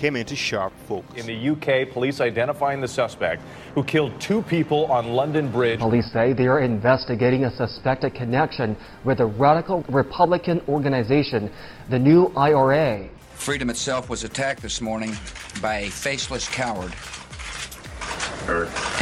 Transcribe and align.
came 0.00 0.16
into 0.16 0.34
sharp 0.34 0.72
focus. 0.88 1.14
In 1.14 1.26
the 1.26 1.50
UK, 1.50 1.92
police 1.92 2.22
identifying 2.22 2.80
the 2.80 2.88
suspect 2.88 3.42
who 3.74 3.84
killed 3.84 4.18
two 4.18 4.40
people 4.40 4.86
on 4.86 5.08
London 5.08 5.52
Bridge. 5.52 5.78
Police 5.78 6.10
say 6.10 6.32
they 6.32 6.46
are 6.46 6.60
investigating 6.60 7.44
a 7.44 7.54
suspected 7.54 8.14
connection 8.14 8.78
with 9.04 9.20
a 9.20 9.26
radical 9.26 9.84
Republican 9.90 10.62
organization, 10.68 11.52
the 11.90 11.98
New 11.98 12.32
IRA. 12.34 13.10
Freedom 13.34 13.68
itself 13.68 14.08
was 14.08 14.24
attacked 14.24 14.62
this 14.62 14.80
morning 14.80 15.14
by 15.60 15.80
a 15.80 15.90
faceless 15.90 16.48
coward. 16.48 16.92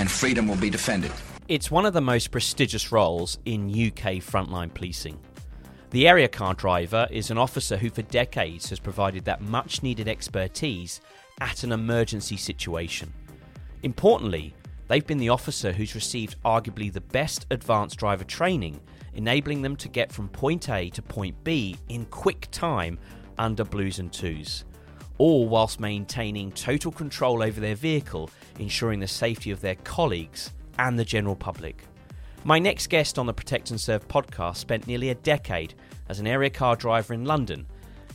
And 0.00 0.10
freedom 0.10 0.48
will 0.48 0.56
be 0.56 0.68
defended. 0.68 1.12
It's 1.46 1.70
one 1.70 1.86
of 1.86 1.92
the 1.94 2.00
most 2.00 2.32
prestigious 2.32 2.90
roles 2.90 3.38
in 3.44 3.70
UK 3.70 4.20
frontline 4.20 4.74
policing. 4.74 5.18
The 5.90 6.06
area 6.06 6.28
car 6.28 6.52
driver 6.52 7.08
is 7.10 7.30
an 7.30 7.38
officer 7.38 7.78
who, 7.78 7.88
for 7.88 8.02
decades, 8.02 8.68
has 8.68 8.78
provided 8.78 9.24
that 9.24 9.40
much 9.40 9.82
needed 9.82 10.06
expertise 10.06 11.00
at 11.40 11.64
an 11.64 11.72
emergency 11.72 12.36
situation. 12.36 13.10
Importantly, 13.82 14.54
they've 14.88 15.06
been 15.06 15.16
the 15.16 15.30
officer 15.30 15.72
who's 15.72 15.94
received 15.94 16.36
arguably 16.44 16.92
the 16.92 17.00
best 17.00 17.46
advanced 17.50 17.98
driver 17.98 18.24
training, 18.24 18.78
enabling 19.14 19.62
them 19.62 19.76
to 19.76 19.88
get 19.88 20.12
from 20.12 20.28
point 20.28 20.68
A 20.68 20.90
to 20.90 21.00
point 21.00 21.42
B 21.42 21.74
in 21.88 22.04
quick 22.06 22.48
time 22.50 22.98
under 23.38 23.64
blues 23.64 23.98
and 23.98 24.12
twos. 24.12 24.66
All 25.16 25.48
whilst 25.48 25.80
maintaining 25.80 26.52
total 26.52 26.92
control 26.92 27.42
over 27.42 27.60
their 27.60 27.74
vehicle, 27.74 28.28
ensuring 28.58 29.00
the 29.00 29.08
safety 29.08 29.50
of 29.50 29.62
their 29.62 29.76
colleagues 29.76 30.52
and 30.78 30.98
the 30.98 31.04
general 31.04 31.34
public. 31.34 31.82
My 32.44 32.58
next 32.58 32.86
guest 32.86 33.18
on 33.18 33.26
the 33.26 33.34
Protect 33.34 33.70
and 33.72 33.80
Serve 33.80 34.06
podcast 34.06 34.56
spent 34.56 34.86
nearly 34.86 35.10
a 35.10 35.16
decade 35.16 35.74
as 36.08 36.20
an 36.20 36.26
area 36.26 36.50
car 36.50 36.76
driver 36.76 37.12
in 37.12 37.24
London, 37.24 37.66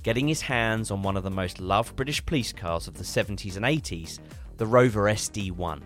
getting 0.01 0.27
his 0.27 0.41
hands 0.41 0.91
on 0.91 1.03
one 1.03 1.17
of 1.17 1.23
the 1.23 1.29
most 1.29 1.59
loved 1.59 1.95
British 1.95 2.25
police 2.25 2.53
cars 2.53 2.87
of 2.87 2.95
the 2.95 3.03
70s 3.03 3.57
and 3.57 3.65
80s, 3.65 4.19
the 4.57 4.65
Rover 4.65 5.03
SD1. 5.03 5.81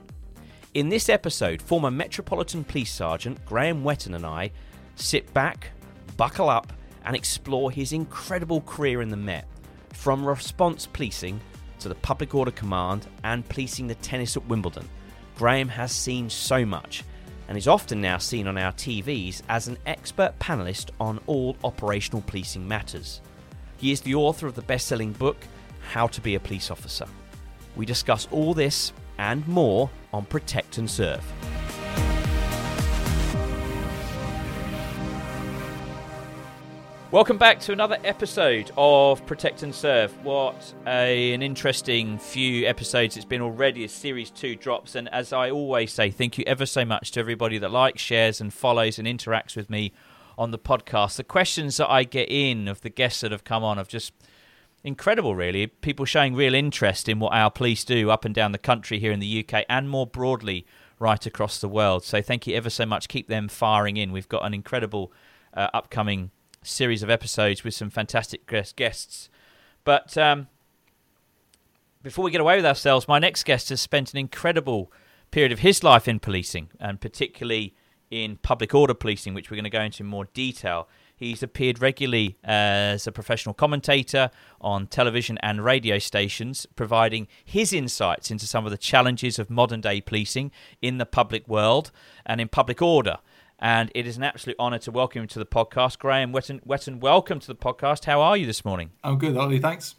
In 0.75 0.89
this 0.89 1.09
episode, 1.09 1.61
former 1.61 1.89
Metropolitan 1.89 2.63
Police 2.63 2.93
Sergeant 2.93 3.43
Graham 3.45 3.83
Wetton 3.83 4.15
and 4.15 4.25
I 4.25 4.51
sit 4.95 5.33
back, 5.33 5.71
buckle 6.15 6.49
up, 6.49 6.71
and 7.05 7.15
explore 7.15 7.71
his 7.71 7.91
incredible 7.91 8.61
career 8.61 9.01
in 9.01 9.09
the 9.09 9.17
Met, 9.17 9.47
from 9.93 10.23
response 10.23 10.85
policing 10.85 11.41
to 11.79 11.89
the 11.89 11.95
Public 11.95 12.35
Order 12.35 12.51
Command 12.51 13.07
and 13.23 13.47
policing 13.49 13.87
the 13.87 13.95
tennis 13.95 14.37
at 14.37 14.47
Wimbledon. 14.47 14.87
Graham 15.35 15.69
has 15.69 15.91
seen 15.91 16.29
so 16.29 16.65
much 16.65 17.03
and 17.47 17.57
is 17.57 17.67
often 17.67 18.01
now 18.01 18.17
seen 18.17 18.47
on 18.47 18.57
our 18.57 18.71
TVs 18.73 19.41
as 19.49 19.67
an 19.67 19.77
expert 19.85 20.37
panelist 20.39 20.89
on 20.99 21.19
all 21.27 21.55
operational 21.63 22.21
policing 22.21 22.67
matters. 22.67 23.21
He 23.77 23.91
is 23.91 24.01
the 24.01 24.15
author 24.15 24.47
of 24.47 24.55
the 24.55 24.61
best 24.63 24.87
selling 24.87 25.13
book, 25.13 25.37
How 25.91 26.07
to 26.07 26.21
Be 26.21 26.35
a 26.35 26.39
Police 26.39 26.71
Officer. 26.71 27.05
We 27.75 27.85
discuss 27.85 28.27
all 28.31 28.53
this 28.53 28.91
and 29.17 29.47
more 29.47 29.89
on 30.13 30.25
Protect 30.25 30.77
and 30.77 30.89
Serve. 30.89 31.23
Welcome 37.09 37.37
back 37.37 37.61
to 37.61 37.71
another 37.71 37.97
episode 38.03 38.69
of 38.75 39.25
Protect 39.25 39.63
and 39.63 39.73
Serve. 39.73 40.11
What 40.25 40.73
a, 40.85 41.31
an 41.31 41.41
interesting 41.41 42.17
few 42.17 42.67
episodes 42.67 43.15
it's 43.15 43.25
been 43.25 43.41
already 43.41 43.85
as 43.85 43.93
Series 43.93 44.29
2 44.29 44.57
drops. 44.57 44.93
And 44.93 45.07
as 45.13 45.31
I 45.31 45.49
always 45.49 45.93
say, 45.93 46.11
thank 46.11 46.37
you 46.37 46.43
ever 46.45 46.65
so 46.65 46.83
much 46.83 47.11
to 47.11 47.21
everybody 47.21 47.59
that 47.59 47.71
likes, 47.71 48.01
shares, 48.01 48.41
and 48.41 48.53
follows 48.53 48.99
and 48.99 49.07
interacts 49.07 49.55
with 49.55 49.69
me 49.69 49.93
on 50.37 50.51
the 50.51 50.59
podcast. 50.59 51.15
The 51.15 51.23
questions 51.23 51.77
that 51.77 51.89
I 51.89 52.03
get 52.03 52.29
in 52.29 52.67
of 52.67 52.81
the 52.81 52.89
guests 52.89 53.21
that 53.21 53.31
have 53.31 53.45
come 53.45 53.63
on 53.63 53.77
have 53.77 53.87
just 53.87 54.11
incredible, 54.83 55.33
really. 55.33 55.65
People 55.65 56.03
showing 56.03 56.35
real 56.35 56.53
interest 56.53 57.07
in 57.07 57.19
what 57.19 57.31
our 57.31 57.49
police 57.49 57.85
do 57.85 58.11
up 58.11 58.25
and 58.25 58.35
down 58.35 58.51
the 58.51 58.57
country 58.57 58.99
here 58.99 59.13
in 59.13 59.21
the 59.21 59.45
UK 59.47 59.63
and 59.69 59.89
more 59.89 60.07
broadly 60.07 60.65
right 60.99 61.25
across 61.25 61.61
the 61.61 61.69
world. 61.69 62.03
So 62.03 62.21
thank 62.21 62.47
you 62.47 62.55
ever 62.57 62.69
so 62.69 62.85
much. 62.85 63.07
Keep 63.07 63.29
them 63.29 63.47
firing 63.47 63.95
in. 63.95 64.11
We've 64.11 64.27
got 64.27 64.45
an 64.45 64.53
incredible 64.53 65.13
uh, 65.53 65.69
upcoming 65.73 66.31
series 66.67 67.03
of 67.03 67.09
episodes 67.09 67.63
with 67.63 67.73
some 67.73 67.89
fantastic 67.89 68.45
guests. 68.75 69.29
But 69.83 70.17
um, 70.17 70.47
before 72.03 72.25
we 72.25 72.31
get 72.31 72.41
away 72.41 72.55
with 72.57 72.65
ourselves, 72.65 73.07
my 73.07 73.19
next 73.19 73.43
guest 73.43 73.69
has 73.69 73.81
spent 73.81 74.11
an 74.13 74.19
incredible 74.19 74.91
period 75.31 75.51
of 75.51 75.59
his 75.59 75.83
life 75.83 76.07
in 76.07 76.19
policing, 76.19 76.69
and 76.79 77.01
particularly 77.01 77.73
in 78.09 78.37
public 78.37 78.73
order 78.73 78.93
policing, 78.93 79.33
which 79.33 79.49
we're 79.51 79.55
going 79.55 79.63
to 79.63 79.69
go 79.69 79.81
into 79.81 80.03
in 80.03 80.07
more 80.07 80.25
detail. 80.33 80.87
He's 81.15 81.41
appeared 81.41 81.81
regularly 81.81 82.37
as 82.43 83.07
a 83.07 83.11
professional 83.11 83.53
commentator 83.53 84.29
on 84.61 84.87
television 84.87 85.39
and 85.39 85.65
radio 85.65 85.97
stations, 85.97 86.67
providing 86.75 87.27
his 87.43 87.73
insights 87.73 88.29
into 88.29 88.45
some 88.45 88.65
of 88.65 88.71
the 88.71 88.77
challenges 88.77 89.39
of 89.39 89.49
modern 89.49 89.81
day 89.81 89.99
policing 89.99 90.51
in 90.81 90.99
the 90.99 91.05
public 91.05 91.47
world 91.47 91.91
and 92.25 92.39
in 92.39 92.47
public 92.47 92.81
order 92.81 93.17
and 93.59 93.91
it 93.95 94.05
is 94.05 94.17
an 94.17 94.23
absolute 94.23 94.55
honour 94.59 94.79
to 94.79 94.91
welcome 94.91 95.21
you 95.21 95.27
to 95.27 95.39
the 95.39 95.45
podcast. 95.45 95.97
Graham 95.97 96.31
Wetton, 96.31 96.59
Whetton, 96.63 96.99
welcome 96.99 97.39
to 97.39 97.47
the 97.47 97.55
podcast. 97.55 98.05
How 98.05 98.21
are 98.21 98.37
you 98.37 98.45
this 98.45 98.63
morning? 98.63 98.91
I'm 99.03 99.17
good, 99.17 99.35
Ollie. 99.35 99.59
Thanks. 99.59 99.95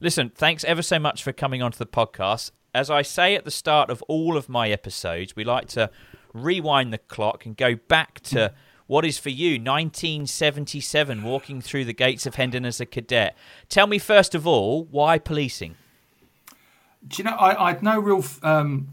Listen, 0.00 0.30
thanks 0.34 0.64
ever 0.64 0.82
so 0.82 0.98
much 0.98 1.22
for 1.22 1.32
coming 1.32 1.62
onto 1.62 1.78
the 1.78 1.86
podcast. 1.86 2.50
As 2.74 2.90
I 2.90 3.02
say 3.02 3.34
at 3.34 3.44
the 3.44 3.50
start 3.50 3.90
of 3.90 4.02
all 4.08 4.36
of 4.36 4.48
my 4.48 4.70
episodes, 4.70 5.36
we 5.36 5.44
like 5.44 5.68
to 5.68 5.90
rewind 6.32 6.92
the 6.92 6.98
clock 6.98 7.44
and 7.44 7.56
go 7.56 7.76
back 7.76 8.20
to 8.20 8.54
What 8.86 9.04
is 9.04 9.18
for 9.18 9.28
you 9.28 9.52
1977, 9.52 11.22
walking 11.22 11.60
through 11.60 11.84
the 11.84 11.92
gates 11.92 12.24
of 12.24 12.36
Hendon 12.36 12.64
as 12.64 12.80
a 12.80 12.86
cadet? 12.86 13.36
Tell 13.68 13.86
me 13.86 13.98
first 13.98 14.34
of 14.34 14.46
all 14.46 14.84
why 14.84 15.18
policing. 15.18 15.76
Do 17.06 17.22
you 17.22 17.24
know 17.24 17.36
I, 17.36 17.66
I 17.66 17.72
had 17.72 17.82
no 17.82 17.98
real 17.98 18.24
um, 18.42 18.88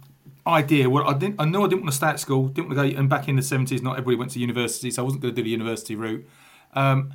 idea. 0.49 0.89
What 0.89 1.07
I 1.07 1.17
didn't, 1.17 1.35
I 1.39 1.45
know 1.45 1.63
I 1.63 1.67
didn't 1.67 1.81
want 1.81 1.91
to 1.91 1.97
stay 1.97 2.07
at 2.07 2.19
school. 2.19 2.47
Didn't 2.47 2.69
want 2.69 2.79
to 2.79 2.93
go. 2.93 2.99
And 2.99 3.09
back 3.09 3.27
in 3.27 3.35
the 3.35 3.41
seventies, 3.41 3.81
not 3.81 3.93
everybody 3.93 4.17
went 4.17 4.31
to 4.31 4.39
university, 4.39 4.91
so 4.91 5.01
I 5.01 5.05
wasn't 5.05 5.21
going 5.21 5.33
to 5.33 5.41
do 5.41 5.43
the 5.43 5.49
university 5.49 5.95
route. 5.95 6.25
Um, 6.73 7.13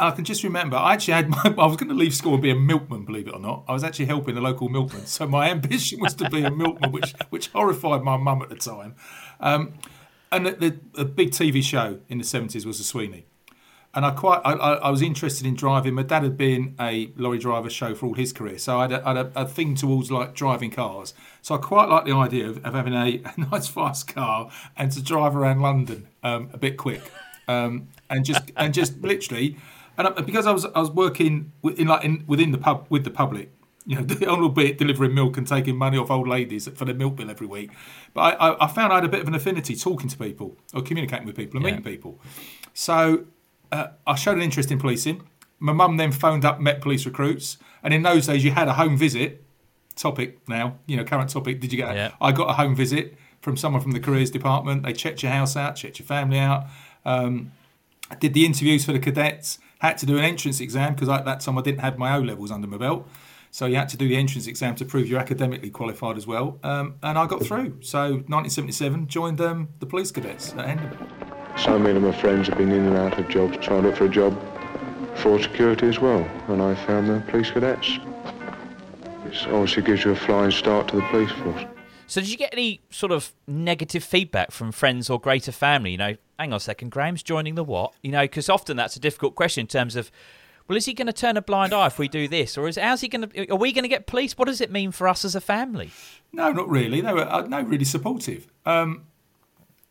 I 0.00 0.10
can 0.12 0.24
just 0.24 0.42
remember, 0.42 0.76
I 0.76 0.94
actually 0.94 1.14
had 1.14 1.28
my, 1.30 1.42
I 1.44 1.66
was 1.66 1.76
going 1.76 1.88
to 1.88 1.94
leave 1.94 2.14
school 2.14 2.34
and 2.34 2.42
be 2.42 2.50
a 2.50 2.54
milkman, 2.54 3.04
believe 3.04 3.28
it 3.28 3.34
or 3.34 3.40
not. 3.40 3.64
I 3.68 3.72
was 3.72 3.84
actually 3.84 4.06
helping 4.06 4.34
the 4.34 4.40
local 4.40 4.68
milkman. 4.68 5.06
So 5.06 5.26
my 5.26 5.50
ambition 5.50 6.00
was 6.00 6.14
to 6.14 6.30
be 6.30 6.42
a 6.42 6.50
milkman, 6.50 6.90
which, 6.92 7.14
which 7.28 7.48
horrified 7.48 8.02
my 8.02 8.16
mum 8.16 8.42
at 8.42 8.48
the 8.48 8.56
time. 8.56 8.94
Um, 9.40 9.74
and 10.32 10.46
the, 10.46 10.52
the, 10.52 10.78
the, 10.94 11.04
big 11.04 11.30
TV 11.30 11.62
show 11.62 12.00
in 12.08 12.18
the 12.18 12.24
70s 12.24 12.64
was 12.64 12.78
The 12.78 12.84
Sweeney. 12.84 13.26
And 13.92 14.06
I 14.06 14.12
quite, 14.12 14.40
I, 14.44 14.52
I, 14.52 14.90
was 14.90 15.02
interested 15.02 15.48
in 15.48 15.56
driving. 15.56 15.94
My 15.94 16.04
dad 16.04 16.22
had 16.22 16.36
been 16.36 16.76
a 16.78 17.10
lorry 17.16 17.38
driver 17.38 17.68
show 17.68 17.92
for 17.96 18.06
all 18.06 18.14
his 18.14 18.32
career, 18.32 18.56
so 18.56 18.78
I 18.78 18.82
had 18.82 18.92
a, 18.92 19.02
had 19.02 19.16
a, 19.16 19.32
a 19.34 19.46
thing 19.46 19.74
towards 19.74 20.12
like 20.12 20.32
driving 20.32 20.70
cars. 20.70 21.12
So 21.42 21.56
I 21.56 21.58
quite 21.58 21.88
like 21.88 22.04
the 22.04 22.12
idea 22.12 22.48
of, 22.48 22.64
of 22.64 22.74
having 22.74 22.94
a, 22.94 23.20
a, 23.24 23.40
nice 23.50 23.66
fast 23.66 24.06
car 24.06 24.48
and 24.76 24.92
to 24.92 25.02
drive 25.02 25.34
around 25.34 25.60
London 25.60 26.06
um, 26.22 26.50
a 26.52 26.56
bit 26.56 26.76
quick, 26.76 27.02
um, 27.48 27.88
and 28.08 28.24
just 28.24 28.52
and 28.56 28.72
just 28.72 29.00
literally 29.00 29.56
and 30.00 30.26
because 30.26 30.46
I 30.46 30.52
was 30.52 30.64
I 30.64 30.80
was 30.80 30.90
working 30.90 31.52
in 31.76 31.86
like 31.86 32.04
in, 32.04 32.24
within 32.26 32.52
the 32.52 32.58
pub 32.58 32.86
with 32.88 33.04
the 33.04 33.10
public, 33.10 33.50
you 33.86 33.96
know, 33.96 34.02
a 34.08 34.32
little 34.32 34.48
bit 34.48 34.78
delivering 34.78 35.14
milk 35.14 35.36
and 35.36 35.46
taking 35.46 35.76
money 35.76 35.98
off 35.98 36.10
old 36.10 36.28
ladies 36.28 36.68
for 36.68 36.84
their 36.84 36.94
milk 36.94 37.16
bill 37.16 37.30
every 37.30 37.46
week. 37.46 37.70
But 38.14 38.40
I, 38.40 38.64
I, 38.64 38.66
found 38.68 38.92
I 38.92 38.96
had 38.96 39.04
a 39.04 39.08
bit 39.08 39.20
of 39.20 39.28
an 39.28 39.34
affinity 39.34 39.76
talking 39.76 40.08
to 40.08 40.16
people 40.16 40.56
or 40.74 40.82
communicating 40.82 41.26
with 41.26 41.36
people 41.36 41.58
and 41.58 41.64
yeah. 41.64 41.76
meeting 41.76 41.92
people. 41.92 42.20
So 42.72 43.26
uh, 43.72 43.88
I 44.06 44.14
showed 44.14 44.36
an 44.36 44.42
interest 44.42 44.70
in 44.70 44.78
policing. 44.78 45.22
My 45.58 45.72
mum 45.72 45.96
then 45.96 46.12
phoned 46.12 46.44
up 46.44 46.60
Met 46.60 46.80
Police 46.80 47.04
recruits, 47.04 47.58
and 47.82 47.92
in 47.92 48.02
those 48.02 48.26
days 48.26 48.44
you 48.44 48.50
had 48.50 48.68
a 48.68 48.74
home 48.74 48.96
visit. 48.96 49.44
Topic 49.96 50.38
now, 50.48 50.78
you 50.86 50.96
know, 50.96 51.04
current 51.04 51.28
topic. 51.28 51.60
Did 51.60 51.72
you 51.72 51.76
get? 51.76 51.90
A, 51.90 51.94
yeah. 51.94 52.10
I 52.20 52.32
got 52.32 52.48
a 52.48 52.54
home 52.54 52.74
visit 52.74 53.16
from 53.42 53.56
someone 53.56 53.82
from 53.82 53.90
the 53.90 54.00
careers 54.00 54.30
department. 54.30 54.82
They 54.82 54.92
checked 54.92 55.22
your 55.22 55.32
house 55.32 55.56
out, 55.56 55.76
checked 55.76 55.98
your 55.98 56.06
family 56.06 56.38
out. 56.38 56.66
Um, 57.04 57.52
I 58.10 58.14
did 58.14 58.32
the 58.32 58.46
interviews 58.46 58.84
for 58.84 58.92
the 58.92 58.98
cadets 58.98 59.58
had 59.80 59.96
to 59.96 60.06
do 60.06 60.18
an 60.18 60.24
entrance 60.24 60.60
exam 60.60 60.94
because 60.94 61.08
at 61.08 61.24
that 61.24 61.40
time 61.40 61.58
I 61.58 61.62
didn't 61.62 61.80
have 61.80 61.98
my 61.98 62.14
O 62.16 62.20
levels 62.20 62.50
under 62.50 62.66
my 62.66 62.76
belt. 62.76 63.08
So 63.52 63.66
you 63.66 63.76
had 63.76 63.88
to 63.90 63.96
do 63.96 64.06
the 64.08 64.16
entrance 64.16 64.46
exam 64.46 64.76
to 64.76 64.84
prove 64.84 65.08
you're 65.08 65.18
academically 65.18 65.70
qualified 65.70 66.16
as 66.16 66.26
well. 66.26 66.58
Um, 66.62 66.94
and 67.02 67.18
I 67.18 67.26
got 67.26 67.42
through. 67.42 67.78
So 67.80 68.00
1977, 68.00 69.08
joined 69.08 69.40
um, 69.40 69.68
the 69.80 69.86
police 69.86 70.12
cadets 70.12 70.52
at 70.54 70.66
Hendon. 70.66 70.96
So 71.56 71.78
many 71.78 71.96
of 71.96 72.02
my 72.02 72.12
friends 72.12 72.46
have 72.48 72.56
been 72.56 72.70
in 72.70 72.86
and 72.86 72.96
out 72.96 73.18
of 73.18 73.28
jobs, 73.28 73.58
trying 73.58 73.82
to 73.82 73.88
look 73.88 73.96
for 73.96 74.04
a 74.04 74.08
job 74.08 74.38
for 75.16 75.40
security 75.42 75.88
as 75.88 75.98
well. 75.98 76.20
And 76.48 76.62
I 76.62 76.74
found 76.86 77.08
the 77.08 77.20
police 77.28 77.50
cadets. 77.50 77.98
It 79.26 79.46
obviously 79.48 79.82
gives 79.82 80.04
you 80.04 80.12
a 80.12 80.16
flying 80.16 80.52
start 80.52 80.88
to 80.88 80.96
the 80.96 81.02
police 81.02 81.30
force. 81.32 81.64
So, 82.06 82.20
did 82.20 82.30
you 82.30 82.36
get 82.36 82.52
any 82.52 82.80
sort 82.90 83.12
of 83.12 83.32
negative 83.46 84.02
feedback 84.02 84.50
from 84.50 84.72
friends 84.72 85.10
or 85.10 85.20
greater 85.20 85.52
family? 85.52 85.92
You 85.92 85.98
know, 85.98 86.16
hang 86.38 86.52
on 86.52 86.56
a 86.56 86.60
second, 86.60 86.90
Graham's 86.90 87.22
joining 87.22 87.54
the 87.54 87.62
what? 87.62 87.92
You 88.02 88.10
know, 88.10 88.22
because 88.22 88.48
often 88.48 88.76
that's 88.76 88.96
a 88.96 89.00
difficult 89.00 89.34
question 89.34 89.62
in 89.62 89.66
terms 89.66 89.94
of, 89.94 90.10
well, 90.70 90.76
is 90.76 90.86
he 90.86 90.94
going 90.94 91.08
to 91.08 91.12
turn 91.12 91.36
a 91.36 91.42
blind 91.42 91.74
eye 91.74 91.88
if 91.88 91.98
we 91.98 92.06
do 92.06 92.28
this, 92.28 92.56
or 92.56 92.68
is 92.68 92.76
how's 92.76 93.00
he 93.00 93.08
going 93.08 93.28
to? 93.28 93.50
Are 93.50 93.56
we 93.56 93.72
going 93.72 93.82
to 93.82 93.88
get 93.88 94.06
police? 94.06 94.38
What 94.38 94.46
does 94.46 94.60
it 94.60 94.70
mean 94.70 94.92
for 94.92 95.08
us 95.08 95.24
as 95.24 95.34
a 95.34 95.40
family? 95.40 95.90
No, 96.32 96.52
not 96.52 96.68
really. 96.68 97.00
They 97.00 97.12
were 97.12 97.28
uh, 97.28 97.42
no 97.48 97.60
really 97.62 97.84
supportive. 97.84 98.46
Um, 98.64 99.02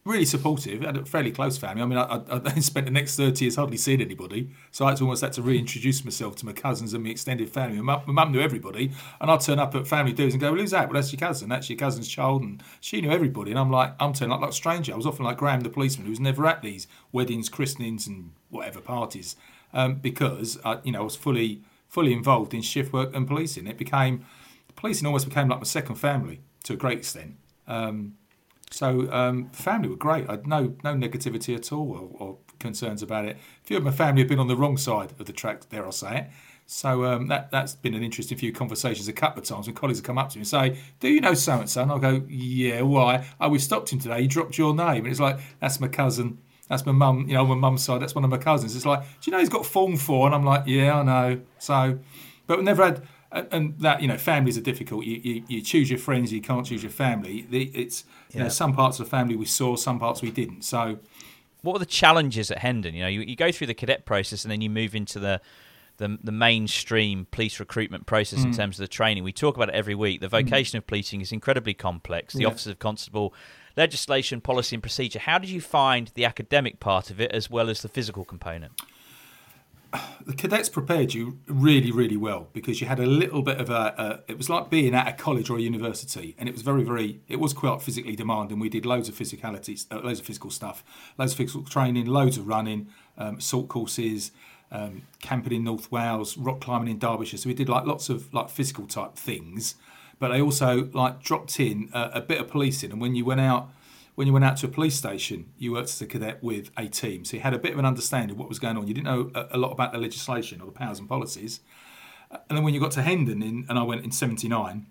really 0.06 0.24
supportive. 0.24 0.82
Had 0.82 0.96
a 0.96 1.04
fairly 1.04 1.34
close 1.34 1.58
family. 1.58 1.82
I 1.82 1.86
mean, 1.86 1.98
I, 1.98 2.04
I, 2.04 2.42
I, 2.46 2.60
spent 2.62 2.86
the 2.86 2.94
next 2.94 3.18
30 3.18 3.44
years 3.44 3.58
hardly 3.58 3.76
seeing 3.76 4.00
anybody. 4.00 4.52
So 4.72 4.86
I 4.86 4.96
almost 4.96 5.22
had 5.22 5.34
to 5.34 5.42
reintroduce 5.42 6.06
myself 6.06 6.38
to 6.38 6.46
my 6.46 6.54
cousins 6.54 6.94
and 6.94 7.04
my 7.04 7.10
extended 7.10 7.50
family. 7.50 7.82
My 7.82 8.02
mum 8.06 8.32
knew 8.32 8.40
everybody. 8.40 8.94
And 9.20 9.30
I'd 9.30 9.42
turn 9.42 9.60
up 9.60 9.76
at 9.76 9.86
family 9.86 10.14
dues 10.14 10.34
and 10.34 10.40
go, 10.40 10.54
well, 10.54 10.62
who's 10.62 10.72
that? 10.72 10.88
Well, 10.88 10.94
that's 10.94 11.12
your 11.12 11.20
cousin. 11.20 11.50
That's 11.50 11.70
your 11.70 11.78
cousin's 11.78 12.08
child. 12.08 12.42
And 12.42 12.64
she 12.80 13.02
knew 13.02 13.12
everybody. 13.12 13.52
And 13.52 13.60
I'm 13.60 13.70
like, 13.70 13.96
I'm 14.00 14.14
turning 14.14 14.32
up 14.32 14.40
like 14.40 14.52
a 14.52 14.54
stranger. 14.54 14.94
I 14.94 14.96
was 14.96 15.06
often 15.06 15.26
like 15.26 15.36
Graham, 15.36 15.60
the 15.60 15.70
policeman, 15.70 16.06
who 16.06 16.12
was 16.12 16.22
never 16.22 16.48
at 16.48 16.62
these 16.62 16.88
weddings, 17.12 17.50
christenings, 17.50 18.08
and 18.08 18.32
whatever 18.50 18.80
parties 18.80 19.36
um, 19.74 19.96
because, 19.96 20.58
I, 20.64 20.80
you 20.84 20.92
know, 20.92 21.02
I 21.02 21.04
was 21.04 21.16
fully 21.16 21.62
fully 21.88 22.14
involved 22.14 22.54
in 22.54 22.62
shift 22.62 22.94
work 22.94 23.16
and 23.16 23.28
policing. 23.28 23.66
It 23.66 23.78
became, 23.78 24.26
policing 24.76 25.08
almost 25.08 25.28
became 25.28 25.50
like 25.50 25.60
my 25.60 25.66
second 25.66 25.96
family 25.96 26.40
to 26.64 26.74
a 26.74 26.76
great 26.76 27.00
extent. 27.00 27.36
Um, 27.68 28.16
so 28.72 29.12
um, 29.12 29.50
family 29.50 29.90
were 29.90 29.96
great. 29.96 30.28
I 30.28 30.34
had 30.34 30.48
no 30.48 30.76
no 30.84 30.94
negativity 30.94 31.56
at 31.56 31.72
all 31.72 31.92
or, 31.92 32.28
or, 32.28 32.38
concerns 32.60 33.02
about 33.02 33.24
it. 33.24 33.38
A 33.38 33.66
few 33.66 33.78
of 33.78 33.84
my 33.84 33.92
family 33.92 34.22
have 34.22 34.28
been 34.28 34.38
on 34.38 34.50
the 34.50 34.56
wrong 34.56 34.76
side 34.76 35.14
of 35.18 35.26
the 35.26 35.32
track, 35.32 35.70
There, 35.70 35.86
I'll 35.86 35.94
say 35.94 36.18
it. 36.18 36.28
So 36.66 37.06
um, 37.06 37.28
that 37.30 37.52
that's 37.52 37.74
been 37.74 37.94
an 37.94 38.04
interesting 38.04 38.38
few 38.38 38.52
conversations 38.52 39.08
a 39.08 39.14
couple 39.14 39.42
of 39.42 39.48
times 39.48 39.66
when 39.66 39.76
colleagues 39.76 40.00
have 40.00 40.06
come 40.06 40.18
up 40.18 40.30
to 40.32 40.38
me 40.38 40.42
and 40.42 40.48
say, 40.48 40.78
"Do 41.00 41.08
you 41.08 41.22
know 41.22 41.34
so 41.34 41.54
and 41.54 41.70
so?" 41.70 41.82
And 41.82 41.92
I'll 41.92 42.00
go, 42.00 42.22
"Yeah, 42.28 42.82
why? 42.82 43.26
Oh, 43.40 43.50
we 43.50 43.60
stopped 43.60 43.94
him 43.94 44.00
today. 44.00 44.22
He 44.22 44.28
dropped 44.28 44.58
your 44.58 44.76
name." 44.76 45.06
And 45.06 45.08
it's 45.08 45.22
like, 45.22 45.40
"That's 45.60 45.80
my 45.80 45.88
cousin. 45.88 46.40
That's 46.70 46.86
my 46.86 46.92
mum. 46.92 47.26
You 47.28 47.34
know, 47.34 47.46
my 47.46 47.56
mum's 47.56 47.84
side. 47.84 48.02
That's 48.02 48.16
one 48.16 48.24
of 48.24 48.30
my 48.30 48.38
cousins." 48.38 48.76
It's 48.76 48.86
like, 48.86 49.02
"Do 49.02 49.08
you 49.24 49.32
know 49.32 49.40
he's 49.40 49.50
got 49.50 49.66
Form 49.66 49.98
4? 49.98 50.28
And 50.28 50.36
I'm 50.36 50.46
like, 50.46 50.64
"Yeah, 50.66 51.00
I 51.00 51.04
know." 51.04 51.42
So, 51.58 52.00
but 52.48 52.60
we 52.60 52.64
never 52.64 52.86
had 52.86 53.08
and 53.32 53.78
that 53.80 54.02
you 54.02 54.08
know 54.08 54.18
families 54.18 54.58
are 54.58 54.62
difficult 54.62 55.06
you, 55.06 55.20
you, 55.24 55.44
you, 55.48 55.62
choose 55.62 55.90
your 55.90 56.00
friends 56.00 56.34
you 56.34 56.42
can't 56.42 56.66
choose 56.66 56.82
your 56.82 56.92
family 56.92 57.46
it's 57.52 58.04
you 58.32 58.38
yeah. 58.38 58.44
know 58.44 58.50
some 58.50 58.74
parts 58.74 59.00
of 59.00 59.06
the 59.06 59.10
family 59.10 59.36
we 59.36 59.46
saw 59.46 59.76
some 59.76 60.00
parts 60.00 60.22
we 60.22 60.32
didn't 60.32 60.64
so 60.64 60.98
what 61.62 61.74
were 61.74 61.80
the 61.80 61.86
challenges 61.86 62.50
at 62.50 62.58
hendon 62.60 62.96
you 62.96 63.02
know 63.02 63.08
you, 63.08 63.22
you 63.22 63.36
go 63.36 63.52
through 63.52 63.68
the 63.68 63.74
cadet 63.74 64.06
process 64.06 64.44
and 64.44 64.52
then 64.52 64.62
you 64.62 64.70
move 64.70 64.96
into 64.96 65.20
the 65.20 65.40
the, 65.98 66.18
the 66.24 66.32
mainstream 66.32 67.28
police 67.30 67.60
recruitment 67.60 68.06
process 68.06 68.40
mm. 68.40 68.46
in 68.46 68.54
terms 68.54 68.80
of 68.80 68.84
the 68.84 68.88
training 68.88 69.24
we 69.24 69.34
talk 69.34 69.56
about 69.56 69.70
it 69.70 69.76
every 69.76 69.96
week 69.96 70.22
the 70.22 70.28
mm. 70.28 70.32
vocation 70.32 70.78
mm. 70.78 70.82
of 70.82 70.88
policing 70.88 71.22
is 71.22 71.32
incredibly 71.32 71.74
complex 71.74 72.34
the 72.34 72.42
yeah. 72.42 72.48
office 72.48 72.66
of 72.66 72.80
constable 72.80 73.34
legislation 73.84 74.42
policy 74.42 74.76
and 74.76 74.84
procedure 74.84 75.20
how 75.20 75.38
did 75.38 75.50
you 75.50 75.62
find 75.62 76.12
the 76.16 76.26
academic 76.26 76.80
part 76.80 77.10
of 77.10 77.20
it 77.20 77.32
as 77.32 77.50
well 77.50 77.70
as 77.70 77.82
the 77.82 77.90
physical 77.90 78.26
component 78.26 78.74
the 80.26 80.34
cadets 80.34 80.70
prepared 80.70 81.14
you 81.14 81.40
really, 81.48 81.92
really 81.92 82.18
well 82.18 82.50
because 82.54 82.80
you 82.80 82.88
had 82.88 83.00
a 83.00 83.06
little 83.06 83.42
bit 83.42 83.60
of 83.60 83.70
a, 83.70 84.22
a, 84.28 84.32
It 84.32 84.38
was 84.38 84.50
like 84.50 84.70
being 84.70 84.94
at 84.94 85.08
a 85.08 85.14
college 85.14 85.50
or 85.50 85.58
a 85.58 85.62
university, 85.62 86.36
and 86.38 86.48
it 86.48 86.52
was 86.52 86.62
very, 86.62 86.84
very. 86.84 87.22
It 87.28 87.40
was 87.40 87.54
quite 87.54 87.82
physically 87.82 88.16
demanding. 88.16 88.60
We 88.60 88.70
did 88.70 88.86
loads 88.86 89.10
of 89.10 89.16
physicality, 89.16 89.86
uh, 89.92 90.02
loads 90.02 90.20
of 90.20 90.26
physical 90.28 90.52
stuff, 90.52 90.84
loads 91.18 91.32
of 91.32 91.38
physical 91.38 91.64
training, 91.64 92.06
loads 92.06 92.38
of 92.38 92.48
running, 92.48 92.90
um, 93.18 93.38
assault 93.38 93.68
courses, 93.68 94.32
um, 94.72 95.04
camping 95.22 95.54
in 95.54 95.64
North 95.64 95.92
Wales, 95.92 96.38
rock 96.38 96.62
climbing 96.62 96.90
in 96.90 97.00
Derbyshire. 97.00 97.38
So 97.38 97.50
we 97.50 97.56
did 97.56 97.70
like 97.70 97.86
lots 97.86 98.10
of 98.10 98.32
like 98.32 98.50
physical 98.50 98.86
type 98.86 99.16
things, 99.16 99.76
but 100.20 100.30
they 100.30 100.42
also 100.42 100.90
like 100.94 101.24
dropped 101.24 101.60
in 101.60 101.90
a, 101.94 102.12
a 102.16 102.22
bit 102.22 102.40
of 102.40 102.50
policing. 102.50 102.92
And 102.92 103.02
when 103.02 103.16
you 103.16 103.26
went 103.26 103.42
out 103.42 103.70
when 104.20 104.28
you 104.28 104.34
went 104.34 104.44
out 104.44 104.58
to 104.58 104.66
a 104.66 104.70
police 104.70 104.96
station, 104.96 105.50
you 105.58 105.72
worked 105.72 105.88
as 105.88 106.02
a 106.02 106.06
cadet 106.06 106.44
with 106.44 106.72
a 106.78 106.90
team. 106.90 107.24
So 107.24 107.38
you 107.38 107.42
had 107.42 107.54
a 107.54 107.58
bit 107.58 107.72
of 107.72 107.80
an 107.80 107.86
understanding 107.86 108.32
of 108.32 108.38
what 108.38 108.50
was 108.50 108.60
going 108.60 108.76
on. 108.76 108.86
You 108.86 108.94
didn't 108.94 109.06
know 109.06 109.32
a, 109.34 109.48
a 109.52 109.58
lot 109.58 109.72
about 109.72 109.94
the 109.94 109.98
legislation 109.98 110.60
or 110.60 110.66
the 110.66 110.74
powers 110.74 111.00
and 111.00 111.08
policies. 111.08 111.62
And 112.30 112.58
then 112.58 112.66
when 112.66 112.74
you 112.74 112.82
got 112.82 112.92
to 112.92 113.02
Hendon, 113.02 113.42
in, 113.42 113.66
and 113.70 113.80
I 113.80 113.84
went 113.84 114.04
in 114.04 114.12
79, 114.12 114.88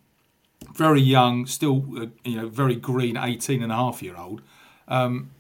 very 0.75 1.03
young, 1.03 1.45
still, 1.45 1.85
uh, 1.99 2.07
you 2.25 2.37
know, 2.37 2.49
very 2.49 2.75
green 2.75 3.19
18 3.19 3.63
and 3.63 3.71
a 3.71 3.75
half 3.75 4.03
year 4.03 4.17
old, 4.17 4.41
um, 4.89 5.31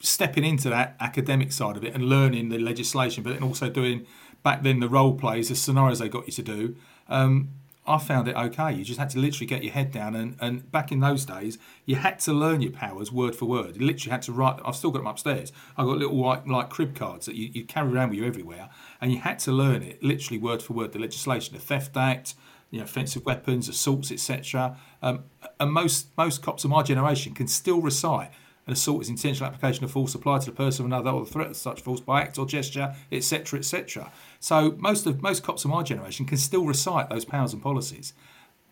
stepping 0.00 0.42
into 0.44 0.68
that 0.70 0.96
academic 0.98 1.52
side 1.52 1.76
of 1.76 1.84
it 1.84 1.94
and 1.94 2.08
learning 2.08 2.48
the 2.48 2.58
legislation, 2.58 3.22
but 3.22 3.34
then 3.34 3.44
also 3.44 3.70
doing 3.70 4.06
back 4.42 4.64
then 4.64 4.80
the 4.80 4.88
role 4.88 5.14
plays, 5.14 5.50
the 5.50 5.54
scenarios 5.54 6.00
they 6.00 6.08
got 6.08 6.26
you 6.26 6.32
to 6.32 6.42
do. 6.42 6.76
Um, 7.08 7.50
I 7.86 7.98
found 7.98 8.28
it 8.28 8.36
okay. 8.36 8.72
You 8.72 8.82
just 8.82 8.98
had 8.98 9.10
to 9.10 9.18
literally 9.18 9.46
get 9.46 9.62
your 9.62 9.72
head 9.72 9.90
down, 9.90 10.14
and, 10.14 10.36
and 10.40 10.70
back 10.72 10.90
in 10.90 11.00
those 11.00 11.26
days, 11.26 11.58
you 11.84 11.96
had 11.96 12.18
to 12.20 12.32
learn 12.32 12.62
your 12.62 12.72
powers 12.72 13.12
word 13.12 13.36
for 13.36 13.44
word. 13.44 13.76
You 13.76 13.86
literally 13.86 14.10
had 14.10 14.22
to 14.22 14.32
write. 14.32 14.58
I've 14.64 14.76
still 14.76 14.90
got 14.90 15.00
them 15.00 15.06
upstairs. 15.06 15.52
I've 15.76 15.86
got 15.86 15.98
little 15.98 16.16
white 16.16 16.48
like 16.48 16.70
crib 16.70 16.94
cards 16.94 17.26
that 17.26 17.34
you, 17.34 17.50
you 17.52 17.64
carry 17.64 17.92
around 17.92 18.10
with 18.10 18.18
you 18.18 18.26
everywhere, 18.26 18.70
and 19.00 19.12
you 19.12 19.18
had 19.18 19.38
to 19.40 19.52
learn 19.52 19.82
it 19.82 20.02
literally 20.02 20.38
word 20.38 20.62
for 20.62 20.72
word. 20.72 20.92
The 20.92 20.98
legislation, 20.98 21.54
the 21.54 21.60
Theft 21.60 21.96
Act, 21.96 22.34
you 22.70 22.78
know, 22.78 22.84
offensive 22.84 23.26
weapons, 23.26 23.68
assaults, 23.68 24.10
etc. 24.10 24.78
Um, 25.02 25.24
and 25.60 25.70
most 25.70 26.08
most 26.16 26.42
cops 26.42 26.64
of 26.64 26.70
my 26.70 26.82
generation 26.82 27.34
can 27.34 27.48
still 27.48 27.82
recite 27.82 28.30
an 28.66 28.72
assault 28.72 29.02
is 29.02 29.08
intentional 29.08 29.46
application 29.46 29.84
of 29.84 29.90
force 29.90 30.14
applied 30.14 30.40
to 30.42 30.50
the 30.50 30.56
person 30.56 30.84
of 30.84 30.86
another 30.86 31.10
or 31.10 31.24
the 31.24 31.30
threat 31.30 31.48
of 31.48 31.56
such 31.56 31.82
force 31.82 32.00
by 32.00 32.22
act 32.22 32.38
or 32.38 32.46
gesture, 32.46 32.94
etc., 33.12 33.58
etc. 33.58 34.10
So 34.40 34.74
most 34.78 35.06
of 35.06 35.22
most 35.22 35.42
cops 35.42 35.64
of 35.64 35.70
my 35.70 35.82
generation 35.82 36.24
can 36.24 36.38
still 36.38 36.64
recite 36.64 37.10
those 37.10 37.24
powers 37.24 37.52
and 37.52 37.62
policies. 37.62 38.14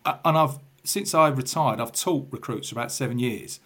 And 0.05 0.37
I've 0.37 0.57
since 0.83 1.13
I 1.13 1.29
retired, 1.29 1.79
I've 1.79 1.93
taught 1.93 2.27
recruits 2.31 2.69
for 2.69 2.75
about 2.75 2.91
seven 2.91 3.19
years. 3.19 3.59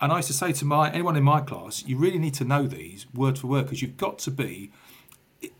And 0.00 0.12
I 0.12 0.16
used 0.16 0.28
to 0.28 0.34
say 0.34 0.52
to 0.52 0.64
my 0.64 0.90
anyone 0.90 1.16
in 1.16 1.24
my 1.24 1.40
class, 1.40 1.84
you 1.86 1.96
really 1.96 2.18
need 2.18 2.34
to 2.34 2.44
know 2.44 2.66
these 2.66 3.06
word 3.14 3.38
for 3.38 3.46
word 3.46 3.64
because 3.64 3.82
you've 3.82 3.96
got 3.96 4.18
to 4.20 4.30
be, 4.30 4.70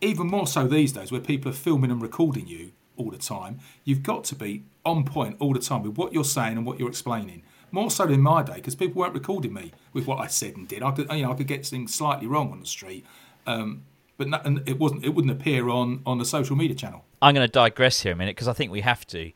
even 0.01 0.27
more 0.27 0.47
so 0.47 0.67
these 0.67 0.91
days 0.91 1.11
where 1.11 1.21
people 1.21 1.51
are 1.51 1.55
filming 1.55 1.91
and 1.91 2.01
recording 2.01 2.47
you 2.47 2.71
all 2.97 3.09
the 3.09 3.17
time. 3.17 3.59
You've 3.83 4.03
got 4.03 4.23
to 4.25 4.35
be 4.35 4.63
on 4.85 5.05
point 5.05 5.37
all 5.39 5.53
the 5.53 5.59
time 5.59 5.83
with 5.83 5.97
what 5.97 6.13
you're 6.13 6.23
saying 6.23 6.57
and 6.57 6.65
what 6.65 6.79
you're 6.79 6.89
explaining 6.89 7.43
more 7.71 7.91
so 7.91 8.05
in 8.05 8.21
my 8.21 8.43
day 8.43 8.55
because 8.55 8.75
people 8.75 8.99
weren't 8.99 9.13
recording 9.13 9.53
me 9.53 9.71
with 9.93 10.07
what 10.07 10.19
I 10.19 10.27
said 10.27 10.55
and 10.55 10.67
did. 10.67 10.83
I 10.83 10.91
could, 10.91 11.11
you 11.11 11.23
know, 11.23 11.31
I 11.31 11.35
could 11.35 11.47
get 11.47 11.65
things 11.65 11.93
slightly 11.93 12.27
wrong 12.27 12.51
on 12.51 12.59
the 12.59 12.65
street, 12.65 13.05
um, 13.45 13.83
but 14.17 14.27
not, 14.27 14.45
and 14.45 14.67
it 14.67 14.79
wasn't. 14.79 15.05
It 15.05 15.09
wouldn't 15.09 15.31
appear 15.31 15.69
on 15.69 16.01
on 16.05 16.17
the 16.17 16.25
social 16.25 16.55
media 16.55 16.75
channel. 16.75 17.05
I'm 17.21 17.33
going 17.33 17.47
to 17.47 17.51
digress 17.51 18.01
here 18.01 18.13
a 18.13 18.15
minute 18.15 18.35
because 18.35 18.47
I 18.47 18.53
think 18.53 18.71
we 18.71 18.81
have 18.81 19.05
to. 19.07 19.31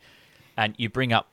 And 0.57 0.75
you 0.77 0.89
bring 0.89 1.13
up 1.13 1.27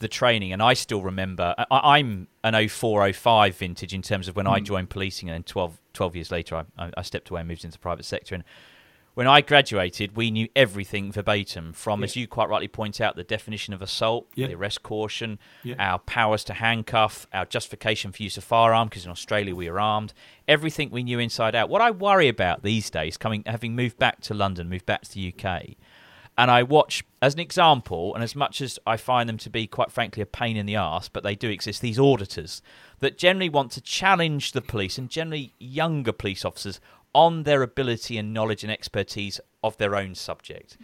the 0.00 0.08
training, 0.08 0.52
and 0.52 0.62
I 0.62 0.74
still 0.74 1.02
remember. 1.02 1.54
I, 1.70 1.98
am 1.98 2.26
an 2.42 2.54
0405 2.68 3.56
vintage 3.56 3.94
in 3.94 4.02
terms 4.02 4.28
of 4.28 4.36
when 4.36 4.46
mm. 4.46 4.52
I 4.52 4.58
hmm. 4.58 4.64
joined 4.64 4.90
policing, 4.90 5.28
and 5.28 5.34
then 5.34 5.42
12, 5.44 5.78
12 5.92 6.16
years 6.16 6.30
later, 6.30 6.64
I, 6.78 6.90
I, 6.96 7.02
stepped 7.02 7.28
away 7.30 7.40
and 7.40 7.48
moved 7.48 7.64
into 7.64 7.76
the 7.76 7.82
private 7.82 8.04
sector. 8.04 8.34
And 8.34 8.42
when 9.20 9.28
I 9.28 9.42
graduated, 9.42 10.16
we 10.16 10.30
knew 10.30 10.48
everything 10.56 11.12
verbatim 11.12 11.74
from, 11.74 12.00
yeah. 12.00 12.04
as 12.04 12.16
you 12.16 12.26
quite 12.26 12.48
rightly 12.48 12.68
point 12.68 13.02
out, 13.02 13.16
the 13.16 13.22
definition 13.22 13.74
of 13.74 13.82
assault, 13.82 14.26
yeah. 14.34 14.46
the 14.46 14.54
arrest 14.54 14.82
caution, 14.82 15.38
yeah. 15.62 15.74
our 15.78 15.98
powers 15.98 16.42
to 16.44 16.54
handcuff, 16.54 17.26
our 17.30 17.44
justification 17.44 18.12
for 18.12 18.22
use 18.22 18.38
of 18.38 18.44
firearm, 18.44 18.88
because 18.88 19.04
in 19.04 19.10
Australia 19.10 19.54
we 19.54 19.68
are 19.68 19.78
armed, 19.78 20.14
everything 20.48 20.88
we 20.88 21.02
knew 21.02 21.18
inside 21.18 21.54
out. 21.54 21.68
What 21.68 21.82
I 21.82 21.90
worry 21.90 22.28
about 22.28 22.62
these 22.62 22.88
days, 22.88 23.18
coming 23.18 23.42
having 23.44 23.76
moved 23.76 23.98
back 23.98 24.22
to 24.22 24.32
London, 24.32 24.70
moved 24.70 24.86
back 24.86 25.02
to 25.02 25.12
the 25.12 25.34
UK, 25.36 25.76
and 26.38 26.50
I 26.50 26.62
watch, 26.62 27.04
as 27.20 27.34
an 27.34 27.40
example, 27.40 28.14
and 28.14 28.24
as 28.24 28.34
much 28.34 28.62
as 28.62 28.78
I 28.86 28.96
find 28.96 29.28
them 29.28 29.36
to 29.36 29.50
be, 29.50 29.66
quite 29.66 29.92
frankly, 29.92 30.22
a 30.22 30.26
pain 30.26 30.56
in 30.56 30.64
the 30.64 30.76
arse, 30.76 31.10
but 31.10 31.22
they 31.22 31.34
do 31.34 31.50
exist, 31.50 31.82
these 31.82 31.98
auditors 31.98 32.62
that 33.00 33.18
generally 33.18 33.50
want 33.50 33.72
to 33.72 33.82
challenge 33.82 34.52
the 34.52 34.62
police 34.62 34.96
and 34.96 35.10
generally 35.10 35.52
younger 35.58 36.12
police 36.12 36.42
officers 36.42 36.80
on 37.14 37.42
their 37.42 37.62
ability 37.62 38.16
and 38.18 38.32
knowledge 38.32 38.62
and 38.62 38.72
expertise 38.72 39.40
of 39.62 39.76
their 39.78 39.96
own 39.96 40.14
subject. 40.14 40.76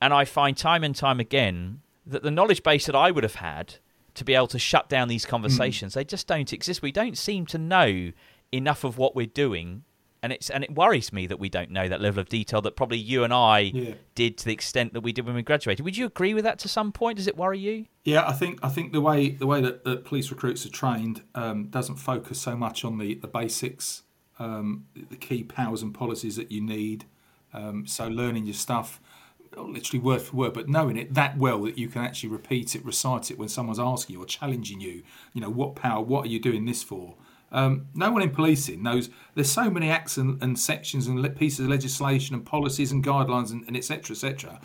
And 0.00 0.14
I 0.14 0.24
find 0.24 0.56
time 0.56 0.84
and 0.84 0.94
time 0.94 1.20
again 1.20 1.80
that 2.06 2.22
the 2.22 2.30
knowledge 2.30 2.62
base 2.62 2.86
that 2.86 2.96
I 2.96 3.10
would 3.10 3.24
have 3.24 3.36
had 3.36 3.76
to 4.14 4.24
be 4.24 4.34
able 4.34 4.46
to 4.48 4.58
shut 4.58 4.88
down 4.88 5.08
these 5.08 5.26
conversations, 5.26 5.92
mm. 5.92 5.94
they 5.96 6.04
just 6.04 6.26
don't 6.26 6.52
exist. 6.52 6.82
We 6.82 6.92
don't 6.92 7.16
seem 7.16 7.46
to 7.46 7.58
know 7.58 8.12
enough 8.52 8.84
of 8.84 8.98
what 8.98 9.14
we're 9.14 9.26
doing. 9.26 9.84
And 10.22 10.34
it's 10.34 10.50
and 10.50 10.62
it 10.62 10.74
worries 10.74 11.14
me 11.14 11.26
that 11.28 11.38
we 11.38 11.48
don't 11.48 11.70
know 11.70 11.88
that 11.88 12.02
level 12.02 12.20
of 12.20 12.28
detail 12.28 12.60
that 12.62 12.76
probably 12.76 12.98
you 12.98 13.24
and 13.24 13.32
I 13.32 13.60
yeah. 13.60 13.94
did 14.14 14.36
to 14.38 14.44
the 14.44 14.52
extent 14.52 14.92
that 14.92 15.00
we 15.00 15.12
did 15.12 15.24
when 15.24 15.34
we 15.34 15.40
graduated. 15.40 15.82
Would 15.82 15.96
you 15.96 16.04
agree 16.04 16.34
with 16.34 16.44
that 16.44 16.58
to 16.58 16.68
some 16.68 16.92
point? 16.92 17.16
Does 17.16 17.26
it 17.26 17.38
worry 17.38 17.58
you? 17.58 17.86
Yeah, 18.04 18.28
I 18.28 18.34
think 18.34 18.58
I 18.62 18.68
think 18.68 18.92
the 18.92 19.00
way 19.00 19.30
the 19.30 19.46
way 19.46 19.62
that, 19.62 19.84
that 19.84 20.04
police 20.04 20.30
recruits 20.30 20.66
are 20.66 20.70
trained 20.70 21.22
um, 21.34 21.68
doesn't 21.68 21.96
focus 21.96 22.38
so 22.38 22.54
much 22.54 22.84
on 22.84 22.98
the, 22.98 23.14
the 23.14 23.28
basics 23.28 24.02
um, 24.40 24.86
the 24.94 25.16
key 25.16 25.44
powers 25.44 25.82
and 25.82 25.94
policies 25.94 26.34
that 26.36 26.50
you 26.50 26.60
need. 26.60 27.04
Um, 27.52 27.86
so 27.86 28.08
learning 28.08 28.46
your 28.46 28.54
stuff, 28.54 29.00
literally 29.56 30.00
word 30.00 30.22
for 30.22 30.36
word, 30.36 30.54
but 30.54 30.68
knowing 30.68 30.96
it 30.96 31.14
that 31.14 31.36
well 31.36 31.62
that 31.62 31.78
you 31.78 31.88
can 31.88 32.02
actually 32.02 32.30
repeat 32.30 32.74
it, 32.74 32.84
recite 32.84 33.30
it 33.30 33.38
when 33.38 33.48
someone's 33.48 33.78
asking 33.78 34.14
you 34.14 34.22
or 34.22 34.26
challenging 34.26 34.80
you. 34.80 35.02
You 35.34 35.42
know, 35.42 35.50
what 35.50 35.76
power? 35.76 36.02
What 36.02 36.24
are 36.24 36.28
you 36.28 36.40
doing 36.40 36.64
this 36.64 36.82
for? 36.82 37.14
Um, 37.52 37.88
no 37.94 38.10
one 38.10 38.22
in 38.22 38.30
policing 38.30 38.82
knows. 38.82 39.10
There's 39.34 39.50
so 39.50 39.68
many 39.68 39.90
acts 39.90 40.16
and, 40.16 40.40
and, 40.42 40.58
sections 40.58 41.08
and 41.08 41.36
pieces 41.36 41.60
of 41.60 41.68
legislation 41.68 42.36
and 42.36 42.46
policies 42.46 42.92
and 42.92 43.04
guidelines 43.04 43.50
and, 43.50 43.76
etc. 43.76 44.14
etc. 44.14 44.60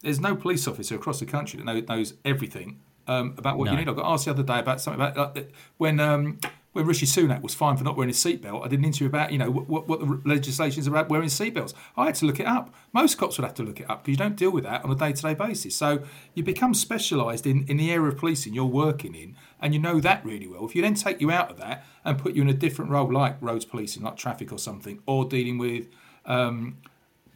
There's 0.00 0.20
no 0.20 0.34
police 0.34 0.66
officer 0.66 0.96
across 0.96 1.20
the 1.20 1.26
country 1.26 1.58
that 1.60 1.64
know, 1.64 1.80
knows 1.88 2.14
everything 2.24 2.80
um, 3.06 3.34
about 3.38 3.56
what 3.56 3.66
no. 3.66 3.72
you 3.72 3.78
need. 3.78 3.88
I 3.88 3.94
got 3.94 4.12
asked 4.12 4.24
the 4.24 4.32
other 4.32 4.42
day 4.42 4.58
about 4.58 4.80
something 4.80 5.00
about 5.00 5.38
uh, 5.38 5.42
when 5.78 6.00
um, 6.00 6.40
when 6.74 6.86
Rishi 6.86 7.06
Sunak 7.06 7.40
was 7.40 7.54
fined 7.54 7.78
for 7.78 7.84
not 7.84 7.96
wearing 7.96 8.08
his 8.08 8.18
seatbelt, 8.18 8.64
I 8.64 8.68
did 8.68 8.80
an 8.80 8.84
interview 8.84 9.06
about, 9.06 9.30
you 9.30 9.38
know, 9.38 9.48
what, 9.48 9.86
what 9.86 10.00
the 10.00 10.20
legislation 10.24 10.80
is 10.80 10.88
about 10.88 11.08
wearing 11.08 11.28
seatbelts. 11.28 11.72
I 11.96 12.06
had 12.06 12.16
to 12.16 12.26
look 12.26 12.40
it 12.40 12.46
up. 12.46 12.74
Most 12.92 13.16
cops 13.16 13.38
would 13.38 13.44
have 13.44 13.54
to 13.54 13.62
look 13.62 13.78
it 13.80 13.88
up 13.88 14.02
because 14.02 14.10
you 14.10 14.16
don't 14.16 14.34
deal 14.34 14.50
with 14.50 14.64
that 14.64 14.84
on 14.84 14.90
a 14.90 14.96
day 14.96 15.12
to 15.12 15.22
day 15.22 15.34
basis. 15.34 15.76
So 15.76 16.02
you 16.34 16.42
become 16.42 16.74
specialised 16.74 17.46
in, 17.46 17.64
in 17.68 17.76
the 17.76 17.92
area 17.92 18.08
of 18.08 18.18
policing 18.18 18.54
you're 18.54 18.64
working 18.64 19.14
in, 19.14 19.36
and 19.62 19.72
you 19.72 19.78
know 19.78 20.00
that 20.00 20.24
really 20.24 20.48
well. 20.48 20.66
If 20.66 20.74
you 20.74 20.82
then 20.82 20.94
take 20.94 21.20
you 21.20 21.30
out 21.30 21.48
of 21.48 21.58
that 21.58 21.86
and 22.04 22.18
put 22.18 22.34
you 22.34 22.42
in 22.42 22.48
a 22.48 22.54
different 22.54 22.90
role, 22.90 23.10
like 23.10 23.36
roads 23.40 23.64
policing, 23.64 24.02
like 24.02 24.16
traffic 24.16 24.50
or 24.50 24.58
something, 24.58 24.98
or 25.06 25.26
dealing 25.26 25.58
with 25.58 25.86
um, 26.26 26.78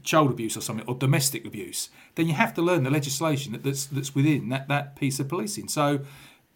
child 0.02 0.32
abuse 0.32 0.56
or 0.56 0.62
something, 0.62 0.86
or 0.88 0.96
domestic 0.96 1.46
abuse, 1.46 1.90
then 2.16 2.26
you 2.26 2.34
have 2.34 2.54
to 2.54 2.62
learn 2.62 2.82
the 2.82 2.90
legislation 2.90 3.52
that, 3.52 3.62
that's, 3.62 3.86
that's 3.86 4.16
within 4.16 4.48
that, 4.48 4.66
that 4.66 4.96
piece 4.96 5.20
of 5.20 5.28
policing. 5.28 5.68
So 5.68 6.00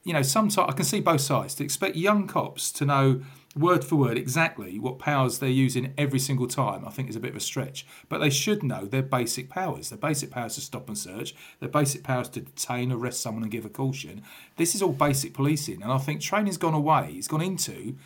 you 0.05 0.13
know, 0.13 0.23
sometimes 0.23 0.71
I 0.71 0.73
can 0.73 0.85
see 0.85 1.01
both 1.01 1.21
sides. 1.21 1.55
To 1.57 1.65
expect 1.65 1.97
young 1.97 2.27
cops 2.27 2.73
to 2.73 2.85
know 2.85 3.23
word 3.55 3.85
for 3.85 3.97
word 3.97 4.17
exactly 4.17 4.79
what 4.79 4.99
powers 4.99 5.39
they're 5.39 5.49
using 5.49 5.93
every 5.99 6.19
single 6.19 6.47
time, 6.47 6.87
I 6.87 6.91
think 6.91 7.09
is 7.09 7.17
a 7.17 7.21
bit 7.21 7.33
of 7.33 7.37
a 7.37 7.41
stretch. 7.41 7.87
But 8.09 8.19
they 8.19 8.31
should 8.31 8.63
know 8.63 8.85
their 8.87 9.03
basic 9.03 9.49
powers. 9.49 9.91
Their 9.91 9.99
basic 9.99 10.31
powers 10.31 10.55
to 10.55 10.61
stop 10.61 10.89
and 10.89 10.97
search, 10.97 11.35
their 11.61 11.69
basic 11.69 12.03
powers 12.03 12.29
to 12.31 12.41
detain, 12.41 12.91
arrest 12.91 13.21
someone, 13.21 13.43
and 13.43 13.53
give 13.53 13.65
a 13.65 13.69
caution. 13.69 14.23
This 14.57 14.75
is 14.75 14.83
all 14.83 14.93
basic 14.93 15.35
policing. 15.35 15.83
And 15.83 15.93
I 15.93 15.99
think 15.99 16.21
training's 16.21 16.57
gone 16.57 16.75
away, 16.75 17.15
it's 17.17 17.29
gone 17.29 17.43
into, 17.43 17.97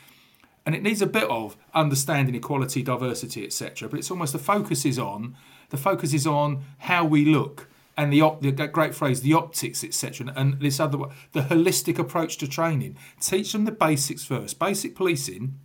and 0.67 0.75
it 0.75 0.83
needs 0.83 1.01
a 1.01 1.07
bit 1.07 1.31
of 1.31 1.57
understanding 1.75 2.35
equality, 2.35 2.83
diversity, 2.83 3.45
etc. 3.45 3.89
But 3.89 4.01
it's 4.01 4.11
almost 4.11 4.33
the 4.33 4.39
focus 4.39 4.85
is 4.85 4.99
on 4.99 5.37
the 5.71 5.77
focus 5.77 6.13
is 6.13 6.27
on 6.27 6.65
how 6.79 7.05
we 7.05 7.25
look 7.25 7.69
and 7.97 8.13
the, 8.13 8.21
op- 8.21 8.43
the 8.43 8.53
great 8.53 8.95
phrase, 8.95 9.23
the 9.23 9.33
optics, 9.33 9.83
etc., 9.83 10.33
and 10.37 10.61
this 10.61 10.79
other 10.79 10.99
the 11.33 11.43
holistic 11.43 11.99
approach 11.99 12.37
to 12.39 12.49
training. 12.49 12.97
Teach 13.21 13.53
them 13.53 13.65
the 13.65 13.73
basics 13.73 14.25
first. 14.25 14.59
Basic 14.59 14.95
policing 14.95 15.59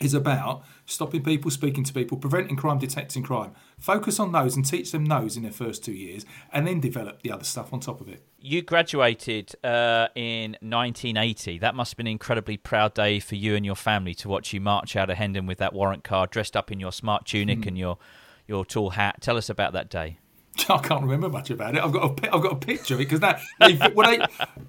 is 0.00 0.14
about 0.14 0.62
stopping 0.84 1.22
people, 1.22 1.50
speaking 1.50 1.82
to 1.84 1.92
people, 1.92 2.18
preventing 2.18 2.56
crime, 2.56 2.78
detecting 2.78 3.22
crime. 3.22 3.52
Focus 3.78 4.20
on 4.20 4.32
those 4.32 4.54
and 4.56 4.64
teach 4.64 4.92
them 4.92 5.06
those 5.06 5.36
in 5.36 5.42
their 5.42 5.52
first 5.52 5.84
two 5.84 5.92
years, 5.92 6.24
and 6.52 6.66
then 6.66 6.80
develop 6.80 7.22
the 7.22 7.30
other 7.30 7.44
stuff 7.44 7.72
on 7.72 7.80
top 7.80 8.00
of 8.00 8.08
it. 8.08 8.22
You 8.38 8.62
graduated 8.62 9.54
uh, 9.64 10.08
in 10.14 10.52
1980. 10.60 11.58
That 11.58 11.74
must 11.74 11.92
have 11.92 11.96
been 11.96 12.06
an 12.06 12.12
incredibly 12.12 12.56
proud 12.56 12.94
day 12.94 13.20
for 13.20 13.34
you 13.34 13.54
and 13.54 13.64
your 13.64 13.74
family 13.74 14.14
to 14.14 14.28
watch 14.28 14.52
you 14.52 14.60
march 14.60 14.96
out 14.96 15.10
of 15.10 15.16
Hendon 15.16 15.46
with 15.46 15.58
that 15.58 15.72
warrant 15.72 16.04
card, 16.04 16.30
dressed 16.30 16.56
up 16.56 16.70
in 16.70 16.78
your 16.78 16.92
smart 16.92 17.26
tunic 17.26 17.60
mm. 17.60 17.68
and 17.68 17.78
your 17.78 17.98
your 18.46 18.64
tall 18.64 18.90
hat. 18.90 19.20
Tell 19.20 19.36
us 19.36 19.48
about 19.48 19.72
that 19.72 19.90
day. 19.90 20.18
I 20.68 20.78
can't 20.78 21.02
remember 21.02 21.28
much 21.28 21.50
about 21.50 21.74
it. 21.74 21.82
I've 21.82 21.92
got 21.92 22.24
a, 22.24 22.34
I've 22.34 22.42
got 22.42 22.52
a 22.52 22.56
picture 22.56 22.94
of 22.94 23.00
it 23.00 23.04
because 23.04 23.20
that 23.20 23.40
they, 23.60 23.74
well, 23.94 24.10
they, 24.10 24.24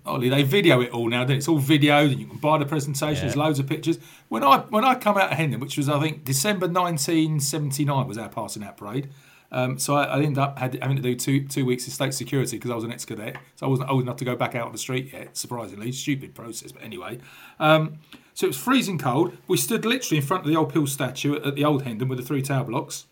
Ollie, 0.05 0.29
they 0.29 0.43
video 0.43 0.81
it 0.81 0.91
all 0.91 1.09
now. 1.09 1.23
Then 1.23 1.37
it's 1.37 1.47
all 1.47 1.59
videoed, 1.59 2.11
and 2.11 2.19
you 2.19 2.27
can 2.27 2.37
buy 2.37 2.57
the 2.57 2.65
presentation. 2.65 3.15
Yeah. 3.15 3.21
There's 3.21 3.35
loads 3.35 3.59
of 3.59 3.67
pictures. 3.67 3.99
When 4.29 4.43
I 4.43 4.59
when 4.59 4.83
I 4.83 4.95
come 4.95 5.17
out 5.17 5.31
of 5.31 5.37
Hendon, 5.37 5.59
which 5.59 5.77
was 5.77 5.89
I 5.89 5.99
think 5.99 6.23
December 6.23 6.67
1979 6.67 8.07
was 8.07 8.17
our 8.17 8.29
passing 8.29 8.63
out 8.63 8.77
parade. 8.77 9.09
Um, 9.49 9.79
so 9.79 9.95
I, 9.95 10.03
I, 10.03 10.17
ended 10.17 10.39
up 10.39 10.59
had, 10.59 10.77
having 10.81 10.97
to 10.97 11.01
do 11.01 11.15
two 11.15 11.47
two 11.47 11.65
weeks 11.65 11.87
of 11.87 11.93
state 11.93 12.13
security 12.13 12.57
because 12.57 12.69
I 12.69 12.75
was 12.75 12.83
an 12.83 12.91
ex-cadet, 12.91 13.37
so 13.55 13.65
I 13.65 13.69
wasn't 13.69 13.89
old 13.89 14.01
enough 14.01 14.17
to 14.17 14.25
go 14.25 14.35
back 14.35 14.55
out 14.55 14.65
on 14.65 14.73
the 14.73 14.77
street 14.77 15.13
yet. 15.13 15.37
Surprisingly, 15.37 15.91
stupid 15.93 16.35
process, 16.35 16.73
but 16.73 16.83
anyway. 16.83 17.19
Um, 17.59 17.99
so 18.33 18.45
it 18.45 18.49
was 18.49 18.57
freezing 18.57 18.99
cold. 18.99 19.35
We 19.47 19.57
stood 19.57 19.85
literally 19.85 20.17
in 20.17 20.23
front 20.23 20.43
of 20.43 20.49
the 20.49 20.57
old 20.57 20.71
Peel 20.71 20.85
statue 20.85 21.37
at, 21.37 21.45
at 21.45 21.55
the 21.55 21.63
old 21.63 21.83
Hendon 21.83 22.07
with 22.07 22.19
the 22.19 22.25
three 22.25 22.41
tower 22.41 22.65
blocks 22.65 23.05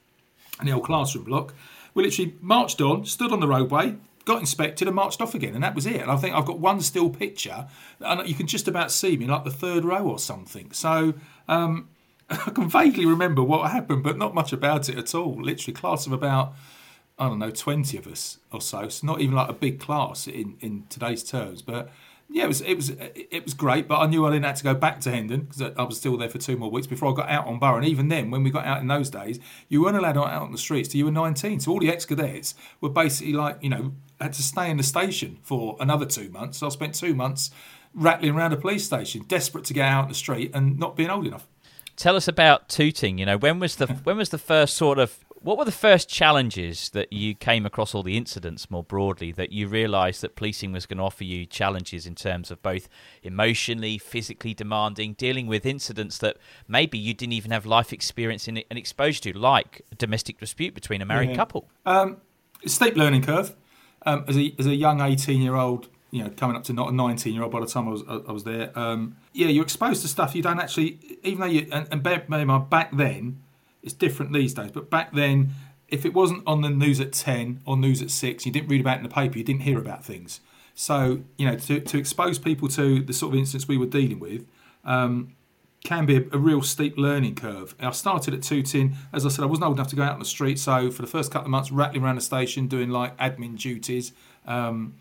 and 0.60 0.68
the 0.68 0.74
old 0.74 0.84
classroom 0.84 1.24
block 1.24 1.54
we 1.96 2.04
literally 2.04 2.36
marched 2.42 2.82
on, 2.82 3.06
stood 3.06 3.32
on 3.32 3.40
the 3.40 3.48
roadway, 3.48 3.96
got 4.26 4.40
inspected 4.40 4.88
and 4.88 4.96
marched 4.96 5.22
off 5.22 5.34
again, 5.34 5.56
and 5.56 5.64
that 5.64 5.74
was 5.74 5.86
it. 5.86 6.02
And 6.02 6.12
I 6.12 6.18
think 6.18 6.36
I've 6.36 6.46
got 6.46 6.60
one 6.60 6.82
still 6.82 7.10
picture, 7.10 7.68
and 8.00 8.28
you 8.28 8.36
can 8.36 8.46
just 8.46 8.68
about 8.68 8.92
see 8.92 9.18
me 9.18 9.26
like 9.26 9.44
the 9.44 9.52
third 9.52 9.86
row 9.86 10.04
or 10.06 10.20
something. 10.20 10.72
So 10.72 11.14
um, 11.48 11.88
I 12.30 12.36
can 12.52 12.70
vaguely 12.70 13.06
remember 13.06 13.42
what 13.42 13.72
happened, 13.72 14.04
but 14.04 14.18
not 14.18 14.36
much 14.36 14.52
about 14.54 14.90
it 14.90 14.98
at 14.98 15.16
all. 15.16 15.42
Literally, 15.42 15.74
class 15.74 16.06
of 16.06 16.12
about 16.12 16.54
I 17.18 17.30
don't 17.30 17.40
know 17.40 17.52
twenty 17.52 17.98
of 17.98 18.08
us 18.08 18.40
or 18.52 18.60
so. 18.62 18.82
It's 18.82 19.02
not 19.02 19.22
even 19.22 19.36
like 19.36 19.50
a 19.50 19.54
big 19.54 19.80
class 19.80 20.28
in 20.28 20.58
in 20.60 20.84
today's 20.90 21.24
terms, 21.24 21.62
but 21.62 21.90
yeah, 22.30 22.46
it 22.46 22.48
was 22.48 22.62
it 22.62 22.76
was 22.76 22.90
it 22.90 23.44
was 23.44 23.54
great, 23.54 23.88
but 23.88 24.00
I 24.00 24.08
knew 24.08 24.26
I 24.26 24.32
didn't 24.32 24.46
have 24.46 24.58
to 24.58 24.64
go 24.64 24.74
back 24.74 25.00
to 25.02 25.12
Hendon 25.12 25.42
because 25.42 25.74
I 25.78 25.84
was 25.84 25.98
still 25.98 26.18
there 26.18 26.30
for 26.30 26.40
two 26.40 26.58
more 26.58 26.72
weeks 26.72 26.88
before 26.88 27.12
I 27.12 27.16
got 27.16 27.30
out 27.30 27.46
on 27.46 27.60
borough. 27.60 27.78
And 27.78 27.86
even 27.86 28.08
then, 28.08 28.32
when 28.32 28.44
we 28.44 28.50
got 28.50 28.66
out 28.66 28.82
in 28.82 28.88
those 28.88 29.10
days, 29.10 29.40
you 29.70 29.84
weren't 29.84 29.96
allowed 29.96 30.18
out 30.18 30.42
on 30.42 30.52
the 30.52 30.58
streets 30.58 30.90
till 30.90 31.00
you 31.00 31.06
were 31.06 31.12
19. 31.12 31.60
So 31.60 31.72
all 31.72 31.80
the 31.80 31.90
ex-cadets 31.90 32.56
were 32.82 32.90
basically 32.90 33.34
like, 33.34 33.62
you 33.62 33.70
know, 33.70 33.94
had 34.20 34.34
to 34.34 34.44
stay 34.44 34.70
in 34.70 34.78
the 34.78 34.84
station 34.84 35.38
for 35.44 35.78
another 35.80 36.06
two 36.06 36.30
months. 36.30 36.58
So 36.58 36.68
I 36.68 36.70
spent 36.70 36.96
two 36.96 37.14
months 37.14 37.52
rattling 37.94 38.36
around 38.36 38.54
a 38.54 38.58
police 38.58 38.86
station, 38.86 39.24
desperate 39.28 39.66
to 39.66 39.74
get 39.74 39.88
out 39.88 40.04
on 40.04 40.10
the 40.10 40.16
street 40.16 40.52
and 40.54 40.80
not 40.80 40.96
being 40.96 41.10
old 41.10 41.28
enough. 41.28 41.48
Tell 41.96 42.16
us 42.16 42.28
about 42.28 42.68
tooting. 42.68 43.18
You 43.18 43.26
know, 43.26 43.38
when 43.38 43.60
was 43.60 43.78
the 43.78 43.88
when 44.04 44.18
was 44.18 44.30
the 44.30 44.38
first 44.38 44.76
sort 44.76 45.00
of 45.00 45.25
what 45.46 45.60
were 45.60 45.66
the 45.66 45.72
first 45.72 46.10
challenges 46.10 46.90
that 46.90 47.14
you 47.14 47.36
came 47.36 47.68
across, 47.68 47.94
all 47.94 48.02
the 48.02 48.18
incidents 48.18 48.72
more 48.72 48.84
broadly, 48.84 49.32
that 49.34 49.52
you 49.52 49.68
realised 49.68 50.22
that 50.22 50.36
policing 50.36 50.72
was 50.72 50.88
going 50.88 50.98
to 50.98 51.04
offer 51.04 51.24
you 51.24 51.46
challenges 51.46 52.08
in 52.08 52.16
terms 52.16 52.50
of 52.50 52.64
both 52.64 52.90
emotionally, 53.22 54.00
physically 54.00 54.56
demanding, 54.56 55.14
dealing 55.14 55.46
with 55.46 55.64
incidents 55.64 56.18
that 56.18 56.38
maybe 56.68 56.98
you 56.98 57.14
didn't 57.14 57.34
even 57.34 57.52
have 57.52 57.64
life 57.64 57.94
experience 57.94 58.48
in 58.48 58.64
and 58.72 58.80
exposure 58.80 59.22
to, 59.22 59.38
like 59.38 59.84
a 59.92 59.96
domestic 59.96 60.40
dispute 60.40 60.74
between 60.74 61.00
a 61.00 61.06
married 61.06 61.30
yeah. 61.30 61.36
couple? 61.36 61.70
Um, 61.86 62.18
steep 62.66 62.96
learning 62.96 63.22
curve. 63.22 63.56
Um, 64.04 64.26
as, 64.28 64.38
a, 64.38 64.52
as 64.58 64.66
a 64.66 64.74
young 64.74 65.00
18 65.00 65.44
year 65.44 65.56
old, 65.56 65.90
you 66.10 66.24
know, 66.24 66.32
coming 66.32 66.56
up 66.56 66.64
to 66.64 66.74
not 66.74 66.90
a 66.90 66.92
19 66.92 67.36
year 67.36 67.44
old 67.44 67.52
by 67.52 67.60
the 67.60 67.68
time 67.68 67.88
I 67.88 67.92
was 67.92 68.04
I 68.08 68.32
was 68.32 68.46
there. 68.46 68.78
Um, 68.78 69.18
yeah, 69.32 69.50
you're 69.50 69.64
exposed 69.64 70.02
to 70.02 70.08
stuff 70.08 70.34
you 70.34 70.42
don't 70.42 70.60
actually, 70.60 71.20
even 71.24 71.40
though 71.40 71.46
you, 71.46 71.68
and, 71.72 71.88
and 71.92 72.02
bear 72.02 72.26
in 72.28 72.48
mind, 72.48 72.70
back 72.72 72.96
then, 72.96 73.44
it's 73.86 73.94
different 73.94 74.34
these 74.34 74.54
days. 74.54 74.72
But 74.72 74.90
back 74.90 75.14
then, 75.14 75.52
if 75.88 76.06
it 76.06 76.14
wasn't 76.14 76.44
on 76.46 76.62
the 76.62 76.70
news 76.70 77.00
at 77.00 77.14
10 77.14 77.62
or 77.66 77.78
news 77.78 78.02
at 78.02 78.10
6, 78.12 78.46
you 78.46 78.52
didn't 78.52 78.68
read 78.68 78.82
about 78.82 78.96
it 78.96 78.98
in 78.98 79.04
the 79.04 79.10
paper, 79.10 79.38
you 79.38 79.44
didn't 79.44 79.62
hear 79.62 79.80
about 79.80 80.04
things. 80.04 80.42
So, 80.74 81.22
you 81.38 81.48
know, 81.48 81.56
to, 81.56 81.80
to 81.80 81.98
expose 81.98 82.40
people 82.40 82.68
to 82.70 83.02
the 83.02 83.14
sort 83.14 83.34
of 83.34 83.40
incidents 83.40 83.68
we 83.68 83.78
were 83.78 83.86
dealing 83.86 84.20
with 84.20 84.46
um, 84.84 85.36
can 85.84 86.06
be 86.06 86.18
a, 86.18 86.24
a, 86.34 86.38
real 86.38 86.62
steep 86.62 86.98
learning 86.98 87.36
curve. 87.36 87.76
I 87.80 87.92
started 87.92 88.34
at 88.34 88.42
Tooting. 88.42 88.96
As 89.14 89.26
I 89.26 89.30
said, 89.30 89.44
I 89.44 89.46
wasn't 89.46 89.68
old 89.68 89.78
enough 89.78 89.88
to 89.90 89.96
go 89.96 90.04
out 90.04 90.14
on 90.14 90.20
the 90.20 90.26
street. 90.26 90.60
So, 90.60 90.92
for 90.92 91.02
the 91.02 91.08
first 91.08 91.32
couple 91.32 91.46
of 91.46 91.52
months, 91.52 91.72
rattling 91.72 92.04
around 92.04 92.16
the 92.16 92.22
station, 92.22 92.68
doing 92.68 92.90
like 92.90 93.16
admin 93.18 93.58
duties. 93.58 94.12
Um, 94.46 94.96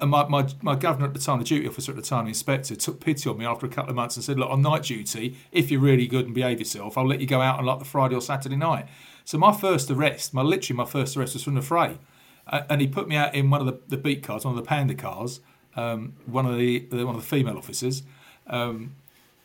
and 0.00 0.10
my, 0.10 0.26
my, 0.26 0.48
my 0.60 0.74
governor 0.74 1.06
at 1.06 1.14
the 1.14 1.20
time, 1.20 1.38
the 1.38 1.44
duty 1.44 1.68
officer 1.68 1.92
at 1.92 1.96
the 1.96 2.02
time, 2.02 2.24
the 2.24 2.30
inspector, 2.30 2.74
took 2.74 3.00
pity 3.00 3.28
on 3.30 3.38
me 3.38 3.44
after 3.44 3.66
a 3.66 3.68
couple 3.68 3.90
of 3.90 3.96
months 3.96 4.16
and 4.16 4.24
said, 4.24 4.38
Look, 4.38 4.50
on 4.50 4.62
night 4.62 4.84
duty, 4.84 5.36
if 5.52 5.70
you're 5.70 5.80
really 5.80 6.06
good 6.06 6.26
and 6.26 6.34
behave 6.34 6.58
yourself, 6.58 6.98
I'll 6.98 7.06
let 7.06 7.20
you 7.20 7.26
go 7.26 7.40
out 7.40 7.58
on 7.58 7.64
like 7.64 7.78
the 7.78 7.84
Friday 7.84 8.14
or 8.14 8.20
Saturday 8.20 8.56
night. 8.56 8.86
So 9.24 9.38
my 9.38 9.52
first 9.52 9.90
arrest, 9.90 10.34
my 10.34 10.42
literally 10.42 10.76
my 10.76 10.84
first 10.84 11.16
arrest 11.16 11.34
was 11.34 11.44
from 11.44 11.54
the 11.54 11.62
fray. 11.62 11.98
Uh, 12.46 12.62
and 12.68 12.80
he 12.80 12.86
put 12.86 13.08
me 13.08 13.16
out 13.16 13.34
in 13.34 13.50
one 13.50 13.60
of 13.60 13.66
the, 13.66 13.80
the 13.88 13.96
beat 13.96 14.22
cars, 14.22 14.44
one 14.44 14.56
of 14.56 14.62
the 14.62 14.68
panda 14.68 14.94
cars, 14.94 15.40
um, 15.76 16.14
one 16.26 16.46
of 16.46 16.58
the 16.58 16.86
one 16.90 17.14
of 17.14 17.20
the 17.22 17.26
female 17.26 17.56
officers, 17.56 18.02
um, 18.48 18.94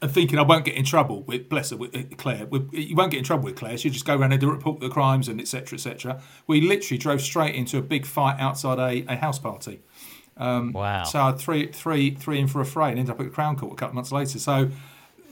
and 0.01 0.12
thinking 0.12 0.38
I 0.38 0.44
won't 0.44 0.65
get 0.65 0.75
in 0.75 0.84
trouble 0.84 1.24
with 1.24 1.48
bless 1.48 1.70
her 1.70 1.77
with 1.77 1.96
uh, 1.96 2.03
Claire. 2.18 2.46
With, 2.48 2.74
you 2.74 2.96
won't 2.96 3.12
get 3.12 3.20
in 3.20 3.24
trouble 3.24 3.46
with 3.46 3.56
Claire. 3.56 3.77
She'll 3.77 3.91
just 3.91 4.06
go 4.06 4.18
around 4.18 4.34
and 4.34 4.44
report 4.44 4.82
the 4.82 4.89
crimes 4.89 5.29
and 5.29 5.39
etc. 5.39 5.77
etc. 5.77 6.22
We 6.46 6.60
literally 6.62 6.98
drove 6.98 7.22
straight 7.22 7.56
into 7.56 7.77
a 7.77 7.82
big 7.82 8.06
fight 8.06 8.39
outside 8.39 8.79
a, 8.79 9.12
a 9.12 9.15
house 9.15 9.39
party. 9.39 9.82
Um, 10.39 10.72
wow! 10.72 11.03
So 11.03 11.19
I 11.19 11.27
had 11.27 11.39
three, 11.39 11.67
three, 11.67 12.12
three 12.15 12.39
in 12.39 12.48
for 12.48 12.62
affray, 12.62 12.89
and 12.89 13.00
ended 13.00 13.13
up 13.13 13.19
at 13.19 13.25
the 13.25 13.31
Crown 13.31 13.55
Court 13.55 13.74
a 13.74 13.75
couple 13.75 13.91
of 13.91 13.96
months 13.96 14.12
later. 14.12 14.39
So 14.39 14.72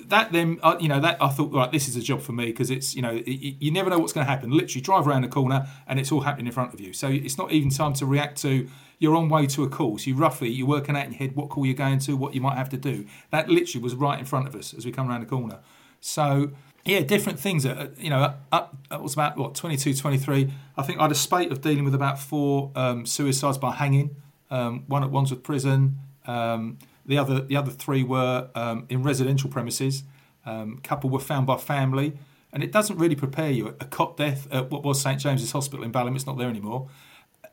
that 0.07 0.31
then, 0.31 0.59
uh, 0.63 0.77
you 0.79 0.87
know, 0.87 0.99
that 0.99 1.21
I 1.21 1.29
thought, 1.29 1.51
right, 1.51 1.71
this 1.71 1.87
is 1.87 1.95
a 1.95 2.01
job 2.01 2.21
for 2.21 2.31
me 2.31 2.45
because 2.45 2.69
it's, 2.69 2.95
you 2.95 3.01
know, 3.01 3.21
it, 3.25 3.55
you 3.59 3.71
never 3.71 3.89
know 3.89 3.99
what's 3.99 4.13
going 4.13 4.25
to 4.25 4.31
happen. 4.31 4.51
Literally, 4.51 4.81
drive 4.81 5.07
around 5.07 5.23
the 5.23 5.27
corner 5.27 5.67
and 5.87 5.99
it's 5.99 6.11
all 6.11 6.21
happening 6.21 6.47
in 6.47 6.53
front 6.53 6.73
of 6.73 6.79
you. 6.79 6.93
So 6.93 7.07
it's 7.07 7.37
not 7.37 7.51
even 7.51 7.69
time 7.69 7.93
to 7.93 8.05
react 8.05 8.41
to. 8.41 8.67
You're 8.99 9.15
on 9.15 9.29
way 9.29 9.45
to 9.47 9.63
a 9.63 9.69
call, 9.69 9.99
so 9.99 10.09
you 10.09 10.15
roughly 10.15 10.49
you're 10.49 10.67
working 10.67 10.95
out 10.97 11.05
in 11.05 11.11
your 11.11 11.19
head 11.19 11.35
what 11.35 11.49
call 11.49 11.65
you're 11.67 11.75
going 11.75 11.99
to, 11.99 12.17
what 12.17 12.33
you 12.33 12.41
might 12.41 12.57
have 12.57 12.69
to 12.69 12.77
do. 12.77 13.05
That 13.29 13.47
literally 13.47 13.83
was 13.83 13.93
right 13.93 14.17
in 14.17 14.25
front 14.25 14.47
of 14.47 14.55
us 14.55 14.73
as 14.73 14.87
we 14.87 14.91
come 14.91 15.07
around 15.07 15.21
the 15.21 15.27
corner. 15.27 15.59
So 16.01 16.51
yeah, 16.83 17.01
different 17.01 17.39
things. 17.39 17.65
Uh, 17.65 17.89
you 17.97 18.09
know, 18.09 18.33
up, 18.51 18.75
up 18.89 19.01
was 19.01 19.13
about 19.13 19.37
what 19.37 19.53
22, 19.53 19.93
23. 19.93 20.51
I 20.77 20.81
think 20.81 20.99
I 20.99 21.03
had 21.03 21.11
a 21.11 21.15
spate 21.15 21.51
of 21.51 21.61
dealing 21.61 21.83
with 21.83 21.93
about 21.93 22.17
four 22.19 22.71
um, 22.75 23.05
suicides 23.05 23.59
by 23.59 23.73
hanging 23.73 24.15
um, 24.49 24.83
one 24.87 25.03
at 25.03 25.11
Wandsworth 25.11 25.43
Prison. 25.43 25.97
Um, 26.25 26.77
the 27.05 27.17
other 27.17 27.41
the 27.41 27.55
other 27.55 27.71
three 27.71 28.03
were 28.03 28.49
um, 28.55 28.85
in 28.89 29.03
residential 29.03 29.49
premises. 29.49 30.03
Um, 30.45 30.75
a 30.77 30.81
couple 30.81 31.09
were 31.09 31.19
found 31.19 31.47
by 31.47 31.57
family, 31.57 32.17
and 32.53 32.63
it 32.63 32.71
doesn't 32.71 32.97
really 32.97 33.15
prepare 33.15 33.51
you. 33.51 33.67
A 33.67 33.85
cot 33.85 34.17
death 34.17 34.47
at 34.51 34.71
what 34.71 34.83
was 34.83 35.01
St 35.01 35.19
James's 35.19 35.51
Hospital 35.51 35.83
in 35.83 35.91
Balham, 35.91 36.15
it's 36.15 36.25
not 36.25 36.37
there 36.37 36.49
anymore. 36.49 36.89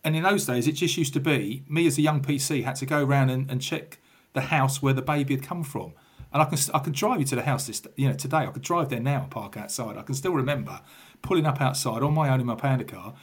And 0.05 0.15
in 0.15 0.23
those 0.23 0.45
days, 0.45 0.69
it 0.69 0.73
just 0.73 0.97
used 0.97 1.15
to 1.15 1.21
be 1.21 1.65
me 1.69 1.87
as 1.87 1.97
a 1.99 2.03
young 2.03 2.21
PC 2.21 2.63
had 2.63 2.77
to 2.77 2.87
go 2.87 3.03
around 3.03 3.31
and, 3.31 3.51
and 3.51 3.63
check 3.63 3.99
the 4.35 4.43
house 4.43 4.83
where 4.83 4.93
the 4.93 5.03
baby 5.03 5.35
had 5.35 5.43
come 5.43 5.65
from. 5.65 5.95
And 6.33 6.43
I 6.43 6.47
can 6.47 6.59
I 6.75 6.81
can 6.81 6.93
drive 6.93 7.21
you 7.21 7.27
to 7.27 7.37
the 7.37 7.43
house 7.43 7.67
this 7.67 7.83
you 7.97 8.09
know 8.09 8.15
today. 8.15 8.39
I 8.39 8.47
could 8.47 8.63
drive 8.63 8.89
there 8.89 9.01
now 9.01 9.23
and 9.23 9.31
park 9.31 9.57
outside. 9.57 9.97
I 9.97 10.03
can 10.03 10.15
still 10.15 10.33
remember 10.33 10.81
pulling 11.23 11.47
up 11.47 11.61
outside 11.61 12.03
on 12.03 12.13
my 12.13 12.29
own 12.29 12.41
in 12.41 12.47
my 12.47 12.57
panda 12.57 12.85
car 12.85 13.15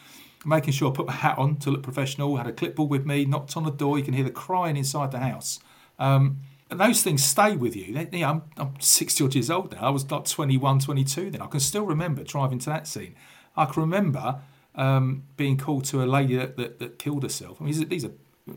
making 0.46 0.74
sure 0.74 0.92
I 0.92 0.96
put 0.96 1.08
my 1.08 1.14
hat 1.14 1.38
on 1.38 1.58
to 1.58 1.72
look 1.72 1.84
professional, 1.84 2.38
had 2.38 2.48
a 2.48 2.52
clipboard 2.52 2.90
with 2.90 3.06
me, 3.06 3.26
knocked 3.26 3.56
on 3.56 3.64
the 3.64 3.72
door. 3.72 3.98
You 3.98 4.04
can 4.04 4.14
hear 4.14 4.24
the 4.24 4.32
crying 4.32 4.78
inside 4.78 5.12
the 5.12 5.20
house. 5.20 5.60
Um, 6.00 6.40
and 6.70 6.80
those 6.80 7.04
things 7.04 7.24
stay 7.24 7.56
with 7.56 7.76
you. 7.76 7.94
They, 7.94 8.08
you 8.12 8.20
know, 8.26 8.30
I'm, 8.30 8.42
I'm 8.58 8.74
60 8.80 9.26
odd 9.26 9.36
years 9.36 9.52
old 9.52 9.74
now. 9.74 9.82
I 9.82 9.90
was 9.90 10.10
like 10.10 10.26
21, 10.26 10.80
22 10.80 11.32
then. 11.32 11.42
I 11.42 11.48
can 11.48 11.60
still 11.60 11.86
remember 11.86 12.24
driving 12.24 12.60
to 12.60 12.70
that 12.70 12.88
scene. 12.88 13.16
I 13.58 13.66
can 13.66 13.82
remember 13.82 14.40
um, 14.76 15.24
being 15.36 15.58
called 15.58 15.84
to 15.86 16.02
a 16.02 16.06
lady 16.06 16.38
that, 16.38 16.56
that, 16.58 16.80
that 16.80 16.98
killed 16.98 17.24
herself. 17.24 17.58
I 17.60 17.66
mean, 17.66 17.74
these 17.74 17.82
are, 17.82 17.86
these 17.86 18.06
are, 18.06 18.12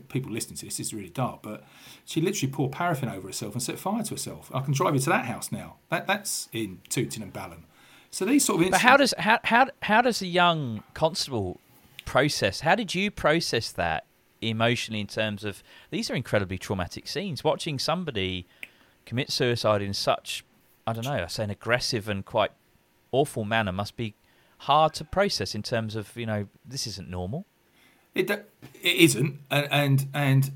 people 0.07 0.31
listening 0.31 0.57
to 0.57 0.65
this. 0.65 0.77
This 0.77 0.87
is 0.87 0.93
really 0.93 1.09
dark, 1.09 1.43
but 1.43 1.63
she 2.05 2.21
literally 2.21 2.51
poured 2.51 2.71
paraffin 2.71 3.09
over 3.09 3.27
herself 3.27 3.53
and 3.53 3.61
set 3.61 3.77
fire 3.77 4.03
to 4.03 4.13
herself. 4.13 4.49
I 4.53 4.61
can 4.61 4.73
drive 4.73 4.95
you 4.95 5.01
to 5.01 5.09
that 5.09 5.25
house 5.25 5.51
now. 5.51 5.75
That 5.89 6.07
that's 6.07 6.49
in 6.51 6.79
Tooting 6.89 7.21
and 7.21 7.31
Balham. 7.31 7.65
So 8.09 8.25
these 8.25 8.45
sort 8.45 8.63
of. 8.63 8.71
But 8.71 8.81
how 8.81 8.97
does 8.97 9.13
how 9.17 9.39
how 9.43 9.67
how 9.83 10.01
does 10.01 10.21
a 10.21 10.27
young 10.27 10.83
constable 10.93 11.59
process? 12.05 12.61
How 12.61 12.75
did 12.75 12.95
you 12.95 13.11
process 13.11 13.71
that 13.71 14.05
emotionally 14.41 15.01
in 15.01 15.07
terms 15.07 15.43
of 15.43 15.63
these 15.89 16.09
are 16.09 16.15
incredibly 16.15 16.57
traumatic 16.57 17.07
scenes? 17.07 17.43
Watching 17.43 17.79
somebody 17.79 18.47
commit 19.05 19.31
suicide 19.31 19.81
in 19.81 19.93
such, 19.93 20.43
I 20.87 20.93
don't 20.93 21.05
know, 21.05 21.23
I 21.23 21.27
say 21.27 21.43
an 21.43 21.49
aggressive 21.49 22.07
and 22.09 22.25
quite 22.25 22.51
awful 23.11 23.45
manner 23.45 23.71
must 23.71 23.95
be 23.95 24.15
hard 24.59 24.93
to 24.95 25.03
process 25.03 25.55
in 25.55 25.63
terms 25.63 25.95
of 25.95 26.15
you 26.15 26.25
know 26.25 26.47
this 26.65 26.87
isn't 26.87 27.09
normal. 27.09 27.45
It 28.13 28.29
it 28.29 28.45
isn't, 28.83 29.39
and 29.51 29.67
and, 29.71 30.07
and 30.13 30.51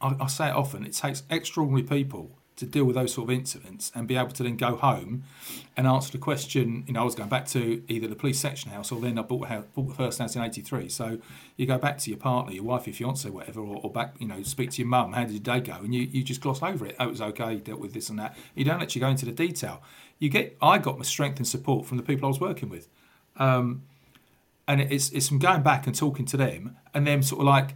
I, 0.00 0.16
I 0.20 0.26
say 0.26 0.48
it 0.48 0.54
often. 0.54 0.84
It 0.84 0.92
takes 0.94 1.22
extraordinary 1.30 1.84
people 1.84 2.38
to 2.56 2.66
deal 2.66 2.84
with 2.84 2.94
those 2.94 3.12
sort 3.12 3.28
of 3.28 3.34
incidents 3.36 3.90
and 3.94 4.06
be 4.06 4.16
able 4.16 4.30
to 4.30 4.42
then 4.44 4.56
go 4.56 4.76
home 4.76 5.24
and 5.76 5.86
answer 5.86 6.12
the 6.12 6.18
question. 6.18 6.84
You 6.86 6.92
know, 6.92 7.00
I 7.00 7.04
was 7.04 7.16
going 7.16 7.28
back 7.28 7.46
to 7.48 7.82
either 7.88 8.06
the 8.06 8.14
police 8.14 8.38
section 8.38 8.70
house 8.70 8.92
or 8.92 9.00
then 9.00 9.18
I 9.18 9.22
bought, 9.22 9.48
house, 9.48 9.64
bought 9.74 9.88
the 9.88 9.94
first 9.94 10.20
house 10.20 10.36
in 10.36 10.42
'83. 10.42 10.88
So 10.88 11.18
you 11.56 11.66
go 11.66 11.78
back 11.78 11.98
to 11.98 12.10
your 12.10 12.18
partner, 12.18 12.52
your 12.52 12.62
wife, 12.62 12.86
your 12.86 12.94
fiance, 12.94 13.28
whatever, 13.28 13.60
or, 13.60 13.80
or 13.82 13.90
back, 13.90 14.14
you 14.20 14.28
know, 14.28 14.42
speak 14.44 14.70
to 14.72 14.82
your 14.82 14.88
mum. 14.88 15.12
How 15.12 15.24
did 15.24 15.32
your 15.32 15.40
day 15.40 15.60
go? 15.60 15.74
And 15.74 15.92
you, 15.92 16.02
you 16.02 16.22
just 16.22 16.40
gloss 16.40 16.62
over 16.62 16.86
it. 16.86 16.94
Oh, 17.00 17.06
it 17.06 17.10
was 17.10 17.20
okay. 17.20 17.56
Dealt 17.56 17.80
with 17.80 17.92
this 17.92 18.08
and 18.08 18.18
that. 18.20 18.36
You 18.54 18.64
don't 18.64 18.80
actually 18.80 19.00
go 19.00 19.08
into 19.08 19.26
the 19.26 19.32
detail. 19.32 19.82
You 20.20 20.28
get. 20.28 20.56
I 20.62 20.78
got 20.78 20.96
my 20.96 21.04
strength 21.04 21.38
and 21.38 21.48
support 21.48 21.86
from 21.86 21.96
the 21.96 22.04
people 22.04 22.26
I 22.26 22.28
was 22.28 22.40
working 22.40 22.68
with, 22.68 22.88
um, 23.36 23.82
and 24.68 24.80
it's 24.80 25.10
it's 25.10 25.28
from 25.28 25.40
going 25.40 25.62
back 25.62 25.88
and 25.88 25.94
talking 25.94 26.24
to 26.26 26.36
them 26.36 26.76
and 26.94 27.04
them 27.04 27.22
sort 27.22 27.40
of 27.40 27.46
like 27.46 27.74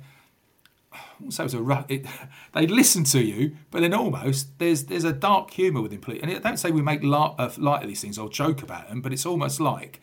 so 1.31 1.45
it's 1.45 1.55
a 1.55 1.63
rough, 1.63 1.85
it, 1.89 2.07
they 2.53 2.67
listen 2.67 3.05
to 3.05 3.23
you, 3.23 3.57
but 3.71 3.81
then 3.81 3.95
almost 3.95 4.59
there's 4.59 4.85
there's 4.85 5.05
a 5.05 5.13
dark 5.13 5.51
humour 5.51 5.81
within 5.81 6.01
police. 6.01 6.21
And 6.23 6.31
I 6.31 6.39
don't 6.39 6.57
say 6.57 6.71
we 6.71 6.83
make 6.83 7.03
light 7.03 7.35
of, 7.39 7.59
light 7.59 7.83
of 7.83 7.89
these 7.89 8.01
things 8.01 8.19
or 8.19 8.29
joke 8.29 8.63
about 8.63 8.89
them, 8.89 9.01
but 9.01 9.13
it's 9.13 9.27
almost 9.27 9.61
like, 9.61 10.01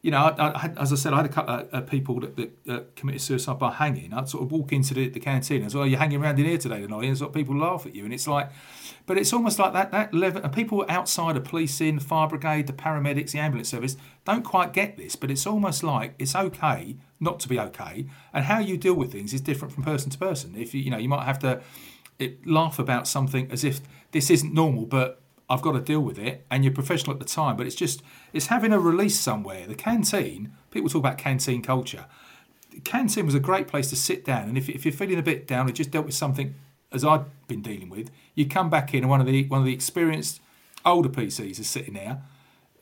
you 0.00 0.10
know, 0.10 0.18
I, 0.18 0.48
I, 0.48 0.72
as 0.76 0.92
I 0.92 0.96
said, 0.96 1.12
I 1.12 1.16
had 1.18 1.26
a 1.26 1.28
couple 1.28 1.54
of 1.54 1.68
uh, 1.72 1.80
people 1.82 2.20
that, 2.20 2.36
that 2.36 2.68
uh, 2.68 2.80
committed 2.94 3.20
suicide 3.20 3.58
by 3.58 3.72
hanging. 3.72 4.14
I'd 4.14 4.28
sort 4.28 4.44
of 4.44 4.52
walk 4.52 4.72
into 4.72 4.94
the, 4.94 5.08
the 5.08 5.20
canteen 5.20 5.62
and 5.62 5.72
say, 5.72 5.78
"Oh, 5.78 5.84
you're 5.84 5.98
hanging 5.98 6.22
around 6.22 6.38
in 6.38 6.46
here 6.46 6.58
today 6.58 6.80
tonight," 6.80 7.04
and 7.04 7.18
sort 7.18 7.30
of 7.30 7.34
people 7.34 7.58
laugh 7.58 7.84
at 7.84 7.94
you, 7.94 8.04
and 8.04 8.14
it's 8.14 8.28
like, 8.28 8.50
but 9.06 9.18
it's 9.18 9.32
almost 9.32 9.58
like 9.58 9.72
that 9.72 9.90
that 9.90 10.14
level. 10.14 10.42
And 10.42 10.52
people 10.52 10.84
outside 10.88 11.36
of 11.36 11.44
policing, 11.44 11.98
fire 11.98 12.28
brigade, 12.28 12.68
the 12.68 12.72
paramedics, 12.72 13.32
the 13.32 13.38
ambulance 13.38 13.68
service 13.68 13.96
don't 14.24 14.44
quite 14.44 14.72
get 14.72 14.96
this. 14.96 15.16
But 15.16 15.30
it's 15.30 15.46
almost 15.46 15.82
like 15.82 16.14
it's 16.18 16.36
okay 16.36 16.96
not 17.20 17.40
to 17.40 17.48
be 17.48 17.58
okay, 17.58 18.06
and 18.32 18.44
how 18.44 18.58
you 18.58 18.76
deal 18.76 18.94
with 18.94 19.12
things 19.12 19.32
is 19.32 19.40
different 19.40 19.74
from 19.74 19.82
person 19.82 20.10
to 20.10 20.18
person. 20.18 20.54
If 20.56 20.74
you 20.74 20.80
you 20.80 20.90
know 20.90 20.98
you 20.98 21.08
might 21.08 21.24
have 21.24 21.38
to 21.40 21.60
it, 22.18 22.46
laugh 22.46 22.78
about 22.78 23.06
something 23.06 23.50
as 23.50 23.64
if 23.64 23.80
this 24.12 24.30
isn't 24.30 24.52
normal, 24.52 24.86
but 24.86 25.20
I've 25.50 25.62
got 25.62 25.72
to 25.72 25.80
deal 25.80 26.00
with 26.00 26.18
it, 26.18 26.44
and 26.50 26.64
you're 26.64 26.74
professional 26.74 27.12
at 27.12 27.20
the 27.20 27.26
time. 27.26 27.56
But 27.56 27.66
it's 27.66 27.76
just 27.76 28.02
it's 28.32 28.46
having 28.46 28.72
a 28.72 28.78
release 28.78 29.18
somewhere. 29.18 29.66
The 29.66 29.74
canteen. 29.74 30.52
People 30.70 30.88
talk 30.88 31.00
about 31.00 31.18
canteen 31.18 31.62
culture. 31.62 32.06
The 32.70 32.80
canteen 32.80 33.24
was 33.24 33.34
a 33.34 33.40
great 33.40 33.66
place 33.66 33.88
to 33.90 33.96
sit 33.96 34.24
down, 34.24 34.48
and 34.48 34.58
if, 34.58 34.68
if 34.68 34.84
you're 34.84 34.92
feeling 34.92 35.18
a 35.18 35.22
bit 35.22 35.46
down 35.46 35.68
or 35.68 35.72
just 35.72 35.90
dealt 35.90 36.06
with 36.06 36.14
something 36.14 36.54
as 36.92 37.04
I've 37.04 37.24
been 37.46 37.62
dealing 37.62 37.88
with, 37.88 38.10
you 38.34 38.46
come 38.46 38.70
back 38.70 38.94
in 38.94 39.00
and 39.00 39.10
one 39.10 39.20
of 39.20 39.26
the 39.26 39.46
one 39.46 39.60
of 39.60 39.66
the 39.66 39.74
experienced 39.74 40.40
older 40.84 41.08
PCs 41.08 41.58
is 41.58 41.68
sitting 41.68 41.94
there. 41.94 42.22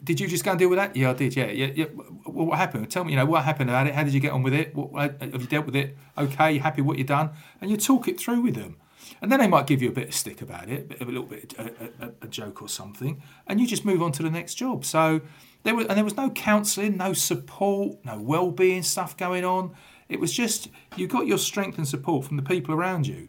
Did 0.02 0.20
you 0.20 0.28
just 0.28 0.44
go 0.44 0.50
and 0.50 0.58
deal 0.58 0.68
with 0.68 0.78
that? 0.78 0.94
Yeah, 0.94 1.10
I 1.10 1.14
did. 1.14 1.34
Yeah, 1.34 1.46
yeah, 1.46 1.70
yeah. 1.74 1.86
What 2.24 2.58
happened? 2.58 2.90
Tell 2.90 3.04
me, 3.04 3.12
you 3.12 3.18
know, 3.18 3.24
what 3.24 3.44
happened 3.44 3.70
about 3.70 3.86
it? 3.86 3.94
How 3.94 4.04
did 4.04 4.12
you 4.14 4.20
get 4.20 4.32
on 4.32 4.42
with 4.42 4.54
it? 4.54 4.74
What, 4.74 5.20
have 5.20 5.40
you 5.40 5.48
dealt 5.48 5.66
with 5.66 5.76
it? 5.76 5.96
Okay, 6.16 6.52
you 6.52 6.60
happy 6.60 6.82
what 6.82 6.98
you've 6.98 7.06
done? 7.06 7.30
And 7.60 7.70
you 7.70 7.76
talk 7.76 8.06
it 8.06 8.20
through 8.20 8.42
with 8.42 8.54
them. 8.54 8.76
And 9.20 9.30
then 9.30 9.40
they 9.40 9.46
might 9.46 9.66
give 9.66 9.82
you 9.82 9.88
a 9.88 9.92
bit 9.92 10.08
of 10.08 10.14
stick 10.14 10.42
about 10.42 10.68
it, 10.68 10.96
a 11.00 11.04
little 11.04 11.22
bit, 11.22 11.54
a, 11.58 11.70
a, 12.04 12.12
a 12.22 12.28
joke 12.28 12.60
or 12.60 12.68
something, 12.68 13.22
and 13.46 13.60
you 13.60 13.66
just 13.66 13.84
move 13.84 14.02
on 14.02 14.12
to 14.12 14.22
the 14.22 14.30
next 14.30 14.54
job. 14.54 14.84
So 14.84 15.20
there 15.62 15.74
was, 15.74 15.86
and 15.86 15.96
there 15.96 16.04
was 16.04 16.16
no 16.16 16.30
counselling, 16.30 16.96
no 16.96 17.12
support, 17.12 18.04
no 18.04 18.20
well-being 18.20 18.82
stuff 18.82 19.16
going 19.16 19.44
on. 19.44 19.74
It 20.08 20.20
was 20.20 20.32
just 20.32 20.68
you 20.96 21.06
got 21.06 21.26
your 21.26 21.38
strength 21.38 21.78
and 21.78 21.86
support 21.86 22.24
from 22.24 22.36
the 22.36 22.42
people 22.42 22.74
around 22.74 23.06
you. 23.06 23.28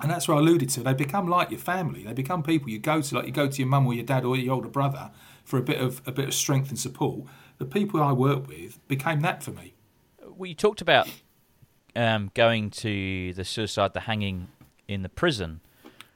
And 0.00 0.10
that's 0.10 0.26
what 0.26 0.36
I 0.36 0.40
alluded 0.40 0.70
to. 0.70 0.82
They 0.82 0.94
become 0.94 1.28
like 1.28 1.50
your 1.50 1.60
family. 1.60 2.02
They 2.02 2.12
become 2.12 2.42
people 2.42 2.68
you 2.68 2.80
go 2.80 3.00
to, 3.00 3.14
like 3.14 3.26
you 3.26 3.32
go 3.32 3.46
to 3.46 3.58
your 3.58 3.68
mum 3.68 3.86
or 3.86 3.94
your 3.94 4.04
dad 4.04 4.24
or 4.24 4.36
your 4.36 4.54
older 4.54 4.68
brother 4.68 5.12
for 5.44 5.58
a 5.58 5.62
bit 5.62 5.80
of 5.80 6.02
a 6.06 6.12
bit 6.12 6.26
of 6.26 6.34
strength 6.34 6.70
and 6.70 6.78
support. 6.78 7.24
The 7.58 7.64
people 7.64 8.02
I 8.02 8.12
work 8.12 8.48
with 8.48 8.86
became 8.88 9.20
that 9.20 9.42
for 9.42 9.52
me. 9.52 9.74
Well, 10.20 10.48
you 10.48 10.54
talked 10.54 10.80
about 10.80 11.08
um, 11.94 12.30
going 12.34 12.70
to 12.70 13.32
the 13.34 13.44
suicide, 13.44 13.94
the 13.94 14.00
hanging 14.00 14.48
in 14.88 15.02
the 15.02 15.08
prison, 15.08 15.60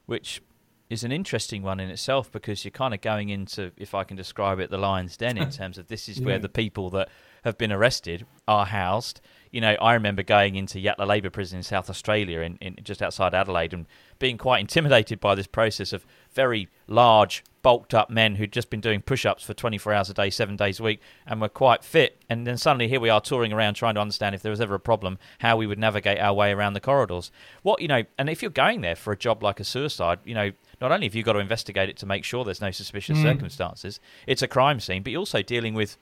which 0.06 0.42
is 0.90 1.04
an 1.04 1.12
interesting 1.12 1.62
one 1.62 1.78
in 1.78 1.90
itself 1.90 2.32
because 2.32 2.64
you're 2.64 2.72
kind 2.72 2.94
of 2.94 3.00
going 3.00 3.28
into, 3.28 3.70
if 3.76 3.94
I 3.94 4.04
can 4.04 4.16
describe 4.16 4.58
it, 4.58 4.70
the 4.70 4.78
lion's 4.78 5.16
den 5.16 5.36
in 5.36 5.50
terms 5.62 5.78
of 5.78 5.88
this 5.88 6.08
is 6.08 6.18
yeah. 6.18 6.26
where 6.26 6.38
the 6.38 6.48
people 6.48 6.90
that 6.90 7.08
have 7.44 7.58
been 7.58 7.70
arrested 7.70 8.26
are 8.48 8.66
housed 8.66 9.20
you 9.50 9.60
know, 9.60 9.76
I 9.80 9.94
remember 9.94 10.22
going 10.22 10.56
into 10.56 10.78
Yatala 10.78 11.06
Labour 11.06 11.30
Prison 11.30 11.58
in 11.58 11.62
South 11.62 11.88
Australia, 11.88 12.40
in, 12.40 12.56
in 12.60 12.76
just 12.82 13.02
outside 13.02 13.34
Adelaide, 13.34 13.72
and 13.72 13.86
being 14.18 14.38
quite 14.38 14.60
intimidated 14.60 15.20
by 15.20 15.34
this 15.34 15.46
process 15.46 15.92
of 15.92 16.06
very 16.32 16.68
large 16.86 17.44
bulked 17.62 17.92
up 17.94 18.08
men 18.10 18.36
who'd 18.36 18.52
just 18.52 18.70
been 18.70 18.80
doing 18.80 19.00
push 19.02 19.26
ups 19.26 19.42
for 19.42 19.52
24 19.54 19.92
hours 19.92 20.08
a 20.10 20.14
day, 20.14 20.30
seven 20.30 20.56
days 20.56 20.78
a 20.80 20.82
week, 20.82 21.00
and 21.26 21.40
were 21.40 21.48
quite 21.48 21.82
fit. 21.84 22.16
And 22.30 22.46
then 22.46 22.56
suddenly 22.56 22.88
here 22.88 23.00
we 23.00 23.08
are 23.08 23.20
touring 23.20 23.52
around 23.52 23.74
trying 23.74 23.94
to 23.96 24.00
understand 24.00 24.34
if 24.34 24.42
there 24.42 24.50
was 24.50 24.60
ever 24.60 24.74
a 24.74 24.80
problem, 24.80 25.18
how 25.40 25.56
we 25.56 25.66
would 25.66 25.78
navigate 25.78 26.18
our 26.18 26.32
way 26.32 26.52
around 26.52 26.74
the 26.74 26.80
corridors. 26.80 27.30
What, 27.62 27.80
you 27.82 27.88
know, 27.88 28.04
and 28.16 28.30
if 28.30 28.42
you're 28.42 28.50
going 28.50 28.80
there 28.80 28.96
for 28.96 29.12
a 29.12 29.16
job 29.16 29.42
like 29.42 29.58
a 29.60 29.64
suicide, 29.64 30.18
you 30.24 30.34
know, 30.34 30.52
not 30.80 30.92
only 30.92 31.06
have 31.06 31.14
you 31.14 31.22
got 31.24 31.32
to 31.32 31.40
investigate 31.40 31.88
it 31.88 31.96
to 31.98 32.06
make 32.06 32.24
sure 32.24 32.44
there's 32.44 32.60
no 32.60 32.70
suspicious 32.70 33.18
Mm. 33.18 33.22
circumstances, 33.22 34.00
it's 34.26 34.42
a 34.42 34.48
crime 34.48 34.78
scene, 34.80 35.02
but 35.02 35.10
you're 35.10 35.18
also 35.20 35.42
dealing 35.42 35.74
with 35.74 35.96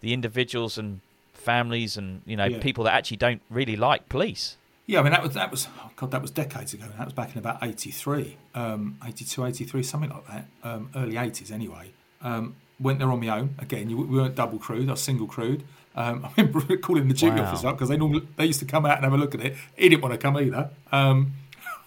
the 0.00 0.12
individuals 0.14 0.78
and 0.78 1.00
families 1.34 1.96
and, 1.96 2.22
you 2.26 2.36
know, 2.36 2.46
Yeah. 2.46 2.58
people 2.60 2.84
that 2.84 2.94
actually 2.94 3.18
don't 3.18 3.42
really 3.50 3.76
like 3.76 4.08
police. 4.08 4.56
Yeah, 4.86 5.00
I 5.00 5.02
mean 5.02 5.12
that 5.12 5.22
was 5.22 5.34
that 5.34 5.50
was 5.50 5.66
oh 5.80 5.90
God, 5.96 6.10
that 6.12 6.22
was 6.22 6.30
decades 6.30 6.72
ago. 6.72 6.84
That 6.96 7.04
was 7.04 7.12
back 7.12 7.32
in 7.32 7.38
about 7.38 7.58
83, 7.62 8.36
um, 8.54 8.98
82, 9.04 9.44
83, 9.44 9.82
something 9.82 10.10
like 10.10 10.26
that. 10.28 10.44
Um, 10.62 10.90
early 10.94 11.14
80s 11.16 11.50
anyway. 11.50 11.90
Um, 12.22 12.54
went 12.78 12.98
there 13.00 13.10
on 13.10 13.18
my 13.20 13.28
own. 13.40 13.54
Again, 13.58 13.90
you, 13.90 13.96
we 13.96 14.18
weren't 14.18 14.34
double 14.36 14.58
crewed. 14.58 14.88
I 14.88 14.92
was 14.92 15.00
single 15.00 15.26
crewed. 15.26 15.64
Um, 15.96 16.24
I 16.26 16.30
remember 16.36 16.76
calling 16.76 17.08
the 17.08 17.14
duty 17.14 17.40
Wow. 17.40 17.46
officer 17.46 17.66
up 17.68 17.76
because 17.76 17.88
they 17.88 17.96
normally 17.96 18.28
they 18.36 18.46
used 18.46 18.60
to 18.60 18.64
come 18.66 18.86
out 18.86 18.96
and 18.96 19.04
have 19.04 19.12
a 19.12 19.16
look 19.16 19.34
at 19.34 19.40
it. 19.40 19.56
He 19.76 19.88
didn't 19.88 20.02
want 20.02 20.12
to 20.12 20.18
come 20.18 20.38
either. 20.38 20.70
Um, 20.92 21.32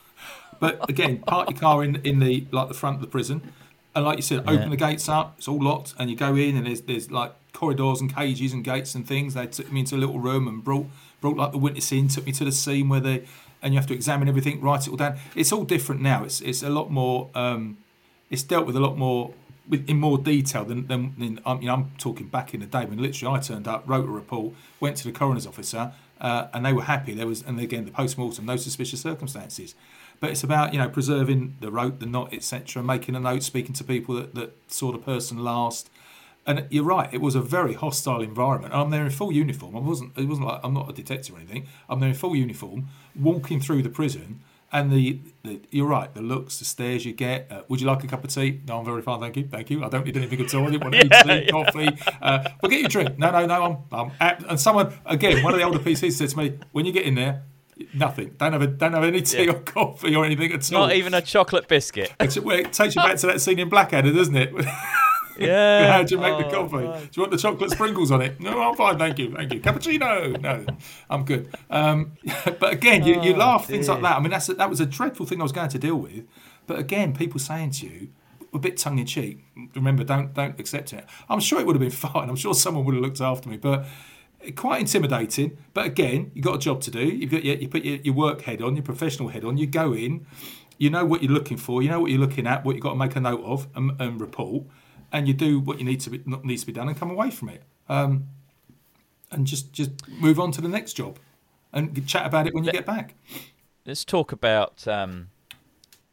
but 0.60 0.90
again, 0.90 1.20
park 1.20 1.50
your 1.50 1.60
car 1.60 1.84
in 1.84 1.98
in 1.98 2.20
the 2.20 2.46
like 2.52 2.68
the 2.68 2.74
front 2.74 2.96
of 2.96 3.02
the 3.02 3.08
prison, 3.08 3.54
and 3.96 4.04
like 4.04 4.18
you 4.18 4.24
said, 4.24 4.44
Yeah. 4.46 4.52
open 4.52 4.70
the 4.72 4.78
gates 4.78 5.08
up. 5.08 5.36
It's 5.38 5.48
all 5.48 5.62
locked, 5.64 5.94
and 5.98 6.10
you 6.10 6.16
go 6.18 6.36
in, 6.36 6.58
and 6.58 6.68
there's 6.68 6.82
there's 6.82 7.10
like 7.12 7.34
corridors 7.54 8.02
and 8.02 8.14
cages 8.14 8.52
and 8.52 8.64
gates 8.64 8.94
and 8.96 9.08
things. 9.08 9.36
They 9.36 9.48
took 9.48 9.72
me 9.72 9.80
into 9.82 9.96
a 9.96 9.98
little 10.04 10.20
room 10.20 10.48
and 10.50 10.64
brought 10.64 10.88
brought 11.22 11.38
like 11.38 11.52
the 11.52 11.58
witness 11.58 11.92
in, 11.92 12.08
took 12.08 12.26
me 12.26 12.32
to 12.34 12.46
the 12.46 12.52
scene 12.52 12.90
where 12.90 13.00
they 13.00 13.26
and 13.62 13.74
you 13.74 13.80
have 13.80 13.88
to 13.88 13.94
examine 13.94 14.28
everything, 14.30 14.62
write 14.62 14.88
it 14.88 14.90
all 14.90 14.98
down. 14.98 15.18
It's 15.36 15.52
all 15.52 15.64
different 15.64 16.02
now. 16.02 16.24
It's 16.24 16.42
it's 16.42 16.64
a 16.64 16.70
lot 16.70 16.92
more. 16.92 17.30
Um, 17.36 17.78
it's 18.30 18.44
dealt 18.44 18.66
with 18.66 18.76
a 18.76 18.80
lot 18.80 18.98
more 18.98 19.34
with, 19.68 19.90
in 19.90 20.00
more 20.00 20.18
detail 20.18 20.66
than 20.66 20.88
than, 20.88 21.14
than 21.18 21.40
you 21.62 21.68
know, 21.68 21.74
I'm 21.74 21.92
talking 21.98 22.28
back 22.28 22.54
in 22.54 22.60
the 22.60 22.66
day 22.66 22.86
when 22.86 23.00
literally 23.00 23.38
I 23.38 23.40
turned 23.40 23.68
up, 23.68 23.84
wrote 23.88 24.06
a 24.06 24.12
report, 24.12 24.54
went 24.80 24.98
to 24.98 25.04
the 25.04 25.12
coroner's 25.12 25.46
officer, 25.46 25.94
uh, 26.20 26.48
and 26.54 26.66
they 26.66 26.74
were 26.74 26.84
happy. 26.84 27.14
There 27.14 27.28
was 27.28 27.44
and 27.44 27.60
again 27.60 27.86
the 27.86 27.92
post 27.92 28.18
mortem, 28.18 28.46
no 28.46 28.56
suspicious 28.56 29.02
circumstances. 29.02 29.76
But 30.20 30.32
it's 30.32 30.44
about 30.44 30.74
you 30.74 30.80
know 30.80 30.90
preserving 30.90 31.58
the 31.60 31.72
rope, 31.72 32.00
the 32.00 32.06
knot, 32.06 32.34
etc., 32.34 32.84
making 32.84 33.16
a 33.16 33.20
note, 33.20 33.44
speaking 33.44 33.74
to 33.74 33.84
people 33.84 34.16
that, 34.16 34.36
that 34.36 34.58
saw 34.68 34.92
the 34.92 34.98
person 34.98 35.44
last. 35.44 35.90
And 36.50 36.66
you're 36.72 36.84
right, 36.84 37.14
it 37.14 37.22
was 37.22 37.36
a 37.36 37.42
very 37.42 37.76
hostile 37.76 38.22
environment. 38.22 38.74
I'm 38.74 38.90
there 38.90 39.04
in 39.06 39.12
full 39.12 39.32
uniform. 39.32 39.76
I 39.76 39.80
wasn't. 39.80 40.18
It 40.18 40.26
wasn't 40.28 40.48
like 40.48 40.62
I'm 40.64 40.74
not 40.74 40.90
a 40.90 40.94
detective 40.94 41.36
or 41.36 41.38
anything. 41.38 41.68
I'm 41.88 42.00
there 42.00 42.10
in 42.10 42.16
full 42.16 42.36
uniform, 42.36 42.88
walking 43.16 43.60
through 43.62 43.84
the 43.84 43.90
prison, 43.90 44.40
and 44.72 44.92
the, 44.92 45.20
the 45.44 45.60
you're 45.70 45.86
right. 45.86 46.12
The 46.12 46.22
looks, 46.24 46.58
the 46.58 46.66
stares 46.66 47.06
you 47.06 47.14
get. 47.14 47.52
Uh, 47.52 47.62
would 47.68 47.80
you 47.82 47.86
like 47.88 48.04
a 48.04 48.08
cup 48.08 48.24
of 48.24 48.32
tea? 48.34 48.62
No, 48.68 48.80
I'm 48.80 48.86
very 48.86 49.04
fine, 49.04 49.20
thank 49.20 49.38
you, 49.38 49.48
thank 49.48 49.70
you. 49.70 49.84
I 49.86 49.90
don't 49.90 50.06
need 50.08 50.18
anything 50.18 50.42
at 50.42 50.56
all. 50.56 50.68
I 50.68 50.72
didn't 50.72 50.84
want 50.86 50.96
to 50.96 51.00
eat 51.06 51.12
tea, 51.12 51.46
yeah. 51.46 51.52
coffee. 51.52 51.90
Uh, 52.20 52.50
but 52.62 52.72
get 52.72 52.80
your 52.80 52.90
drink. 52.90 53.20
No, 53.20 53.30
no, 53.30 53.46
no. 53.46 53.64
I'm. 53.92 54.00
I'm 54.00 54.12
at, 54.20 54.44
and 54.50 54.60
someone 54.60 54.92
again, 55.06 55.44
one 55.44 55.54
of 55.54 55.60
the 55.60 55.66
older 55.66 55.78
PCs 55.80 56.14
said 56.14 56.30
to 56.30 56.38
me, 56.40 56.58
when 56.72 56.86
you 56.88 56.92
get 56.92 57.06
in 57.06 57.14
there, 57.14 57.44
nothing. 57.94 58.34
Don't 58.40 58.54
have 58.54 58.62
a, 58.64 58.68
don't 58.68 58.94
have 58.94 59.04
any 59.04 59.22
tea 59.22 59.44
Yeah. 59.46 59.52
or 59.52 59.60
coffee 59.60 60.16
or 60.16 60.26
anything 60.26 60.52
at 60.54 60.74
all. 60.74 60.88
Not 60.88 60.94
even 60.96 61.14
a 61.14 61.22
chocolate 61.22 61.68
biscuit. 61.68 62.12
It's- 62.20 62.40
well, 62.40 62.58
it 62.58 62.74
takes 62.74 62.96
you 62.96 63.04
back 63.04 63.18
to 63.18 63.28
that 63.28 63.40
scene 63.42 63.60
in 63.60 63.70
Blackadder, 63.70 64.12
doesn't 64.12 64.36
it? 64.36 64.52
Yeah. 65.39 65.92
How'd 65.94 66.12
you 66.12 66.18
make 66.18 66.38
the 66.38 66.48
Oh, 66.48 66.68
coffee? 66.68 66.86
right. 66.86 67.02
Do 67.02 67.10
you 67.13 67.22
want 67.22 67.32
the 67.32 67.38
chocolate 67.38 67.72
sprinkles 67.72 68.12
on 68.12 68.22
it? 68.22 68.39
No, 68.42 68.62
I'm 68.62 68.76
fine, 68.76 68.98
thank 68.98 69.20
you, 69.20 69.32
thank 69.34 69.54
you. 69.54 69.62
Cappuccino? 69.62 70.39
No, 70.42 70.65
I'm 71.10 71.24
good. 71.24 71.56
Um, 71.70 72.13
but 72.60 72.74
again, 72.74 73.04
you, 73.06 73.22
you 73.22 73.34
Oh, 73.36 73.38
laugh 73.38 73.65
things 73.65 73.88
like 73.88 74.02
that. 74.02 74.18
I 74.18 74.20
mean, 74.20 74.32
that's 74.32 74.50
a, 74.50 74.54
that 74.56 74.70
was 74.70 74.80
a 74.82 74.86
dreadful 74.86 75.26
thing 75.26 75.39
I 75.39 75.44
was 75.44 75.52
going 75.54 75.70
to 75.70 75.80
deal 75.80 75.96
with. 75.96 76.26
But 76.68 76.78
again, 76.80 77.13
people 77.13 77.39
saying 77.39 77.72
to 77.72 77.88
you, 77.88 78.10
a 78.54 78.60
bit 78.60 78.78
tongue 78.78 78.98
in 79.00 79.06
cheek. 79.06 79.46
Remember, 79.76 80.04
don't 80.04 80.34
don't 80.34 80.60
accept 80.60 80.92
it. 80.92 81.06
I'm 81.30 81.39
sure 81.39 81.60
it 81.60 81.68
would 81.68 81.76
have 81.76 81.82
been 81.82 81.92
fine. 82.12 82.30
I'm 82.30 82.36
sure 82.36 82.54
someone 82.54 82.84
would 82.86 82.96
have 82.96 83.04
looked 83.04 83.22
after 83.22 83.48
me, 83.48 83.58
but 83.58 83.86
quite 84.56 84.82
intimidating. 84.82 85.58
But 85.74 85.86
again, 85.86 86.32
you've 86.34 86.46
got 86.46 86.56
a 86.56 86.60
job 86.60 86.82
to 86.82 86.92
do. 86.92 87.00
You've 87.06 87.30
got 87.32 87.44
your, 87.46 87.56
you 87.58 87.68
put 87.70 87.86
your, 87.86 87.98
your 87.98 88.15
work 88.15 88.42
head 88.42 88.62
on, 88.62 88.76
your 88.76 88.84
professional 88.84 89.30
head 89.30 89.46
on. 89.46 89.58
You 89.58 89.68
go 89.68 89.94
in, 89.94 90.26
you 90.80 90.89
know 90.89 91.06
what 91.06 91.22
you're 91.22 91.32
looking 91.32 91.58
for, 91.58 91.82
you 91.84 91.89
know 91.89 92.00
what 92.00 92.10
you're 92.10 92.20
looking 92.20 92.48
at, 92.48 92.65
what 92.65 92.76
you've 92.76 92.82
got 92.84 92.92
to 92.92 92.96
make 92.96 93.15
a 93.15 93.20
note 93.20 93.44
of 93.44 93.68
and, 93.76 94.00
and 94.02 94.20
report, 94.20 94.63
and 95.12 95.28
you 95.28 95.34
do 95.34 95.60
what 95.60 95.80
you 95.80 95.86
need 95.86 96.00
to 96.02 96.10
be, 96.10 96.22
needs 96.43 96.62
to 96.62 96.67
be 96.67 96.74
done 96.74 96.88
and 96.88 96.98
come 96.98 97.12
away 97.12 97.32
from 97.32 97.50
it. 97.50 97.63
Um, 97.88 98.28
and 99.32 99.45
just 99.45 99.74
just 99.74 99.91
move 100.08 100.39
on 100.39 100.52
to 100.54 100.62
the 100.62 100.67
next 100.67 100.93
job, 100.93 101.17
and 101.72 102.08
chat 102.08 102.26
about 102.26 102.48
it 102.48 102.54
when 102.54 102.63
you 102.63 102.72
get 102.72 102.86
back. 102.86 103.15
Let's 103.86 104.04
talk 104.04 104.32
about 104.32 104.88
um, 104.88 105.30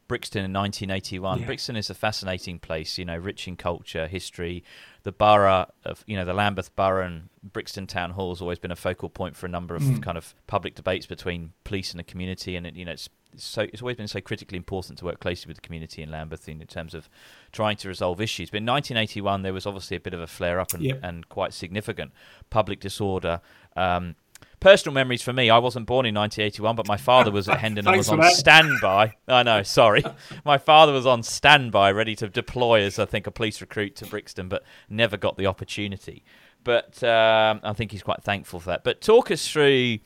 Brixton 0.07 0.45
in 0.45 0.53
1981. 0.53 1.39
Yeah. 1.39 1.45
Brixton 1.45 1.75
is 1.75 1.89
a 1.89 1.93
fascinating 1.93 2.59
place, 2.59 2.97
you 2.97 3.05
know, 3.05 3.17
rich 3.17 3.47
in 3.47 3.55
culture, 3.55 4.07
history. 4.07 4.63
The 5.03 5.11
borough 5.11 5.71
of, 5.85 6.03
you 6.07 6.15
know, 6.15 6.25
the 6.25 6.33
Lambeth 6.33 6.75
Borough 6.75 7.05
and 7.05 7.29
Brixton 7.43 7.87
Town 7.87 8.11
Hall 8.11 8.33
has 8.33 8.41
always 8.41 8.59
been 8.59 8.71
a 8.71 8.75
focal 8.75 9.09
point 9.09 9.35
for 9.35 9.45
a 9.45 9.49
number 9.49 9.75
of 9.75 9.81
Mm. 9.81 10.03
kind 10.03 10.17
of 10.17 10.35
public 10.47 10.75
debates 10.75 11.05
between 11.05 11.53
police 11.63 11.91
and 11.91 11.99
the 11.99 12.03
community, 12.03 12.55
and 12.55 12.67
it, 12.67 12.75
you 12.75 12.85
know, 12.85 12.91
it's 12.91 13.09
it's 13.33 13.43
so 13.43 13.63
it's 13.63 13.81
always 13.81 13.97
been 13.97 14.07
so 14.07 14.21
critically 14.21 14.57
important 14.57 14.97
to 14.99 15.05
work 15.05 15.19
closely 15.19 15.47
with 15.47 15.57
the 15.57 15.61
community 15.61 16.01
in 16.01 16.09
Lambeth 16.09 16.47
in 16.49 16.59
terms 16.67 16.93
of 16.93 17.09
trying 17.57 17.75
to 17.77 17.87
resolve 17.87 18.21
issues. 18.21 18.51
But 18.51 18.57
in 18.57 18.65
1981, 18.67 19.41
there 19.41 19.51
was 19.53 19.65
obviously 19.65 19.97
a 19.97 19.99
bit 19.99 20.13
of 20.13 20.21
a 20.21 20.27
flare 20.27 20.59
up 20.59 20.73
and, 20.75 20.83
Yep. 20.83 20.99
and 21.01 21.27
quite 21.27 21.53
significant 21.53 22.11
public 22.51 22.79
disorder. 22.79 23.41
Um, 23.75 24.15
personal 24.59 24.93
memories 24.93 25.23
for 25.23 25.33
me, 25.33 25.49
I 25.49 25.57
wasn't 25.57 25.87
born 25.87 26.05
in 26.05 26.13
1981, 26.13 26.75
but 26.75 26.87
my 26.87 26.97
father 26.97 27.31
was 27.31 27.49
at 27.49 27.57
Hendon 27.59 27.87
and 27.87 27.97
was 27.97 28.09
on 28.09 28.19
that. 28.19 28.33
standby. 28.33 29.15
I 29.27 29.41
know, 29.41 29.63
sorry. 29.63 30.03
My 30.45 30.59
father 30.59 30.93
was 30.93 31.07
on 31.07 31.23
standby, 31.23 31.91
ready 31.91 32.15
to 32.17 32.27
deploy 32.29 32.81
as 32.83 32.99
I 32.99 33.05
think 33.05 33.25
a 33.25 33.31
police 33.31 33.59
recruit 33.59 33.95
to 33.97 34.05
Brixton, 34.05 34.47
but 34.49 34.63
never 34.87 35.17
got 35.17 35.37
the 35.37 35.47
opportunity. 35.47 36.23
But 36.63 37.01
um, 37.03 37.59
I 37.63 37.73
think 37.73 37.91
he's 37.91 38.03
quite 38.03 38.21
thankful 38.23 38.59
for 38.59 38.69
that. 38.69 38.83
But 38.83 39.01
talk 39.01 39.31
us 39.31 39.47
through 39.51 39.97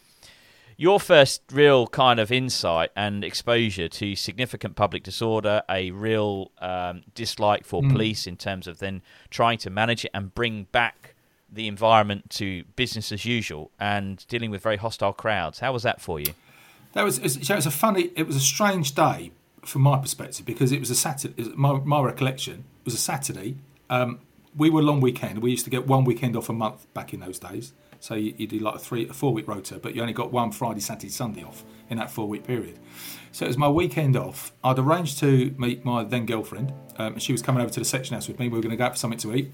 your 0.82 1.00
first 1.00 1.44
real 1.52 1.86
kind 1.86 2.20
of 2.20 2.32
insight 2.32 2.90
and 2.96 3.24
exposure 3.24 3.88
to 3.88 4.16
significant 4.16 4.76
public 4.76 5.04
disorder, 5.04 5.62
a 5.70 5.92
real 5.92 6.52
um, 6.58 7.04
dislike 7.14 7.64
for 7.64 7.84
Mm. 7.84 7.92
police 7.92 8.26
in 8.26 8.36
terms 8.36 8.66
of 8.66 8.80
then 8.80 9.04
trying 9.30 9.60
to 9.60 9.70
manage 9.70 10.04
it 10.06 10.12
and 10.12 10.34
bring 10.34 10.64
back 10.72 11.14
the 11.48 11.68
environment 11.68 12.32
to 12.32 12.64
business 12.76 13.12
as 13.12 13.26
usual 13.26 13.70
and 13.80 14.26
dealing 14.28 14.50
with 14.50 14.64
very 14.64 14.78
hostile 14.78 15.14
crowds. 15.14 15.60
How 15.60 15.72
was 15.72 15.84
that 15.84 16.02
for 16.02 16.20
you? 16.20 16.34
That 16.94 17.04
was 17.04 17.20
it 17.20 17.56
was 17.56 17.68
a 17.68 17.72
funny, 17.72 18.10
it 18.16 18.26
was 18.26 18.36
a 18.36 18.40
strange 18.56 18.96
day 18.96 19.32
from 19.64 19.84
my 19.84 20.00
perspective 20.00 20.48
because 20.48 20.72
it 20.72 20.80
was 20.80 20.90
a 20.90 20.96
Saturday. 20.96 21.44
My, 21.56 21.74
my 21.74 22.02
recollection 22.02 22.64
was 22.86 22.96
a 22.96 23.04
Saturday. 23.12 23.58
Um, 23.92 24.18
we 24.58 24.72
were 24.72 24.82
long 24.82 25.00
weekend. 25.00 25.44
We 25.44 25.52
used 25.52 25.66
to 25.66 25.70
get 25.70 25.86
one 25.86 26.06
weekend 26.06 26.36
off 26.36 26.50
a 26.50 26.54
month 26.54 26.92
back 26.96 27.14
in 27.14 27.20
those 27.20 27.38
days. 27.38 27.72
So 28.02 28.16
you, 28.16 28.34
you 28.36 28.48
do 28.48 28.58
like 28.58 28.76
a 28.76 28.80
three, 28.80 29.08
a 29.08 29.14
four 29.14 29.32
week 29.32 29.48
rota, 29.48 29.78
but 29.78 29.96
you 29.96 30.02
only 30.02 30.14
got 30.14 30.32
one 30.32 30.52
Friday, 30.52 30.80
Saturday, 30.80 31.10
Sunday 31.10 31.44
off 31.44 31.64
in 31.90 31.98
that 32.00 32.10
four 32.10 32.28
week 32.28 32.44
period. 32.44 32.80
So 33.32 33.46
it 33.46 33.48
was 33.48 33.60
my 33.60 33.70
weekend 33.70 34.18
off. 34.18 34.52
I'd 34.64 34.80
arranged 34.80 35.20
to 35.20 35.54
meet 35.58 35.86
my 35.86 36.04
then 36.04 36.26
girlfriend. 36.26 36.74
Um, 36.98 37.14
and 37.14 37.22
she 37.22 37.32
was 37.32 37.44
coming 37.44 37.62
over 37.62 37.72
to 37.72 37.80
the 37.80 37.86
section 37.86 38.16
house 38.16 38.28
with 38.28 38.40
me. 38.40 38.48
We 38.48 38.58
were 38.58 38.64
going 38.64 38.72
to 38.72 38.76
go 38.76 38.86
out 38.86 38.94
for 38.94 38.98
something 38.98 39.20
to 39.20 39.36
eat. 39.36 39.54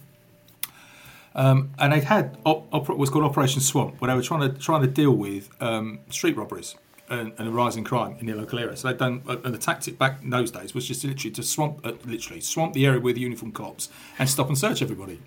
Um, 1.36 1.72
and 1.78 1.92
they 1.92 2.00
had 2.00 2.38
op- 2.46 2.74
opera, 2.74 2.96
what's 2.96 3.12
called 3.12 3.26
Operation 3.26 3.62
Swamp, 3.62 4.00
where 4.00 4.10
they 4.10 4.16
were 4.16 4.24
trying 4.24 4.42
to 4.42 4.58
trying 4.58 4.82
to 4.82 4.88
deal 4.88 5.12
with 5.12 5.50
um, 5.62 6.00
street 6.10 6.38
robberies 6.38 6.76
and, 7.10 7.34
and 7.38 7.50
a 7.50 7.52
rising 7.52 7.84
crime 7.84 8.16
in 8.20 8.28
the 8.28 8.34
local 8.34 8.60
area. 8.60 8.78
So 8.78 8.88
they'd 8.88 8.98
done, 8.98 9.24
and 9.28 9.54
the 9.54 9.58
tactic 9.58 10.00
back 10.00 10.22
in 10.24 10.30
those 10.30 10.52
days 10.52 10.74
was 10.74 10.88
just 10.88 11.04
literally 11.04 11.32
to 11.32 11.44
swamp, 11.44 11.86
uh, 11.86 11.94
literally 12.06 12.40
swamp 12.42 12.74
the 12.74 12.86
area 12.86 13.02
with 13.02 13.18
uniformed 13.18 13.56
cops 13.56 13.90
and 14.18 14.30
stop 14.30 14.48
and 14.48 14.58
search 14.58 14.82
everybody. 14.82 15.20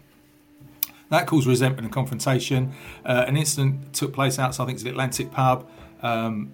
That 1.11 1.27
caused 1.27 1.46
resentment 1.46 1.85
and 1.85 1.92
confrontation. 1.92 2.73
Uh, 3.05 3.25
an 3.27 3.37
incident 3.37 3.92
took 3.92 4.12
place 4.12 4.38
outside, 4.38 4.64
I 4.64 4.66
think 4.66 4.77
it's 4.77 4.85
the 4.85 4.90
Atlantic 4.90 5.31
pub. 5.31 5.68
Um, 6.03 6.53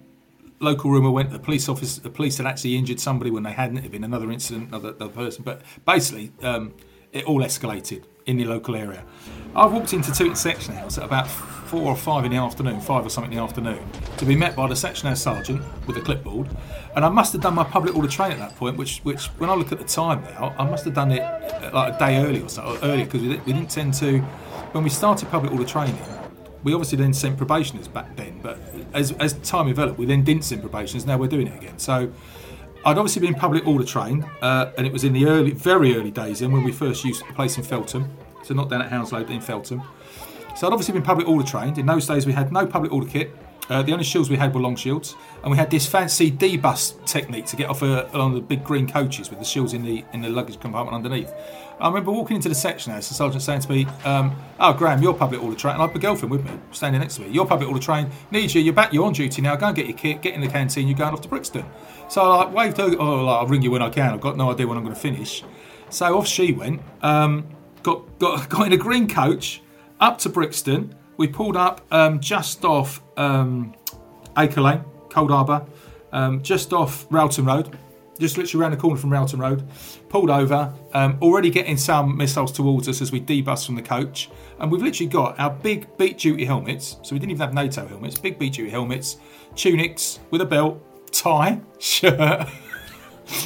local 0.59 0.91
rumour 0.91 1.11
went 1.11 1.31
the 1.31 1.39
police 1.39 1.69
office, 1.69 1.97
the 1.99 2.09
police 2.09 2.37
had 2.37 2.47
actually 2.47 2.75
injured 2.75 2.99
somebody 2.99 3.31
when 3.31 3.43
they 3.43 3.51
hadn't. 3.51 3.77
It 3.77 3.83
had 3.83 3.91
been 3.91 4.03
another 4.03 4.31
incident, 4.31 4.69
another, 4.69 4.89
another 4.89 5.13
person. 5.13 5.43
But 5.43 5.61
basically, 5.85 6.31
um, 6.41 6.73
it 7.13 7.25
all 7.25 7.41
escalated 7.41 8.03
in 8.25 8.37
the 8.37 8.45
local 8.45 8.75
area. 8.75 9.03
I've 9.55 9.71
walked 9.71 9.93
into 9.93 10.11
two 10.11 10.35
Section 10.35 10.75
House 10.75 10.97
at 10.97 11.05
about 11.05 11.27
four 11.67 11.83
or 11.91 11.95
five 11.95 12.25
in 12.25 12.31
the 12.31 12.37
afternoon, 12.37 12.79
five 12.79 13.05
or 13.05 13.09
something 13.09 13.31
in 13.31 13.37
the 13.37 13.43
afternoon, 13.43 13.79
to 14.17 14.25
be 14.25 14.35
met 14.35 14.55
by 14.55 14.67
the 14.67 14.75
section 14.75 15.07
air 15.07 15.15
sergeant 15.15 15.61
with 15.85 15.97
a 15.97 16.01
clipboard. 16.01 16.47
And 16.95 17.03
I 17.05 17.09
must 17.09 17.33
have 17.33 17.41
done 17.41 17.55
my 17.55 17.63
public 17.63 17.95
order 17.95 18.07
training 18.07 18.39
at 18.41 18.49
that 18.49 18.57
point, 18.57 18.77
which, 18.77 18.99
which 18.99 19.25
when 19.37 19.49
I 19.49 19.53
look 19.53 19.71
at 19.71 19.77
the 19.79 19.85
time 19.85 20.23
now, 20.23 20.55
I 20.57 20.63
must 20.63 20.85
have 20.85 20.93
done 20.93 21.11
it 21.11 21.21
uh, 21.21 21.69
like 21.73 21.95
a 21.95 21.99
day 21.99 22.17
early 22.17 22.41
or 22.41 22.49
so, 22.49 22.63
or 22.63 22.77
earlier, 22.83 23.05
because 23.05 23.21
we, 23.21 23.27
didn't- 23.29 23.45
we 23.45 23.53
didn't 23.53 23.69
tend 23.69 23.93
to, 23.95 24.19
when 24.71 24.83
we 24.83 24.89
started 24.89 25.29
public 25.29 25.51
order 25.51 25.65
training, 25.65 25.97
we 26.63 26.73
obviously 26.73 26.97
then 26.97 27.13
sent 27.13 27.37
probationers 27.37 27.87
back 27.87 28.15
then, 28.15 28.39
but 28.41 28.57
as, 28.93 29.11
as 29.13 29.33
time 29.35 29.67
developed, 29.67 29.99
we 29.99 30.05
then 30.05 30.23
didn't 30.23 30.43
send 30.43 30.61
probationers. 30.61 31.05
Now 31.05 31.17
we're 31.17 31.27
doing 31.27 31.47
it 31.47 31.55
again. 31.55 31.77
So 31.77 32.11
I'd 32.83 32.97
obviously 32.97 33.21
been 33.21 33.35
public 33.35 33.65
order 33.67 33.83
trained, 33.85 34.25
uh, 34.41 34.71
and 34.77 34.87
it 34.87 34.91
was 34.91 35.03
in 35.03 35.13
the 35.13 35.27
early, 35.27 35.51
very 35.51 35.95
early 35.95 36.11
days 36.11 36.39
then 36.39 36.51
when 36.51 36.63
we 36.63 36.71
first 36.71 37.05
used 37.05 37.21
the 37.27 37.33
place 37.33 37.57
in 37.57 37.63
Feltham. 37.63 38.09
So 38.43 38.53
not 38.53 38.69
down 38.69 38.81
at 38.81 38.89
Hounslow, 38.89 39.23
but 39.23 39.31
in 39.31 39.41
Feltham. 39.41 39.81
So 40.57 40.65
I'd 40.65 40.73
obviously 40.73 40.93
been 40.93 41.03
public 41.03 41.27
order 41.27 41.45
trained. 41.45 41.77
In 41.77 41.85
those 41.85 42.07
days, 42.07 42.25
we 42.25 42.33
had 42.33 42.51
no 42.51 42.65
public 42.65 42.91
order 42.91 43.07
kit. 43.07 43.29
Uh, 43.69 43.83
the 43.83 43.91
only 43.91 44.03
shields 44.03 44.27
we 44.27 44.37
had 44.37 44.55
were 44.55 44.59
long 44.59 44.75
shields, 44.75 45.15
and 45.43 45.51
we 45.51 45.57
had 45.57 45.69
this 45.69 45.85
fancy 45.85 46.31
debus 46.31 46.93
technique 47.05 47.45
to 47.45 47.55
get 47.55 47.69
off 47.69 47.83
uh, 47.83 48.07
along 48.13 48.33
the 48.33 48.41
big 48.41 48.63
green 48.63 48.89
coaches 48.89 49.29
with 49.29 49.37
the 49.37 49.45
shields 49.45 49.73
in 49.73 49.83
the 49.83 50.03
in 50.13 50.21
the 50.21 50.29
luggage 50.29 50.59
compartment 50.59 50.95
underneath. 50.95 51.31
I 51.79 51.87
remember 51.87 52.11
walking 52.11 52.37
into 52.37 52.49
the 52.49 52.55
section 52.55 52.91
house, 52.91 53.07
the 53.07 53.13
sergeant 53.13 53.43
saying 53.43 53.61
to 53.61 53.69
me, 53.69 53.85
um, 54.03 54.35
"Oh, 54.59 54.73
Graham, 54.73 55.03
you're 55.03 55.13
public 55.13 55.43
order 55.43 55.55
trained." 55.55 55.75
and 55.75 55.83
I 55.83 55.85
had 55.85 55.93
my 55.93 56.01
girlfriend 56.01 56.31
with 56.31 56.43
me, 56.43 56.59
standing 56.71 57.01
next 57.01 57.17
to 57.17 57.21
me. 57.21 57.29
You're 57.29 57.45
public 57.45 57.69
order 57.69 57.81
trained. 57.81 58.09
Need 58.31 58.55
you. 58.55 58.61
You're 58.61 58.73
back. 58.73 58.91
You're 58.93 59.05
on 59.05 59.13
duty 59.13 59.43
now. 59.43 59.55
Go 59.57 59.67
and 59.67 59.75
get 59.75 59.85
your 59.85 59.97
kit. 59.97 60.23
Get 60.23 60.33
in 60.33 60.41
the 60.41 60.47
canteen. 60.47 60.87
You're 60.87 60.97
going 60.97 61.13
off 61.13 61.21
to 61.21 61.27
Brixton. 61.27 61.65
So 62.09 62.23
I 62.23 62.45
like 62.45 62.53
waved 62.53 62.77
her. 62.77 62.95
Oh, 62.97 63.25
like, 63.25 63.41
I'll 63.41 63.47
ring 63.47 63.61
you 63.61 63.69
when 63.69 63.83
I 63.83 63.91
can. 63.91 64.11
I've 64.11 64.21
got 64.21 64.37
no 64.37 64.49
idea 64.49 64.65
when 64.65 64.75
I'm 64.75 64.83
going 64.83 64.95
to 64.95 64.99
finish. 64.99 65.43
So 65.91 66.17
off 66.17 66.25
she 66.25 66.51
went. 66.51 66.81
Um, 67.03 67.47
got 67.83 68.17
got 68.17 68.49
got 68.49 68.65
in 68.65 68.73
a 68.73 68.77
green 68.77 69.07
coach 69.07 69.61
up 69.99 70.17
to 70.19 70.29
Brixton. 70.29 70.95
We 71.17 71.27
pulled 71.27 71.57
up 71.57 71.81
um, 71.91 72.19
just 72.19 72.63
off 72.63 73.01
um, 73.17 73.75
Acre 74.37 74.61
Lane, 74.61 74.83
Coldharbour, 75.09 75.67
um, 76.11 76.41
just 76.43 76.73
off 76.73 77.07
Railton 77.09 77.45
Road, 77.45 77.77
just 78.19 78.37
literally 78.37 78.61
around 78.61 78.71
the 78.71 78.77
corner 78.77 78.97
from 78.97 79.11
Railton 79.11 79.39
Road. 79.39 79.67
Pulled 80.09 80.29
over, 80.29 80.73
um, 80.93 81.17
already 81.21 81.49
getting 81.49 81.77
some 81.77 82.15
missiles 82.15 82.51
towards 82.51 82.87
us 82.87 83.01
as 83.01 83.11
we 83.11 83.19
debus 83.19 83.65
from 83.65 83.75
the 83.75 83.81
coach. 83.81 84.29
And 84.59 84.71
we've 84.71 84.81
literally 84.81 85.09
got 85.09 85.39
our 85.39 85.49
big 85.49 85.97
beat 85.97 86.19
duty 86.19 86.45
helmets, 86.45 86.97
so 87.03 87.15
we 87.15 87.19
didn't 87.19 87.31
even 87.31 87.41
have 87.41 87.53
NATO 87.53 87.87
helmets, 87.87 88.17
big 88.17 88.37
beat 88.37 88.53
duty 88.53 88.69
helmets, 88.69 89.17
tunics 89.55 90.19
with 90.29 90.41
a 90.41 90.45
belt, 90.45 90.81
tie, 91.11 91.61
shirt. 91.79 92.47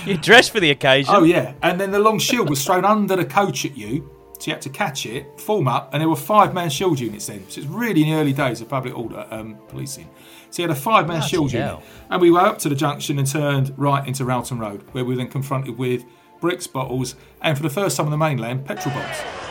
You 0.06 0.18
dressed 0.18 0.52
for 0.52 0.60
the 0.60 0.72
occasion. 0.72 1.14
Oh, 1.16 1.24
yeah. 1.24 1.54
And 1.64 1.80
then 1.80 1.92
the 1.92 2.00
long 2.00 2.20
shield 2.20 2.50
was 2.50 2.64
thrown 2.64 2.86
under 2.86 3.16
the 3.16 3.26
coach 3.26 3.66
at 3.66 3.76
you. 3.76 4.10
So 4.42 4.50
you 4.50 4.56
had 4.56 4.62
to 4.64 4.70
catch 4.70 5.06
it, 5.06 5.40
form 5.40 5.68
up, 5.68 5.94
and 5.94 6.02
there 6.02 6.10
were 6.10 6.16
five 6.16 6.52
man 6.52 6.72
shield 6.72 7.00
units 7.00 7.28
then. 7.28 7.48
So 7.48 7.62
it's 7.62 7.70
really 7.70 8.02
in 8.02 8.10
the 8.10 8.16
early 8.16 8.34
days 8.34 8.60
of 8.60 8.70
public 8.70 8.98
order 8.98 9.28
um, 9.30 9.56
policing. 9.68 10.10
So 10.50 10.64
you 10.64 10.68
had 10.68 10.76
a 10.76 10.80
five 10.80 11.08
man 11.08 11.22
shield 11.22 11.52
hell. 11.52 11.76
unit. 11.76 11.86
And 12.10 12.22
we 12.22 12.32
were 12.32 12.40
up 12.40 12.58
to 12.60 12.70
the 12.70 12.76
junction 12.76 13.20
and 13.20 13.28
turned 13.28 13.72
right 13.78 14.06
into 14.08 14.26
Railton 14.26 14.58
Road, 14.58 14.82
where 14.94 15.06
we 15.06 15.14
were 15.14 15.18
then 15.18 15.28
confronted 15.28 15.78
with 15.78 16.04
bricks, 16.40 16.66
bottles, 16.66 17.14
and 17.44 17.56
for 17.56 17.62
the 17.62 17.70
first 17.70 17.98
time 17.98 18.08
on 18.08 18.12
the 18.12 18.18
mainland, 18.18 18.66
petrol 18.66 18.96
bombs. 18.96 19.51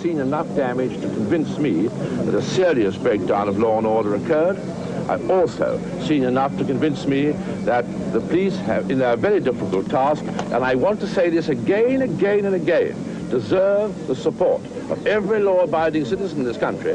Seen 0.00 0.18
enough 0.18 0.46
damage 0.56 0.94
to 0.94 1.08
convince 1.08 1.58
me 1.58 1.88
that 1.88 2.34
a 2.34 2.40
serious 2.40 2.96
breakdown 2.96 3.48
of 3.48 3.58
law 3.58 3.76
and 3.76 3.86
order 3.86 4.14
occurred. 4.14 4.58
I've 5.10 5.30
also 5.30 5.78
seen 6.00 6.24
enough 6.24 6.56
to 6.56 6.64
convince 6.64 7.04
me 7.06 7.32
that 7.64 7.84
the 8.12 8.20
police 8.20 8.56
have, 8.58 8.90
in 8.90 8.98
their 8.98 9.16
very 9.16 9.40
difficult 9.40 9.90
task, 9.90 10.24
and 10.24 10.64
I 10.64 10.74
want 10.74 11.00
to 11.00 11.06
say 11.06 11.28
this 11.28 11.50
again, 11.50 12.02
again, 12.02 12.46
and 12.46 12.54
again, 12.54 12.94
deserve 13.28 14.06
the 14.06 14.16
support 14.16 14.64
of 14.90 15.06
every 15.06 15.40
law-abiding 15.40 16.06
citizen 16.06 16.38
in 16.40 16.44
this 16.44 16.56
country. 16.56 16.92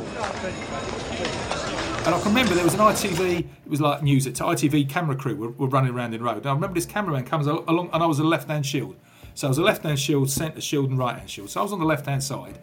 And 2.06 2.14
I 2.14 2.20
can 2.20 2.30
remember 2.30 2.56
there 2.56 2.64
was 2.64 2.74
an 2.74 2.80
ITV, 2.80 3.40
it 3.40 3.70
was 3.70 3.82
like 3.82 4.02
news, 4.02 4.26
it's 4.26 4.40
ITV 4.40 4.90
camera 4.90 5.16
crew 5.16 5.36
were, 5.36 5.50
were 5.52 5.68
running 5.68 5.94
around 5.94 6.14
in 6.14 6.20
the 6.22 6.26
road. 6.26 6.38
And 6.38 6.48
I 6.48 6.54
remember 6.54 6.74
this 6.74 6.86
cameraman 6.86 7.26
comes 7.26 7.46
along, 7.46 7.90
and 7.94 8.02
I 8.02 8.06
was 8.06 8.20
a 8.20 8.24
left 8.24 8.48
hand 8.48 8.66
shield. 8.66 8.96
So 9.36 9.48
I 9.48 9.50
was 9.50 9.58
a 9.58 9.64
left 9.64 9.84
hand 9.84 10.00
shield, 10.00 10.30
centre 10.30 10.62
shield, 10.62 10.90
and 10.90 10.98
right 10.98 11.18
hand 11.18 11.30
shield. 11.30 11.50
So 11.50 11.60
I 11.60 11.64
was 11.64 11.74
on 11.74 11.80
the 11.80 11.86
left 11.86 12.06
hand 12.06 12.24
side, 12.24 12.58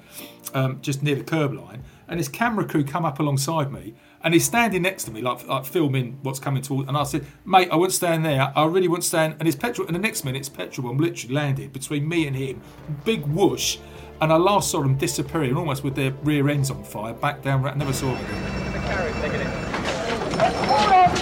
um, 0.55 0.79
just 0.81 1.03
near 1.03 1.15
the 1.15 1.23
curb 1.23 1.53
line. 1.53 1.85
And 2.09 2.19
this 2.19 2.29
camera 2.29 2.65
crew 2.67 2.83
come 2.83 3.05
up 3.05 3.21
alongside 3.21 3.71
me, 3.71 3.95
and 4.25 4.33
he's 4.33 4.47
standing 4.47 4.83
next 4.83 5.05
to 5.05 5.11
me, 5.11 5.21
like, 5.21 5.47
like 5.47 5.67
filming 5.67 6.19
what's 6.23 6.39
coming 6.39 6.63
towards. 6.63 6.89
And 6.89 6.97
I 6.97 7.05
said, 7.05 7.27
"Mate, 7.45 7.69
I 7.71 7.77
won't 7.77 7.93
stand 7.93 8.25
there. 8.25 8.53
I 8.57 8.65
really 8.65 8.89
won't 8.89 9.05
stand." 9.05 9.35
And 9.39 9.47
his 9.47 9.55
petrol, 9.55 9.87
and 9.87 9.95
the 9.95 10.01
next 10.01 10.25
minute, 10.25 10.39
his 10.39 10.49
petrol 10.49 10.89
bomb 10.89 10.97
literally 10.97 11.35
landed 11.35 11.75
between 11.75 12.09
me 12.09 12.27
and 12.27 12.35
him, 12.35 12.63
big 13.05 13.27
whoosh. 13.27 13.77
And 14.23 14.33
I 14.33 14.37
last 14.37 14.71
saw 14.71 14.81
them 14.81 14.97
disappearing, 14.97 15.57
almost 15.57 15.85
with 15.85 15.95
their 15.95 16.13
rear 16.23 16.49
ends 16.49 16.71
on 16.71 16.85
fire, 16.85 17.13
back 17.13 17.43
down. 17.43 17.67
I 17.67 17.75
never 17.75 17.93
saw 17.93 18.15
them 18.15 18.25
again. 18.25 19.47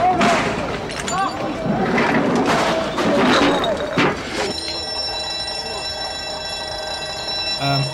Um, 0.01 0.50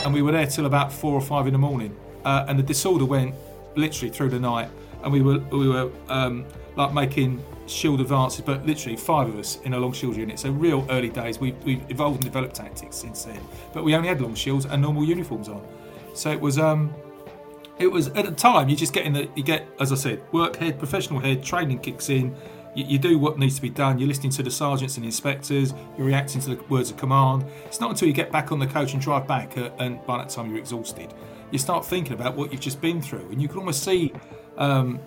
and 0.07 0.15
we 0.15 0.23
were 0.23 0.31
there 0.31 0.47
till 0.47 0.67
about 0.67 0.93
four 0.93 1.15
or 1.15 1.21
five 1.21 1.49
in 1.49 1.53
the 1.53 1.59
morning. 1.59 1.95
Uh, 2.25 2.47
and 2.49 2.57
the 2.57 2.63
disorder 2.63 3.05
went 3.05 3.35
literally 3.75 4.09
through 4.09 4.31
the 4.31 4.39
night. 4.39 4.71
And 5.03 5.13
we 5.13 5.21
were 5.21 5.39
we 5.51 5.69
were 5.69 5.91
um, 6.09 6.47
like 6.77 6.95
making 6.95 7.45
shield 7.67 8.01
advances, 8.01 8.41
but 8.41 8.65
literally 8.65 8.97
five 8.97 9.29
of 9.29 9.37
us 9.37 9.61
in 9.63 9.75
a 9.75 9.79
long 9.79 9.93
shield 9.93 10.17
unit. 10.17 10.39
So 10.39 10.51
real 10.51 10.87
early 10.91 11.09
days. 11.09 11.41
We 11.41 11.53
we 11.65 11.83
evolved 11.89 12.23
and 12.23 12.25
developed 12.25 12.55
tactics 12.55 12.95
since 12.97 13.25
then. 13.25 13.41
But 13.75 13.83
we 13.83 13.97
only 13.97 14.09
had 14.09 14.21
long 14.21 14.37
shields 14.37 14.65
and 14.65 14.81
normal 14.81 15.05
uniforms 15.05 15.49
on. 15.49 15.67
So 16.15 16.31
it 16.31 16.41
was 16.41 16.57
um, 16.57 16.95
it 17.81 17.89
was 17.89 18.07
at 18.09 18.27
the 18.27 18.31
time 18.31 18.69
you 18.69 18.77
just 18.77 18.93
get 18.93 19.07
in 19.07 19.13
the 19.13 19.29
you 19.35 19.43
get 19.43 19.67
as 19.81 19.91
I 19.91 19.97
said 19.97 20.23
work 20.31 20.55
head, 20.55 20.79
professional 20.79 21.19
head, 21.19 21.43
training 21.43 21.81
kicks 21.81 22.11
in. 22.11 22.35
You, 22.77 22.85
you 22.85 22.99
do 22.99 23.19
what 23.19 23.39
needs 23.39 23.57
to 23.57 23.63
be 23.63 23.71
done. 23.71 23.99
You're 23.99 24.09
listening 24.09 24.31
to 24.33 24.43
the 24.43 24.51
sergeants 24.51 24.97
and 24.97 25.05
inspectors. 25.05 25.75
You're 25.97 26.07
reacting 26.07 26.41
to 26.43 26.55
the 26.55 26.63
words 26.69 26.91
of 26.91 26.97
command. 26.97 27.47
It's 27.65 27.81
not 27.81 27.91
until 27.91 28.07
you 28.07 28.15
get 28.15 28.31
back 28.31 28.53
on 28.53 28.61
the 28.61 28.67
coach 28.67 28.93
and 28.93 29.03
drive 29.03 29.27
back, 29.27 29.57
uh, 29.59 29.71
and 29.79 30.05
by 30.07 30.19
that 30.19 30.29
time 30.29 30.51
you're 30.51 30.59
exhausted. 30.59 31.13
You 31.51 31.59
start 31.59 31.85
thinking 31.85 32.13
about 32.13 32.37
what 32.37 32.53
you've 32.53 32.61
just 32.61 32.81
been 32.81 33.01
through, 33.01 33.29
and 33.31 33.43
you 33.43 33.49
can 33.49 33.59
almost 33.59 33.83
see. 33.83 34.13
Um, 34.59 35.01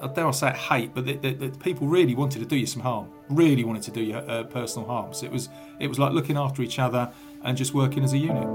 I 0.00 0.08
dare 0.08 0.28
I 0.28 0.30
say 0.32 0.50
it, 0.50 0.56
hate, 0.56 0.94
but 0.94 1.06
the, 1.06 1.16
the, 1.16 1.32
the 1.32 1.58
people 1.58 1.86
really 1.86 2.14
wanted 2.14 2.40
to 2.40 2.44
do 2.44 2.54
you 2.54 2.66
some 2.66 2.82
harm. 2.82 3.08
Really 3.30 3.64
wanted 3.64 3.82
to 3.84 3.90
do 3.90 4.02
you 4.02 4.16
uh, 4.16 4.44
personal 4.44 4.86
harm. 4.86 5.14
So 5.14 5.24
it 5.24 5.32
was 5.32 5.48
it 5.80 5.88
was 5.88 5.98
like 5.98 6.12
looking 6.12 6.36
after 6.36 6.62
each 6.62 6.78
other 6.78 7.10
and 7.42 7.56
just 7.56 7.72
working 7.72 8.04
as 8.04 8.12
a 8.12 8.18
unit. 8.18 8.46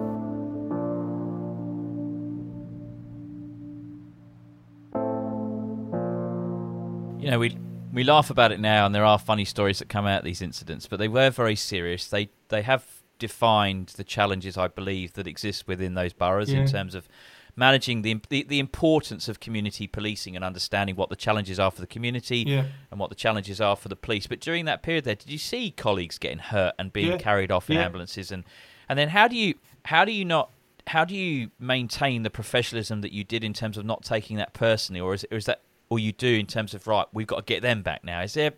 you 7.22 7.30
know, 7.30 7.38
we 7.38 7.56
we 7.94 8.04
laugh 8.04 8.30
about 8.30 8.52
it 8.52 8.60
now, 8.60 8.86
and 8.86 8.94
there 8.96 9.06
are 9.06 9.20
funny 9.20 9.46
stories 9.46 9.80
that 9.80 9.90
come 9.90 10.06
out 10.06 10.20
of 10.20 10.26
these 10.26 10.42
incidents, 10.42 10.88
but 10.88 10.98
they 11.00 11.08
were 11.08 11.30
very 11.30 11.56
serious. 11.56 12.08
They 12.08 12.30
they 12.50 12.62
have 12.62 12.86
defined 13.20 13.88
the 13.98 14.04
challenges, 14.04 14.58
I 14.58 14.68
believe, 14.68 15.14
that 15.14 15.28
exist 15.28 15.68
within 15.68 15.94
those 15.94 16.14
boroughs 16.14 16.52
Yeah. 16.52 16.62
in 16.62 16.68
terms 16.68 16.96
of 16.96 17.08
managing 17.56 18.02
the, 18.02 18.20
the 18.30 18.44
the 18.44 18.60
importance 18.60 19.28
of 19.28 19.40
community 19.40 19.86
policing 19.88 20.36
and 20.36 20.44
understanding 20.46 20.96
what 20.96 21.10
the 21.10 21.16
challenges 21.16 21.60
are 21.60 21.70
for 21.72 21.82
the 21.82 21.88
community 21.88 22.44
Yeah. 22.48 22.66
and 22.90 23.00
what 23.00 23.10
the 23.10 23.16
challenges 23.16 23.60
are 23.62 23.76
for 23.76 23.90
the 23.90 23.96
police. 23.96 24.26
But 24.28 24.40
during 24.40 24.66
that 24.66 24.82
period, 24.84 25.04
there, 25.04 25.16
did 25.16 25.30
you 25.30 25.38
see 25.38 25.72
colleagues 25.72 26.18
getting 26.18 26.40
hurt 26.40 26.74
and 26.80 26.92
being 26.94 27.12
Yeah. 27.12 27.18
carried 27.18 27.52
off 27.52 27.70
in 27.70 27.78
ambulances, 27.78 28.32
and 28.32 28.44
and 28.90 28.98
then 28.98 29.10
how 29.10 29.28
do 29.28 29.36
you 29.36 29.56
how 29.86 30.06
do 30.06 30.12
you 30.12 30.26
not 30.26 30.50
how 30.88 31.06
do 31.06 31.14
you 31.16 31.52
maintain 31.60 32.24
the 32.24 32.30
professionalism 32.32 33.02
that 33.02 33.12
you 33.12 33.24
did 33.24 33.44
in 33.44 33.54
terms 33.54 33.78
of 33.78 33.86
not 33.86 34.04
taking 34.04 34.38
that 34.38 34.54
personally, 34.54 35.00
or 35.00 35.14
is, 35.14 35.26
or 35.32 35.38
is 35.38 35.46
that 35.46 35.62
all 35.92 36.00
you 36.00 36.14
do 36.14 36.36
in 36.40 36.48
terms 36.48 36.74
of 36.74 36.88
right? 36.88 37.06
We've 37.14 37.28
got 37.28 37.46
to 37.46 37.54
get 37.54 37.62
them 37.62 37.84
back 37.84 38.04
now. 38.04 38.22
Is 38.22 38.34
there 38.34 38.54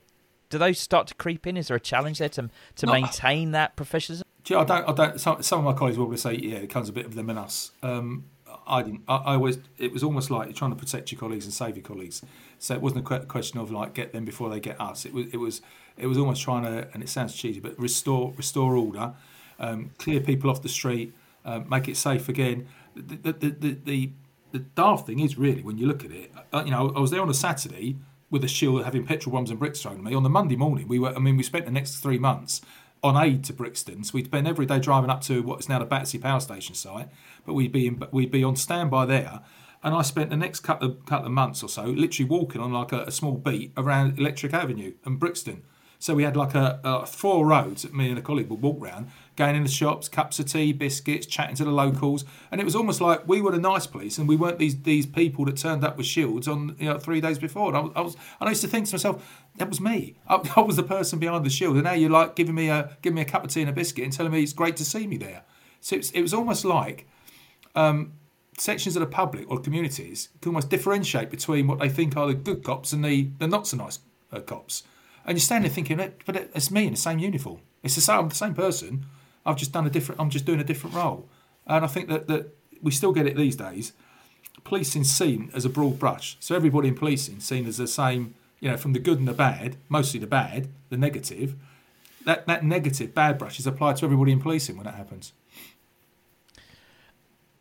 do 0.49 0.59
those 0.59 0.79
start 0.79 1.07
to 1.07 1.15
creep 1.15 1.47
in? 1.47 1.57
Is 1.57 1.67
there 1.67 1.77
a 1.77 1.81
challenge 1.81 2.19
there 2.19 2.29
to 2.29 2.49
to 2.75 2.85
No, 2.85 2.91
maintain 2.91 3.51
that 3.51 3.75
professionalism? 3.75 4.25
Do 4.43 4.53
you 4.53 4.57
know, 4.57 4.61
I 4.61 4.65
don't. 4.65 4.89
I 4.89 4.93
don't. 4.93 5.19
Some, 5.19 5.41
some 5.41 5.59
of 5.59 5.65
my 5.65 5.73
colleagues 5.73 5.97
will 5.97 6.15
say, 6.15 6.35
"Yeah, 6.35 6.57
it 6.57 6.69
comes 6.69 6.89
a 6.89 6.93
bit 6.93 7.07
of 7.07 7.15
them 7.15 7.31
and 7.31 7.39
us." 7.39 7.71
Um, 7.81 8.25
I 8.67 8.83
didn't. 8.83 9.01
I, 9.07 9.15
I 9.15 9.33
always. 9.33 9.57
It 9.79 9.91
was 9.91 10.03
almost 10.03 10.29
like 10.29 10.45
you're 10.47 10.53
trying 10.53 10.71
to 10.71 10.77
protect 10.77 11.11
your 11.11 11.19
colleagues 11.19 11.45
and 11.45 11.53
save 11.53 11.75
your 11.75 11.83
colleagues. 11.83 12.21
So 12.59 12.75
it 12.75 12.81
wasn't 12.81 13.09
a 13.09 13.19
question 13.21 13.59
of 13.59 13.71
like 13.71 13.95
get 13.95 14.13
them 14.13 14.25
before 14.25 14.49
they 14.51 14.59
get 14.59 14.79
us. 14.79 15.05
It 15.05 15.13
was. 15.13 15.25
It 15.33 15.37
was. 15.37 15.61
It 15.97 16.05
was 16.05 16.19
almost 16.19 16.43
trying 16.43 16.63
to. 16.65 16.87
And 16.93 17.01
it 17.01 17.09
sounds 17.09 17.33
cheesy, 17.33 17.59
but 17.59 17.77
restore 17.79 18.31
restore 18.37 18.75
order, 18.75 19.13
um, 19.59 19.89
clear 19.97 20.19
people 20.19 20.51
off 20.51 20.61
the 20.61 20.69
street, 20.69 21.15
um, 21.45 21.67
make 21.67 21.87
it 21.87 21.97
safe 21.97 22.29
again. 22.29 22.67
The 22.95 23.31
the, 23.31 23.49
the 23.49 23.77
the 23.83 24.11
the 24.53 24.59
daft 24.59 25.07
thing 25.07 25.19
is 25.19 25.37
really 25.37 25.63
when 25.63 25.77
you 25.77 25.87
look 25.87 26.05
at 26.05 26.11
it. 26.11 26.31
Uh, 26.53 26.63
you 26.63 26.71
know, 26.71 26.93
I 26.95 26.99
was 26.99 27.11
there 27.11 27.21
on 27.21 27.29
a 27.29 27.33
Saturday 27.33 27.97
with 28.29 28.43
a 28.43 28.47
shield 28.47 28.85
having 28.85 29.05
petrol 29.05 29.33
bombs 29.33 29.49
and 29.49 29.59
bricks 29.59 29.81
thrown 29.81 29.97
at 29.97 30.03
me. 30.03 30.13
On 30.13 30.23
the 30.23 30.29
Monday 30.29 30.55
morning, 30.55 30.87
we 30.87 30.99
were. 30.99 31.13
I 31.13 31.19
mean, 31.19 31.35
we 31.35 31.43
spent 31.43 31.65
the 31.65 31.71
next 31.71 31.97
three 31.97 32.19
months 32.19 32.61
on 33.03 33.17
aid 33.17 33.43
to 33.45 33.53
Brixton. 33.53 34.03
So 34.03 34.11
we'd 34.13 34.27
spend 34.27 34.47
every 34.47 34.65
day 34.65 34.79
driving 34.79 35.09
up 35.09 35.21
to 35.23 35.43
what 35.43 35.59
is 35.59 35.67
now 35.67 35.79
the 35.79 35.85
Battersea 35.85 36.19
Power 36.19 36.39
Station 36.39 36.73
site, 36.73 37.09
but 37.45 37.53
we'd 37.53 37.71
be 37.71 37.87
in, 37.87 38.01
we'd 38.11 38.31
be 38.31 38.43
on 38.43 38.55
standby 38.55 39.07
there. 39.07 39.41
And 39.83 39.93
I 39.93 40.01
spent 40.03 40.29
the 40.29 40.37
next 40.37 40.61
couple 40.61 40.87
of, 40.87 41.05
couple 41.05 41.25
of 41.25 41.33
months 41.33 41.61
or 41.61 41.67
so 41.67 41.83
literally 41.83 42.29
walking 42.29 42.61
on 42.61 42.71
like 42.71 42.93
a, 42.93 43.01
a 43.01 43.11
small 43.11 43.33
beat 43.33 43.73
around 43.75 44.17
Electric 44.17 44.53
Avenue 44.53 44.93
and 45.03 45.19
Brixton. 45.19 45.63
So 45.99 46.15
we 46.15 46.23
had 46.23 46.37
like 46.37 46.55
a, 46.55 46.79
a 46.83 47.05
four 47.05 47.45
roads 47.45 47.81
that 47.81 47.93
me 47.93 48.09
and 48.09 48.17
a 48.17 48.21
colleague 48.21 48.49
would 48.49 48.61
walk 48.61 48.77
round, 48.79 49.09
going 49.35 49.55
in 49.55 49.63
the 49.63 49.69
shops, 49.69 50.07
cups 50.07 50.39
of 50.39 50.45
tea, 50.45 50.73
biscuits, 50.73 51.25
chatting 51.25 51.55
to 51.55 51.63
the 51.63 51.71
locals, 51.71 52.25
and 52.51 52.61
it 52.61 52.63
was 52.63 52.75
almost 52.75 53.01
like 53.01 53.27
we 53.27 53.41
were 53.41 53.51
the 53.51 53.59
nice 53.59 53.87
police, 53.87 54.17
and 54.17 54.27
we 54.27 54.35
weren't 54.35 54.59
these 54.59 54.81
these 54.81 55.05
people 55.05 55.45
that 55.45 55.57
turned 55.57 55.83
up 55.83 55.97
with 55.97 56.05
shields 56.05 56.47
on 56.47 56.75
you 56.79 56.85
know 56.85 56.99
three 56.99 57.21
days 57.21 57.39
before. 57.39 57.69
And 57.69 57.77
I 57.77 57.81
was, 57.81 57.91
I 57.95 58.01
was 58.01 58.15
and 58.39 58.47
I 58.47 58.51
used 58.51 58.61
to 58.61 58.67
think 58.67 58.87
to 58.87 58.93
myself, 58.93 59.43
that 59.57 59.69
was 59.69 59.81
me. 59.81 60.15
I, 60.27 60.35
I 60.55 60.61
was 60.61 60.75
the 60.75 60.83
person 60.83 61.19
behind 61.19 61.45
the 61.45 61.49
shield, 61.49 61.75
and 61.75 61.83
now 61.83 61.93
you're 61.93 62.09
like 62.09 62.35
giving 62.35 62.55
me 62.55 62.69
a 62.69 62.97
giving 63.01 63.15
me 63.15 63.21
a 63.21 63.25
cup 63.25 63.43
of 63.43 63.51
tea 63.51 63.61
and 63.61 63.69
a 63.69 63.73
biscuit 63.73 64.03
and 64.03 64.13
telling 64.13 64.31
me 64.31 64.43
it's 64.43 64.53
great 64.53 64.77
to 64.77 64.85
see 64.85 65.07
me 65.07 65.17
there. 65.17 65.43
So 65.81 65.95
it 65.95 65.99
was, 65.99 66.11
it 66.11 66.21
was 66.21 66.33
almost 66.33 66.63
like 66.63 67.07
um, 67.75 68.13
sections 68.57 68.95
of 68.95 69.01
the 69.01 69.07
public 69.07 69.49
or 69.49 69.59
communities 69.59 70.29
can 70.41 70.49
almost 70.49 70.69
differentiate 70.69 71.29
between 71.29 71.67
what 71.67 71.79
they 71.79 71.89
think 71.89 72.15
are 72.15 72.27
the 72.27 72.33
good 72.33 72.63
cops 72.63 72.93
and 72.93 73.03
the, 73.03 73.29
the 73.39 73.47
not 73.47 73.67
so 73.67 73.77
nice 73.77 73.99
uh, 74.31 74.39
cops. 74.39 74.83
and 75.25 75.37
you're 75.37 75.41
standing 75.41 75.69
there 75.69 75.75
thinking, 75.75 76.13
but 76.25 76.35
it's 76.35 76.71
me 76.71 76.85
in 76.85 76.91
the 76.91 76.99
same 76.99 77.19
uniform. 77.19 77.59
It's 77.81 77.95
the 77.95 78.01
same, 78.01 78.29
the 78.29 78.35
same 78.35 78.53
person. 78.53 79.05
I've 79.45 79.57
just 79.57 79.71
done 79.71 79.85
a 79.85 79.89
different. 79.89 80.21
I'm 80.21 80.29
just 80.29 80.45
doing 80.45 80.59
a 80.59 80.63
different 80.63 80.95
role, 80.95 81.27
and 81.67 81.83
I 81.83 81.87
think 81.87 82.09
that 82.09 82.27
that 82.27 82.55
we 82.81 82.91
still 82.91 83.11
get 83.11 83.25
it 83.25 83.35
these 83.35 83.55
days. 83.55 83.93
Policing 84.63 85.03
seen 85.03 85.51
as 85.53 85.65
a 85.65 85.69
broad 85.69 85.99
brush, 85.99 86.37
so 86.39 86.55
everybody 86.55 86.87
in 86.87 86.95
policing 86.95 87.39
seen 87.39 87.65
as 87.65 87.77
the 87.77 87.87
same. 87.87 88.35
You 88.59 88.71
know, 88.71 88.77
from 88.77 88.93
the 88.93 88.99
good 88.99 89.19
and 89.19 89.27
the 89.27 89.33
bad, 89.33 89.75
mostly 89.89 90.21
the 90.21 90.27
bad, 90.27 90.69
the 90.89 90.97
negative. 90.97 91.55
That 92.25 92.47
that 92.47 92.63
negative 92.63 93.13
bad 93.13 93.37
brush 93.37 93.59
is 93.59 93.67
applied 93.67 93.97
to 93.97 94.05
everybody 94.05 94.31
in 94.31 94.39
policing 94.39 94.77
when 94.77 94.85
that 94.85 94.95
happens 94.95 95.33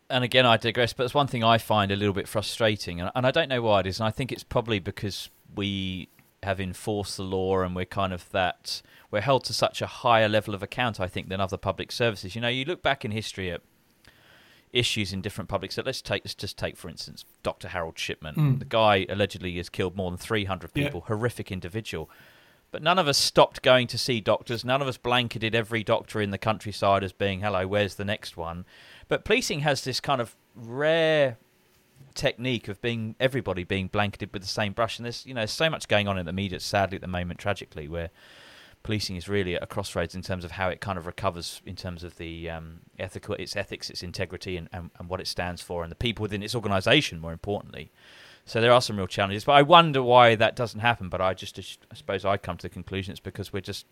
and 0.09 0.23
again, 0.23 0.45
I 0.45 0.57
digress, 0.57 0.93
but 0.93 1.05
it's 1.05 1.13
one 1.15 1.25
thing 1.25 1.43
I 1.43 1.57
find 1.57 1.91
a 1.91 1.95
little 1.95 2.13
bit 2.13 2.27
frustrating, 2.27 3.01
and, 3.01 3.09
and 3.15 3.25
I 3.25 3.31
don't 3.31 3.49
know 3.49 3.63
why 3.63 3.79
it 3.79 3.87
is, 3.87 3.99
and 3.99 4.05
I 4.05 4.11
think 4.11 4.31
it's 4.31 4.43
probably 4.43 4.77
because 4.77 5.29
we 5.55 6.07
have 6.43 6.59
enforced 6.59 7.17
the 7.17 7.23
law 7.23 7.61
and 7.61 7.75
we're 7.75 7.85
kind 7.85 8.13
of 8.13 8.29
that 8.31 8.81
we're 9.13 9.21
held 9.21 9.43
to 9.43 9.53
such 9.53 9.79
a 9.79 9.85
higher 9.85 10.27
level 10.27 10.55
of 10.55 10.63
account, 10.63 10.99
I 10.99 11.05
think, 11.05 11.29
than 11.29 11.39
other 11.39 11.55
public 11.55 11.91
services. 11.91 12.33
You 12.33 12.41
know, 12.41 12.47
you 12.47 12.65
look 12.65 12.81
back 12.81 13.05
in 13.05 13.11
history 13.11 13.51
at 13.51 13.61
issues 14.73 15.13
in 15.13 15.21
different 15.21 15.47
public 15.47 15.71
so 15.71 15.83
let's 15.85 16.01
take 16.01 16.23
let's 16.25 16.33
just 16.33 16.57
take 16.57 16.75
for 16.75 16.89
instance 16.89 17.25
Dr. 17.43 17.67
Harold 17.67 17.99
Shipman. 17.99 18.33
Mm. 18.33 18.57
The 18.57 18.65
guy 18.65 19.05
allegedly 19.07 19.55
has 19.57 19.69
killed 19.69 19.95
more 19.95 20.09
than 20.09 20.17
300 20.17 20.73
people, 20.73 21.01
yeah. 21.01 21.15
horrific 21.15 21.51
individual. 21.51 22.09
But 22.71 22.81
none 22.81 22.97
of 22.97 23.07
us 23.07 23.19
stopped 23.19 23.61
going 23.61 23.85
to 23.85 23.99
see 23.99 24.19
doctors. 24.19 24.65
None 24.65 24.81
of 24.81 24.87
us 24.87 24.97
blanketed 24.97 25.53
every 25.53 25.83
doctor 25.83 26.19
in 26.19 26.31
the 26.31 26.39
countryside 26.39 27.03
as 27.03 27.13
being, 27.13 27.41
hello, 27.41 27.67
where's 27.67 27.93
the 27.95 28.05
next 28.05 28.35
one? 28.35 28.65
But 29.07 29.25
policing 29.25 29.59
has 29.59 29.83
this 29.83 29.99
kind 29.99 30.21
of 30.21 30.35
rare 30.55 31.37
technique 32.15 32.67
of 32.67 32.81
being 32.81 33.15
everybody 33.19 33.63
being 33.63 33.89
blanketed 33.89 34.33
with 34.33 34.41
the 34.41 34.47
same 34.47 34.73
brush, 34.73 34.97
and 34.97 35.05
there's 35.05 35.23
you 35.23 35.35
know 35.35 35.45
so 35.45 35.69
much 35.69 35.87
going 35.87 36.07
on 36.07 36.17
in 36.17 36.25
the 36.25 36.33
media, 36.33 36.59
sadly 36.59 36.95
at 36.95 37.01
the 37.01 37.07
moment, 37.07 37.39
tragically, 37.39 37.87
where 37.87 38.09
policing 38.83 39.15
is 39.15 39.27
really 39.29 39.55
at 39.55 39.63
a 39.63 39.67
crossroads 39.67 40.13
in 40.13 40.21
terms 40.21 40.43
of 40.43 40.51
how 40.51 40.69
it 40.69 40.81
kind 40.81 40.97
of 40.97 41.05
recovers 41.05 41.61
in 41.65 41.75
terms 41.75 42.03
of 42.03 42.17
the 42.17 42.49
um, 42.49 42.79
ethical, 42.99 43.35
its 43.35 43.55
ethics, 43.55 43.89
its 43.89 44.03
integrity, 44.03 44.57
and, 44.57 44.69
and, 44.71 44.91
and 44.99 45.09
what 45.09 45.19
it 45.19 45.27
stands 45.27 45.61
for, 45.61 45.83
and 45.83 45.91
the 45.91 45.95
people 45.95 46.23
within 46.23 46.43
its 46.43 46.53
organisation, 46.53 47.19
more 47.19 47.33
importantly. 47.33 47.91
So 48.45 48.59
there 48.59 48.73
are 48.73 48.81
some 48.81 48.97
real 48.97 49.07
challenges, 49.07 49.45
but 49.45 49.53
I 49.53 49.61
wonder 49.61 50.03
why 50.03 50.35
that 50.35 50.55
doesn't 50.55 50.81
happen. 50.81 51.07
But 51.07 51.21
I 51.21 51.33
just, 51.33 51.57
I 51.59 51.95
suppose, 51.95 52.25
I 52.25 52.37
come 52.37 52.57
to 52.57 52.63
the 52.63 52.73
conclusion 52.73 53.11
it's 53.11 53.21
because 53.21 53.53
we're 53.53 53.61
just 53.61 53.85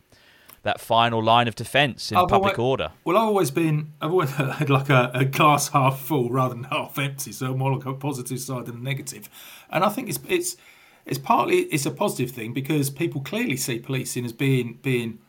that 0.63 0.79
final 0.79 1.23
line 1.23 1.47
of 1.47 1.55
defence 1.55 2.11
in 2.11 2.17
I've 2.17 2.27
public 2.27 2.59
always, 2.59 2.69
order. 2.69 2.91
Well, 3.03 3.17
I've 3.17 3.23
always 3.23 3.49
been, 3.49 3.93
I've 4.01 4.11
always 4.11 4.29
had 4.35 4.69
like 4.69 4.89
a, 4.89 5.09
a, 5.13 5.25
glass 5.25 5.69
half 5.69 5.99
full 5.99 6.29
rather 6.29 6.53
than 6.53 6.63
half 6.71 6.97
empty, 6.99 7.31
so 7.31 7.55
more 7.55 7.73
like 7.73 7.85
a 7.85 7.93
positive 7.93 8.39
side 8.39 8.65
than 8.65 8.75
a 8.75 8.79
negative. 8.79 9.29
And 9.69 9.83
I 9.83 9.89
think 9.89 10.09
it's 10.09 10.19
it's 10.27 10.57
it's 11.05 11.19
partly 11.19 11.61
it's 11.63 11.85
a 11.85 11.91
positive 11.91 12.31
thing 12.31 12.53
because 12.53 12.89
people 12.89 13.21
clearly 13.21 13.57
see 13.57 13.79
policing 13.79 14.25
as 14.25 14.33
being 14.33 14.79
being 14.81 15.19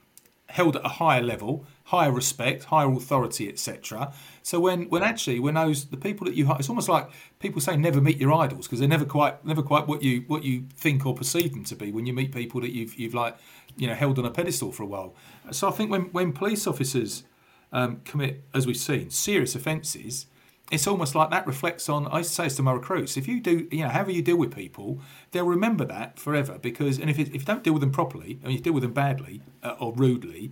held 0.53 0.77
at 0.77 0.85
a 0.85 0.89
higher 0.89 1.23
level, 1.23 1.65
higher 1.85 2.13
respect, 2.13 2.65
higher 2.65 2.91
authority, 2.93 3.49
etc. 3.49 4.13
So 4.43 4.61
when 4.61 4.89
when 4.91 5.03
actually 5.03 5.41
when 5.41 5.55
those 5.55 5.87
the 5.87 5.97
people 5.97 6.27
that 6.27 6.35
you 6.35 6.51
it's 6.53 6.69
almost 6.69 6.89
like 6.89 7.11
people 7.41 7.61
say 7.61 7.77
never 7.77 8.01
meet 8.01 8.19
your 8.19 8.33
idols 8.35 8.67
because 8.67 8.79
they're 8.79 8.89
never 8.89 9.07
quite 9.07 9.45
never 9.45 9.63
quite 9.63 9.89
what 9.89 10.03
you 10.03 10.25
what 10.27 10.45
you 10.45 10.67
think 10.77 11.07
or 11.07 11.15
perceive 11.15 11.53
them 11.53 11.65
to 11.65 11.77
be 11.77 11.91
when 11.91 12.07
you 12.07 12.13
meet 12.13 12.33
people 12.33 12.61
that 12.61 12.73
you've 12.73 12.95
you've 12.97 13.15
like 13.15 13.37
you 13.77 13.87
know 13.87 13.95
held 13.95 14.19
on 14.19 14.27
a 14.27 14.31
pedestal 14.31 14.73
for 14.73 14.83
a 14.83 14.87
while. 14.87 15.15
So 15.51 15.69
I 15.69 15.71
think 15.71 15.91
when 15.91 16.03
when 16.13 16.33
police 16.33 16.67
officers 16.67 17.25
um, 17.73 18.03
commit, 18.05 18.45
as 18.55 18.67
we've 18.67 18.77
seen, 18.77 19.09
serious 19.11 19.55
offences, 19.55 20.27
it's 20.73 20.87
almost 20.87 21.15
like 21.15 21.31
that 21.31 21.47
reflects 21.47 21.89
on. 21.89 22.07
I 22.09 22.23
say 22.23 22.49
to 22.49 22.63
my 22.63 22.73
recruits: 22.73 23.17
if 23.17 23.29
you 23.29 23.41
do, 23.41 23.69
you 23.71 23.83
know, 23.85 23.91
however 23.91 24.11
you 24.11 24.23
deal 24.23 24.37
with 24.39 24.55
people, 24.55 24.99
they'll 25.31 25.45
remember 25.45 25.85
that 25.85 26.19
forever. 26.19 26.59
Because 26.59 26.99
and 26.99 27.11
if 27.11 27.19
it, 27.19 27.29
if 27.29 27.43
you 27.43 27.45
don't 27.45 27.63
deal 27.63 27.75
with 27.75 27.83
them 27.83 27.93
properly, 27.93 28.39
and 28.43 28.53
you 28.53 28.59
deal 28.59 28.73
with 28.73 28.83
them 28.83 28.95
badly 28.95 29.43
uh, 29.63 29.77
or 29.79 29.93
rudely, 29.93 30.51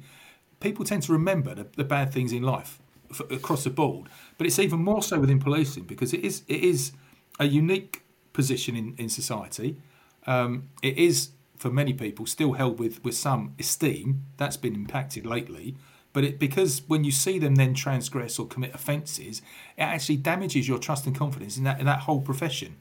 people 0.60 0.84
tend 0.84 1.02
to 1.04 1.12
remember 1.12 1.54
the, 1.54 1.66
the 1.76 1.84
bad 1.84 2.12
things 2.12 2.32
in 2.32 2.42
life 2.42 2.78
across 3.30 3.64
the 3.64 3.70
board. 3.70 4.08
But 4.36 4.46
it's 4.46 4.58
even 4.58 4.80
more 4.84 5.02
so 5.02 5.18
within 5.18 5.40
policing 5.40 5.84
because 5.84 6.12
it 6.12 6.20
is 6.20 6.42
it 6.46 6.62
is 6.62 6.92
a 7.38 7.46
unique 7.46 8.02
position 8.34 8.76
in 8.76 8.94
in 8.98 9.08
society. 9.08 9.76
Um, 10.26 10.68
it 10.82 10.98
is 10.98 11.30
for 11.56 11.70
many 11.70 11.94
people 11.94 12.26
still 12.26 12.52
held 12.52 12.78
with 12.78 13.02
with 13.02 13.14
some 13.14 13.54
esteem. 13.58 14.26
That's 14.36 14.58
been 14.58 14.74
impacted 14.74 15.24
lately. 15.24 15.76
But 16.12 16.24
it, 16.24 16.38
because 16.38 16.82
when 16.88 17.04
you 17.04 17.12
see 17.12 17.38
them 17.38 17.54
then 17.54 17.74
transgress 17.74 18.38
or 18.38 18.46
commit 18.46 18.74
offences, 18.74 19.42
it 19.76 19.82
actually 19.82 20.16
damages 20.16 20.66
your 20.66 20.78
trust 20.78 21.06
and 21.06 21.16
confidence 21.16 21.56
in 21.56 21.64
that 21.64 21.78
in 21.78 21.86
that 21.86 22.00
whole 22.00 22.20
profession, 22.20 22.76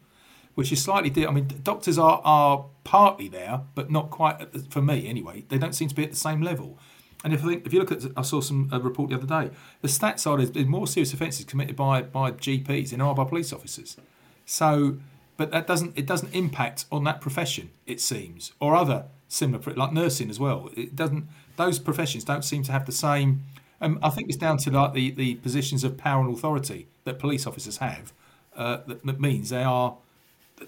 which 0.55 0.71
is 0.71 0.83
slightly. 0.83 1.09
Different. 1.09 1.37
I 1.37 1.41
mean, 1.41 1.61
doctors 1.63 1.97
are 1.97 2.21
are 2.23 2.65
partly 2.83 3.27
there, 3.27 3.61
but 3.75 3.91
not 3.91 4.09
quite. 4.09 4.51
The, 4.51 4.59
for 4.59 4.81
me, 4.81 5.07
anyway, 5.07 5.45
they 5.49 5.57
don't 5.57 5.73
seem 5.73 5.89
to 5.89 5.95
be 5.95 6.03
at 6.03 6.11
the 6.11 6.17
same 6.17 6.41
level. 6.41 6.77
And 7.23 7.33
if 7.33 7.43
I 7.43 7.49
think, 7.49 7.65
if 7.65 7.73
you 7.73 7.79
look 7.79 7.91
at, 7.91 8.03
I 8.15 8.21
saw 8.21 8.41
some 8.41 8.69
a 8.71 8.79
report 8.79 9.09
the 9.09 9.15
other 9.17 9.27
day. 9.27 9.53
The 9.81 9.89
stats 9.89 10.25
are 10.25 10.43
there's 10.43 10.67
more 10.67 10.87
serious 10.87 11.13
offences 11.13 11.45
committed 11.45 11.75
by 11.75 12.01
by 12.01 12.31
GPs 12.31 12.89
than 12.89 13.01
are 13.01 13.13
by 13.13 13.25
police 13.25 13.53
officers. 13.53 13.97
So 14.45 14.97
but 15.39 15.51
that 15.51 15.65
doesn't 15.65 15.97
it 15.97 16.05
doesn't 16.05 16.35
impact 16.35 16.85
on 16.91 17.05
that 17.05 17.21
profession 17.21 17.71
it 17.87 18.01
seems 18.01 18.51
or 18.59 18.75
other 18.75 19.05
similar 19.29 19.73
like 19.73 19.93
nursing 19.93 20.29
as 20.29 20.37
well 20.37 20.69
it 20.75 20.95
doesn't 20.95 21.27
those 21.59 21.77
professions 21.77 22.23
don't 22.23 22.43
seem 22.43 22.63
to 22.63 22.71
have 22.71 22.85
the 22.85 22.91
same 22.91 23.43
um, 23.81 23.99
I 24.01 24.09
think 24.09 24.27
it's 24.27 24.37
down 24.37 24.57
to 24.59 24.71
like 24.71 24.93
the, 24.93 25.11
the 25.11 25.35
positions 25.35 25.83
of 25.83 25.97
power 25.97 26.21
and 26.25 26.33
authority 26.33 26.87
that 27.03 27.19
police 27.19 27.45
officers 27.45 27.77
have 27.77 28.13
uh, 28.55 28.79
that, 28.87 29.05
that 29.05 29.19
means 29.19 29.49
they 29.49 29.63
are 29.63 29.97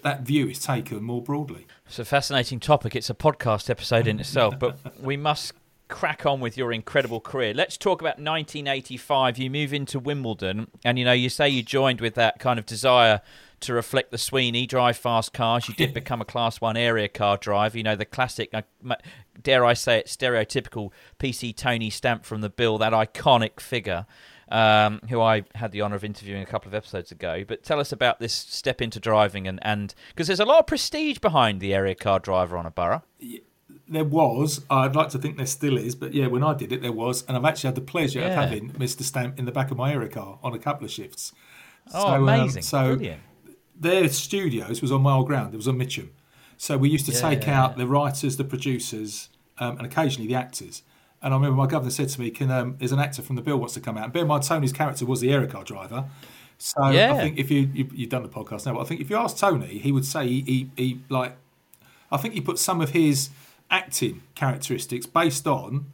that 0.02 0.22
view 0.22 0.48
is 0.48 0.58
taken 0.58 1.02
more 1.02 1.20
broadly. 1.20 1.66
It's 1.86 1.98
a 1.98 2.04
fascinating 2.04 2.60
topic. 2.60 2.96
It's 2.96 3.10
a 3.10 3.14
podcast 3.14 3.68
episode 3.68 4.06
in 4.06 4.18
itself, 4.20 4.58
but 4.58 4.78
we 5.00 5.16
must 5.16 5.52
crack 5.88 6.24
on 6.24 6.40
with 6.40 6.56
your 6.56 6.72
incredible 6.72 7.20
career. 7.20 7.52
Let's 7.52 7.76
talk 7.76 8.00
about 8.00 8.16
1985. 8.18 9.36
You 9.36 9.50
move 9.50 9.74
into 9.74 9.98
Wimbledon, 9.98 10.68
and 10.84 10.98
you 10.98 11.04
know 11.04 11.12
you 11.12 11.28
say 11.28 11.48
you 11.48 11.62
joined 11.62 12.00
with 12.00 12.14
that 12.14 12.38
kind 12.38 12.58
of 12.58 12.64
desire 12.64 13.20
to 13.62 13.74
reflect 13.74 14.10
the 14.10 14.18
Sweeney 14.18 14.66
drive 14.66 14.96
fast 14.96 15.32
cars. 15.32 15.68
You 15.68 15.74
did 15.74 15.94
become 15.94 16.20
a 16.20 16.24
Class 16.24 16.60
One 16.60 16.76
area 16.76 17.08
car 17.08 17.36
driver. 17.36 17.76
You 17.76 17.84
know 17.84 17.96
the 17.96 18.04
classic, 18.04 18.50
uh, 18.52 18.62
dare 19.42 19.64
I 19.64 19.74
say 19.74 19.98
it, 19.98 20.06
stereotypical 20.06 20.90
PC 21.18 21.56
Tony 21.56 21.90
stamp 21.90 22.24
from 22.24 22.40
the 22.40 22.50
bill. 22.50 22.78
That 22.78 22.92
iconic 22.92 23.60
figure. 23.60 24.06
Um, 24.48 25.00
who 25.08 25.18
I 25.18 25.44
had 25.54 25.72
the 25.72 25.80
honour 25.80 25.96
of 25.96 26.04
interviewing 26.04 26.42
a 26.42 26.46
couple 26.46 26.68
of 26.68 26.74
episodes 26.74 27.10
ago. 27.10 27.42
But 27.48 27.62
tell 27.62 27.80
us 27.80 27.90
about 27.90 28.20
this 28.20 28.34
step 28.34 28.82
into 28.82 29.00
driving 29.00 29.48
and 29.48 29.58
and 29.62 29.94
because 30.08 30.26
there's 30.26 30.40
a 30.40 30.44
lot 30.44 30.58
of 30.58 30.66
prestige 30.66 31.20
behind 31.20 31.58
the 31.60 31.72
area 31.72 31.94
car 31.94 32.18
driver 32.18 32.58
on 32.58 32.66
a 32.66 32.70
borough. 32.70 33.02
There 33.88 34.04
was. 34.04 34.62
I'd 34.68 34.94
like 34.94 35.08
to 35.10 35.18
think 35.18 35.38
there 35.38 35.46
still 35.46 35.78
is, 35.78 35.94
but 35.94 36.12
yeah, 36.12 36.26
when 36.26 36.42
I 36.42 36.52
did 36.52 36.70
it, 36.70 36.82
there 36.82 36.92
was, 36.92 37.24
and 37.26 37.36
I've 37.36 37.46
actually 37.46 37.68
had 37.68 37.76
the 37.76 37.80
pleasure 37.80 38.20
yeah. 38.20 38.26
of 38.26 38.34
having 38.34 38.72
Mr. 38.72 39.02
Stamp 39.02 39.38
in 39.38 39.46
the 39.46 39.52
back 39.52 39.70
of 39.70 39.78
my 39.78 39.92
area 39.92 40.10
car 40.10 40.38
on 40.42 40.52
a 40.52 40.58
couple 40.58 40.84
of 40.84 40.90
shifts. 40.90 41.32
Oh, 41.94 42.02
so, 42.02 42.08
um, 42.08 42.28
amazing! 42.28 42.58
Um, 42.58 42.62
so 42.62 42.96
Brilliant 42.96 43.22
their 43.82 44.08
studios 44.08 44.80
was 44.80 44.90
on 44.90 45.02
Mile 45.02 45.24
Ground. 45.24 45.54
It 45.54 45.56
was 45.56 45.68
on 45.68 45.76
Mitcham. 45.76 46.10
So 46.56 46.78
we 46.78 46.88
used 46.88 47.06
to 47.06 47.12
yeah, 47.12 47.30
take 47.30 47.46
yeah, 47.46 47.60
out 47.60 47.70
yeah. 47.72 47.78
the 47.78 47.86
writers, 47.86 48.36
the 48.36 48.44
producers, 48.44 49.28
um, 49.58 49.78
and 49.78 49.86
occasionally 49.86 50.28
the 50.28 50.36
actors. 50.36 50.82
And 51.20 51.34
I 51.34 51.36
remember 51.36 51.56
my 51.56 51.66
governor 51.66 51.90
said 51.90 52.08
to 52.10 52.20
me, 52.20 52.30
"Can 52.30 52.50
um, 52.50 52.76
there's 52.78 52.92
an 52.92 52.98
actor 52.98 53.22
from 53.22 53.36
the 53.36 53.42
bill 53.42 53.58
wants 53.58 53.74
to 53.74 53.80
come 53.80 53.98
out?" 53.98 54.04
And 54.04 54.12
bear 54.12 54.22
in 54.22 54.28
mind, 54.28 54.44
Tony's 54.44 54.72
character 54.72 55.04
was 55.06 55.20
the 55.20 55.46
car 55.46 55.64
driver. 55.64 56.04
So 56.58 56.80
I 56.82 56.92
think 56.92 57.38
if 57.38 57.50
you, 57.50 57.68
you 57.74 57.86
have 58.04 58.08
done 58.08 58.22
the 58.22 58.28
podcast 58.28 58.66
now, 58.66 58.74
but 58.74 58.80
I 58.80 58.84
think 58.84 59.00
if 59.00 59.10
you 59.10 59.16
ask 59.16 59.36
Tony, 59.36 59.78
he 59.78 59.90
would 59.90 60.04
say 60.04 60.28
he, 60.28 60.40
he, 60.42 60.70
he 60.76 61.00
like 61.08 61.36
I 62.12 62.16
think 62.18 62.34
he 62.34 62.40
put 62.40 62.58
some 62.58 62.80
of 62.80 62.90
his 62.90 63.30
acting 63.70 64.22
characteristics 64.36 65.06
based 65.06 65.46
on 65.48 65.86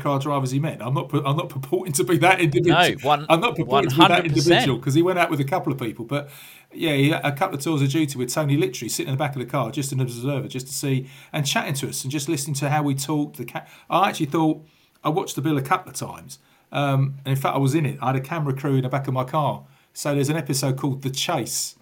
car 0.00 0.18
drivers 0.18 0.50
he 0.50 0.58
met. 0.58 0.82
I'm 0.82 0.94
not. 0.94 1.12
I'm 1.12 1.36
not 1.36 1.48
purporting 1.56 1.92
to 1.94 2.04
be 2.04 2.18
that 2.18 2.40
individual. 2.40 2.80
No, 2.80 3.08
one, 3.08 3.26
I'm 3.28 3.40
not 3.40 3.56
purporting 3.56 3.90
100%. 3.90 3.94
to 3.94 4.00
be 4.00 4.08
that 4.08 4.26
individual 4.26 4.78
because 4.78 4.94
he 4.94 5.02
went 5.02 5.18
out 5.18 5.30
with 5.30 5.40
a 5.40 5.44
couple 5.44 5.72
of 5.72 5.78
people. 5.78 6.04
But 6.04 6.30
yeah, 6.72 7.20
a 7.24 7.32
couple 7.32 7.56
of 7.56 7.64
tours 7.64 7.80
of 7.82 7.90
duty 7.90 8.18
with 8.18 8.32
Tony 8.32 8.56
literally 8.56 8.88
sitting 8.88 9.08
in 9.10 9.14
the 9.14 9.18
back 9.18 9.34
of 9.34 9.40
the 9.40 9.46
car, 9.46 9.70
just 9.70 9.92
an 9.92 10.00
observer, 10.00 10.48
just 10.48 10.66
to 10.66 10.72
see 10.72 11.08
and 11.32 11.46
chatting 11.46 11.74
to 11.74 11.88
us 11.88 12.02
and 12.02 12.10
just 12.10 12.28
listening 12.28 12.54
to 12.54 12.68
how 12.68 12.82
we 12.82 12.94
talked. 12.94 13.38
The 13.38 13.46
ca- 13.46 13.66
I 13.88 14.08
actually 14.08 14.26
thought 14.26 14.64
I 15.02 15.08
watched 15.08 15.34
the 15.34 15.42
bill 15.42 15.56
a 15.56 15.62
couple 15.62 15.90
of 15.90 15.96
times, 15.96 16.38
um, 16.70 17.16
and 17.24 17.36
in 17.36 17.36
fact 17.36 17.54
I 17.54 17.58
was 17.58 17.74
in 17.74 17.86
it. 17.86 17.98
I 18.02 18.08
had 18.08 18.16
a 18.16 18.20
camera 18.20 18.54
crew 18.54 18.76
in 18.76 18.82
the 18.82 18.88
back 18.88 19.08
of 19.08 19.14
my 19.14 19.24
car. 19.24 19.64
So 19.94 20.14
there's 20.14 20.28
an 20.28 20.36
episode 20.36 20.76
called 20.76 21.02
The 21.02 21.10
Chase, 21.10 21.74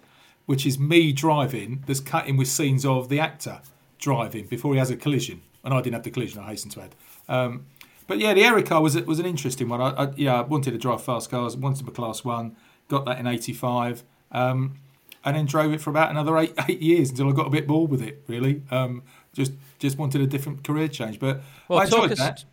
which 0.45 0.65
is 0.65 0.79
me 0.79 1.11
driving, 1.11 1.83
that's 1.85 1.99
cut 1.99 2.25
in 2.27 2.37
with 2.37 2.47
scenes 2.47 2.85
of 2.85 3.09
the 3.09 3.19
actor 3.19 3.61
driving 3.99 4.47
before 4.47 4.73
he 4.73 4.79
has 4.79 4.89
a 4.89 4.95
collision, 4.95 5.41
and 5.63 5.73
I 5.73 5.81
didn't 5.81 5.95
have 5.95 6.03
the 6.03 6.11
collision. 6.11 6.41
I 6.41 6.47
hasten 6.47 6.71
to 6.71 6.81
add. 6.81 6.95
Um, 7.27 7.65
but 8.07 8.19
yeah, 8.19 8.33
the 8.33 8.43
area 8.43 8.63
car 8.63 8.81
was 8.81 8.95
was 9.01 9.19
an 9.19 9.25
interesting 9.25 9.67
one. 9.67 9.81
I, 9.81 9.89
I, 9.89 10.13
yeah, 10.15 10.39
I 10.39 10.41
wanted 10.41 10.71
to 10.71 10.77
drive 10.77 11.03
fast 11.03 11.29
cars, 11.29 11.57
wanted 11.57 11.87
a 11.87 11.91
class 11.91 12.23
one, 12.23 12.55
got 12.87 13.05
that 13.05 13.19
in 13.19 13.27
'85. 13.27 14.03
Um, 14.31 14.79
and 15.25 15.35
then 15.35 15.45
drove 15.45 15.73
it 15.73 15.81
for 15.81 15.89
about 15.89 16.09
another 16.09 16.37
eight 16.37 16.53
eight 16.69 16.81
years 16.81 17.09
until 17.09 17.29
I 17.29 17.33
got 17.33 17.47
a 17.47 17.49
bit 17.49 17.67
bored 17.67 17.91
with 17.91 18.01
it. 18.01 18.23
Really, 18.27 18.63
um, 18.71 19.03
just 19.33 19.51
just 19.79 19.97
wanted 19.97 20.21
a 20.21 20.27
different 20.27 20.63
career 20.63 20.87
change. 20.87 21.19
But 21.19 21.41
well, 21.67 21.79
I 21.79 21.85
enjoyed 21.85 22.13
us, 22.13 22.19
that. 22.19 22.45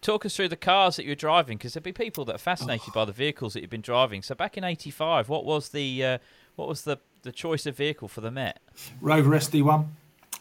Talk 0.00 0.24
us 0.24 0.36
through 0.36 0.48
the 0.48 0.56
cars 0.56 0.96
that 0.96 1.04
you're 1.04 1.16
driving, 1.16 1.58
because 1.58 1.74
there'd 1.74 1.82
be 1.82 1.92
people 1.92 2.24
that 2.26 2.36
are 2.36 2.38
fascinated 2.38 2.90
oh. 2.90 2.94
by 2.94 3.04
the 3.04 3.12
vehicles 3.12 3.54
that 3.54 3.62
you've 3.62 3.70
been 3.70 3.80
driving. 3.80 4.22
So 4.22 4.34
back 4.34 4.56
in 4.56 4.64
'85, 4.64 5.28
what 5.28 5.44
was 5.44 5.70
the 5.70 6.04
uh, 6.04 6.18
what 6.58 6.68
was 6.68 6.82
the, 6.82 6.98
the 7.22 7.32
choice 7.32 7.66
of 7.66 7.76
vehicle 7.76 8.08
for 8.08 8.20
the 8.20 8.30
Met? 8.30 8.58
Rover 9.00 9.30
SD1. 9.30 9.86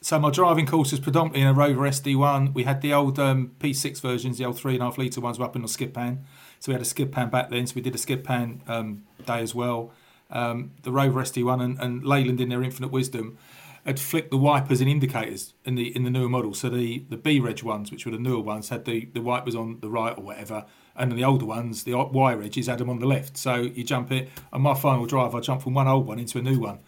so 0.02 0.20
my 0.20 0.32
driving 0.32 0.66
course 0.66 0.92
was 0.92 1.00
predominantly 1.00 1.42
in 1.42 1.48
a 1.48 1.54
Rover 1.54 1.82
SD1. 1.82 2.54
We 2.56 2.64
had 2.64 2.82
the 2.82 2.92
old 2.92 3.20
um, 3.20 3.52
P6 3.60 4.02
versions, 4.02 4.40
the 4.40 4.46
old 4.46 4.58
three 4.58 4.74
and 4.74 4.82
a 4.82 4.86
half 4.86 4.98
litre 4.98 5.22
ones, 5.22 5.38
were 5.38 5.46
up 5.46 5.56
in 5.56 5.62
the 5.62 5.68
skid 5.68 5.94
pan. 5.94 6.26
So 6.60 6.72
we 6.72 6.74
had 6.74 6.82
a 6.82 6.86
skid 6.86 7.12
pan 7.12 7.30
back 7.30 7.52
then. 7.52 7.68
So 7.68 7.76
we 7.76 7.82
did 7.82 7.94
a 7.94 8.00
skid 8.00 8.24
pan 8.24 8.64
um, 8.68 9.04
day 9.26 9.42
as 9.42 9.54
well. 9.54 9.92
Um, 10.30 10.72
the 10.84 10.92
Rover 10.92 11.22
SD1 11.22 11.64
and, 11.64 11.80
and 11.80 12.04
Leyland 12.04 12.42
in 12.42 12.50
their 12.50 12.64
infinite 12.64 12.92
wisdom 12.92 13.38
had 13.86 14.00
flicked 14.00 14.32
the 14.32 14.38
wipers 14.38 14.82
and 14.82 14.90
indicators 14.90 15.54
in 15.64 15.76
the 15.76 15.96
in 15.96 16.04
the 16.04 16.10
newer 16.10 16.28
model. 16.28 16.54
So 16.54 16.70
the 16.70 17.06
the 17.10 17.16
B 17.16 17.40
Reg 17.40 17.64
ones, 17.64 17.90
which 17.90 18.06
were 18.06 18.12
the 18.12 18.20
newer 18.20 18.42
ones, 18.42 18.70
had 18.70 18.84
the, 18.84 19.06
the 19.14 19.22
wipers 19.22 19.56
on 19.56 19.80
the 19.80 19.90
right 19.90 20.16
or 20.18 20.24
whatever, 20.24 20.66
and 20.96 21.12
the 21.14 21.24
older 21.24 21.46
ones, 21.46 21.84
the 21.84 21.94
Y 21.94 22.34
Regs, 22.34 22.68
had 22.68 22.80
them 22.80 22.90
on 22.90 23.00
the 23.00 23.06
left. 23.06 23.38
So 23.38 23.56
you 23.56 23.86
jump 23.86 24.12
it. 24.12 24.30
On 24.52 24.62
my 24.62 24.74
final 24.74 25.06
drive, 25.06 25.34
I 25.34 25.40
jumped 25.40 25.64
from 25.64 25.74
one 25.74 25.88
old 25.88 26.06
one 26.06 26.20
into 26.20 26.38
a 26.38 26.42
new 26.42 26.60
one. 26.60 26.80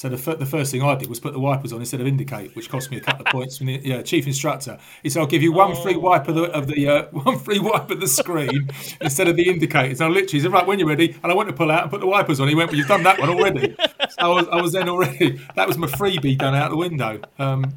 So 0.00 0.08
the, 0.08 0.16
f- 0.16 0.38
the 0.38 0.46
first 0.46 0.72
thing 0.72 0.82
I 0.82 0.94
did 0.94 1.10
was 1.10 1.20
put 1.20 1.34
the 1.34 1.38
wipers 1.40 1.74
on 1.74 1.80
instead 1.80 2.00
of 2.00 2.06
indicate, 2.06 2.56
which 2.56 2.70
cost 2.70 2.90
me 2.90 2.96
a 2.96 3.00
couple 3.02 3.26
of 3.26 3.30
points 3.32 3.58
from 3.58 3.66
the 3.66 3.82
yeah, 3.84 4.00
chief 4.00 4.26
instructor. 4.26 4.78
He 5.02 5.10
said, 5.10 5.20
"I'll 5.20 5.26
give 5.26 5.42
you 5.42 5.52
one 5.52 5.76
free 5.76 5.96
wipe 5.96 6.26
of 6.26 6.36
the, 6.36 6.44
of 6.44 6.68
the 6.68 6.88
uh, 6.88 7.02
one 7.10 7.38
free 7.38 7.58
wipe 7.58 7.90
of 7.90 8.00
the 8.00 8.08
screen 8.08 8.70
instead 9.02 9.28
of 9.28 9.36
the 9.36 9.46
indicators." 9.46 10.00
And 10.00 10.10
I 10.10 10.14
literally 10.14 10.40
said, 10.40 10.52
"Right, 10.52 10.66
when 10.66 10.78
you're 10.78 10.88
ready," 10.88 11.14
and 11.22 11.30
I 11.30 11.34
went 11.34 11.50
to 11.50 11.54
pull 11.54 11.70
out 11.70 11.82
and 11.82 11.90
put 11.90 12.00
the 12.00 12.06
wipers 12.06 12.40
on. 12.40 12.48
He 12.48 12.54
went, 12.54 12.70
"Well, 12.70 12.78
you've 12.78 12.88
done 12.88 13.02
that 13.02 13.20
one 13.20 13.28
already." 13.28 13.76
so 14.08 14.16
I 14.20 14.28
was, 14.28 14.48
I 14.50 14.62
was 14.62 14.72
then 14.72 14.88
already 14.88 15.38
that 15.54 15.68
was 15.68 15.76
my 15.76 15.86
freebie 15.86 16.38
done 16.38 16.54
out 16.54 16.70
the 16.70 16.78
window. 16.78 17.20
Um, 17.38 17.70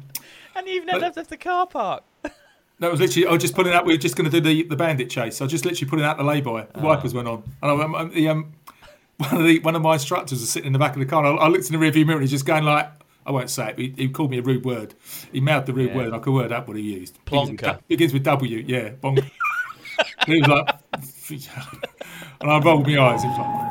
and 0.56 0.66
you 0.66 0.76
even 0.76 0.88
had 0.88 1.02
left 1.02 1.28
the 1.28 1.36
car 1.36 1.66
park. 1.66 2.04
That 2.80 2.90
was 2.90 3.00
literally. 3.00 3.28
I 3.28 3.32
was 3.32 3.42
just 3.42 3.54
putting 3.54 3.72
out. 3.72 3.84
We 3.86 3.92
were 3.92 3.98
just 3.98 4.16
going 4.16 4.28
to 4.28 4.40
do 4.40 4.46
the, 4.46 4.64
the 4.64 4.76
bandit 4.76 5.08
chase. 5.08 5.40
I 5.40 5.44
was 5.44 5.52
just 5.52 5.64
literally 5.64 5.88
putting 5.88 6.04
out 6.04 6.16
the 6.18 6.24
lay-by. 6.24 6.62
The 6.62 6.80
Oh. 6.80 6.82
wipers 6.84 7.14
went 7.14 7.28
on, 7.28 7.44
and 7.62 7.70
I, 7.70 7.84
um, 7.84 8.10
the 8.12 8.28
um, 8.28 8.52
one 9.18 9.36
of 9.36 9.44
the 9.44 9.58
one 9.60 9.76
of 9.76 9.82
my 9.82 9.94
instructors 9.94 10.40
was 10.40 10.50
sitting 10.50 10.66
in 10.66 10.72
the 10.72 10.78
back 10.78 10.92
of 10.94 10.98
the 11.00 11.06
car. 11.06 11.24
And 11.24 11.38
I, 11.38 11.44
I 11.44 11.48
looked 11.48 11.70
in 11.70 11.78
the 11.78 11.84
rearview 11.84 12.06
mirror, 12.06 12.18
and 12.18 12.22
he's 12.22 12.30
just 12.30 12.46
going 12.46 12.64
like, 12.64 12.90
I 13.26 13.30
won't 13.30 13.50
say 13.50 13.70
it. 13.70 13.76
But 13.76 13.84
he, 13.84 13.94
he 13.96 14.08
called 14.08 14.30
me 14.30 14.38
a 14.38 14.42
rude 14.42 14.64
word. 14.64 14.94
He 15.32 15.40
mouthed 15.40 15.66
the 15.66 15.72
rude 15.72 15.90
Yeah. 15.90 15.96
word. 15.96 16.06
and 16.06 16.16
I 16.16 16.18
could 16.18 16.32
word 16.34 16.52
out 16.52 16.66
what 16.68 16.76
he 16.76 16.82
used. 16.82 17.18
Plonker. 17.26 17.56
Begins 17.56 17.62
with, 17.62 17.88
begins 17.88 18.12
with 18.12 18.22
W. 18.24 18.64
Yeah, 18.66 18.90
bonk. 18.90 19.24
he 20.26 20.40
was 20.40 20.48
like, 20.48 20.74
and 22.40 22.50
I 22.50 22.58
rolled 22.60 22.86
my 22.86 22.98
eyes. 22.98 23.22
He 23.22 23.28
was 23.28 23.38
like, 23.38 23.64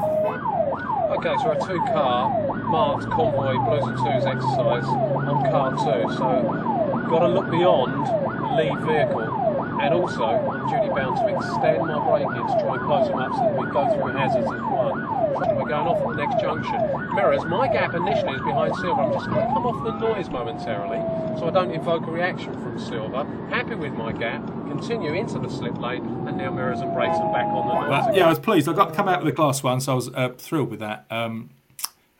Okay, 1.14 1.36
so 1.44 1.52
a 1.52 1.56
two 1.68 1.80
car 1.92 2.30
marked 2.70 3.10
convoy 3.12 3.58
blues 3.60 3.86
and 3.86 3.98
twos 3.98 4.26
exercise 4.26 4.84
on 4.86 5.44
car 5.52 5.72
two. 5.72 6.10
So 6.16 7.08
got 7.10 7.20
to 7.20 7.28
look 7.28 7.52
beyond 7.52 8.08
the 8.08 8.56
lead 8.56 8.80
vehicle 8.82 9.44
and 9.80 9.94
also 9.94 10.24
I'm 10.24 10.68
duty 10.70 10.90
bound 10.90 11.18
to 11.18 11.28
extend 11.28 11.86
my 11.86 12.00
braking 12.08 12.48
to 12.48 12.64
try 12.64 12.76
and 12.78 12.86
close 12.86 13.08
them 13.08 13.18
up 13.20 13.34
so 13.34 13.42
that 13.42 13.58
we 13.58 13.66
go 13.72 13.86
through 13.94 14.12
hazards 14.14 14.46
as 14.48 14.62
one. 14.62 15.13
We're 15.34 15.70
going 15.70 15.88
off 15.88 15.98
at 16.02 16.16
the 16.16 16.26
next 16.26 16.42
junction. 16.42 17.16
Mirrors, 17.16 17.44
my 17.46 17.68
gap 17.68 17.94
initially 17.94 18.34
is 18.34 18.42
behind 18.42 18.76
Silver. 18.76 19.02
I'm 19.02 19.14
just 19.14 19.26
going 19.26 19.48
to 19.48 19.54
come 19.54 19.66
off 19.66 19.84
the 19.84 20.00
noise 20.00 20.30
momentarily 20.30 21.00
so 21.40 21.48
I 21.48 21.52
don't 21.52 21.72
invoke 21.72 22.06
a 22.06 22.12
reaction 22.12 22.54
from 22.62 22.80
Silver. 22.80 23.26
Happy 23.50 23.76
with 23.76 23.94
my 23.94 24.12
gap, 24.12 24.46
continue 24.68 25.14
into 25.14 25.40
the 25.40 25.50
slip 25.50 25.78
lane, 25.78 26.06
and 26.28 26.38
now 26.38 26.52
mirrors 26.52 26.82
and 26.82 26.94
brakes 26.94 27.18
are 27.18 27.34
back 27.34 27.46
on 27.46 27.68
the 27.68 27.74
noise. 27.74 27.90
But 27.90 28.04
again. 28.10 28.16
yeah, 28.16 28.26
I 28.28 28.30
was 28.30 28.40
pleased. 28.40 28.70
I 28.70 28.74
got 28.74 28.90
to 28.90 28.96
come 28.96 29.08
out 29.08 29.24
with 29.24 29.34
a 29.34 29.36
class 29.36 29.64
one, 29.64 29.82
so 29.82 29.94
I 29.94 29.96
was 29.96 30.10
uh, 30.10 30.30
thrilled 30.38 30.70
with 30.70 30.80
that. 30.80 31.06
Um, 31.10 31.50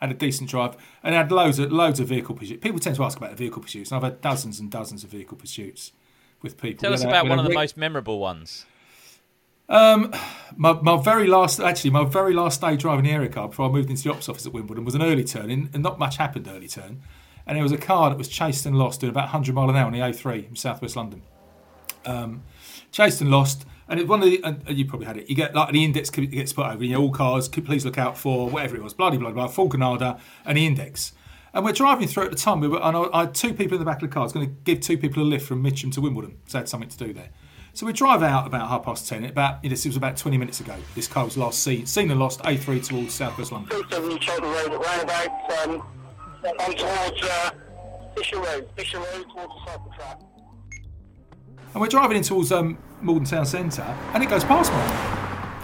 had 0.00 0.10
a 0.10 0.14
decent 0.14 0.50
drive 0.50 0.76
and 1.02 1.14
had 1.14 1.32
loads 1.32 1.58
of 1.58 1.72
loads 1.72 2.00
of 2.00 2.08
vehicle 2.08 2.34
pursuits. 2.34 2.62
People 2.62 2.78
tend 2.78 2.96
to 2.96 3.04
ask 3.04 3.16
about 3.16 3.30
the 3.30 3.36
vehicle 3.36 3.62
pursuits, 3.62 3.90
and 3.90 3.96
I've 3.96 4.02
had 4.02 4.20
dozens 4.20 4.60
and 4.60 4.70
dozens 4.70 5.04
of 5.04 5.10
vehicle 5.10 5.36
pursuits 5.36 5.92
with 6.42 6.60
people. 6.60 6.82
Tell 6.82 6.92
us 6.92 7.04
about 7.04 7.28
one 7.28 7.38
of 7.38 7.44
the 7.44 7.50
re- 7.50 7.56
most 7.56 7.76
memorable 7.76 8.18
ones. 8.18 8.66
Um, 9.68 10.12
my, 10.56 10.72
my 10.74 11.00
very 11.00 11.26
last, 11.26 11.60
actually, 11.60 11.90
my 11.90 12.04
very 12.04 12.34
last 12.34 12.60
day 12.60 12.76
driving 12.76 13.04
the 13.04 13.12
area 13.12 13.28
car 13.28 13.48
before 13.48 13.68
I 13.68 13.72
moved 13.72 13.90
into 13.90 14.02
the 14.02 14.10
ops 14.10 14.28
office 14.28 14.46
at 14.46 14.52
Wimbledon 14.52 14.84
was 14.84 14.94
an 14.94 15.02
early 15.02 15.24
turn, 15.24 15.50
in, 15.50 15.70
and 15.72 15.82
not 15.82 15.98
much 15.98 16.16
happened 16.16 16.48
early 16.48 16.68
turn. 16.68 17.02
And 17.46 17.56
there 17.56 17.62
was 17.62 17.72
a 17.72 17.78
car 17.78 18.10
that 18.10 18.16
was 18.16 18.28
chased 18.28 18.64
and 18.66 18.76
lost 18.76 19.00
doing 19.00 19.10
about 19.10 19.24
100 19.24 19.54
mile 19.54 19.68
an 19.70 19.76
hour 19.76 19.86
on 19.86 19.92
the 19.92 19.98
A3 19.98 20.48
in 20.48 20.56
southwest 20.56 20.96
London. 20.96 21.22
Um, 22.06 22.42
chased 22.90 23.20
and 23.20 23.30
lost, 23.30 23.66
and 23.88 24.00
it's 24.00 24.08
one 24.08 24.22
of 24.22 24.30
the, 24.30 24.42
and 24.42 24.62
you 24.68 24.86
probably 24.86 25.06
had 25.06 25.16
it. 25.16 25.28
You 25.28 25.36
get 25.36 25.54
like 25.54 25.72
the 25.72 25.84
index 25.84 26.10
gets 26.10 26.52
put 26.52 26.66
over, 26.66 26.84
you 26.84 26.94
know, 26.94 27.02
all 27.02 27.10
cars, 27.10 27.48
please 27.48 27.84
look 27.84 27.98
out 27.98 28.16
for 28.16 28.48
whatever 28.48 28.76
it 28.76 28.82
was, 28.82 28.94
bloody 28.94 29.18
bloody 29.18 29.52
Ford 29.52 29.70
Granada, 29.70 30.18
and 30.44 30.56
the 30.56 30.66
index. 30.66 31.12
And 31.52 31.64
we're 31.64 31.72
driving 31.72 32.08
through 32.08 32.24
at 32.24 32.30
the 32.30 32.36
time. 32.36 32.60
We 32.60 32.68
were, 32.68 32.82
and 32.82 32.96
I, 32.96 33.08
I 33.12 33.20
had 33.22 33.34
two 33.34 33.54
people 33.54 33.76
in 33.76 33.78
the 33.78 33.84
back 33.84 34.02
of 34.02 34.08
the 34.08 34.12
car. 34.12 34.22
I 34.22 34.24
was 34.24 34.32
going 34.32 34.46
to 34.46 34.52
give 34.64 34.80
two 34.80 34.98
people 34.98 35.22
a 35.22 35.24
lift 35.24 35.46
from 35.46 35.62
Mitcham 35.62 35.90
to 35.92 36.00
Wimbledon, 36.00 36.38
so 36.46 36.58
I 36.58 36.60
had 36.62 36.68
something 36.68 36.88
to 36.88 36.98
do 36.98 37.12
there. 37.12 37.30
So 37.74 37.86
we 37.86 37.92
drive 37.92 38.22
out 38.22 38.46
about 38.46 38.68
half 38.68 38.84
past 38.84 39.08
ten. 39.08 39.24
About 39.24 39.60
this 39.64 39.84
was 39.84 39.96
about 39.96 40.16
twenty 40.16 40.38
minutes 40.38 40.60
ago. 40.60 40.76
This 40.94 41.08
car 41.08 41.24
was 41.24 41.36
last 41.36 41.64
seen, 41.64 41.86
seen 41.86 42.08
and 42.08 42.20
lost 42.20 42.40
A3 42.42 42.86
towards 42.86 43.12
southwest 43.12 43.50
London. 43.50 43.82
Seven 43.90 44.16
Chiltern 44.20 44.44
Road 44.44 44.72
at 44.72 44.80
roundabout, 44.80 45.68
um, 45.68 45.82
on 46.60 46.76
towards 46.76 47.22
uh, 47.22 47.50
Fisher 48.16 48.36
Road, 48.36 48.68
Fisher 48.76 48.98
Road 48.98 49.26
towards 49.34 49.52
the 49.54 49.60
cycle 49.66 49.92
track. 49.96 50.20
And 51.72 51.80
we're 51.80 51.88
driving 51.88 52.16
in 52.16 52.22
towards 52.22 52.52
um, 52.52 52.78
Malden 53.02 53.24
Town 53.24 53.44
Centre, 53.44 53.82
and 53.82 54.22
it 54.22 54.30
goes 54.30 54.44
past 54.44 54.70
me. 54.72 54.78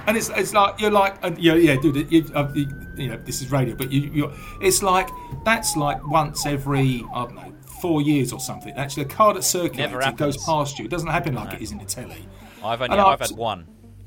And 0.08 0.16
it's 0.16 0.30
it's 0.30 0.52
like 0.52 0.80
you're 0.80 0.90
like 0.90 1.16
and 1.22 1.38
yeah 1.38 1.54
yeah 1.54 1.76
dude 1.76 2.11
you, 2.11 2.28
uh, 2.34 2.50
you, 2.56 2.66
you 3.01 3.09
know 3.09 3.16
this 3.16 3.40
is 3.42 3.51
radio 3.51 3.74
but 3.74 3.90
you 3.90 4.03
you're, 4.12 4.32
it's 4.61 4.82
like 4.82 5.09
that's 5.44 5.76
like 5.76 6.07
once 6.07 6.46
every 6.46 7.05
I 7.14 7.24
don't 7.24 7.34
know 7.34 7.53
four 7.80 8.03
years 8.03 8.32
or 8.32 8.40
something 8.40 8.74
actually 8.74 9.05
a 9.05 9.09
car 9.09 9.32
that 9.34 9.42
circulates 9.42 9.92
it 10.11 10.16
goes 10.16 10.36
past 10.44 10.78
you 10.78 10.84
it 10.84 10.90
doesn't 10.90 11.09
happen 11.09 11.34
like 11.34 11.55
it 11.55 11.62
is 11.62 11.72
in 11.72 11.78
the 11.78 11.84
telly 11.86 12.26
I've 12.62 12.82
only 12.82 12.92
And 12.92 13.01
I- 13.01 13.09
I've 13.12 13.20
had 13.20 13.30
one. 13.32 13.66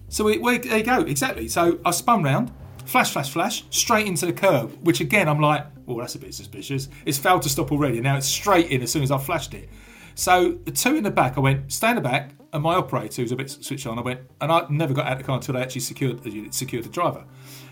so 0.09 0.25
we, 0.25 0.37
we, 0.37 0.59
there 0.59 0.77
you 0.77 0.83
go, 0.83 0.99
exactly. 1.01 1.47
So 1.47 1.79
I 1.83 1.89
spun 1.89 2.21
round, 2.21 2.51
flash, 2.85 3.11
flash, 3.11 3.31
flash, 3.31 3.63
straight 3.71 4.05
into 4.05 4.27
the 4.27 4.33
curb, 4.33 4.71
which 4.85 5.01
again 5.01 5.27
I'm 5.27 5.39
like, 5.39 5.65
oh, 5.87 5.99
that's 5.99 6.13
a 6.13 6.19
bit 6.19 6.35
suspicious. 6.35 6.87
It's 7.03 7.17
failed 7.17 7.41
to 7.43 7.49
stop 7.49 7.71
already. 7.71 7.99
Now 7.99 8.15
it's 8.17 8.27
straight 8.27 8.67
in 8.69 8.83
as 8.83 8.91
soon 8.91 9.01
as 9.01 9.09
I 9.09 9.17
flashed 9.17 9.55
it. 9.55 9.69
So 10.13 10.59
the 10.65 10.71
two 10.71 10.95
in 10.95 11.03
the 11.03 11.09
back, 11.09 11.35
I 11.35 11.39
went, 11.39 11.71
stay 11.73 11.89
in 11.89 11.95
the 11.95 12.01
back, 12.01 12.35
and 12.53 12.61
my 12.61 12.75
operator, 12.75 13.23
who's 13.23 13.31
a 13.31 13.35
bit 13.35 13.49
switched 13.49 13.87
on, 13.87 13.97
I 13.97 14.03
went, 14.03 14.19
and 14.39 14.51
I 14.51 14.67
never 14.69 14.93
got 14.93 15.07
out 15.07 15.13
of 15.13 15.17
the 15.17 15.23
car 15.23 15.37
until 15.37 15.57
I 15.57 15.61
actually 15.61 15.81
secured, 15.81 16.21
secured 16.53 16.85
the 16.85 16.89
driver. 16.89 17.25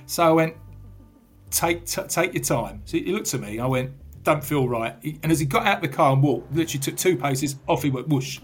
So 0.07 0.23
I 0.23 0.31
went, 0.31 0.55
take 1.51 1.85
t- 1.85 2.01
take 2.07 2.33
your 2.33 2.43
time. 2.43 2.81
So 2.85 2.97
he 2.97 3.11
looked 3.11 3.33
at 3.33 3.41
me. 3.41 3.59
I 3.59 3.65
went, 3.67 3.91
don't 4.23 4.43
feel 4.43 4.67
right. 4.67 4.95
He- 5.01 5.19
and 5.23 5.31
as 5.31 5.39
he 5.39 5.45
got 5.45 5.65
out 5.67 5.77
of 5.77 5.81
the 5.83 5.95
car 5.95 6.13
and 6.13 6.23
walked, 6.23 6.53
literally 6.53 6.79
took 6.79 6.97
two 6.97 7.17
paces, 7.17 7.55
off 7.67 7.83
he 7.83 7.89
went, 7.89 8.07
whoosh. 8.07 8.39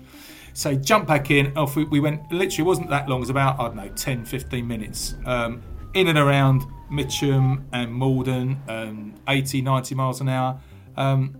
So 0.53 0.71
he 0.71 0.77
jumped 0.77 1.07
back 1.07 1.29
in. 1.31 1.55
Off 1.57 1.75
we, 1.75 1.85
we 1.85 1.99
went. 1.99 2.31
Literally, 2.31 2.63
it 2.63 2.67
wasn't 2.67 2.89
that 2.89 3.07
long. 3.07 3.19
It 3.19 3.21
was 3.21 3.29
about 3.29 3.59
I 3.59 3.67
don't 3.67 3.75
know, 3.75 3.89
10, 3.89 4.25
15 4.25 4.67
minutes. 4.67 5.15
Um, 5.25 5.61
in 5.93 6.07
and 6.07 6.17
around 6.17 6.65
Mitcham 6.89 7.67
and 7.71 7.91
Malden, 7.91 8.59
um, 8.67 9.13
80, 9.27 9.61
90 9.61 9.95
miles 9.95 10.21
an 10.21 10.29
hour. 10.29 10.59
Um, 10.95 11.35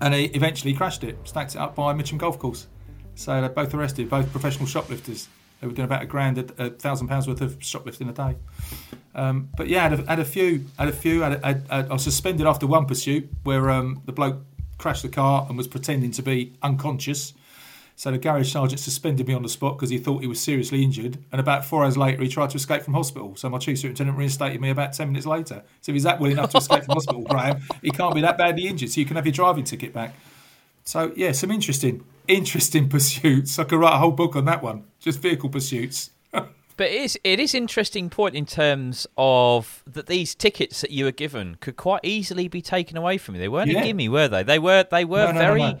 and 0.00 0.14
he 0.14 0.26
eventually 0.26 0.72
crashed 0.74 1.04
it, 1.04 1.18
stacked 1.24 1.54
it 1.54 1.58
up 1.58 1.74
by 1.74 1.92
Mitcham 1.92 2.18
Golf 2.18 2.38
Course. 2.38 2.68
So 3.14 3.40
they're 3.40 3.50
both 3.50 3.74
arrested, 3.74 4.08
both 4.08 4.30
professional 4.30 4.66
shoplifters. 4.66 5.28
They 5.60 5.66
were 5.66 5.72
doing 5.72 5.86
about 5.86 6.02
a 6.02 6.06
grand, 6.06 6.38
a, 6.38 6.64
a 6.66 6.70
thousand 6.70 7.08
pounds 7.08 7.26
worth 7.26 7.40
of 7.40 7.56
shoplifting 7.60 8.08
a 8.08 8.12
day. 8.12 8.36
Um, 9.14 9.48
but 9.56 9.68
yeah, 9.68 9.88
had 9.88 10.00
a, 10.00 10.06
had 10.06 10.20
a 10.20 10.24
few, 10.24 10.64
had 10.78 10.88
a 10.88 10.92
few. 10.92 11.22
Had 11.22 11.44
I 11.70 11.82
was 11.82 12.04
suspended 12.04 12.46
after 12.46 12.66
one 12.66 12.86
pursuit 12.86 13.28
where 13.42 13.70
um, 13.70 14.02
the 14.04 14.12
bloke 14.12 14.38
crashed 14.78 15.02
the 15.02 15.08
car 15.08 15.46
and 15.48 15.56
was 15.56 15.66
pretending 15.66 16.12
to 16.12 16.22
be 16.22 16.52
unconscious. 16.62 17.34
So 17.96 18.12
the 18.12 18.18
garage 18.18 18.52
sergeant 18.52 18.78
suspended 18.78 19.26
me 19.26 19.34
on 19.34 19.42
the 19.42 19.48
spot 19.48 19.76
because 19.76 19.90
he 19.90 19.98
thought 19.98 20.20
he 20.20 20.28
was 20.28 20.40
seriously 20.40 20.84
injured. 20.84 21.18
And 21.32 21.40
about 21.40 21.64
four 21.64 21.82
hours 21.82 21.96
later, 21.96 22.22
he 22.22 22.28
tried 22.28 22.50
to 22.50 22.56
escape 22.56 22.82
from 22.82 22.94
hospital. 22.94 23.34
So 23.34 23.48
my 23.48 23.58
chief 23.58 23.76
superintendent 23.80 24.16
reinstated 24.16 24.60
me 24.60 24.70
about 24.70 24.92
ten 24.92 25.08
minutes 25.08 25.26
later. 25.26 25.64
So 25.80 25.90
if 25.90 25.94
he's 25.94 26.04
that 26.04 26.20
well 26.20 26.30
enough 26.30 26.50
to 26.50 26.58
escape 26.58 26.84
from 26.84 26.94
hospital, 26.94 27.22
Graham, 27.22 27.60
he 27.82 27.90
can't 27.90 28.14
be 28.14 28.20
that 28.20 28.38
badly 28.38 28.68
injured. 28.68 28.90
So 28.90 29.00
you 29.00 29.06
can 29.06 29.16
have 29.16 29.26
your 29.26 29.32
driving 29.32 29.64
ticket 29.64 29.92
back. 29.92 30.14
So 30.84 31.12
yeah, 31.16 31.32
some 31.32 31.50
interesting, 31.50 32.04
interesting 32.28 32.88
pursuits. 32.96 33.58
I 33.58 33.64
could 33.64 33.78
write 33.80 33.94
a 33.94 33.98
whole 33.98 34.12
book 34.12 34.36
on 34.36 34.44
that 34.44 34.62
one. 34.62 34.84
Just 35.00 35.20
vehicle 35.20 35.48
pursuits. 35.48 36.10
But 36.76 36.90
it 36.90 37.00
is 37.02 37.18
it 37.24 37.40
is 37.40 37.56
interesting 37.56 38.08
point 38.08 38.36
in 38.36 38.46
terms 38.46 39.04
of 39.16 39.82
that 39.84 40.06
these 40.06 40.36
tickets 40.36 40.80
that 40.82 40.92
you 40.92 41.06
were 41.06 41.10
given 41.10 41.56
could 41.60 41.76
quite 41.76 42.02
easily 42.04 42.46
be 42.46 42.62
taken 42.62 42.96
away 42.96 43.18
from 43.18 43.34
you. 43.34 43.40
They 43.40 43.48
weren't 43.48 43.68
Yeah. 43.68 43.80
a 43.80 43.84
gimme, 43.84 44.08
were 44.08 44.28
they? 44.28 44.44
They 44.44 44.60
were 44.60 44.84
they 44.88 45.04
were 45.04 45.26
No, 45.26 45.32
no, 45.32 45.38
very 45.40 45.60
no. 45.60 45.78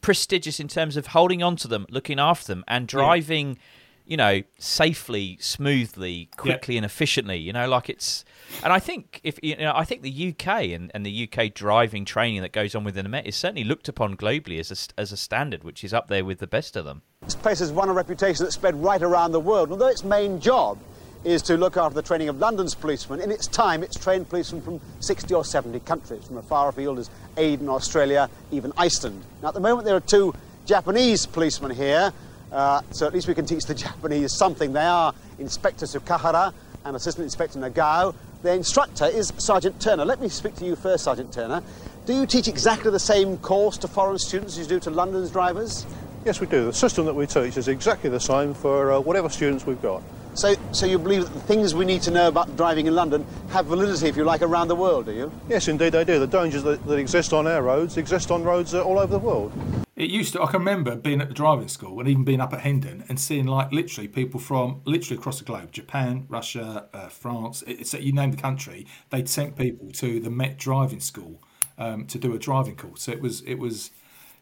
prestigious 0.00 0.60
in 0.60 0.68
terms 0.68 0.96
of 0.96 1.08
holding 1.08 1.42
on 1.42 1.56
to 1.56 1.66
them, 1.66 1.86
looking 1.90 2.20
after 2.20 2.46
them, 2.54 2.62
and 2.68 2.86
driving, 2.86 3.58
you 4.06 4.16
know, 4.16 4.42
safely, 4.58 5.38
smoothly, 5.40 6.28
quickly, 6.36 6.76
and 6.76 6.86
efficiently. 6.86 7.38
You 7.38 7.52
know, 7.52 7.68
like 7.68 7.88
it's. 7.90 8.24
And 8.62 8.72
I 8.72 8.78
think 8.78 9.20
if 9.22 9.38
you 9.42 9.56
know, 9.56 9.72
I 9.74 9.84
think 9.84 10.02
the 10.02 10.28
UK 10.34 10.64
and, 10.70 10.90
and 10.94 11.04
the 11.04 11.28
UK 11.30 11.54
driving 11.54 12.04
training 12.04 12.42
that 12.42 12.52
goes 12.52 12.74
on 12.74 12.84
within 12.84 13.04
the 13.04 13.08
Met 13.08 13.26
is 13.26 13.36
certainly 13.36 13.64
looked 13.64 13.88
upon 13.88 14.16
globally 14.16 14.58
as 14.58 14.70
a, 14.70 15.00
as 15.00 15.12
a 15.12 15.16
standard, 15.16 15.64
which 15.64 15.84
is 15.84 15.92
up 15.92 16.08
there 16.08 16.24
with 16.24 16.38
the 16.38 16.46
best 16.46 16.76
of 16.76 16.84
them. 16.84 17.02
This 17.22 17.34
place 17.34 17.58
has 17.60 17.72
won 17.72 17.88
a 17.88 17.92
reputation 17.92 18.44
that's 18.44 18.54
spread 18.54 18.74
right 18.76 19.02
around 19.02 19.32
the 19.32 19.40
world. 19.40 19.70
Although 19.70 19.88
its 19.88 20.04
main 20.04 20.40
job 20.40 20.78
is 21.24 21.42
to 21.42 21.56
look 21.56 21.76
after 21.76 21.94
the 21.94 22.02
training 22.02 22.28
of 22.28 22.38
London's 22.38 22.74
policemen, 22.74 23.20
in 23.20 23.30
its 23.30 23.46
time 23.46 23.82
it's 23.82 23.98
trained 23.98 24.28
policemen 24.28 24.62
from 24.62 24.80
60 25.00 25.34
or 25.34 25.44
70 25.44 25.80
countries, 25.80 26.26
from 26.26 26.38
as 26.38 26.44
far 26.44 26.68
afield 26.68 26.98
as 26.98 27.10
Aden, 27.36 27.68
Australia, 27.68 28.30
even 28.50 28.72
Iceland. 28.76 29.22
Now, 29.42 29.48
at 29.48 29.54
the 29.54 29.60
moment, 29.60 29.84
there 29.84 29.96
are 29.96 30.00
two 30.00 30.34
Japanese 30.64 31.26
policemen 31.26 31.72
here, 31.72 32.12
uh, 32.50 32.82
so 32.92 33.06
at 33.06 33.12
least 33.12 33.28
we 33.28 33.34
can 33.34 33.46
teach 33.46 33.66
the 33.66 33.74
Japanese 33.86 34.32
something. 34.32 34.72
They 34.72 34.80
are 34.80 35.14
Inspector 35.38 35.84
Sukahara 35.84 36.52
and 36.88 36.96
Assistant 36.96 37.24
Inspector 37.24 37.58
Nagao. 37.58 38.14
The 38.42 38.54
instructor 38.54 39.04
is 39.04 39.32
Sergeant 39.36 39.80
Turner. 39.80 40.04
Let 40.04 40.20
me 40.20 40.28
speak 40.28 40.54
to 40.56 40.64
you 40.64 40.74
first, 40.74 41.04
Sergeant 41.04 41.32
Turner. 41.32 41.62
Do 42.06 42.14
you 42.14 42.26
teach 42.26 42.48
exactly 42.48 42.90
the 42.90 42.98
same 42.98 43.36
course 43.38 43.76
to 43.78 43.88
foreign 43.88 44.18
students 44.18 44.56
as 44.56 44.66
you 44.66 44.76
do 44.76 44.80
to 44.80 44.90
London's 44.90 45.30
drivers? 45.30 45.84
Yes, 46.24 46.40
we 46.40 46.46
do. 46.46 46.64
The 46.64 46.72
system 46.72 47.04
that 47.04 47.14
we 47.14 47.26
teach 47.26 47.56
is 47.58 47.68
exactly 47.68 48.08
the 48.08 48.20
same 48.20 48.54
for 48.54 48.92
uh, 48.92 49.00
whatever 49.00 49.28
students 49.28 49.66
we've 49.66 49.80
got. 49.82 50.02
So, 50.34 50.54
so 50.72 50.86
you 50.86 50.98
believe 50.98 51.24
that 51.24 51.34
the 51.34 51.40
things 51.40 51.74
we 51.74 51.84
need 51.84 52.00
to 52.02 52.10
know 52.10 52.28
about 52.28 52.56
driving 52.56 52.86
in 52.86 52.94
London 52.94 53.26
have 53.50 53.66
validity, 53.66 54.06
if 54.06 54.16
you 54.16 54.24
like, 54.24 54.40
around 54.40 54.68
the 54.68 54.76
world, 54.76 55.06
do 55.06 55.12
you? 55.12 55.32
Yes, 55.48 55.68
indeed 55.68 55.92
they 55.92 56.04
do. 56.04 56.18
The 56.18 56.26
dangers 56.26 56.62
that, 56.62 56.86
that 56.86 56.98
exist 56.98 57.32
on 57.32 57.46
our 57.46 57.62
roads 57.62 57.98
exist 57.98 58.30
on 58.30 58.44
roads 58.44 58.72
uh, 58.72 58.82
all 58.82 58.98
over 58.98 59.12
the 59.12 59.18
world. 59.18 59.52
It 59.98 60.10
used 60.10 60.32
to. 60.34 60.42
I 60.42 60.46
can 60.46 60.60
remember 60.60 60.94
being 60.94 61.20
at 61.20 61.26
the 61.26 61.34
driving 61.34 61.66
school 61.66 61.98
and 61.98 62.08
even 62.08 62.22
being 62.22 62.40
up 62.40 62.52
at 62.52 62.60
Hendon 62.60 63.04
and 63.08 63.18
seeing 63.18 63.48
like 63.48 63.72
literally 63.72 64.06
people 64.06 64.38
from 64.38 64.80
literally 64.84 65.18
across 65.18 65.40
the 65.40 65.44
globe, 65.44 65.72
Japan, 65.72 66.24
Russia, 66.28 66.88
uh, 66.94 67.08
France. 67.08 67.64
It's 67.66 67.92
you 67.94 68.12
name 68.12 68.30
the 68.30 68.36
country. 68.36 68.86
They'd 69.10 69.28
sent 69.28 69.56
people 69.56 69.90
to 69.94 70.20
the 70.20 70.30
Met 70.30 70.56
Driving 70.56 71.00
School 71.00 71.42
um, 71.78 72.06
to 72.06 72.16
do 72.16 72.32
a 72.32 72.38
driving 72.38 72.76
course. 72.76 73.02
So 73.02 73.12
it 73.12 73.20
was 73.20 73.40
it 73.40 73.56
was 73.56 73.90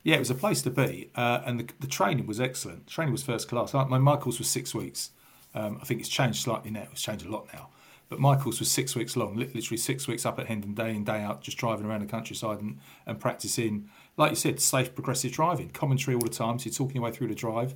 yeah, 0.02 0.16
it 0.16 0.18
was 0.18 0.30
a 0.30 0.34
place 0.34 0.60
to 0.60 0.70
be, 0.70 1.10
uh, 1.14 1.40
and 1.46 1.58
the, 1.58 1.68
the, 1.80 1.86
training 1.86 2.26
was 2.26 2.38
excellent. 2.38 2.86
The 2.86 2.92
training 2.92 3.12
was 3.12 3.22
first 3.22 3.48
class. 3.48 3.72
My, 3.72 3.98
my 3.98 4.16
course 4.16 4.38
was 4.38 4.48
six 4.48 4.74
weeks. 4.74 5.10
Um, 5.54 5.78
I 5.80 5.84
think 5.86 6.00
it's 6.00 6.08
changed 6.08 6.42
slightly 6.42 6.70
now. 6.70 6.86
It's 6.92 7.02
changed 7.02 7.24
a 7.24 7.30
lot 7.30 7.48
now. 7.52 7.70
But 8.08 8.20
course 8.20 8.60
was 8.60 8.70
six 8.70 8.94
weeks 8.94 9.16
long, 9.16 9.34
literally 9.34 9.76
six 9.76 10.06
weeks 10.06 10.24
up 10.24 10.38
at 10.38 10.46
Hendon, 10.46 10.74
day 10.74 10.90
in, 10.90 11.02
day 11.02 11.22
out, 11.22 11.42
just 11.42 11.58
driving 11.58 11.86
around 11.86 12.02
the 12.02 12.06
countryside 12.06 12.60
and, 12.60 12.78
and 13.04 13.18
practicing, 13.18 13.88
like 14.16 14.30
you 14.30 14.36
said, 14.36 14.60
safe 14.60 14.94
progressive 14.94 15.32
driving, 15.32 15.70
commentary 15.70 16.14
all 16.14 16.22
the 16.22 16.28
time. 16.28 16.58
So 16.58 16.66
you're 16.66 16.74
talking 16.74 16.96
your 16.96 17.04
way 17.04 17.12
through 17.12 17.28
the 17.28 17.34
drive. 17.34 17.74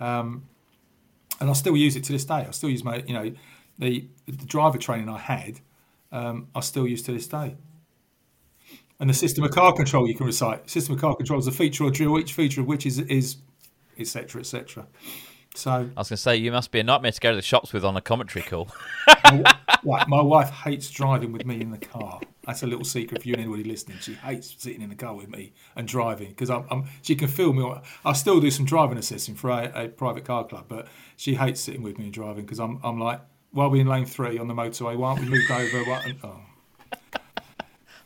Um, 0.00 0.44
and 1.40 1.50
I 1.50 1.52
still 1.52 1.76
use 1.76 1.96
it 1.96 2.04
to 2.04 2.12
this 2.12 2.24
day. 2.24 2.46
I 2.46 2.50
still 2.50 2.70
use 2.70 2.84
my, 2.84 3.02
you 3.06 3.14
know, 3.14 3.32
the, 3.78 4.06
the 4.26 4.46
driver 4.46 4.78
training 4.78 5.08
I 5.08 5.18
had, 5.18 5.60
um, 6.10 6.48
I 6.54 6.60
still 6.60 6.86
use 6.86 7.02
to 7.02 7.12
this 7.12 7.26
day. 7.26 7.56
And 9.00 9.10
the 9.10 9.14
system 9.14 9.42
of 9.44 9.50
car 9.50 9.72
control 9.72 10.06
you 10.06 10.14
can 10.14 10.26
recite. 10.26 10.70
System 10.70 10.94
of 10.94 11.00
car 11.00 11.16
control 11.16 11.40
is 11.40 11.46
a 11.46 11.52
feature 11.52 11.84
or 11.84 11.90
drill, 11.90 12.18
each 12.18 12.32
feature 12.32 12.60
of 12.60 12.66
which 12.66 12.86
is, 12.86 13.00
is 13.00 13.38
etc., 13.98 14.40
etc. 14.40 14.86
So 15.54 15.70
I 15.70 15.80
was 15.80 16.08
going 16.08 16.16
to 16.16 16.16
say 16.16 16.36
you 16.36 16.52
must 16.52 16.70
be 16.70 16.80
a 16.80 16.84
nightmare 16.84 17.12
to 17.12 17.20
go 17.20 17.30
to 17.30 17.36
the 17.36 17.42
shops 17.42 17.72
with 17.72 17.84
on 17.84 17.96
a 17.96 18.00
commentary 18.00 18.44
call. 18.44 18.68
my, 19.24 20.04
my 20.06 20.22
wife 20.22 20.50
hates 20.50 20.90
driving 20.90 21.32
with 21.32 21.44
me 21.44 21.60
in 21.60 21.70
the 21.70 21.78
car. 21.78 22.20
That's 22.46 22.62
a 22.64 22.66
little 22.66 22.84
secret 22.84 23.22
for 23.22 23.28
you 23.28 23.34
and 23.34 23.42
anybody 23.42 23.62
listening. 23.62 23.98
She 24.00 24.14
hates 24.14 24.54
sitting 24.58 24.82
in 24.82 24.88
the 24.88 24.96
car 24.96 25.14
with 25.14 25.28
me 25.28 25.52
and 25.76 25.86
driving 25.86 26.30
because 26.30 26.50
I'm, 26.50 26.64
I'm, 26.70 26.84
she 27.02 27.14
can 27.14 27.28
feel 27.28 27.52
me. 27.52 27.72
I 28.04 28.12
still 28.14 28.40
do 28.40 28.50
some 28.50 28.64
driving 28.64 28.98
assessing 28.98 29.36
for 29.36 29.50
a, 29.50 29.84
a, 29.84 29.88
private 29.88 30.24
car 30.24 30.44
club, 30.44 30.64
but 30.68 30.88
she 31.16 31.36
hates 31.36 31.60
sitting 31.60 31.82
with 31.82 31.98
me 31.98 32.06
and 32.06 32.12
driving 32.12 32.44
because 32.44 32.58
I'm, 32.58 32.80
I'm 32.82 32.98
like, 32.98 33.20
while 33.52 33.70
we're 33.70 33.82
in 33.82 33.86
lane 33.86 34.06
three 34.06 34.38
on 34.38 34.48
the 34.48 34.54
motorway, 34.54 34.96
why 34.96 35.10
aren't 35.10 35.20
we 35.20 35.28
moved 35.28 35.50
over? 35.50 35.84
Why, 35.84 36.16
oh, 36.24 36.40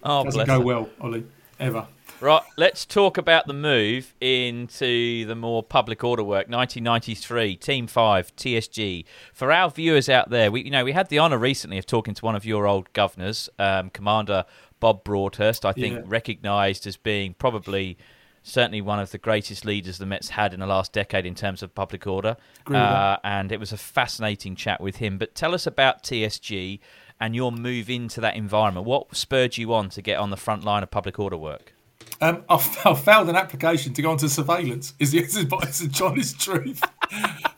oh 0.03 0.24
doesn't 0.24 0.47
go 0.47 0.61
well, 0.61 0.91
Ollie, 1.01 1.24
ever. 1.59 1.87
Right, 2.20 2.42
let's 2.56 2.86
talk 2.86 3.18
about 3.18 3.46
the 3.46 3.52
move 3.52 4.14
into 4.22 5.26
the 5.26 5.34
more 5.34 5.62
public 5.62 6.02
order 6.02 6.22
work. 6.22 6.48
1993, 6.48 7.56
Team 7.56 7.86
Five, 7.86 8.34
TSG. 8.36 9.04
For 9.34 9.52
our 9.52 9.70
viewers 9.70 10.08
out 10.08 10.30
there, 10.30 10.50
we 10.50 10.62
you 10.62 10.70
know 10.70 10.84
we 10.84 10.92
had 10.92 11.10
the 11.10 11.18
honour 11.18 11.38
recently 11.38 11.76
of 11.76 11.84
talking 11.84 12.14
to 12.14 12.24
one 12.24 12.34
of 12.34 12.46
your 12.46 12.66
old 12.66 12.90
governors, 12.94 13.50
um, 13.58 13.90
Commander 13.90 14.46
Bob 14.80 15.04
Broadhurst. 15.04 15.66
I 15.66 15.72
think 15.72 15.94
yeah. 15.94 16.02
recognised 16.06 16.86
as 16.86 16.96
being 16.96 17.34
probably 17.34 17.98
certainly 18.42 18.80
one 18.80 19.00
of 19.00 19.10
the 19.10 19.18
greatest 19.18 19.64
leaders 19.66 19.98
the 19.98 20.06
Mets 20.06 20.30
had 20.30 20.54
in 20.54 20.60
the 20.60 20.66
last 20.66 20.92
decade 20.92 21.26
in 21.26 21.34
terms 21.34 21.62
of 21.62 21.74
public 21.74 22.06
order. 22.06 22.36
Uh, 22.66 23.16
and 23.24 23.50
it 23.50 23.58
was 23.58 23.72
a 23.72 23.76
fascinating 23.76 24.54
chat 24.54 24.80
with 24.80 24.96
him. 24.96 25.18
But 25.18 25.34
tell 25.34 25.52
us 25.52 25.66
about 25.66 26.04
TSG 26.04 26.78
and 27.18 27.34
your 27.34 27.50
move 27.50 27.90
into 27.90 28.20
that 28.20 28.36
environment. 28.36 28.86
What 28.86 29.16
spurred 29.16 29.58
you 29.58 29.74
on 29.74 29.88
to 29.90 30.00
get 30.00 30.18
on 30.18 30.30
the 30.30 30.36
front 30.36 30.64
line 30.64 30.84
of 30.84 30.90
public 30.90 31.18
order 31.18 31.36
work? 31.36 31.72
Um, 32.20 32.44
I, 32.48 32.54
I 32.84 32.94
failed 32.94 33.28
an 33.28 33.36
application 33.36 33.92
to 33.94 34.02
go 34.02 34.12
into 34.12 34.28
surveillance. 34.28 34.94
Is 34.98 35.12
the, 35.12 35.18
is 35.18 35.34
the 35.34 36.02
honest 36.04 36.40
truth? 36.40 36.82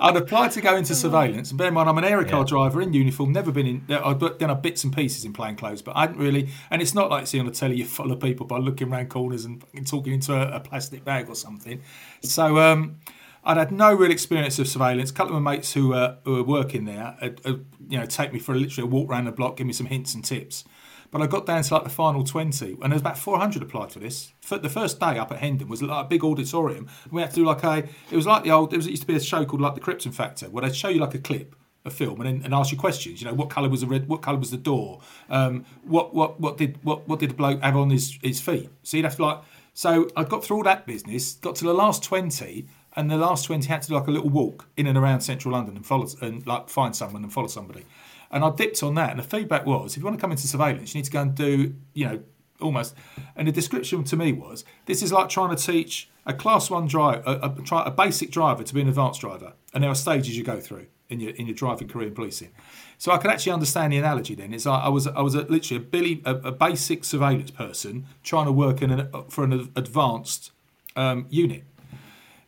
I'd 0.01 0.17
applied 0.17 0.53
to 0.53 0.61
go 0.61 0.77
into 0.77 0.95
surveillance. 0.95 1.51
And 1.51 1.59
bear 1.59 1.69
in 1.69 1.75
mind, 1.75 1.89
I'm 1.89 1.99
an 1.99 2.05
area 2.05 2.29
car 2.29 2.41
yeah. 2.41 2.47
driver 2.47 2.83
in 2.83 2.93
uniform, 2.93 3.33
never 3.33 3.51
been 3.51 3.67
in. 3.67 3.85
I've 3.91 4.19
done 4.19 4.51
a 4.51 4.55
bits 4.55 4.85
and 4.85 4.95
pieces 4.95 5.25
in 5.25 5.33
plain 5.33 5.57
clothes, 5.57 5.83
but 5.83 5.97
I 5.97 6.03
hadn't 6.03 6.19
really. 6.19 6.49
And 6.71 6.83
it's 6.83 6.95
not 6.95 7.11
like 7.11 7.27
seeing 7.27 7.43
on 7.43 7.47
the 7.47 7.53
telly 7.53 7.77
you 7.77 7.85
follow 7.85 8.17
people 8.17 8.47
by 8.47 8.59
looking 8.59 8.93
around 8.93 9.09
corners 9.11 9.45
and 9.45 9.63
talking 9.87 10.13
into 10.13 10.35
a, 10.35 10.57
a 10.57 10.61
plastic 10.61 11.05
bag 11.05 11.29
or 11.29 11.35
something. 11.35 11.81
So 12.23 12.59
um, 12.59 12.99
I'd 13.45 13.57
had 13.57 13.73
no 13.73 13.93
real 13.95 14.11
experience 14.11 14.59
of 14.59 14.69
surveillance. 14.69 15.11
A 15.11 15.15
couple 15.15 15.37
of 15.37 15.43
my 15.43 15.53
mates 15.53 15.73
who, 15.73 15.95
uh, 15.95 16.17
who 16.25 16.35
were 16.35 16.45
working 16.45 16.85
there, 16.85 17.17
you 17.45 17.99
know, 17.99 18.07
take 18.07 18.33
me 18.33 18.39
for 18.39 18.53
a, 18.53 18.57
literally 18.57 18.89
a 18.89 18.91
walk 18.91 19.09
around 19.09 19.25
the 19.25 19.33
block, 19.33 19.57
give 19.57 19.67
me 19.67 19.73
some 19.73 19.87
hints 19.87 20.15
and 20.15 20.25
tips. 20.25 20.65
But 21.11 21.23
I 21.23 21.27
got 21.27 21.47
down 21.47 21.63
to 21.63 21.75
like 21.75 21.85
the 21.85 21.91
final 21.91 22.23
20, 22.23 22.79
and 22.83 22.93
there's 22.93 23.01
about 23.01 23.17
400 23.19 23.63
applied 23.63 23.93
for 23.93 23.99
this. 23.99 24.33
The 24.49 24.69
first 24.69 25.01
day 25.01 25.19
up 25.19 25.33
at 25.33 25.39
Hendon 25.39 25.69
was 25.69 25.83
like 25.83 26.05
a 26.05 26.09
big 26.09 26.23
auditorium. 26.23 26.89
We 27.11 27.23
had 27.23 27.31
to 27.31 27.37
do 27.37 27.45
like 27.47 27.65
a, 27.65 27.89
it 28.11 28.17
was 28.17 28.27
like 28.27 28.45
the 28.45 28.51
old, 28.51 28.75
it, 28.75 28.77
was, 28.77 28.87
it 28.87 28.91
used 28.91 29.03
to 29.03 29.09
be 29.09 29.17
a 29.17 29.21
show 29.21 29.45
called 29.47 29.63
like 29.63 29.75
the 29.75 29.81
Krypton 29.81 30.13
Factor, 30.13 30.51
where 30.51 30.63
they'd 30.63 30.77
show 30.77 30.89
you 30.89 31.01
like 31.01 31.15
a 31.15 31.19
clip 31.19 31.55
a 31.85 31.91
film 31.91 32.21
and, 32.21 32.29
then, 32.29 32.45
and 32.45 32.55
ask 32.55 32.71
you 32.71 32.79
questions. 32.79 33.21
You 33.21 33.29
know, 33.29 33.35
what 33.35 33.51
colour 33.51 33.69
was 33.69 33.81
the 33.81 33.87
red? 33.87 34.09
What 34.09 34.23
colour 34.23 34.39
was 34.39 34.51
the 34.51 34.57
door? 34.57 35.01
Um, 35.29 35.65
what 35.83 36.15
what 36.15 36.41
what 36.41 36.57
did 36.57 36.79
what 36.83 37.09
what 37.09 37.19
did 37.19 37.31
the 37.31 37.35
bloke 37.35 37.61
have 37.63 37.77
on 37.77 37.91
his 37.91 38.19
his 38.23 38.41
feet? 38.41 38.71
So 38.83 38.97
you'd 38.97 39.05
have 39.05 39.17
to 39.17 39.25
like. 39.25 39.39
So 39.75 40.09
I 40.17 40.25
got 40.25 40.45
through 40.45 40.59
all 40.59 40.63
that 40.65 40.87
business, 40.87 41.35
got 41.35 41.57
to 41.57 41.65
the 41.65 41.75
last 41.75 42.03
twenty, 42.03 42.69
and 42.97 43.11
the 43.11 43.17
last 43.17 43.45
twenty 43.47 43.67
had 43.69 43.83
to 43.83 43.89
do 43.89 43.95
like 43.95 44.07
a 44.07 44.11
little 44.11 44.31
walk 44.31 44.67
in 44.77 44.87
and 44.87 44.97
around 44.97 45.21
central 45.21 45.53
London 45.53 45.77
and 45.77 45.87
follow 45.87 46.07
and 46.21 46.47
like 46.47 46.69
find 46.69 46.95
someone 46.95 47.23
and 47.23 47.33
follow 47.33 47.49
somebody. 47.49 47.85
And 48.31 48.45
I 48.45 48.51
dipped 48.55 48.83
on 48.83 48.95
that, 48.97 49.11
and 49.11 49.19
the 49.19 49.25
feedback 49.25 49.65
was, 49.65 49.93
if 49.93 49.99
you 49.99 50.05
want 50.05 50.19
to 50.19 50.21
come 50.21 50.33
into 50.33 50.47
surveillance, 50.47 50.95
you 50.95 50.99
need 50.99 51.07
to 51.07 51.11
go 51.11 51.23
and 51.23 51.35
do, 51.35 51.75
you 51.95 52.07
know, 52.07 52.21
almost. 52.61 52.95
And 53.37 53.49
the 53.49 53.53
description 53.53 54.05
to 54.05 54.17
me 54.17 54.33
was, 54.33 54.65
this 54.87 55.03
is 55.03 55.13
like 55.13 55.29
trying 55.29 55.55
to 55.55 55.63
teach 55.63 56.11
a 56.27 56.35
class 56.35 56.71
one 56.71 56.87
driver, 56.87 57.23
a, 57.25 57.49
a, 57.49 57.77
a 57.85 57.91
basic 57.91 58.31
driver 58.31 58.63
to 58.63 58.75
be 58.75 58.83
an 58.83 58.89
advanced 58.89 59.21
driver, 59.21 59.55
and 59.73 59.83
there 59.83 59.91
are 59.91 59.95
stages 59.95 60.37
you 60.37 60.45
go 60.45 60.61
through 60.61 60.87
in 61.09 61.21
your 61.21 61.31
in 61.31 61.47
your 61.47 61.55
driving 61.55 61.89
career 61.89 62.09
in 62.09 62.15
policing. 62.15 62.51
So 62.99 63.13
I 63.13 63.19
could 63.19 63.31
actually 63.31 63.53
understand 63.53 63.93
the 63.93 63.97
analogy. 63.97 64.35
Then 64.35 64.53
it's 64.53 64.67
like 64.67 64.83
I 64.83 64.89
was 64.89 65.07
I 65.07 65.21
was 65.21 65.35
a, 65.35 65.43
literally 65.43 65.83
a 65.83 65.87
Billy 65.87 66.23
a, 66.25 66.35
a, 66.35 66.53
basic 66.53 67.05
surveillance 67.05 67.51
person 67.51 68.07
trying 68.23 68.47
to 68.47 68.53
work 68.53 68.83
in 68.83 68.91
an, 68.91 69.09
for 69.29 69.45
an 69.45 69.71
advanced 69.75 70.53
um, 70.97 71.27
unit. 71.31 71.65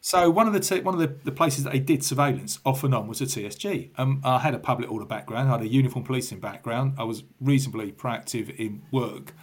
So 0.00 0.30
one 0.30 0.46
of 0.46 0.54
the 0.54 0.60
t- 0.60 0.80
one 0.80 0.94
of 0.94 1.00
the, 1.00 1.14
the, 1.24 1.32
places 1.32 1.64
that 1.64 1.74
they 1.74 1.78
did 1.78 2.02
surveillance 2.02 2.58
off 2.64 2.82
and 2.84 2.94
on 2.94 3.06
was 3.06 3.18
the 3.18 3.26
TSG. 3.26 3.90
Um, 3.98 4.22
I 4.24 4.38
had 4.38 4.54
a 4.54 4.58
public 4.58 4.90
order 4.90 5.04
background, 5.04 5.48
I 5.48 5.52
had 5.52 5.60
a 5.60 5.68
uniform 5.68 6.04
policing 6.04 6.40
background. 6.40 6.94
I 6.98 7.04
was 7.04 7.24
reasonably 7.38 7.92
proactive 7.92 8.54
in 8.56 8.82
work, 8.90 9.34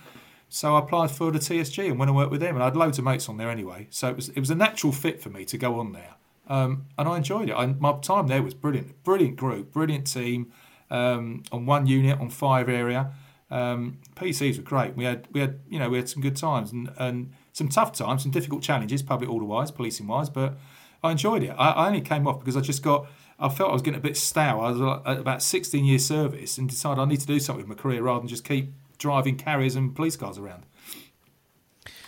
so 0.49 0.75
I 0.75 0.79
applied 0.79 1.11
for 1.11 1.31
the 1.31 1.37
TSG 1.37 1.89
and 1.89 1.99
went 1.99 2.09
and 2.09 2.15
worked 2.15 2.31
with 2.31 2.41
them. 2.41 2.55
And 2.55 2.63
I 2.63 2.67
had 2.67 2.75
loads 2.75 2.97
of 2.97 3.05
mates 3.05 3.29
on 3.29 3.37
there 3.37 3.51
anyway, 3.51 3.87
so 3.91 4.09
it 4.09 4.15
was 4.15 4.29
it 4.29 4.39
was 4.39 4.49
a 4.49 4.55
natural 4.55 4.91
fit 4.91 5.21
for 5.21 5.29
me 5.29 5.45
to 5.45 5.59
go 5.59 5.79
on 5.79 5.91
there, 5.91 6.15
um, 6.47 6.87
and 6.97 7.07
I 7.07 7.17
enjoyed 7.17 7.49
it. 7.49 7.53
I, 7.53 7.67
my 7.67 7.93
time 7.99 8.25
there 8.25 8.41
was 8.41 8.55
brilliant, 8.55 9.03
brilliant 9.03 9.35
group, 9.35 9.71
brilliant 9.71 10.07
team 10.07 10.51
um, 10.89 11.43
on 11.51 11.67
one 11.67 11.85
unit 11.85 12.19
on 12.19 12.31
five 12.31 12.67
area. 12.67 13.11
Um, 13.51 13.99
PCs 14.15 14.57
were 14.57 14.63
great. 14.63 14.95
We 14.95 15.03
had 15.03 15.27
we 15.31 15.39
had 15.39 15.59
you 15.69 15.77
know 15.77 15.89
we 15.89 15.97
had 15.97 16.09
some 16.09 16.23
good 16.23 16.35
times 16.35 16.71
and 16.71 16.91
and 16.97 17.31
some 17.57 17.69
tough 17.69 17.91
times, 17.91 18.21
some 18.21 18.31
difficult 18.31 18.61
challenges, 18.61 19.01
public 19.01 19.27
order 19.27 19.45
wise, 19.45 19.71
policing 19.71 20.05
wise, 20.05 20.29
but 20.29 20.55
I 21.01 21.09
enjoyed 21.09 21.41
it. 21.41 21.49
I, 21.57 21.71
I, 21.71 21.87
only 21.87 22.01
came 22.01 22.27
off 22.27 22.39
because 22.39 22.55
I 22.55 22.61
just 22.61 22.83
got, 22.83 23.07
I 23.39 23.49
felt 23.49 23.71
I 23.71 23.73
was 23.73 23.81
getting 23.81 23.97
a 23.97 24.01
bit 24.01 24.15
stale. 24.15 24.59
I 24.59 24.69
was 24.69 24.79
uh, 24.79 25.01
at 25.07 25.17
about 25.17 25.41
16 25.41 25.83
years 25.83 26.05
service 26.05 26.59
and 26.59 26.69
decided 26.69 27.01
I 27.01 27.05
need 27.05 27.19
to 27.19 27.25
do 27.25 27.39
something 27.39 27.67
with 27.67 27.75
my 27.75 27.81
career 27.81 28.03
rather 28.03 28.19
than 28.19 28.27
just 28.27 28.43
keep 28.43 28.73
driving 28.99 29.37
carriers 29.37 29.75
and 29.75 29.95
police 29.95 30.15
cars 30.15 30.37
around. 30.37 30.67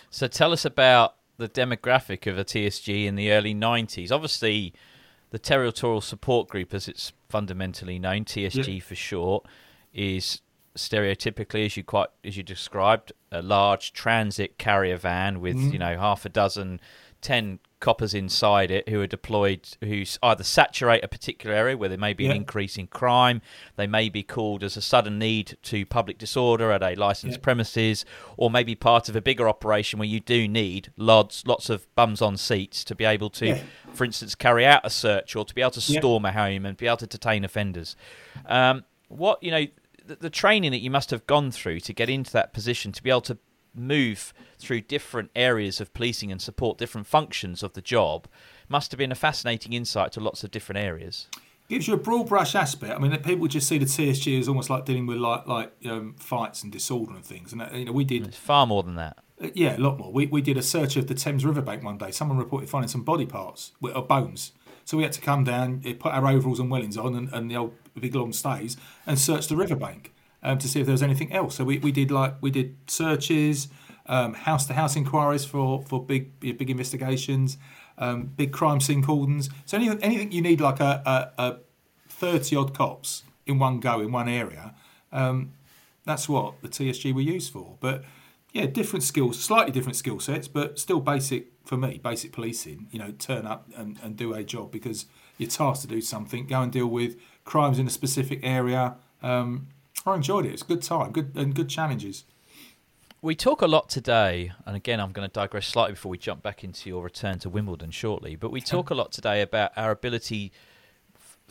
So 0.08 0.28
tell 0.28 0.52
us 0.52 0.64
about 0.64 1.16
the 1.36 1.48
demographic 1.48 2.28
of 2.30 2.38
a 2.38 2.44
TSG 2.44 3.06
in 3.06 3.16
the 3.16 3.32
early 3.32 3.54
90s. 3.54 4.12
Obviously, 4.12 4.72
the 5.30 5.38
Territorial 5.40 6.00
Support 6.00 6.48
Group, 6.48 6.72
as 6.72 6.86
it's 6.86 7.12
fundamentally 7.28 7.98
known, 7.98 8.24
TSG 8.24 8.80
for 8.80 8.94
short, 8.94 9.46
is 9.92 10.42
stereotypically, 10.80 11.66
as 11.66 11.76
you 11.76 11.84
quite 11.84 12.08
as 12.24 12.36
you 12.36 12.42
described, 12.42 13.12
a 13.30 13.42
large 13.42 13.92
transit 13.92 14.58
carrier 14.58 14.96
van 14.96 15.40
with 15.40 15.56
mm. 15.56 15.72
you 15.72 15.78
know 15.78 15.98
half 15.98 16.24
a 16.24 16.28
dozen, 16.28 16.80
ten 17.20 17.58
coppers 17.80 18.12
inside 18.12 18.70
it 18.70 18.86
who 18.90 19.00
are 19.00 19.06
deployed 19.06 19.66
who 19.80 20.04
either 20.22 20.44
saturate 20.44 21.02
a 21.02 21.08
particular 21.08 21.56
area 21.56 21.76
where 21.76 21.88
there 21.88 21.96
may 21.96 22.12
be 22.12 22.24
yeah. 22.24 22.30
an 22.30 22.36
increase 22.36 22.76
in 22.76 22.86
crime, 22.86 23.40
they 23.76 23.86
may 23.86 24.08
be 24.08 24.22
called 24.22 24.62
as 24.62 24.76
a 24.76 24.82
sudden 24.82 25.18
need 25.18 25.56
to 25.62 25.86
public 25.86 26.18
disorder 26.18 26.70
at 26.70 26.82
a 26.82 26.94
licensed 26.94 27.38
yeah. 27.38 27.42
premises, 27.42 28.04
or 28.36 28.50
maybe 28.50 28.74
part 28.74 29.08
of 29.08 29.16
a 29.16 29.20
bigger 29.22 29.48
operation 29.48 29.98
where 29.98 30.08
you 30.08 30.20
do 30.20 30.46
need 30.46 30.92
lots 30.96 31.46
lots 31.46 31.70
of 31.70 31.92
bums 31.94 32.20
on 32.20 32.36
seats 32.36 32.84
to 32.84 32.94
be 32.94 33.04
able 33.04 33.30
to, 33.30 33.46
yeah. 33.46 33.62
for 33.92 34.04
instance, 34.04 34.34
carry 34.34 34.66
out 34.66 34.82
a 34.84 34.90
search 34.90 35.34
or 35.34 35.44
to 35.44 35.54
be 35.54 35.62
able 35.62 35.70
to 35.70 35.80
storm 35.80 36.24
a 36.24 36.32
home 36.32 36.66
and 36.66 36.76
be 36.76 36.86
able 36.86 36.98
to 36.98 37.06
detain 37.06 37.44
offenders. 37.44 37.96
Um, 38.46 38.84
what 39.08 39.42
you 39.42 39.50
know 39.50 39.66
the, 40.16 40.30
training 40.30 40.70
that 40.72 40.80
you 40.80 40.90
must 40.90 41.10
have 41.10 41.26
gone 41.26 41.50
through 41.50 41.80
to 41.80 41.92
get 41.92 42.08
into 42.08 42.32
that 42.32 42.52
position 42.52 42.92
to 42.92 43.02
be 43.02 43.10
able 43.10 43.20
to 43.22 43.38
move 43.74 44.32
through 44.58 44.80
different 44.82 45.30
areas 45.36 45.80
of 45.80 45.92
policing 45.94 46.32
and 46.32 46.42
support 46.42 46.78
different 46.78 47.06
functions 47.06 47.62
of 47.62 47.74
the 47.74 47.80
job 47.80 48.26
must 48.68 48.90
have 48.90 48.98
been 48.98 49.12
a 49.12 49.16
fascinating 49.16 49.72
insight 49.72 50.12
to 50.12 50.20
lots 50.20 50.44
of 50.44 50.50
different 50.50 50.78
areas. 50.78 51.26
Gives 51.68 51.86
you 51.86 51.94
a 51.94 51.98
broad 51.98 52.28
brush 52.28 52.56
aspect. 52.56 52.92
I 52.92 52.98
mean, 52.98 53.16
people 53.22 53.46
just 53.46 53.68
see 53.68 53.78
the 53.78 53.84
TSG 53.84 54.40
as 54.40 54.48
almost 54.48 54.70
like 54.70 54.84
dealing 54.84 55.06
with 55.06 55.18
like 55.18 55.46
like 55.46 55.72
um, 55.86 56.16
fights 56.18 56.64
and 56.64 56.72
disorder 56.72 57.12
and 57.14 57.24
things, 57.24 57.52
and 57.52 57.62
uh, 57.62 57.68
you 57.72 57.84
know 57.84 57.92
we 57.92 58.02
did 58.02 58.26
it's 58.26 58.36
far 58.36 58.66
more 58.66 58.82
than 58.82 58.96
that. 58.96 59.18
Uh, 59.40 59.50
yeah, 59.54 59.76
a 59.76 59.78
lot 59.78 59.96
more. 59.96 60.12
We, 60.12 60.26
we 60.26 60.42
did 60.42 60.56
a 60.56 60.62
search 60.62 60.96
of 60.96 61.06
the 61.06 61.14
Thames 61.14 61.44
riverbank 61.44 61.84
one 61.84 61.96
day. 61.96 62.10
Someone 62.10 62.38
reported 62.38 62.68
finding 62.68 62.88
some 62.88 63.04
body 63.04 63.24
parts 63.24 63.70
or 63.80 64.02
bones. 64.02 64.50
So 64.90 64.96
we 64.96 65.04
had 65.04 65.12
to 65.12 65.20
come 65.20 65.44
down, 65.44 65.82
eh, 65.84 65.94
put 65.96 66.12
our 66.12 66.26
overalls 66.26 66.58
and 66.58 66.68
wellings 66.68 66.96
on 66.96 67.14
and, 67.14 67.32
and 67.32 67.48
the 67.48 67.56
old 67.56 67.74
big 68.00 68.12
long 68.12 68.32
stays 68.32 68.76
and 69.06 69.16
search 69.16 69.46
the 69.46 69.54
riverbank 69.54 70.12
um, 70.42 70.58
to 70.58 70.66
see 70.66 70.80
if 70.80 70.86
there 70.86 70.92
was 70.94 71.02
anything 71.04 71.32
else. 71.32 71.54
So 71.54 71.64
we, 71.64 71.78
we 71.78 71.92
did 71.92 72.10
like 72.10 72.34
we 72.40 72.50
did 72.50 72.74
searches, 72.88 73.68
house 74.08 74.66
to 74.66 74.74
house 74.74 74.96
inquiries 74.96 75.44
for 75.44 75.84
for 75.84 76.04
big 76.04 76.40
big 76.40 76.68
investigations, 76.68 77.56
um, 77.98 78.32
big 78.36 78.50
crime 78.50 78.80
scene 78.80 79.00
cordons. 79.00 79.48
So 79.64 79.76
anything 79.76 80.02
anything 80.02 80.32
you 80.32 80.42
need 80.42 80.60
like 80.60 80.80
a, 80.80 81.00
a, 81.06 81.40
a 81.40 81.56
thirty 82.08 82.56
odd 82.56 82.74
cops 82.74 83.22
in 83.46 83.60
one 83.60 83.78
go 83.78 84.00
in 84.00 84.10
one 84.10 84.28
area. 84.28 84.74
Um, 85.12 85.52
that's 86.04 86.28
what 86.28 86.60
the 86.62 86.68
TSG 86.68 87.14
were 87.14 87.20
used 87.20 87.52
for. 87.52 87.76
But 87.78 88.02
yeah, 88.52 88.66
different 88.66 89.04
skills, 89.04 89.38
slightly 89.38 89.70
different 89.70 89.94
skill 89.94 90.18
sets, 90.18 90.48
but 90.48 90.80
still 90.80 90.98
basic 90.98 91.59
for 91.64 91.76
me, 91.76 92.00
basic 92.02 92.32
policing. 92.32 92.88
You 92.90 92.98
know, 92.98 93.12
turn 93.12 93.46
up 93.46 93.68
and, 93.76 93.98
and 94.02 94.16
do 94.16 94.34
a 94.34 94.42
job 94.42 94.70
because 94.70 95.06
you're 95.38 95.48
tasked 95.48 95.82
to 95.82 95.88
do 95.88 96.00
something. 96.00 96.46
Go 96.46 96.62
and 96.62 96.72
deal 96.72 96.86
with 96.86 97.16
crimes 97.44 97.78
in 97.78 97.86
a 97.86 97.90
specific 97.90 98.40
area. 98.42 98.96
Um, 99.22 99.68
I 100.06 100.14
enjoyed 100.14 100.46
it. 100.46 100.52
It's 100.52 100.62
a 100.62 100.66
good 100.66 100.82
time, 100.82 101.12
good 101.12 101.32
and 101.34 101.54
good 101.54 101.68
challenges. 101.68 102.24
We 103.22 103.34
talk 103.34 103.60
a 103.60 103.66
lot 103.66 103.90
today, 103.90 104.52
and 104.64 104.74
again, 104.74 104.98
I'm 104.98 105.12
going 105.12 105.28
to 105.28 105.32
digress 105.32 105.66
slightly 105.66 105.92
before 105.92 106.08
we 106.08 106.16
jump 106.16 106.42
back 106.42 106.64
into 106.64 106.88
your 106.88 107.04
return 107.04 107.38
to 107.40 107.50
Wimbledon 107.50 107.90
shortly. 107.90 108.34
But 108.34 108.50
we 108.50 108.62
talk 108.62 108.88
a 108.88 108.94
lot 108.94 109.12
today 109.12 109.42
about 109.42 109.72
our 109.76 109.90
ability 109.90 110.52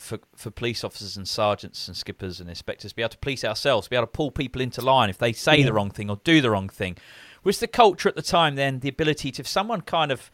for 0.00 0.18
for 0.34 0.50
police 0.50 0.82
officers 0.82 1.16
and 1.16 1.28
sergeants 1.28 1.86
and 1.86 1.96
skippers 1.96 2.40
and 2.40 2.48
inspectors 2.48 2.90
to 2.90 2.96
be 2.96 3.02
able 3.02 3.10
to 3.10 3.18
police 3.18 3.44
ourselves, 3.44 3.86
be 3.86 3.94
able 3.94 4.06
to 4.06 4.12
pull 4.12 4.32
people 4.32 4.60
into 4.60 4.80
line 4.80 5.10
if 5.10 5.18
they 5.18 5.32
say 5.32 5.58
yeah. 5.58 5.66
the 5.66 5.72
wrong 5.72 5.90
thing 5.90 6.10
or 6.10 6.20
do 6.24 6.40
the 6.40 6.50
wrong 6.50 6.68
thing. 6.68 6.96
Was 7.44 7.60
the 7.60 7.66
culture 7.66 8.08
at 8.08 8.16
the 8.16 8.22
time 8.22 8.54
then 8.54 8.80
the 8.80 8.88
ability 8.88 9.32
to, 9.32 9.42
if 9.42 9.48
someone 9.48 9.80
kind 9.80 10.12
of 10.12 10.30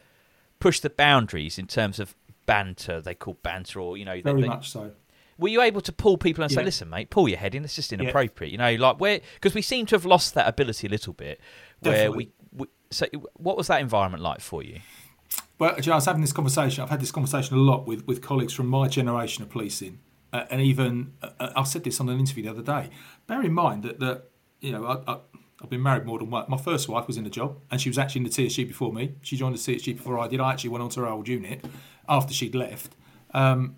push 0.59 0.79
the 0.79 0.89
boundaries 0.89 1.57
in 1.57 1.67
terms 1.67 1.99
of 1.99 2.15
banter, 2.45 3.01
they 3.01 3.13
call 3.13 3.37
banter, 3.43 3.79
or 3.79 3.97
you 3.97 4.05
know, 4.05 4.19
very 4.23 4.41
they, 4.41 4.47
much 4.47 4.69
so. 4.69 4.91
Were 5.37 5.49
you 5.49 5.61
able 5.61 5.81
to 5.81 5.91
pull 5.91 6.17
people 6.17 6.43
and 6.43 6.51
say, 6.51 6.63
"Listen, 6.63 6.89
mate, 6.89 7.11
pull 7.11 7.29
your 7.29 7.37
head 7.37 7.53
in. 7.53 7.63
It's 7.63 7.75
just 7.75 7.93
inappropriate." 7.93 8.51
Yeah. 8.51 8.69
You 8.69 8.77
know, 8.77 8.83
like 8.83 8.99
where 8.99 9.21
because 9.35 9.53
we 9.53 9.61
seem 9.61 9.85
to 9.87 9.95
have 9.95 10.05
lost 10.05 10.33
that 10.33 10.47
ability 10.47 10.87
a 10.87 10.89
little 10.89 11.13
bit. 11.13 11.39
Where 11.81 12.11
we, 12.11 12.31
we, 12.51 12.65
so, 12.89 13.05
what 13.35 13.55
was 13.55 13.67
that 13.67 13.79
environment 13.81 14.23
like 14.23 14.41
for 14.41 14.63
you? 14.63 14.79
Well, 15.59 15.75
you 15.77 15.83
know, 15.87 15.93
I 15.93 15.95
was 15.95 16.05
having 16.05 16.21
this 16.21 16.33
conversation. 16.33 16.83
I've 16.83 16.89
had 16.89 17.01
this 17.01 17.11
conversation 17.11 17.55
a 17.55 17.59
lot 17.59 17.85
with, 17.85 18.07
with 18.07 18.21
colleagues 18.21 18.53
from 18.53 18.67
my 18.67 18.87
generation 18.87 19.43
of 19.43 19.49
policing, 19.49 19.99
uh, 20.33 20.45
and 20.49 20.59
even 20.61 21.13
uh, 21.21 21.29
uh 21.39 21.51
I 21.55 21.63
said 21.63 21.83
this 21.83 21.99
on 21.99 22.09
an 22.09 22.17
interview 22.17 22.43
the 22.43 22.49
other 22.49 22.63
day. 22.63 22.89
Bear 23.27 23.43
in 23.43 23.53
mind 23.53 23.83
that 23.83 23.99
that 23.99 24.23
you 24.59 24.71
know 24.71 24.85
I, 24.85 25.11
I, 25.11 25.17
have 25.61 25.69
been 25.69 25.81
married 25.81 26.05
more 26.05 26.19
than 26.19 26.29
one. 26.29 26.45
My 26.47 26.57
first 26.57 26.87
wife 26.87 27.07
was 27.07 27.17
in 27.17 27.23
the 27.23 27.29
job, 27.29 27.57
and 27.71 27.81
she 27.81 27.89
was 27.89 27.97
actually 27.97 28.19
in 28.19 28.23
the 28.25 28.29
TSG 28.29 28.67
before 28.67 28.93
me. 28.93 29.15
She 29.21 29.37
joined 29.37 29.55
the 29.55 29.59
TSG 29.59 29.97
before 29.97 30.19
I 30.19 30.27
did. 30.27 30.39
I 30.39 30.51
actually 30.51 30.69
went 30.69 30.83
on 30.83 30.89
to 30.91 31.01
her 31.01 31.07
old 31.07 31.27
unit 31.27 31.65
after 32.07 32.33
she'd 32.33 32.55
left. 32.55 32.95
Um, 33.33 33.75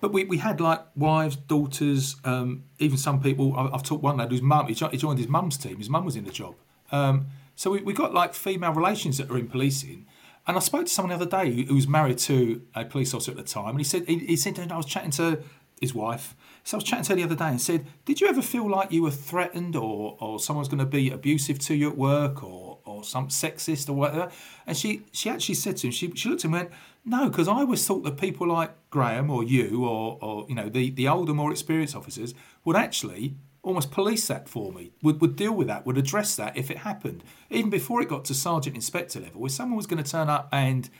but 0.00 0.12
we, 0.12 0.24
we 0.24 0.38
had 0.38 0.60
like 0.60 0.80
wives, 0.96 1.36
daughters, 1.36 2.16
um, 2.24 2.64
even 2.80 2.98
some 2.98 3.22
people. 3.22 3.54
I, 3.56 3.70
have 3.70 3.84
talked 3.84 4.02
one 4.02 4.16
lad 4.16 4.32
whose 4.32 4.42
mum, 4.42 4.66
he 4.66 4.74
joined 4.74 5.18
his 5.18 5.28
mum's 5.28 5.56
team. 5.56 5.78
His 5.78 5.88
mum 5.88 6.04
was 6.04 6.16
in 6.16 6.24
the 6.24 6.32
job. 6.32 6.56
Um, 6.90 7.26
so 7.54 7.70
we, 7.70 7.82
we 7.82 7.92
got 7.92 8.12
like 8.12 8.34
female 8.34 8.72
relations 8.72 9.18
that 9.18 9.30
are 9.30 9.38
in 9.38 9.48
policing. 9.48 10.06
And 10.46 10.56
I 10.56 10.60
spoke 10.60 10.86
to 10.86 10.92
someone 10.92 11.16
the 11.16 11.24
other 11.24 11.44
day 11.44 11.62
who 11.62 11.74
was 11.74 11.86
married 11.86 12.18
to 12.18 12.62
a 12.74 12.84
police 12.84 13.14
officer 13.14 13.30
at 13.30 13.36
the 13.36 13.44
time, 13.44 13.70
and 13.70 13.78
he 13.78 13.84
said 13.84 14.08
he, 14.08 14.18
he 14.18 14.36
said 14.36 14.58
I 14.72 14.76
was 14.76 14.86
chatting 14.86 15.12
to 15.12 15.38
his 15.82 15.94
wife. 15.94 16.34
So 16.64 16.76
I 16.76 16.78
was 16.78 16.84
chatting 16.84 17.04
to 17.04 17.10
her 17.10 17.16
the 17.16 17.24
other 17.24 17.34
day 17.34 17.48
and 17.48 17.60
said, 17.60 17.86
"Did 18.04 18.20
you 18.20 18.28
ever 18.28 18.40
feel 18.40 18.70
like 18.70 18.92
you 18.92 19.02
were 19.02 19.10
threatened, 19.10 19.76
or 19.76 20.16
or 20.20 20.38
someone's 20.38 20.68
going 20.68 20.78
to 20.78 20.86
be 20.86 21.10
abusive 21.10 21.58
to 21.58 21.74
you 21.74 21.90
at 21.90 21.98
work, 21.98 22.42
or 22.42 22.78
or 22.84 23.04
some 23.04 23.28
sexist 23.28 23.88
or 23.90 23.94
whatever?" 23.94 24.30
And 24.66 24.76
she 24.76 25.02
she 25.12 25.28
actually 25.28 25.56
said 25.56 25.76
to 25.78 25.88
him, 25.88 25.92
she 25.92 26.10
she 26.14 26.28
looked 26.28 26.42
at 26.42 26.44
him 26.46 26.54
and 26.54 26.68
went, 26.68 26.74
"No, 27.04 27.28
because 27.28 27.48
I 27.48 27.56
always 27.56 27.84
thought 27.86 28.04
that 28.04 28.16
people 28.16 28.46
like 28.46 28.70
Graham 28.90 29.28
or 29.28 29.42
you 29.42 29.84
or 29.84 30.18
or 30.22 30.46
you 30.48 30.54
know 30.54 30.68
the 30.68 30.90
the 30.90 31.08
older, 31.08 31.34
more 31.34 31.50
experienced 31.50 31.96
officers 31.96 32.32
would 32.64 32.76
actually 32.76 33.34
almost 33.64 33.92
police 33.92 34.26
that 34.26 34.48
for 34.48 34.72
me, 34.72 34.90
would, 35.02 35.20
would 35.20 35.36
deal 35.36 35.52
with 35.52 35.68
that, 35.68 35.86
would 35.86 35.96
address 35.96 36.34
that 36.34 36.56
if 36.56 36.68
it 36.68 36.78
happened. 36.78 37.22
Even 37.48 37.70
before 37.70 38.02
it 38.02 38.08
got 38.08 38.24
to 38.24 38.34
sergeant 38.34 38.74
inspector 38.74 39.20
level, 39.20 39.46
if 39.46 39.52
someone 39.52 39.76
was 39.76 39.86
going 39.86 40.02
to 40.02 40.10
turn 40.10 40.28
up 40.28 40.48
and 40.50 40.90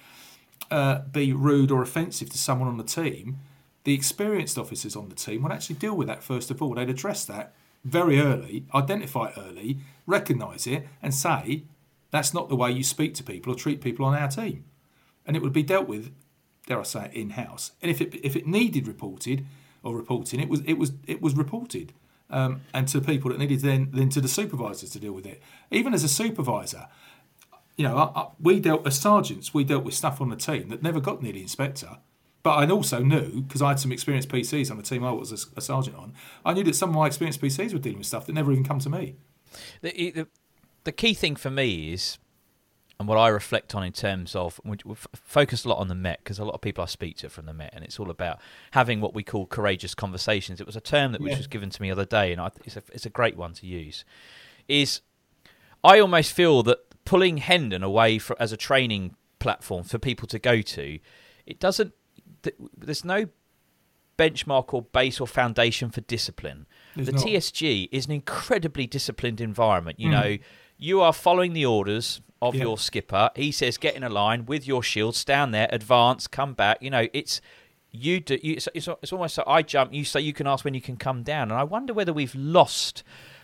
uh, 0.71 1.01
be 1.01 1.33
rude 1.33 1.73
or 1.73 1.83
offensive 1.83 2.31
to 2.31 2.39
someone 2.39 2.69
on 2.69 2.77
the 2.77 2.85
team, 2.85 3.39
the 3.85 3.95
experienced 3.95 4.59
officers 4.59 4.95
on 4.97 5.09
the 5.09 5.15
team 5.15 5.43
would 5.43 5.53
actually 5.53 5.77
deal 5.77 5.97
with 5.97 6.09
that 6.09 6.23
first 6.23 6.51
of 6.51 6.63
all. 6.63 6.75
They'd 6.75 6.89
address 6.91 7.25
that 7.25 7.55
very 7.85 8.21
early, 8.21 8.65
identify 8.75 9.29
it 9.29 9.35
early, 9.37 9.79
recognise 10.07 10.67
it, 10.67 10.87
and 11.03 11.13
say, 11.13 11.65
that's 12.11 12.33
not 12.33 12.49
the 12.49 12.57
way 12.57 12.71
you 12.71 12.85
speak 12.85 13.15
to 13.15 13.25
people 13.25 13.53
or 13.53 13.57
treat 13.57 13.81
people 13.81 14.05
on 14.05 14.15
our 14.15 14.29
team. 14.29 14.65
And 15.27 15.37
it 15.37 15.43
would 15.43 15.53
be 15.53 15.63
dealt 15.63 15.89
with, 15.89 16.13
dare 16.67 16.81
I 16.81 16.83
say 16.85 17.11
in 17.13 17.31
house. 17.31 17.73
And 17.81 17.91
if 17.91 18.01
it 18.01 18.15
if 18.23 18.37
it 18.37 18.47
needed 18.47 18.87
reported 18.87 19.47
or 19.83 19.97
reporting, 19.97 20.41
it 20.41 20.49
was 20.49 20.61
it 20.65 20.75
was 20.75 20.93
it 21.07 21.21
was 21.21 21.35
reported 21.35 21.93
um, 22.31 22.63
and 22.73 22.89
to 22.89 23.01
people 23.01 23.31
that 23.31 23.39
needed 23.39 23.61
then 23.61 23.91
then 23.93 24.09
to 24.11 24.21
the 24.21 24.29
supervisors 24.29 24.91
to 24.91 24.99
deal 24.99 25.13
with 25.13 25.27
it. 25.27 25.43
Even 25.71 25.95
as 25.95 26.05
a 26.05 26.09
supervisor, 26.09 26.89
you 27.77 27.87
know, 27.87 27.97
I, 27.97 28.21
I, 28.21 28.29
we 28.41 28.61
dealt 28.61 28.87
as 28.87 28.99
sergeants, 28.99 29.55
we 29.55 29.65
dealt 29.65 29.85
with 29.85 29.95
stuff 29.95 30.21
on 30.21 30.29
the 30.31 30.37
team 30.37 30.69
that 30.69 30.83
never 30.83 31.01
got 31.01 31.23
near 31.23 31.33
the 31.33 31.43
inspector. 31.43 31.99
But 32.43 32.55
I 32.57 32.69
also 32.69 33.01
knew 33.03 33.43
because 33.43 33.63
I 33.63 33.69
had 33.69 33.81
some 33.81 33.93
experienced 33.93 34.29
PCs 34.29 34.71
on 34.71 34.77
the 34.77 34.83
team 34.83 35.05
I 35.05 35.13
was 35.13 35.31
a, 35.31 35.59
a, 35.59 35.61
sergeant 35.61 35.97
on. 35.97 36.13
I 36.45 36.55
knew 36.55 36.65
that 36.65 36.75
some 36.75 36.91
of 36.91 36.97
my 36.97 37.07
experienced 37.07 37.41
PCs 37.41 37.73
were 37.73 37.79
dealing 37.79 37.99
with 37.99 38.07
stuff 38.07 38.27
that 38.27 38.33
never 38.33 38.51
even 38.51 38.65
come 38.65 38.81
to 38.81 38.91
me. 38.91 39.17
The, 39.81 40.11
the, 40.11 40.27
the 40.85 40.93
key 40.93 41.15
thing 41.15 41.37
for 41.37 41.51
me 41.51 41.93
is 41.93 42.19
and 43.03 43.09
what 43.09 43.19
I 43.19 43.29
reflect 43.29 43.75
on 43.75 43.83
in 43.83 43.93
terms 43.93 44.37
of 44.37 44.61
we've 44.65 45.09
focused 45.13 45.65
a 45.65 45.69
lot 45.69 45.79
on 45.79 45.89
the 45.89 45.95
Met 45.95 46.21
because 46.23 46.39
a 46.39 46.45
lot 46.45 46.55
of 46.55 46.61
people 46.61 46.85
I 46.85 46.87
speak 46.87 47.17
to 47.19 47.29
from 47.29 47.47
the 47.47 47.53
Met, 47.53 47.73
and 47.75 47.85
it's 47.85 47.99
all 47.99 48.11
about 48.11 48.39
having 48.71 49.01
what 49.01 49.13
we 49.13 49.25
call 49.25 49.47
courageous 49.47 49.93
conversations. 49.93 50.61
It 50.61 50.67
was 50.67 50.77
a 50.77 50.81
term 50.81 51.11
that 51.11 51.21
which 51.21 51.37
was 51.37 51.49
given 51.49 51.69
to 51.71 51.83
me 51.83 51.89
the 51.89 51.93
other 51.93 52.05
day, 52.05 52.31
and 52.31 52.41
I, 52.41 52.51
it's 52.65 52.77
a 52.77 52.83
it's 52.93 53.05
a 53.05 53.11
great 53.11 53.37
one 53.37 53.55
to 53.55 53.67
use. 53.67 54.05
Is 54.69 55.01
I 55.83 55.99
almost 55.99 56.33
feel 56.33 56.63
that 56.63 56.79
pulling 57.05 57.39
Hendon 57.39 57.83
away 57.83 58.19
for, 58.19 58.37
as 58.41 58.53
a 58.53 58.57
training 58.57 59.17
platform 59.41 59.83
for 59.83 59.99
people 59.99 60.29
to 60.29 60.39
go 60.39 60.63
to, 60.63 61.01
it 61.45 61.59
doesn't. 61.59 61.95
There's 62.77 63.05
no 63.05 63.27
benchmark 64.19 64.73
or 64.75 64.83
base 64.83 65.21
or 65.21 65.27
foundation 65.27 65.91
for 65.91 66.01
discipline. 66.03 66.67
There's 66.95 67.07
the 67.07 67.13
not. 67.13 67.23
TSG 67.25 67.89
is 67.91 68.07
an 68.07 68.13
incredibly 68.13 68.87
disciplined 68.87 69.41
environment. 69.41 69.99
You 69.99 70.09
mm. 70.09 70.13
know, 70.13 70.39
you 70.77 71.01
are 71.01 71.13
following 71.13 71.53
the 71.53 71.67
orders 71.67 72.21
of 72.41 72.55
yeah. 72.55 72.63
your 72.63 72.79
skipper. 72.79 73.31
He 73.35 73.53
says, 73.53 73.79
"Get 73.79 73.95
in 73.95 74.03
a 74.03 74.09
line 74.09 74.47
with 74.47 74.67
your 74.67 74.83
shield, 74.83 75.17
stand 75.17 75.55
there, 75.55 75.69
advance, 75.71 76.27
come 76.27 76.55
back." 76.55 76.79
You 76.81 76.91
know, 76.91 77.09
it's 77.13 77.41
you 77.91 78.21
do. 78.21 78.39
You, 78.43 78.55
it's, 78.55 78.69
it's, 78.75 78.89
it's 79.03 79.13
almost 79.13 79.39
like 79.39 79.47
I 79.47 79.63
jump. 79.63 79.93
You 79.93 80.05
say 80.05 80.21
you 80.21 80.33
can 80.33 80.47
ask 80.47 80.65
when 80.65 80.75
you 80.75 80.81
can 80.81 80.97
come 80.97 81.23
down, 81.23 81.51
and 81.51 81.59
I 81.59 81.65
wonder 81.65 81.95
whether 81.95 82.13
we've 82.13 82.35
lost 82.35 83.03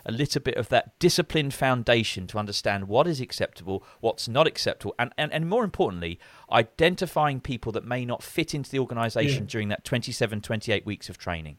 a 0.09 0.13
little 0.13 0.41
bit 0.41 0.57
of 0.57 0.71
that 0.71 0.99
disciplined 0.99 1.53
foundation 1.53 2.27
to 2.27 2.39
understand 2.39 2.89
what 2.89 3.07
is 3.07 3.21
acceptable, 3.21 3.85
what's 4.01 4.27
not 4.27 4.47
acceptable, 4.47 4.95
and, 4.99 5.13
and, 5.19 5.31
and 5.33 5.49
more 5.49 5.63
importantly, 5.63 6.19
identifying 6.51 7.41
people 7.41 7.71
that 7.73 7.85
may 7.85 8.07
not 8.07 8.23
fit 8.23 8.55
into 8.55 8.71
the 8.71 8.79
organisation 8.79 9.45
yeah. 9.45 9.51
during 9.51 9.69
that 9.69 9.85
27, 9.85 10.41
28 10.41 10.87
weeks 10.87 11.11
of 11.11 11.19
training. 11.19 11.59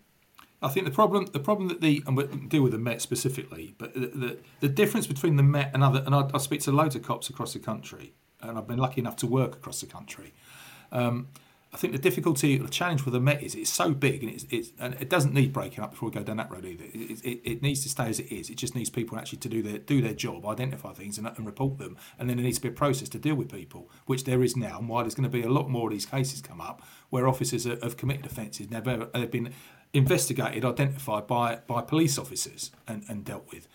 I 0.62 0.68
think 0.68 0.86
the 0.86 0.92
problem, 0.92 1.28
the 1.28 1.40
problem 1.40 1.70
that 1.70 1.80
the 1.80 2.04
and 2.06 2.18
we'll 2.18 2.28
deal 2.28 2.64
with 2.64 2.74
the 2.74 2.80
Met 2.80 3.02
specifically, 3.02 3.76
but 3.78 3.94
the, 3.94 4.08
the, 4.08 4.38
the 4.60 4.68
difference 4.68 5.08
between 5.08 5.38
the 5.38 5.44
Met 5.44 5.72
and 5.74 5.84
other, 5.84 6.04
and 6.06 6.14
I, 6.14 6.30
I, 6.34 6.38
speak 6.40 6.62
to 6.62 6.72
loads 6.72 6.96
of 6.96 7.04
cops 7.04 7.30
across 7.30 7.54
the 7.54 7.60
country, 7.60 8.14
and 8.42 8.58
I've 8.58 8.68
been 8.68 8.80
lucky 8.80 9.00
enough 9.00 9.16
to 9.18 9.28
work 9.28 9.56
across 9.56 9.80
the 9.80 9.88
country. 9.88 10.34
Um, 10.92 11.28
I 11.72 11.78
think 11.78 11.94
the 11.94 12.00
difficulty, 12.00 12.58
the 12.58 12.68
challenge 12.68 13.06
with 13.06 13.14
the 13.14 13.20
Met 13.20 13.44
is 13.44 13.54
it's 13.54 13.72
so 13.72 13.92
big 13.94 14.24
and 14.24 14.34
it's, 14.34 14.46
it's 14.50 14.72
and 14.80 14.96
it 14.96 15.08
doesn't 15.08 15.36
need 15.36 15.54
breaking 15.54 15.84
up 15.84 15.92
before 15.92 16.10
we 16.10 16.16
go 16.16 16.24
down 16.24 16.38
that 16.38 16.50
road 16.50 16.66
either. 16.66 16.86
It, 16.86 17.24
it, 17.24 17.42
it, 17.44 17.62
needs 17.62 17.84
to 17.84 17.90
stay 17.90 18.06
as 18.06 18.20
it 18.20 18.32
is. 18.32 18.50
It 18.50 18.56
just 18.56 18.74
needs 18.74 18.90
people 18.90 19.20
actually 19.20 19.38
to 19.40 19.50
do 19.50 19.62
their 19.62 19.78
do 19.78 20.02
their 20.02 20.16
job, 20.16 20.48
identify 20.48 20.94
things 20.94 21.20
and, 21.20 21.28
and 21.28 21.46
report 21.46 21.78
them, 21.78 21.96
and 22.18 22.28
then 22.28 22.38
there 22.38 22.44
needs 22.44 22.58
to 22.58 22.64
be 22.64 22.70
a 22.70 22.72
process 22.72 23.08
to 23.10 23.20
deal 23.20 23.36
with 23.36 23.52
people, 23.52 23.88
which 24.08 24.24
there 24.24 24.42
is 24.42 24.58
now. 24.58 24.80
And 24.80 24.90
why 24.90 25.04
there's 25.04 25.14
going 25.14 25.30
to 25.30 25.38
be 25.38 25.44
a 25.44 25.50
lot 25.50 25.70
more 25.70 25.90
of 25.90 25.94
these 25.94 26.08
cases 26.08 26.42
come 26.42 26.60
up 26.60 26.82
where 27.12 27.28
officers 27.28 27.68
are, 27.68 27.78
have 27.84 27.98
committed 27.98 28.26
offences, 28.26 28.72
never 28.72 29.08
have 29.14 29.30
been 29.30 29.54
investigated, 29.94 30.66
identified 30.66 31.28
by, 31.28 31.60
by 31.68 31.82
police 31.82 32.18
officers 32.18 32.72
and, 32.88 33.04
and 33.08 33.24
dealt 33.24 33.48
with. 33.52 33.68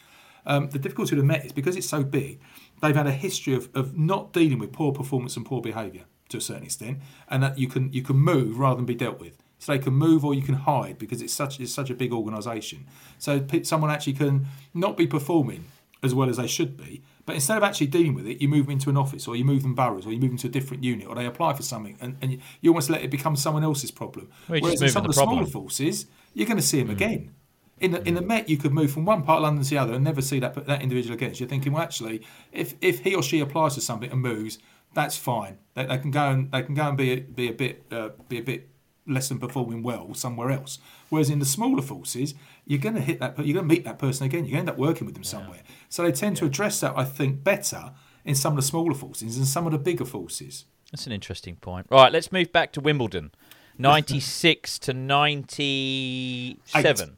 Um, 0.46 0.68
the 0.70 0.78
difficulty 0.78 1.14
with 1.14 1.22
the 1.22 1.26
Met 1.26 1.46
is 1.46 1.52
because 1.52 1.76
it's 1.76 1.88
so 1.88 2.02
big, 2.02 2.40
they've 2.82 2.94
had 2.94 3.06
a 3.06 3.12
history 3.12 3.54
of, 3.54 3.68
of 3.74 3.96
not 3.96 4.32
dealing 4.32 4.58
with 4.58 4.72
poor 4.72 4.92
performance 4.92 5.36
and 5.36 5.46
poor 5.46 5.60
behaviour 5.60 6.04
to 6.28 6.38
a 6.38 6.40
certain 6.40 6.64
extent, 6.64 6.98
and 7.28 7.42
that 7.42 7.58
you 7.58 7.68
can 7.68 7.92
you 7.92 8.02
can 8.02 8.16
move 8.16 8.58
rather 8.58 8.76
than 8.76 8.86
be 8.86 8.94
dealt 8.94 9.20
with. 9.20 9.42
So 9.58 9.72
they 9.72 9.78
can 9.78 9.94
move 9.94 10.24
or 10.24 10.34
you 10.34 10.42
can 10.42 10.56
hide 10.56 10.98
because 10.98 11.22
it's 11.22 11.32
such 11.32 11.60
it's 11.60 11.72
such 11.72 11.90
a 11.90 11.94
big 11.94 12.12
organisation. 12.12 12.86
So 13.18 13.46
someone 13.62 13.90
actually 13.90 14.14
can 14.14 14.46
not 14.74 14.96
be 14.96 15.06
performing 15.06 15.64
as 16.02 16.14
well 16.14 16.28
as 16.28 16.36
they 16.36 16.46
should 16.46 16.76
be, 16.76 17.02
but 17.24 17.34
instead 17.34 17.56
of 17.56 17.62
actually 17.62 17.86
dealing 17.86 18.14
with 18.14 18.26
it, 18.26 18.40
you 18.42 18.48
move 18.48 18.66
them 18.66 18.72
into 18.72 18.90
an 18.90 18.96
office, 18.96 19.26
or 19.26 19.34
you 19.34 19.44
move 19.44 19.62
them 19.62 19.74
boroughs, 19.74 20.06
or 20.06 20.12
you 20.12 20.20
move 20.20 20.30
them 20.30 20.38
to 20.38 20.48
a 20.48 20.50
different 20.50 20.84
unit, 20.84 21.06
or 21.08 21.14
they 21.14 21.24
apply 21.24 21.54
for 21.54 21.62
something, 21.62 21.96
and, 22.00 22.16
and 22.20 22.38
you, 22.60 22.70
almost 22.70 22.90
let 22.90 23.02
it 23.02 23.10
become 23.10 23.34
someone 23.36 23.64
else's 23.64 23.90
problem. 23.90 24.28
Well, 24.48 24.60
Whereas 24.60 24.82
in 24.82 24.90
some 24.90 25.04
of 25.04 25.08
the, 25.08 25.14
smaller 25.14 25.46
forces, 25.46 26.06
you're 26.34 26.46
going 26.46 26.58
to 26.58 26.62
see 26.62 26.80
them 26.80 26.88
mm. 26.88 26.92
again. 26.92 27.34
In 27.80 27.92
the, 27.92 28.06
in 28.06 28.14
the 28.14 28.22
Met, 28.22 28.48
you 28.48 28.56
could 28.56 28.72
move 28.72 28.92
from 28.92 29.04
one 29.04 29.22
part 29.22 29.38
of 29.38 29.44
London 29.44 29.64
to 29.64 29.70
the 29.70 29.78
other 29.78 29.94
and 29.94 30.04
never 30.04 30.22
see 30.22 30.38
that 30.38 30.54
that 30.66 30.80
individual 30.80 31.14
again. 31.14 31.34
So 31.34 31.40
you're 31.40 31.48
thinking, 31.48 31.72
well, 31.72 31.82
actually, 31.82 32.24
if 32.52 32.74
if 32.80 33.00
he 33.00 33.14
or 33.14 33.22
she 33.22 33.40
applies 33.40 33.74
for 33.74 33.80
something 33.80 34.12
and 34.12 34.20
moves, 34.20 34.58
that's 34.94 35.16
fine. 35.16 35.58
They, 35.74 35.86
they 35.86 35.98
can 35.98 36.10
go 36.10 36.30
and 36.30 36.50
they 36.52 36.62
can 36.62 36.74
go 36.74 36.88
and 36.88 36.96
be 36.96 37.12
a, 37.12 37.20
be 37.20 37.48
a 37.48 37.52
bit 37.52 37.84
uh, 37.90 38.10
be 38.28 38.38
a 38.38 38.42
bit 38.42 38.68
less 39.06 39.28
than 39.28 39.38
performing 39.38 39.82
well 39.82 40.14
somewhere 40.14 40.50
else. 40.50 40.78
Whereas 41.10 41.28
in 41.30 41.38
the 41.38 41.44
smaller 41.44 41.82
forces, 41.82 42.34
you're 42.64 42.80
going 42.80 42.94
to 42.94 43.00
hit 43.00 43.20
that. 43.20 43.38
You're 43.38 43.54
going 43.54 43.68
to 43.68 43.74
meet 43.74 43.84
that 43.84 43.98
person 43.98 44.26
again. 44.26 44.44
You're 44.44 44.52
going 44.52 44.66
to 44.66 44.70
end 44.70 44.70
up 44.70 44.78
working 44.78 45.04
with 45.04 45.14
them 45.14 45.24
somewhere. 45.24 45.60
So 45.88 46.02
they 46.02 46.12
tend 46.12 46.36
to 46.38 46.46
address 46.46 46.80
that, 46.80 46.94
I 46.96 47.04
think, 47.04 47.44
better 47.44 47.92
in 48.24 48.34
some 48.34 48.54
of 48.54 48.56
the 48.56 48.62
smaller 48.62 48.94
forces 48.94 49.36
than 49.36 49.44
some 49.44 49.66
of 49.66 49.72
the 49.72 49.78
bigger 49.78 50.06
forces. 50.06 50.64
That's 50.90 51.06
an 51.06 51.12
interesting 51.12 51.56
point. 51.56 51.86
Right, 51.90 52.10
let's 52.12 52.32
move 52.32 52.50
back 52.52 52.72
to 52.72 52.80
Wimbledon. 52.80 53.32
96 53.78 54.78
to 54.80 54.92
97. 54.94 57.16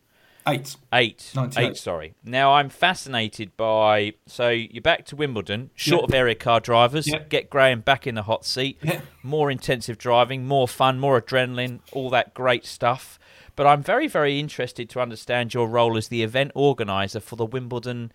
Eight. 0.48 0.76
Eight. 0.92 1.32
Eight, 1.56 1.76
sorry. 1.76 2.14
Now, 2.24 2.54
I'm 2.54 2.68
fascinated 2.68 3.56
by. 3.56 4.14
So, 4.26 4.48
you're 4.50 4.80
back 4.82 5.04
to 5.06 5.16
Wimbledon, 5.16 5.70
short 5.74 6.02
Yeah. 6.02 6.04
of 6.06 6.14
area 6.14 6.34
car 6.36 6.60
drivers, 6.60 7.08
Yeah. 7.08 7.18
get 7.28 7.50
Graham 7.50 7.80
back 7.80 8.06
in 8.06 8.14
the 8.14 8.22
hot 8.22 8.44
seat, 8.44 8.78
Yeah. 8.82 9.00
more 9.22 9.50
intensive 9.50 9.98
driving, 9.98 10.46
more 10.46 10.68
fun, 10.68 11.00
more 11.00 11.20
adrenaline, 11.20 11.80
all 11.92 12.10
that 12.10 12.32
great 12.34 12.64
stuff. 12.64 13.18
But 13.56 13.66
I'm 13.66 13.82
very, 13.82 14.06
very 14.06 14.38
interested 14.38 14.88
to 14.90 15.00
understand 15.00 15.52
your 15.54 15.66
role 15.68 15.96
as 15.96 16.08
the 16.08 16.22
event 16.22 16.52
organizer 16.54 17.20
for 17.20 17.36
the 17.36 17.46
Wimbledon 17.46 18.12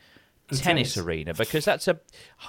tennis, 0.60 0.94
tennis. 0.94 0.98
arena 0.98 1.34
because 1.34 1.64
that's 1.66 1.88
a 1.88 2.00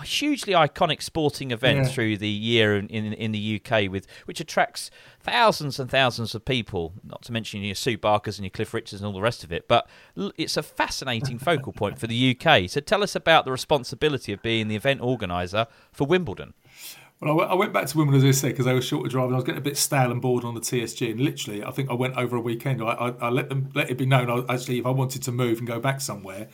hugely 0.05 0.53
iconic 0.53 1.03
sporting 1.03 1.51
event 1.51 1.79
Yeah. 1.79 1.85
through 1.93 2.17
the 2.19 2.29
year 2.29 2.77
in, 2.77 2.89
in 2.89 3.13
in 3.13 3.33
the 3.33 3.61
UK 3.65 3.91
with 3.91 4.07
which 4.25 4.41
attracts 4.41 4.91
thousands 5.21 5.79
and 5.79 5.91
thousands 5.91 6.35
of 6.35 6.45
people 6.45 6.95
not 7.05 7.23
to 7.23 7.33
mention 7.33 7.61
your 7.63 7.75
Sue 7.75 7.97
Barkers 7.97 8.39
and 8.39 8.45
your 8.45 8.51
Cliff 8.51 8.75
Richards 8.75 9.01
and 9.01 9.07
all 9.07 9.13
the 9.13 9.21
rest 9.21 9.45
of 9.45 9.53
it 9.53 9.69
but 9.69 9.89
it's 10.37 10.57
a 10.57 10.63
fascinating 10.63 11.39
focal 11.39 11.73
point 11.73 11.99
for 11.99 12.07
the 12.07 12.37
UK 12.37 12.69
so 12.69 12.81
tell 12.81 13.03
us 13.03 13.15
about 13.15 13.45
the 13.45 13.53
responsibility 13.53 14.33
of 14.33 14.43
being 14.43 14.69
the 14.69 14.77
event 14.77 15.01
organizer 15.01 15.67
for 15.93 16.07
Wimbledon 16.07 16.55
Well, 17.23 17.41
I 17.41 17.55
went, 17.55 17.73
back 17.73 17.87
to 17.87 17.99
Wimbledon, 17.99 18.29
as 18.29 18.37
I 18.37 18.41
said, 18.41 18.49
because 18.49 18.65
they 18.65 18.75
were 18.75 18.83
short 18.83 19.07
of 19.07 19.13
driving. 19.13 19.35
I 19.35 19.37
was 19.37 19.45
getting 19.45 19.61
a 19.61 19.63
bit 19.63 19.77
stale 19.77 20.11
and 20.11 20.21
bored 20.21 20.43
on 20.43 20.55
the 20.55 20.61
TSG, 20.61 21.13
and 21.13 21.21
literally, 21.21 21.63
I 21.63 21.71
think 21.71 21.89
I 21.89 21.95
went 21.95 22.17
over 22.17 22.35
a 22.35 22.41
weekend. 22.41 22.83
I, 22.83 22.87
I, 22.87 23.09
I 23.11 23.29
let 23.29 23.49
them 23.49 23.71
let 23.77 23.91
it 23.91 23.97
be 23.97 24.07
known. 24.07 24.29
I, 24.29 24.53
actually, 24.53 24.81
if 24.81 24.87
I 24.87 24.91
wanted 24.91 25.23
to 25.23 25.31
move 25.31 25.59
and 25.59 25.67
go 25.67 25.79
back 25.79 26.01
somewhere, 26.01 26.49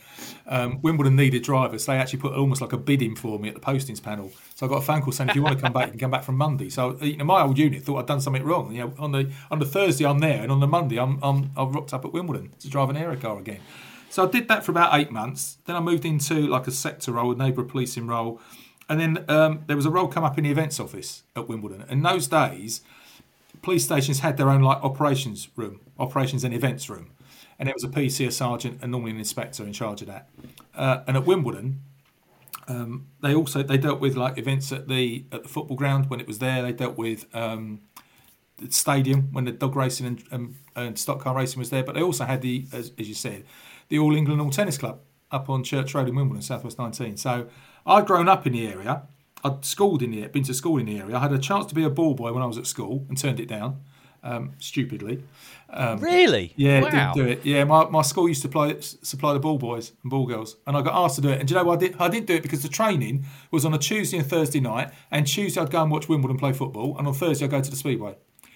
um, 0.45 0.79
Wimbledon 0.83 1.15
needed 1.15 1.41
drivers. 1.41 1.87
They 1.87 1.97
actually 1.97 2.19
put 2.19 2.33
almost 2.33 2.61
like 2.61 2.71
a 2.71 2.77
bid 2.77 3.01
in 3.01 3.15
for 3.15 3.39
me 3.39 3.49
at 3.49 3.55
the 3.55 3.61
postings 3.61 4.01
panel. 4.01 4.31
So 4.53 4.67
I 4.67 4.69
got 4.69 4.75
a 4.75 4.81
phone 4.81 5.01
call 5.01 5.11
saying, 5.11 5.31
"If 5.31 5.35
you 5.35 5.41
want 5.41 5.57
to 5.57 5.63
come 5.63 5.73
back, 5.73 5.87
you 5.87 5.91
can 5.93 5.99
come 6.01 6.11
back 6.11 6.23
from 6.23 6.35
Monday." 6.35 6.69
So 6.69 6.97
you 7.01 7.17
know, 7.17 7.25
my 7.25 7.41
old 7.41 7.57
unit 7.57 7.81
thought 7.81 7.97
I'd 7.97 8.05
done 8.05 8.21
something 8.21 8.43
wrong. 8.43 8.71
You 8.71 8.81
know, 8.81 8.93
on 8.99 9.11
the 9.11 9.31
on 9.49 9.57
the 9.57 9.65
Thursday 9.65 10.05
I'm 10.05 10.19
there, 10.19 10.43
and 10.43 10.51
on 10.51 10.59
the 10.59 10.67
Monday 10.67 10.99
I'm, 10.99 11.17
I'm 11.23 11.49
I've 11.57 11.73
rocked 11.73 11.95
up 11.95 12.05
at 12.05 12.13
Wimbledon 12.13 12.51
to 12.59 12.69
drive 12.69 12.91
an 12.91 12.95
area 12.95 13.17
car 13.17 13.39
again. 13.39 13.61
So 14.11 14.27
I 14.27 14.29
did 14.29 14.47
that 14.49 14.63
for 14.63 14.71
about 14.71 14.93
eight 14.99 15.11
months. 15.11 15.57
Then 15.65 15.75
I 15.75 15.79
moved 15.79 16.05
into 16.05 16.47
like 16.47 16.67
a 16.67 16.71
sector 16.71 17.13
role, 17.13 17.31
a 17.31 17.35
neighbourhood 17.35 17.71
policing 17.71 18.05
role. 18.05 18.39
And 18.89 18.99
then 18.99 19.25
um, 19.29 19.63
there 19.67 19.75
was 19.75 19.85
a 19.85 19.91
role 19.91 20.07
come 20.07 20.23
up 20.23 20.37
in 20.37 20.43
the 20.43 20.51
events 20.51 20.79
office 20.79 21.23
at 21.35 21.47
Wimbledon. 21.47 21.85
In 21.89 22.01
those 22.01 22.27
days, 22.27 22.81
police 23.61 23.85
stations 23.85 24.19
had 24.19 24.37
their 24.37 24.49
own 24.49 24.63
like 24.63 24.83
operations 24.83 25.47
room, 25.55 25.79
operations 25.99 26.43
and 26.43 26.53
events 26.53 26.89
room, 26.89 27.11
and 27.59 27.69
it 27.69 27.75
was 27.75 27.83
a 27.83 27.87
PC, 27.87 28.27
a 28.27 28.31
sergeant, 28.31 28.79
and 28.81 28.91
normally 28.91 29.11
an 29.11 29.17
inspector 29.17 29.63
in 29.63 29.73
charge 29.73 30.01
of 30.01 30.07
that. 30.07 30.29
Uh, 30.73 31.03
and 31.07 31.15
at 31.15 31.25
Wimbledon, 31.25 31.81
um, 32.67 33.07
they 33.21 33.35
also 33.35 33.61
they 33.61 33.77
dealt 33.77 33.99
with 33.99 34.15
like 34.15 34.37
events 34.37 34.71
at 34.71 34.87
the 34.87 35.23
at 35.31 35.43
the 35.43 35.49
football 35.49 35.77
ground 35.77 36.09
when 36.09 36.19
it 36.19 36.27
was 36.27 36.39
there. 36.39 36.63
They 36.63 36.71
dealt 36.71 36.97
with 36.97 37.25
um, 37.35 37.81
the 38.57 38.71
stadium 38.71 39.29
when 39.31 39.45
the 39.45 39.51
dog 39.51 39.75
racing 39.75 40.07
and, 40.07 40.23
and, 40.31 40.55
and 40.75 40.97
stock 40.97 41.19
car 41.21 41.35
racing 41.35 41.59
was 41.59 41.69
there. 41.69 41.83
But 41.83 41.95
they 41.95 42.01
also 42.01 42.25
had 42.25 42.41
the 42.41 42.65
as, 42.73 42.91
as 42.97 43.07
you 43.07 43.15
said, 43.15 43.45
the 43.89 43.99
All 43.99 44.15
England 44.15 44.41
All 44.41 44.49
Tennis 44.49 44.77
Club 44.77 44.99
up 45.31 45.49
on 45.49 45.63
Church 45.63 45.93
Road 45.93 46.07
in 46.07 46.15
Wimbledon, 46.15 46.41
Southwest 46.41 46.79
19. 46.79 47.17
So 47.17 47.47
I'd 47.89 48.05
grown 48.05 48.29
up 48.29 48.45
in 48.47 48.53
the 48.53 48.67
area. 48.67 49.03
I'd 49.43 49.63
schooled 49.65 50.01
in 50.03 50.11
the 50.11 50.27
been 50.27 50.43
to 50.43 50.53
school 50.53 50.77
in 50.77 50.85
the 50.85 50.99
area. 50.99 51.15
I 51.15 51.19
had 51.19 51.33
a 51.33 51.39
chance 51.39 51.65
to 51.67 51.75
be 51.75 51.83
a 51.83 51.89
ball 51.89 52.13
boy 52.13 52.31
when 52.33 52.43
I 52.43 52.45
was 52.45 52.57
at 52.57 52.67
school 52.67 53.05
and 53.09 53.17
turned 53.17 53.39
it 53.39 53.47
down, 53.47 53.81
um, 54.23 54.51
stupidly. 54.59 55.23
Um, 55.69 55.99
Really? 55.99 56.53
Yeah, 56.55 56.81
Wow. 56.81 57.13
didn't 57.13 57.13
do 57.15 57.31
it. 57.31 57.45
Yeah, 57.45 57.63
my, 57.63 57.87
my 57.89 58.01
school 58.01 58.27
used 58.27 58.41
to 58.41 58.47
supply, 58.47 58.75
supply 58.79 59.33
the 59.33 59.39
ball 59.39 59.57
boys 59.57 59.93
and 60.03 60.09
ball 60.09 60.25
girls, 60.25 60.57
and 60.67 60.75
I 60.75 60.81
got 60.81 60.93
asked 60.93 61.15
to 61.15 61.21
do 61.21 61.29
it. 61.29 61.39
And 61.39 61.47
do 61.47 61.53
you 61.53 61.59
know 61.59 61.65
what 61.65 61.77
I 61.81 61.87
did? 61.87 61.95
I 61.99 62.09
didn't 62.09 62.25
do 62.27 62.35
it 62.35 62.43
because 62.43 62.63
the 62.63 62.69
training 62.69 63.25
was 63.51 63.65
on 63.65 63.73
a 63.73 63.77
Tuesday 63.77 64.17
and 64.17 64.27
Thursday 64.27 64.59
night, 64.59 64.91
and 65.11 65.25
Tuesday 65.25 65.61
I'd 65.61 65.71
go 65.71 65.81
and 65.81 65.91
watch 65.91 66.09
Wimbledon 66.09 66.37
play 66.37 66.53
football, 66.53 66.97
and 66.97 67.07
on 67.07 67.13
Thursday 67.13 67.45
I'd 67.45 67.51
go 67.51 67.61
to 67.61 67.69
the 67.69 67.75
Speedway. 67.77 68.15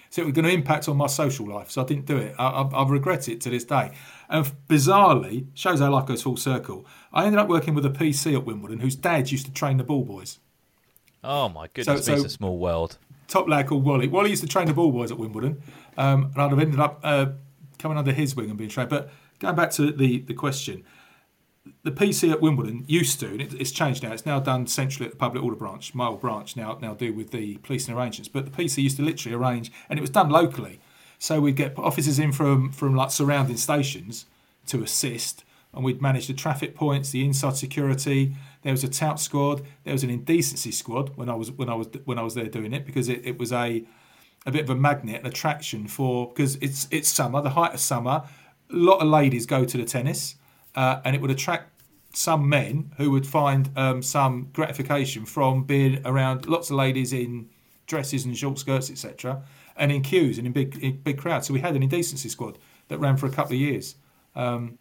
So 0.10 0.22
it 0.22 0.26
was 0.26 0.34
going 0.36 0.46
to 0.46 0.52
impact 0.52 0.88
on 0.90 0.96
my 0.98 1.08
social 1.08 1.48
life, 1.48 1.72
so 1.72 1.82
I 1.82 1.86
didn't 1.86 2.06
do 2.06 2.18
it. 2.18 2.36
I, 2.38 2.46
I, 2.48 2.62
I 2.84 2.88
regret 2.88 3.28
it 3.30 3.42
to 3.42 3.50
this 3.50 3.64
day. 3.64 3.92
And 4.34 4.52
bizarrely, 4.68 5.46
shows 5.54 5.80
how 5.80 5.92
life 5.92 6.08
goes 6.08 6.24
full 6.24 6.38
circle. 6.38 6.86
I 7.14 7.26
ended 7.26 7.40
up 7.40 7.48
working 7.48 7.76
with 7.76 7.86
a 7.86 7.90
PC 7.92 8.34
at 8.34 8.44
Wimbledon 8.46 8.80
whose 8.80 8.96
dad 8.96 9.32
used 9.32 9.46
to 9.46 9.54
train 9.54 9.78
the 9.78 9.84
ball 9.84 10.04
boys. 10.04 10.40
oh 11.24 11.48
my 11.48 11.68
goodness 11.74 12.06
So- 12.06 12.14
it's 12.14 12.22
so- 12.22 12.26
a 12.26 12.30
small 12.30 12.58
world 12.58 12.98
Top 13.30 13.48
lad 13.48 13.68
called 13.68 13.86
Wally. 13.86 14.08
Wally 14.08 14.32
used 14.32 14.44
to 14.44 14.50
train 14.50 14.68
the 14.68 14.74
ball 14.74 14.92
boys 14.92 15.10
at 15.12 15.18
Wimbledon, 15.18 15.62
um, 15.98 16.26
and 16.34 16.38
I'd 16.42 16.50
have 16.52 16.60
ended 16.60 16.80
up 16.80 17.00
uh, 17.04 17.28
coming 17.80 17.98
under 17.98 18.12
his 18.12 18.36
wing 18.36 18.50
and 18.50 18.58
being 18.58 18.70
trained. 18.70 18.90
But 18.90 19.10
going 19.40 19.56
back 19.56 19.72
to 19.72 19.92
the, 19.92 20.20
the 20.20 20.34
question, 20.34 20.84
the 21.84 21.92
PC 21.92 22.32
at 22.32 22.42
Wimbledon 22.42 22.84
used 22.88 23.20
to, 23.22 23.28
and 23.28 23.42
it, 23.42 23.54
it's 23.54 23.72
changed 23.72 24.04
now. 24.04 24.12
It's 24.12 24.26
now 24.26 24.40
done 24.40 24.68
centrally 24.68 25.06
at 25.06 25.14
the 25.14 25.18
public 25.18 25.42
order 25.42 25.56
branch. 25.56 25.96
My 25.96 26.08
old 26.08 26.20
branch 26.22 26.56
now 26.58 26.78
now 26.82 26.94
do 26.94 27.14
with 27.14 27.32
the 27.32 27.58
policing 27.60 27.96
arrangements. 27.96 28.28
But 28.28 28.46
the 28.46 28.52
PC 28.52 28.84
used 28.84 28.98
to 28.98 29.04
literally 29.04 29.36
arrange, 29.36 29.72
and 29.90 29.98
it 29.98 30.02
was 30.02 30.10
done 30.12 30.30
locally. 30.30 30.80
So 31.24 31.40
we'd 31.40 31.56
get 31.56 31.80
officers 31.80 32.20
in 32.20 32.34
from 32.34 32.74
from 32.74 32.96
like 32.96 33.10
surrounding 33.10 33.56
stations 33.56 34.26
to 34.68 34.84
assist, 34.84 35.46
and 35.74 35.82
we'd 35.82 36.02
manage 36.02 36.28
the 36.28 36.34
traffic 36.34 36.76
points, 36.76 37.12
the 37.12 37.24
inside 37.24 37.56
security. 37.56 38.36
There 38.64 38.74
was 38.74 38.84
a 38.84 38.90
tout 38.90 39.22
squad. 39.22 39.62
There 39.86 39.94
was 39.94 40.04
an 40.04 40.10
indecency 40.10 40.72
squad 40.72 41.16
when 41.16 41.30
I 41.30 41.36
was 41.36 41.50
when 41.50 41.70
I 41.70 41.76
was 41.76 41.88
when 42.04 42.20
I 42.20 42.24
was 42.24 42.36
there 42.36 42.48
doing 42.48 42.74
it 42.74 42.86
because 42.86 43.08
it, 43.08 43.22
it 43.24 43.40
was 43.40 43.54
a 43.54 43.86
a 44.46 44.52
bit 44.52 44.64
of 44.64 44.70
a 44.70 44.76
magnet, 44.76 45.22
an 45.22 45.26
attraction 45.26 45.88
for 45.88 46.28
because 46.28 46.58
it's 46.58 46.90
it's 46.92 47.08
summer, 47.08 47.42
the 47.42 47.52
height 47.52 47.74
of 47.74 47.80
summer. 47.80 48.24
A 48.70 48.76
lot 48.76 48.98
of 48.98 49.08
ladies 49.08 49.46
go 49.46 49.64
to 49.64 49.78
the 49.78 49.86
tennis, 49.86 50.36
uh, 50.76 51.00
and 51.06 51.16
it 51.16 51.22
would 51.22 51.32
attract 51.32 51.70
some 52.12 52.50
men 52.50 52.92
who 52.98 53.12
would 53.12 53.26
find 53.26 53.70
um, 53.78 54.02
some 54.02 54.50
gratification 54.52 55.24
from 55.26 55.64
being 55.64 56.06
around 56.06 56.48
lots 56.48 56.70
of 56.70 56.76
ladies 56.76 57.14
in 57.14 57.48
dresses 57.88 58.26
and 58.26 58.38
short 58.38 58.60
skirts, 58.60 58.92
etc., 58.92 59.42
and 59.76 59.92
in 59.92 60.02
queues 60.02 60.38
and 60.38 60.48
in 60.48 60.54
big 60.54 60.78
in 60.84 60.98
big 60.98 61.18
crowds. 61.18 61.48
So 61.48 61.54
we 61.54 61.60
had 61.60 61.76
an 61.76 61.84
indecency 61.84 62.30
squad 62.30 62.58
that 62.88 63.00
ran 63.00 63.18
for 63.18 63.26
a 63.26 63.32
couple 63.32 63.54
of 63.54 63.60
years, 63.60 63.96
um, 64.36 64.78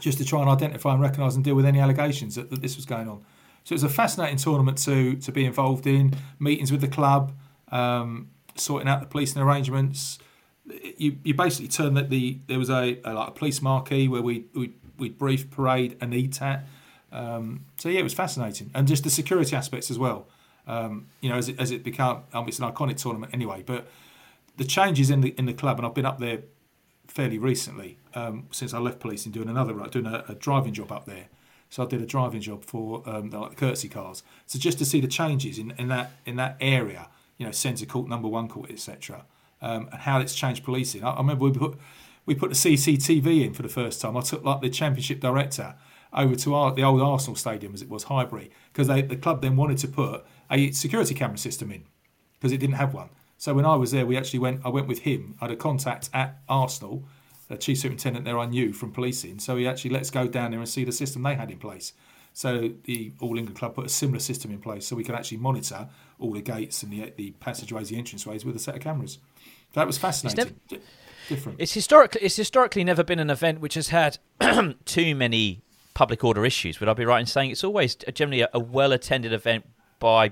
just 0.00 0.18
to 0.18 0.24
try 0.24 0.40
and 0.40 0.48
identify 0.48 0.92
and 0.92 1.02
recognise 1.02 1.34
and 1.36 1.44
deal 1.44 1.54
with 1.54 1.66
any 1.66 1.80
allegations 1.80 2.34
that, 2.34 2.50
that 2.50 2.62
this 2.62 2.76
was 2.76 2.86
going 2.86 3.08
on. 3.08 3.24
So 3.64 3.74
it 3.74 3.76
was 3.76 3.84
a 3.84 3.88
fascinating 3.88 4.38
tournament 4.38 4.78
to 4.78 5.16
to 5.16 5.32
be 5.32 5.44
involved 5.44 5.86
in. 5.86 6.14
Meetings 6.38 6.72
with 6.72 6.80
the 6.80 6.88
club, 6.88 7.32
um, 7.70 8.30
sorting 8.54 8.88
out 8.88 9.00
the 9.00 9.06
policing 9.06 9.40
arrangements. 9.40 10.18
You, 10.96 11.18
you 11.24 11.34
basically 11.34 11.68
turned 11.68 11.96
that 11.96 12.08
the 12.08 12.38
there 12.46 12.58
was 12.58 12.70
a, 12.70 12.98
a 13.04 13.12
like 13.14 13.28
a 13.28 13.32
police 13.32 13.60
marquee 13.62 14.08
where 14.08 14.22
we 14.22 14.46
we 14.54 14.72
we 14.98 15.08
brief 15.08 15.50
parade 15.50 15.96
and 16.00 16.14
eat 16.14 16.40
at. 16.40 16.64
Um, 17.12 17.66
so 17.76 17.88
yeah, 17.88 18.00
it 18.00 18.04
was 18.04 18.14
fascinating, 18.14 18.70
and 18.74 18.88
just 18.88 19.04
the 19.04 19.10
security 19.10 19.54
aspects 19.54 19.90
as 19.90 19.98
well. 19.98 20.26
Um, 20.66 21.08
you 21.20 21.28
know, 21.28 21.36
as 21.36 21.48
it, 21.48 21.60
as 21.60 21.70
it 21.70 21.82
became, 21.82 22.18
um, 22.32 22.48
it's 22.48 22.58
an 22.58 22.70
iconic 22.70 22.96
tournament 22.96 23.34
anyway. 23.34 23.62
But 23.66 23.88
the 24.62 24.68
changes 24.68 25.10
in 25.10 25.22
the 25.22 25.34
in 25.36 25.46
the 25.46 25.52
club, 25.52 25.78
and 25.78 25.86
I've 25.86 25.94
been 25.94 26.06
up 26.06 26.20
there 26.20 26.42
fairly 27.08 27.36
recently 27.36 27.98
um, 28.14 28.46
since 28.52 28.72
I 28.72 28.78
left 28.78 29.00
policing, 29.00 29.32
doing 29.32 29.48
another 29.48 29.74
doing 29.88 30.06
a, 30.06 30.24
a 30.28 30.34
driving 30.36 30.72
job 30.72 30.92
up 30.92 31.04
there. 31.04 31.26
So 31.68 31.82
I 31.82 31.86
did 31.86 32.00
a 32.00 32.06
driving 32.06 32.40
job 32.40 32.64
for 32.64 33.02
um, 33.06 33.30
the, 33.30 33.40
like 33.40 33.50
the 33.50 33.56
courtesy 33.56 33.88
cars. 33.88 34.22
So 34.46 34.58
just 34.58 34.78
to 34.78 34.84
see 34.84 35.00
the 35.00 35.08
changes 35.08 35.58
in, 35.58 35.72
in 35.78 35.88
that 35.88 36.12
in 36.24 36.36
that 36.36 36.56
area, 36.60 37.08
you 37.38 37.46
know, 37.46 37.50
centre 37.50 37.86
court, 37.86 38.08
number 38.08 38.28
one 38.28 38.46
court, 38.46 38.70
etc., 38.70 39.24
um, 39.60 39.88
and 39.90 40.02
how 40.02 40.20
it's 40.20 40.34
changed 40.34 40.62
policing. 40.64 41.02
I, 41.02 41.10
I 41.10 41.18
remember 41.18 41.44
we 41.44 41.52
put 41.52 41.76
we 42.24 42.36
put 42.36 42.50
the 42.50 42.56
CCTV 42.56 43.44
in 43.44 43.54
for 43.54 43.62
the 43.62 43.68
first 43.68 44.00
time. 44.00 44.16
I 44.16 44.20
took 44.20 44.44
like 44.44 44.60
the 44.60 44.70
championship 44.70 45.18
director 45.18 45.74
over 46.12 46.36
to 46.36 46.54
our, 46.54 46.72
the 46.72 46.84
old 46.84 47.02
Arsenal 47.02 47.34
stadium 47.34 47.74
as 47.74 47.82
it 47.82 47.88
was, 47.88 48.04
Highbury, 48.04 48.50
because 48.72 48.86
the 48.86 49.16
club 49.16 49.42
then 49.42 49.56
wanted 49.56 49.78
to 49.78 49.88
put 49.88 50.24
a 50.50 50.70
security 50.70 51.14
camera 51.14 51.38
system 51.38 51.72
in 51.72 51.84
because 52.38 52.52
it 52.52 52.58
didn't 52.58 52.76
have 52.76 52.94
one. 52.94 53.08
So 53.42 53.54
when 53.54 53.66
I 53.66 53.74
was 53.74 53.90
there, 53.90 54.06
we 54.06 54.16
actually 54.16 54.38
went. 54.38 54.60
I 54.64 54.68
went 54.68 54.86
with 54.86 55.00
him. 55.00 55.34
I 55.40 55.46
had 55.46 55.50
a 55.50 55.56
contact 55.56 56.08
at 56.14 56.38
Arsenal, 56.48 57.02
the 57.48 57.56
chief 57.56 57.78
superintendent 57.78 58.24
there 58.24 58.38
I 58.38 58.46
knew 58.46 58.72
from 58.72 58.92
policing. 58.92 59.40
So 59.40 59.56
he 59.56 59.66
actually 59.66 59.90
let 59.90 60.02
us 60.02 60.10
go 60.10 60.28
down 60.28 60.52
there 60.52 60.60
and 60.60 60.68
see 60.68 60.84
the 60.84 60.92
system 60.92 61.24
they 61.24 61.34
had 61.34 61.50
in 61.50 61.58
place. 61.58 61.92
So 62.32 62.70
the 62.84 63.10
All 63.18 63.36
England 63.36 63.58
club 63.58 63.74
put 63.74 63.86
a 63.86 63.88
similar 63.88 64.20
system 64.20 64.52
in 64.52 64.60
place, 64.60 64.86
so 64.86 64.94
we 64.94 65.02
could 65.02 65.16
actually 65.16 65.38
monitor 65.38 65.88
all 66.20 66.30
the 66.30 66.40
gates 66.40 66.84
and 66.84 66.92
the 66.92 67.12
the 67.16 67.32
passageways, 67.40 67.88
the 67.88 68.00
entranceways 68.00 68.44
with 68.44 68.54
a 68.54 68.60
set 68.60 68.76
of 68.76 68.80
cameras. 68.80 69.18
That 69.72 69.88
was 69.88 69.98
fascinating. 69.98 70.60
Di- 70.68 70.78
different. 71.28 71.60
It's 71.60 71.74
historically 71.74 72.20
it's 72.20 72.36
historically 72.36 72.84
never 72.84 73.02
been 73.02 73.18
an 73.18 73.28
event 73.28 73.58
which 73.58 73.74
has 73.74 73.88
had 73.88 74.18
too 74.84 75.16
many 75.16 75.62
public 75.94 76.22
order 76.22 76.46
issues. 76.46 76.78
Would 76.78 76.88
I 76.88 76.94
be 76.94 77.04
right 77.04 77.18
in 77.18 77.26
saying 77.26 77.50
it's 77.50 77.64
always 77.64 77.96
uh, 78.06 78.12
generally 78.12 78.42
a, 78.42 78.50
a 78.54 78.60
well 78.60 78.92
attended 78.92 79.32
event 79.32 79.66
by 79.98 80.30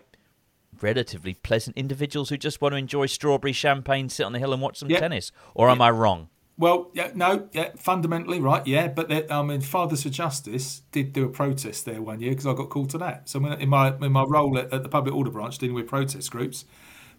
relatively 0.82 1.34
pleasant 1.34 1.76
individuals 1.76 2.28
who 2.28 2.36
just 2.36 2.60
want 2.60 2.72
to 2.72 2.76
enjoy 2.76 3.06
strawberry 3.06 3.52
champagne, 3.52 4.08
sit 4.08 4.24
on 4.24 4.32
the 4.32 4.38
hill 4.38 4.52
and 4.52 4.62
watch 4.62 4.78
some 4.78 4.90
Yeah. 4.90 5.00
tennis? 5.00 5.32
Or 5.54 5.70
am 5.70 5.80
I 5.80 5.90
wrong? 5.90 6.28
Well, 6.60 6.90
yeah, 6.92 7.10
no, 7.14 7.48
yeah, 7.52 7.70
fundamentally, 7.78 8.38
right, 8.38 8.66
yeah. 8.66 8.88
But 8.88 9.32
I 9.32 9.42
mean, 9.42 9.62
Fathers 9.62 10.02
for 10.02 10.10
Justice 10.10 10.82
did 10.92 11.14
do 11.14 11.24
a 11.24 11.28
protest 11.30 11.86
there 11.86 12.02
one 12.02 12.20
year 12.20 12.32
because 12.32 12.46
I 12.46 12.52
got 12.52 12.68
called 12.68 12.90
to 12.90 12.98
that. 12.98 13.30
So 13.30 13.42
in 13.46 13.70
my 13.70 13.94
in 13.96 14.12
my 14.12 14.24
role 14.24 14.58
at, 14.58 14.70
at, 14.70 14.82
the 14.82 14.90
Public 14.90 15.14
Order 15.14 15.30
Branch, 15.30 15.56
dealing 15.56 15.74
with 15.74 15.86
protest 15.86 16.30
groups, 16.30 16.66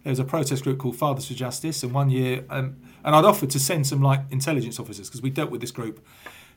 there 0.04 0.12
was 0.12 0.20
a 0.20 0.24
protest 0.24 0.62
group 0.62 0.78
called 0.78 0.94
Fathers 0.94 1.26
for 1.26 1.34
Justice, 1.34 1.82
and 1.82 1.92
one 1.92 2.08
year, 2.08 2.44
um, 2.50 2.76
and 3.04 3.16
I'd 3.16 3.24
offered 3.24 3.50
to 3.50 3.58
send 3.58 3.84
some 3.84 4.00
like 4.00 4.20
intelligence 4.30 4.78
officers 4.78 5.08
because 5.08 5.22
we 5.22 5.30
dealt 5.30 5.50
with 5.50 5.60
this 5.60 5.72
group 5.72 6.06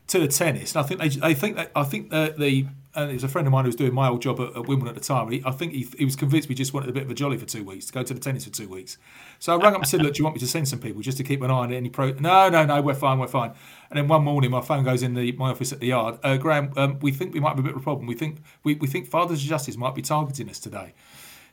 to 0.06 0.20
the 0.20 0.28
tennis. 0.28 0.76
And 0.76 0.84
I 0.84 0.86
think 0.86 1.00
they, 1.00 1.08
they 1.08 1.34
think 1.34 1.56
that 1.56 1.72
I 1.74 1.82
think 1.82 2.10
that 2.10 2.38
the 2.38 2.66
and 2.96 3.10
it 3.10 3.14
was 3.14 3.24
a 3.24 3.28
friend 3.28 3.46
of 3.46 3.52
mine 3.52 3.64
who 3.64 3.68
was 3.68 3.76
doing 3.76 3.94
my 3.94 4.08
old 4.08 4.22
job 4.22 4.40
at, 4.40 4.56
at 4.56 4.66
Wimbledon 4.66 4.88
at 4.88 4.94
the 4.94 5.06
time. 5.06 5.30
He, 5.30 5.42
I 5.44 5.50
think 5.50 5.72
he, 5.72 5.86
he 5.98 6.04
was 6.04 6.16
convinced 6.16 6.48
we 6.48 6.54
just 6.54 6.72
wanted 6.72 6.88
a 6.88 6.92
bit 6.92 7.02
of 7.04 7.10
a 7.10 7.14
jolly 7.14 7.36
for 7.36 7.44
two 7.44 7.62
weeks 7.62 7.86
to 7.86 7.92
go 7.92 8.02
to 8.02 8.14
the 8.14 8.18
tennis 8.20 8.44
for 8.44 8.50
two 8.50 8.68
weeks. 8.68 8.96
So 9.38 9.52
I 9.54 9.56
rang 9.62 9.74
up 9.74 9.80
and 9.80 9.88
said, 9.88 10.02
"Look, 10.02 10.14
do 10.14 10.18
you 10.18 10.24
want 10.24 10.36
me 10.36 10.40
to 10.40 10.46
send 10.46 10.66
some 10.66 10.80
people 10.80 11.02
just 11.02 11.18
to 11.18 11.24
keep 11.24 11.42
an 11.42 11.50
eye 11.50 11.54
on 11.54 11.72
any 11.72 11.90
pro?" 11.90 12.12
No, 12.12 12.48
no, 12.48 12.64
no, 12.64 12.80
we're 12.80 12.94
fine, 12.94 13.18
we're 13.18 13.28
fine. 13.28 13.52
And 13.90 13.98
then 13.98 14.08
one 14.08 14.24
morning, 14.24 14.50
my 14.50 14.62
phone 14.62 14.82
goes 14.82 15.02
in 15.02 15.14
the 15.14 15.32
my 15.32 15.50
office 15.50 15.72
at 15.72 15.80
the 15.80 15.88
yard. 15.88 16.18
Uh, 16.22 16.36
Graham, 16.36 16.72
um, 16.76 16.98
we 17.00 17.12
think 17.12 17.34
we 17.34 17.40
might 17.40 17.50
have 17.50 17.58
a 17.58 17.62
bit 17.62 17.72
of 17.72 17.80
a 17.80 17.84
problem. 17.84 18.06
We 18.06 18.14
think 18.14 18.38
we, 18.64 18.74
we 18.74 18.86
think 18.86 19.08
Fathers 19.08 19.42
of 19.42 19.48
Justice 19.48 19.76
might 19.76 19.94
be 19.94 20.02
targeting 20.02 20.48
us 20.48 20.58
today. 20.58 20.94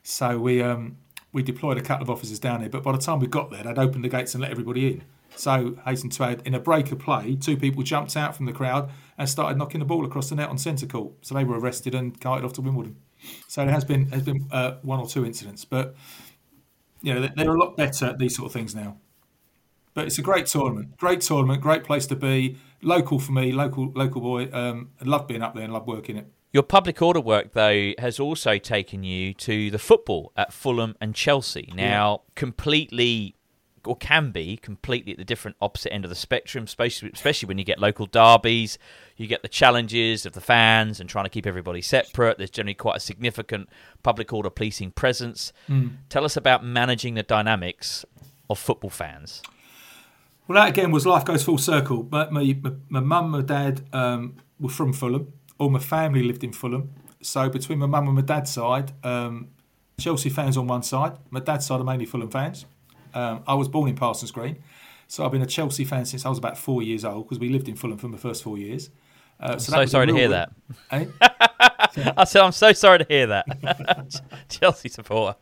So 0.01 0.39
we 0.39 0.61
um, 0.61 0.97
we 1.33 1.43
deployed 1.43 1.77
a 1.77 1.81
couple 1.81 2.03
of 2.03 2.09
officers 2.09 2.39
down 2.39 2.61
there. 2.61 2.69
But 2.69 2.83
by 2.83 2.93
the 2.93 2.99
time 2.99 3.19
we 3.19 3.27
got 3.27 3.51
there, 3.51 3.63
they'd 3.63 3.77
opened 3.77 4.03
the 4.03 4.09
gates 4.09 4.33
and 4.33 4.41
let 4.41 4.51
everybody 4.51 4.87
in. 4.87 5.03
So, 5.35 5.77
hasten 5.85 6.09
to 6.11 6.23
add, 6.23 6.41
in 6.45 6.53
a 6.53 6.59
break 6.59 6.91
of 6.91 6.99
play, 6.99 7.35
two 7.35 7.57
people 7.57 7.83
jumped 7.83 8.15
out 8.15 8.35
from 8.35 8.45
the 8.45 8.53
crowd 8.53 8.89
and 9.17 9.27
started 9.27 9.57
knocking 9.57 9.79
the 9.79 9.85
ball 9.85 10.05
across 10.05 10.29
the 10.29 10.35
net 10.35 10.49
on 10.49 10.57
centre 10.57 10.85
court. 10.85 11.13
So 11.21 11.35
they 11.35 11.43
were 11.43 11.59
arrested 11.59 11.95
and 11.95 12.19
carted 12.19 12.45
off 12.45 12.53
to 12.53 12.61
Wimbledon. 12.61 12.97
So 13.47 13.63
there 13.63 13.73
has 13.73 13.85
been 13.85 14.07
has 14.07 14.23
been 14.23 14.47
uh, 14.51 14.75
one 14.81 14.99
or 14.99 15.07
two 15.07 15.25
incidents, 15.25 15.65
but 15.65 15.95
you 17.01 17.13
know 17.13 17.29
they're 17.35 17.55
a 17.55 17.59
lot 17.59 17.77
better 17.77 18.07
at 18.07 18.19
these 18.19 18.35
sort 18.35 18.47
of 18.47 18.53
things 18.53 18.75
now. 18.75 18.97
But 19.93 20.07
it's 20.07 20.17
a 20.17 20.23
great 20.23 20.47
tournament, 20.47 20.97
great 20.97 21.21
tournament, 21.21 21.61
great 21.61 21.83
place 21.83 22.07
to 22.07 22.15
be. 22.15 22.57
Local 22.81 23.19
for 23.19 23.31
me, 23.31 23.51
local 23.51 23.91
local 23.95 24.19
boy. 24.19 24.49
Um, 24.51 24.89
I 24.99 25.05
love 25.05 25.27
being 25.27 25.41
up 25.41 25.55
there 25.55 25.63
and 25.63 25.71
love 25.71 25.87
working 25.87 26.17
it. 26.17 26.27
Your 26.51 26.63
public 26.63 27.01
order 27.01 27.21
work, 27.21 27.53
though, 27.53 27.93
has 27.97 28.19
also 28.19 28.59
taken 28.59 29.03
you 29.03 29.33
to 29.35 29.71
the 29.71 29.79
football 29.79 30.31
at 30.37 30.53
Fulham 30.53 30.95
and 31.01 31.15
Chelsea. 31.15 31.71
Now, 31.73 32.11
yeah. 32.11 32.31
completely 32.35 33.35
or 33.87 33.95
can 33.95 34.31
be 34.31 34.57
completely 34.57 35.11
at 35.13 35.17
the 35.17 35.25
different 35.25 35.57
opposite 35.61 35.93
end 35.93 36.05
of 36.05 36.09
the 36.09 36.15
spectrum, 36.15 36.63
especially, 36.63 37.11
especially 37.13 37.47
when 37.47 37.57
you 37.57 37.63
get 37.63 37.79
local 37.79 38.05
derbies. 38.05 38.77
You 39.17 39.27
get 39.27 39.41
the 39.41 39.47
challenges 39.47 40.25
of 40.25 40.33
the 40.33 40.41
fans 40.41 40.99
and 40.99 41.09
trying 41.09 41.25
to 41.25 41.29
keep 41.29 41.45
everybody 41.45 41.81
separate. 41.81 42.37
There's 42.37 42.49
generally 42.49 42.73
quite 42.73 42.97
a 42.97 42.99
significant 42.99 43.69
public 44.01 44.33
order 44.33 44.49
policing 44.49 44.91
presence. 44.91 45.53
Mm. 45.69 45.97
Tell 46.09 46.25
us 46.25 46.35
about 46.35 46.63
managing 46.63 47.13
the 47.15 47.23
dynamics 47.23 48.05
of 48.49 48.59
football 48.59 48.89
fans. 48.89 49.41
Well, 50.47 50.61
that 50.61 50.69
again 50.69 50.91
was 50.91 51.05
life 51.05 51.25
goes 51.25 51.43
full 51.43 51.57
circle. 51.57 52.03
But 52.03 52.31
my 52.31 52.55
my 52.89 52.99
mum, 52.99 53.25
and 53.25 53.31
my 53.31 53.41
dad 53.41 53.81
um, 53.93 54.35
were 54.59 54.69
from 54.69 54.93
Fulham. 54.93 55.33
All 55.57 55.69
my 55.69 55.79
family 55.79 56.23
lived 56.23 56.43
in 56.43 56.51
Fulham. 56.51 56.91
So 57.21 57.49
between 57.49 57.79
my 57.79 57.85
mum 57.85 58.07
and 58.07 58.15
my 58.15 58.21
dad's 58.21 58.51
side, 58.51 58.91
um, 59.03 59.49
Chelsea 59.97 60.29
fans 60.29 60.57
on 60.57 60.67
one 60.67 60.83
side. 60.83 61.17
My 61.29 61.39
dad's 61.39 61.65
side 61.65 61.79
are 61.79 61.83
mainly 61.83 62.05
Fulham 62.05 62.29
fans. 62.29 62.65
Um, 63.13 63.43
I 63.47 63.53
was 63.53 63.67
born 63.67 63.89
in 63.89 63.95
Parsons 63.95 64.31
Green, 64.31 64.63
so 65.07 65.25
I've 65.25 65.31
been 65.31 65.41
a 65.41 65.47
Chelsea 65.47 65.85
fan 65.85 66.05
since 66.05 66.25
I 66.25 66.29
was 66.29 66.37
about 66.37 66.57
four 66.57 66.81
years 66.81 67.05
old 67.05 67.25
because 67.25 67.39
we 67.39 67.49
lived 67.49 67.67
in 67.67 67.75
Fulham 67.75 67.97
for 67.97 68.07
the 68.07 68.17
first 68.17 68.43
four 68.43 68.57
years. 68.57 68.89
Uh, 69.39 69.57
so, 69.57 69.73
I'm 69.73 69.87
so 69.87 69.91
sorry 69.91 70.07
to 70.07 70.13
hear 70.13 70.29
that. 70.29 70.51
Eh? 70.91 71.05
I 72.17 72.23
said 72.23 72.41
I'm 72.41 72.51
so 72.51 72.73
sorry 72.73 72.99
to 72.99 73.05
hear 73.07 73.27
that. 73.27 74.21
Chelsea 74.49 74.89
supporter. 74.89 75.37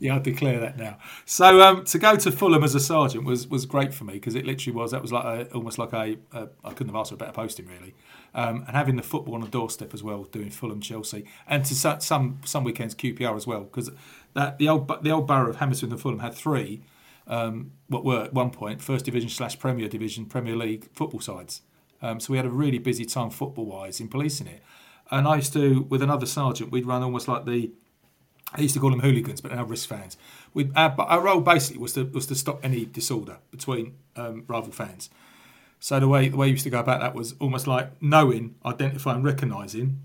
yeah, 0.00 0.16
I 0.16 0.18
declare 0.18 0.58
that 0.60 0.78
now. 0.78 0.98
So 1.26 1.60
um, 1.60 1.84
to 1.84 1.98
go 1.98 2.16
to 2.16 2.32
Fulham 2.32 2.64
as 2.64 2.74
a 2.74 2.80
sergeant 2.80 3.24
was 3.24 3.46
was 3.46 3.66
great 3.66 3.92
for 3.92 4.04
me 4.04 4.14
because 4.14 4.34
it 4.34 4.46
literally 4.46 4.74
was 4.74 4.90
that 4.92 5.02
was 5.02 5.12
like 5.12 5.24
a, 5.24 5.52
almost 5.52 5.78
like 5.78 5.92
a, 5.92 6.16
a 6.32 6.48
I 6.64 6.70
couldn't 6.70 6.88
have 6.88 6.96
asked 6.96 7.10
for 7.10 7.16
a 7.16 7.18
better 7.18 7.32
posting 7.32 7.66
really, 7.66 7.94
um, 8.34 8.64
and 8.66 8.76
having 8.76 8.96
the 8.96 9.02
football 9.02 9.34
on 9.34 9.40
the 9.40 9.48
doorstep 9.48 9.94
as 9.94 10.02
well, 10.02 10.24
doing 10.24 10.50
Fulham 10.50 10.80
Chelsea, 10.80 11.24
and 11.46 11.64
to 11.64 11.74
some 11.74 12.40
some 12.44 12.64
weekends 12.64 12.94
QPR 12.94 13.36
as 13.36 13.46
well 13.46 13.60
because 13.60 13.90
that 14.34 14.58
the 14.58 14.68
old 14.68 14.90
the 15.02 15.10
old 15.10 15.26
borough 15.26 15.50
of 15.50 15.56
Hammersmith 15.56 15.92
and 15.92 16.00
Fulham 16.00 16.18
had 16.20 16.34
three, 16.34 16.82
um, 17.26 17.72
what 17.88 18.04
were 18.04 18.24
at 18.24 18.34
one 18.34 18.50
point 18.50 18.82
First 18.82 19.04
Division 19.04 19.28
slash 19.28 19.58
Premier 19.58 19.88
Division 19.88 20.26
Premier 20.26 20.56
League 20.56 20.88
football 20.92 21.20
sides. 21.20 21.62
Um, 22.02 22.20
so 22.20 22.32
we 22.32 22.36
had 22.36 22.46
a 22.46 22.50
really 22.50 22.78
busy 22.78 23.06
time 23.06 23.30
football 23.30 23.64
wise 23.64 23.98
in 23.98 24.08
policing 24.08 24.46
it. 24.46 24.62
And 25.10 25.26
I 25.26 25.36
used 25.36 25.52
to, 25.54 25.82
with 25.88 26.02
another 26.02 26.26
sergeant, 26.26 26.70
we'd 26.70 26.86
run 26.86 27.02
almost 27.02 27.28
like 27.28 27.44
the. 27.46 27.70
I 28.52 28.60
used 28.60 28.74
to 28.74 28.80
call 28.80 28.90
them 28.90 29.00
hooligans, 29.00 29.40
but 29.40 29.52
now 29.52 29.64
risk 29.64 29.88
fans. 29.88 30.16
We, 30.52 30.70
our, 30.76 30.94
our, 31.00 31.20
role 31.20 31.40
basically 31.40 31.80
was 31.80 31.94
to 31.94 32.04
was 32.04 32.26
to 32.26 32.34
stop 32.34 32.64
any 32.64 32.84
disorder 32.84 33.38
between 33.50 33.94
um, 34.16 34.44
rival 34.46 34.72
fans. 34.72 35.10
So 35.84 36.00
the 36.00 36.08
way 36.08 36.30
the 36.30 36.38
way 36.38 36.46
we 36.46 36.52
used 36.52 36.64
to 36.64 36.70
go 36.70 36.80
about 36.80 37.00
that 37.00 37.14
was 37.14 37.34
almost 37.40 37.66
like 37.66 38.00
knowing, 38.00 38.54
identifying, 38.64 39.22
recognising 39.22 40.00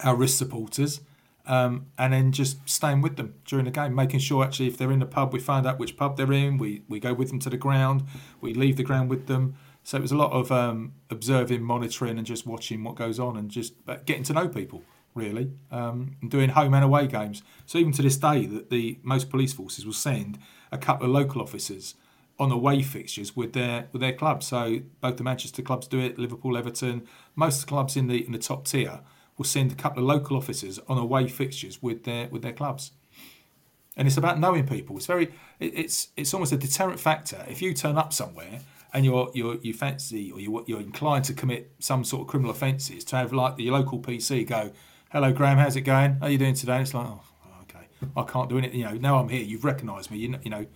our 0.00 0.16
risk 0.16 0.36
supporters, 0.36 1.00
um, 1.46 1.86
and 1.98 2.12
then 2.12 2.32
just 2.32 2.68
staying 2.68 3.00
with 3.00 3.14
them 3.14 3.34
during 3.44 3.66
the 3.66 3.70
game, 3.70 3.94
making 3.94 4.18
sure 4.18 4.42
actually 4.42 4.66
if 4.66 4.76
they're 4.76 4.90
in 4.90 4.98
the 4.98 5.06
pub, 5.06 5.32
we 5.32 5.38
find 5.38 5.68
out 5.68 5.78
which 5.78 5.96
pub 5.96 6.16
they're 6.16 6.32
in. 6.32 6.58
We 6.58 6.82
we 6.88 6.98
go 6.98 7.14
with 7.14 7.28
them 7.28 7.38
to 7.38 7.48
the 7.48 7.56
ground. 7.56 8.02
We 8.40 8.54
leave 8.54 8.76
the 8.76 8.82
ground 8.82 9.08
with 9.08 9.28
them. 9.28 9.54
So 9.84 9.98
it 9.98 10.00
was 10.00 10.10
a 10.10 10.16
lot 10.16 10.32
of 10.32 10.50
um, 10.50 10.94
observing, 11.10 11.62
monitoring, 11.62 12.18
and 12.18 12.26
just 12.26 12.44
watching 12.44 12.82
what 12.82 12.96
goes 12.96 13.20
on, 13.20 13.36
and 13.36 13.52
just 13.52 13.74
uh, 13.86 13.98
getting 14.04 14.24
to 14.24 14.32
know 14.32 14.48
people 14.48 14.82
really, 15.14 15.52
um, 15.70 16.16
and 16.20 16.28
doing 16.28 16.48
home 16.48 16.74
and 16.74 16.82
away 16.82 17.06
games. 17.06 17.44
So 17.66 17.78
even 17.78 17.92
to 17.92 18.02
this 18.02 18.16
day, 18.16 18.46
that 18.46 18.68
the 18.70 18.98
most 19.04 19.30
police 19.30 19.52
forces 19.52 19.86
will 19.86 19.92
send 19.92 20.40
a 20.72 20.78
couple 20.78 21.06
of 21.06 21.12
local 21.12 21.40
officers 21.40 21.94
on 22.42 22.50
away 22.50 22.82
fixtures 22.82 23.36
with 23.36 23.52
their 23.52 23.88
with 23.92 24.02
their 24.02 24.12
clubs. 24.12 24.46
So 24.46 24.80
both 25.00 25.16
the 25.16 25.22
Manchester 25.22 25.62
clubs 25.62 25.86
do 25.86 26.00
it, 26.00 26.18
Liverpool, 26.18 26.56
Everton, 26.56 27.06
most 27.36 27.66
clubs 27.66 27.96
in 27.96 28.08
the 28.08 28.26
in 28.26 28.32
the 28.32 28.38
top 28.38 28.66
tier 28.66 29.00
will 29.38 29.44
send 29.44 29.72
a 29.72 29.74
couple 29.74 30.02
of 30.02 30.08
local 30.08 30.36
officers 30.36 30.78
on 30.88 30.98
away 30.98 31.28
fixtures 31.28 31.80
with 31.80 32.04
their 32.04 32.28
with 32.28 32.42
their 32.42 32.52
clubs. 32.52 32.90
And 33.96 34.08
it's 34.08 34.16
about 34.16 34.40
knowing 34.40 34.66
people. 34.66 34.96
It's 34.96 35.06
very 35.06 35.26
it, 35.60 35.72
it's 35.74 36.08
it's 36.16 36.34
almost 36.34 36.52
a 36.52 36.56
deterrent 36.56 36.98
factor. 36.98 37.44
If 37.48 37.62
you 37.62 37.72
turn 37.74 37.96
up 37.96 38.12
somewhere 38.12 38.60
and 38.92 39.04
you're 39.04 39.30
you're 39.34 39.56
you 39.62 39.72
fancy 39.72 40.32
or 40.32 40.40
you're, 40.40 40.64
you're 40.66 40.80
inclined 40.80 41.24
to 41.26 41.34
commit 41.34 41.72
some 41.78 42.04
sort 42.04 42.22
of 42.22 42.28
criminal 42.28 42.50
offences, 42.50 43.04
to 43.04 43.16
have 43.16 43.32
like 43.32 43.56
the 43.56 43.70
local 43.70 44.00
PC 44.00 44.46
go, 44.46 44.72
"Hello, 45.10 45.32
Graham, 45.32 45.58
how's 45.58 45.76
it 45.76 45.82
going? 45.82 46.14
How 46.14 46.26
are 46.26 46.30
you 46.30 46.38
doing 46.38 46.54
today?" 46.54 46.74
And 46.74 46.82
it's 46.82 46.94
like, 46.94 47.06
"Oh, 47.06 47.20
okay, 47.62 47.86
I 48.16 48.22
can't 48.24 48.48
do 48.48 48.58
anything." 48.58 48.80
You 48.80 48.86
know, 48.86 48.94
now 48.94 49.18
I'm 49.18 49.28
here. 49.28 49.42
You've 49.42 49.64
recognised 49.64 50.10
me. 50.10 50.18
You 50.18 50.30
know, 50.30 50.38
you 50.42 50.50
know, 50.50 50.66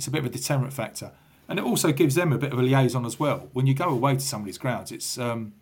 it's 0.00 0.06
a 0.06 0.10
bit 0.10 0.20
of 0.20 0.24
a 0.24 0.30
deterrent 0.30 0.72
factor, 0.72 1.12
and 1.46 1.58
it 1.58 1.64
also 1.64 1.92
gives 1.92 2.14
them 2.14 2.32
a 2.32 2.38
bit 2.38 2.54
of 2.54 2.58
a 2.58 2.62
liaison 2.62 3.04
as 3.04 3.20
well. 3.20 3.50
When 3.52 3.66
you 3.66 3.74
go 3.74 3.90
away 3.90 4.14
to 4.14 4.20
somebody's 4.20 4.56
grounds, 4.56 4.90
it's 4.90 5.18
um, 5.18 5.52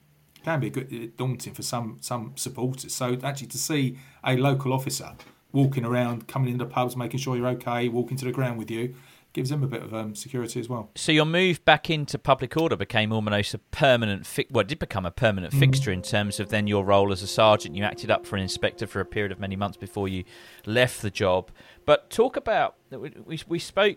can 0.45 0.61
be 0.61 0.69
a 0.69 0.71
bit 0.71 1.17
daunting 1.17 1.55
for 1.55 1.63
some 1.63 1.99
some 2.01 2.35
supporters. 2.37 2.95
So 2.95 3.19
actually, 3.25 3.49
to 3.49 3.59
see 3.59 3.99
a 4.23 4.37
local 4.37 4.73
officer 4.73 5.17
walking 5.51 5.85
around, 5.85 6.29
coming 6.29 6.53
into 6.53 6.65
the 6.65 6.71
pubs, 6.71 6.97
making 6.97 7.19
sure 7.19 7.37
you're 7.37 7.49
okay, 7.49 7.89
walking 7.89 8.17
to 8.19 8.25
the 8.25 8.31
ground 8.31 8.59
with 8.59 8.71
you, 8.71 8.95
gives 9.33 9.51
them 9.51 9.65
a 9.65 9.67
bit 9.67 9.83
of 9.83 9.93
um, 9.93 10.15
security 10.15 10.61
as 10.61 10.69
well. 10.69 10.89
So 10.95 11.11
your 11.11 11.25
move 11.25 11.65
back 11.65 11.91
into 11.91 12.17
public 12.17 12.57
order 12.57 12.77
became 12.77 13.13
almost 13.13 13.55
a 13.55 13.59
permanent. 13.59 14.25
Fi- 14.25 14.47
well, 14.53 14.61
it 14.61 14.69
did 14.69 14.79
become 14.79 15.05
a 15.05 15.11
permanent 15.11 15.53
mm 15.53 15.59
fixture 15.59 15.91
in 15.91 16.03
terms 16.03 16.39
of 16.39 16.51
then 16.51 16.69
your 16.69 16.85
role 16.85 17.11
as 17.11 17.23
a 17.23 17.27
sergeant. 17.27 17.75
You 17.75 17.83
acted 17.83 18.09
up 18.09 18.25
for 18.25 18.37
an 18.37 18.43
inspector 18.43 18.87
for 18.87 19.01
a 19.01 19.05
period 19.05 19.33
of 19.33 19.41
many 19.41 19.57
months 19.57 19.77
before 19.77 20.07
you 20.07 20.23
left 20.65 21.03
the 21.03 21.11
job. 21.11 21.51
But 21.85 22.11
talk 22.11 22.37
about 22.37 22.77
we 22.91 23.41
we 23.49 23.59
spoke 23.59 23.97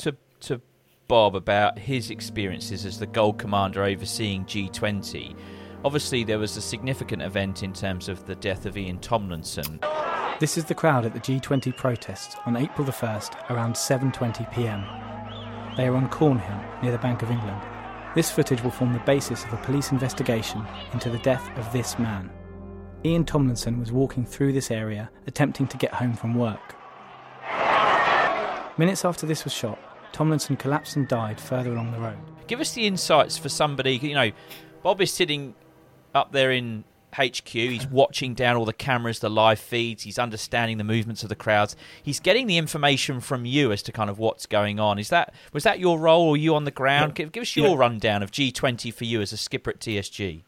to 0.00 0.16
to 0.40 0.60
Bob 1.08 1.34
about 1.34 1.78
his 1.78 2.10
experiences 2.10 2.86
as 2.86 2.98
the 2.98 3.06
gold 3.06 3.38
commander 3.38 3.82
overseeing 3.82 4.44
G20 4.44 5.36
Obviously, 5.82 6.24
there 6.24 6.38
was 6.38 6.58
a 6.58 6.60
significant 6.60 7.22
event 7.22 7.62
in 7.62 7.72
terms 7.72 8.10
of 8.10 8.26
the 8.26 8.34
death 8.34 8.66
of 8.66 8.76
Ian 8.76 8.98
Tomlinson. 8.98 9.80
This 10.38 10.58
is 10.58 10.66
the 10.66 10.74
crowd 10.74 11.06
at 11.06 11.14
the 11.14 11.20
G20 11.20 11.74
protests 11.74 12.36
on 12.44 12.56
April 12.56 12.84
the 12.84 12.92
1st 12.92 13.50
around 13.50 13.74
7:20 13.74 14.52
p.m. 14.52 14.84
They 15.76 15.86
are 15.86 15.96
on 15.96 16.10
Cornhill 16.10 16.82
near 16.82 16.92
the 16.92 16.98
Bank 16.98 17.22
of 17.22 17.30
England. 17.30 17.62
This 18.14 18.30
footage 18.30 18.62
will 18.62 18.70
form 18.70 18.92
the 18.92 18.98
basis 19.00 19.44
of 19.44 19.54
a 19.54 19.58
police 19.58 19.90
investigation 19.90 20.66
into 20.92 21.08
the 21.08 21.18
death 21.18 21.48
of 21.56 21.72
this 21.72 21.98
man. 21.98 22.30
Ian 23.02 23.24
Tomlinson 23.24 23.80
was 23.80 23.92
walking 23.92 24.26
through 24.26 24.52
this 24.52 24.70
area 24.70 25.10
attempting 25.26 25.66
to 25.68 25.78
get 25.78 25.94
home 25.94 26.12
from 26.12 26.34
work. 26.34 26.74
Minutes 28.76 29.06
after 29.06 29.26
this 29.26 29.44
was 29.44 29.52
shot, 29.54 29.78
Tomlinson 30.12 30.56
collapsed 30.56 30.96
and 30.96 31.06
died 31.08 31.40
further 31.40 31.72
along 31.72 31.92
the 31.92 31.98
road. 31.98 32.18
Give 32.46 32.60
us 32.60 32.72
the 32.72 32.86
insights 32.86 33.38
for 33.38 33.48
somebody, 33.48 33.96
you 33.96 34.14
know, 34.14 34.32
Bob 34.82 35.00
is 35.00 35.12
sitting 35.12 35.54
up 36.14 36.32
there 36.32 36.50
in 36.50 36.84
HQ. 37.14 37.48
He's 37.48 37.86
watching 37.86 38.34
down 38.34 38.56
all 38.56 38.64
the 38.64 38.72
cameras, 38.72 39.18
the 39.18 39.28
live 39.28 39.58
feeds. 39.58 40.04
He's 40.04 40.18
understanding 40.18 40.78
the 40.78 40.84
movements 40.84 41.22
of 41.22 41.28
the 41.28 41.34
crowds. 41.34 41.76
He's 42.02 42.20
getting 42.20 42.46
the 42.46 42.58
information 42.58 43.20
from 43.20 43.44
you 43.44 43.72
as 43.72 43.82
to 43.82 43.92
kind 43.92 44.10
of 44.10 44.18
what's 44.18 44.46
going 44.46 44.80
on. 44.80 44.98
Is 44.98 45.08
that 45.08 45.34
was 45.52 45.64
that 45.64 45.80
your 45.80 45.98
role, 45.98 46.28
or 46.28 46.36
you 46.36 46.54
on 46.54 46.64
the 46.64 46.70
ground? 46.70 47.14
Give, 47.14 47.32
give, 47.32 47.42
us 47.42 47.56
your 47.56 47.70
yeah. 47.70 47.76
rundown 47.76 48.22
of 48.22 48.30
G20 48.30 48.92
for 48.94 49.04
you 49.04 49.20
as 49.20 49.32
a 49.32 49.36
skipper 49.36 49.70
at 49.70 49.80
TSG. 49.80 50.42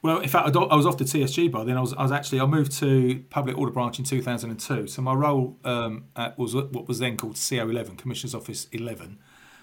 Well, 0.00 0.20
in 0.20 0.28
fact, 0.28 0.54
I 0.54 0.76
was 0.76 0.86
off 0.86 0.96
to 0.98 1.04
TSG 1.04 1.50
by 1.50 1.64
then. 1.64 1.76
I 1.76 1.80
was, 1.80 1.92
I 1.94 2.02
was 2.02 2.12
actually 2.12 2.40
I 2.40 2.46
moved 2.46 2.72
to 2.78 3.24
Public 3.30 3.58
Order 3.58 3.72
Branch 3.72 3.98
in 3.98 4.04
2002. 4.04 4.86
So 4.86 5.02
my 5.02 5.12
role 5.12 5.58
um, 5.64 6.04
was 6.36 6.54
what 6.54 6.86
was 6.86 7.00
then 7.00 7.16
called 7.16 7.34
CO11, 7.34 7.98
Commissioner's 7.98 8.34
Office 8.34 8.68
11. 8.70 9.18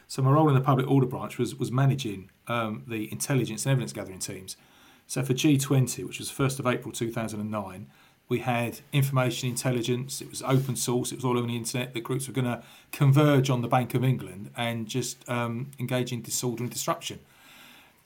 So 0.07 0.21
my 0.21 0.31
role 0.31 0.47
in 0.49 0.55
the 0.55 0.61
public 0.61 0.88
order 0.88 1.07
branch 1.07 1.38
was 1.38 1.55
was 1.55 1.71
managing 1.71 2.29
um, 2.47 2.83
the 2.88 3.11
intelligence 3.11 3.65
and 3.65 3.71
evidence 3.71 3.93
gathering 3.93 4.19
teams. 4.19 4.57
So 5.07 5.23
for 5.23 5.33
G20, 5.33 6.05
which 6.05 6.19
was 6.19 6.31
1st 6.31 6.59
of 6.59 6.67
April 6.67 6.91
2009, 6.91 7.88
we 8.27 8.39
had 8.39 8.79
information 8.91 9.49
intelligence. 9.49 10.19
It 10.19 10.29
was 10.29 10.41
open 10.41 10.75
source. 10.75 11.11
It 11.11 11.17
was 11.17 11.25
all 11.25 11.38
over 11.38 11.47
the 11.47 11.55
internet. 11.55 11.93
The 11.93 12.01
groups 12.01 12.27
were 12.27 12.33
going 12.33 12.45
to 12.45 12.63
converge 12.91 13.49
on 13.51 13.61
the 13.61 13.67
Bank 13.67 13.93
of 13.93 14.03
England 14.03 14.49
and 14.57 14.88
just 14.88 15.27
um, 15.29 15.71
engage 15.79 16.11
in 16.11 16.21
disorder 16.23 16.63
and 16.63 16.71
disruption. 16.71 17.19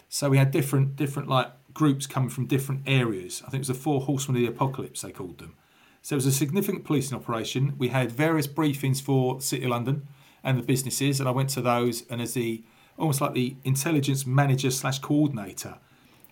So 0.10 0.30
we 0.30 0.38
had 0.38 0.52
different 0.52 0.96
different 0.96 1.30
like 1.30 1.52
groups 1.74 2.08
coming 2.08 2.30
from 2.30 2.46
different 2.46 2.84
areas. 2.86 3.42
I 3.46 3.50
think 3.50 3.60
it 3.60 3.68
was 3.68 3.68
the 3.70 3.74
four 3.74 4.02
horsemen 4.02 4.38
of 4.38 4.42
the 4.42 4.48
apocalypse 4.48 5.02
they 5.02 5.12
called 5.12 5.40
them. 5.40 5.56
So 6.02 6.16
it 6.16 6.18
was 6.18 6.26
a 6.26 6.32
significant 6.32 6.86
policing 6.86 7.18
operation. 7.18 7.76
We 7.78 7.90
had 7.90 8.12
various 8.12 8.48
briefings 8.48 9.02
for 9.02 9.42
City 9.42 9.66
of 9.66 9.72
London 9.72 10.08
and 10.44 10.58
the 10.58 10.64
businesses, 10.64 11.20
and 11.20 11.28
I 11.28 11.32
went 11.32 11.50
to 11.52 11.62
those. 11.62 12.06
And 12.10 12.22
as 12.22 12.34
the 12.34 12.64
almost 12.98 13.22
like 13.22 13.34
the 13.34 13.56
intelligence 13.64 14.26
manager 14.26 14.72
slash 14.72 15.00
coordinator, 15.00 15.78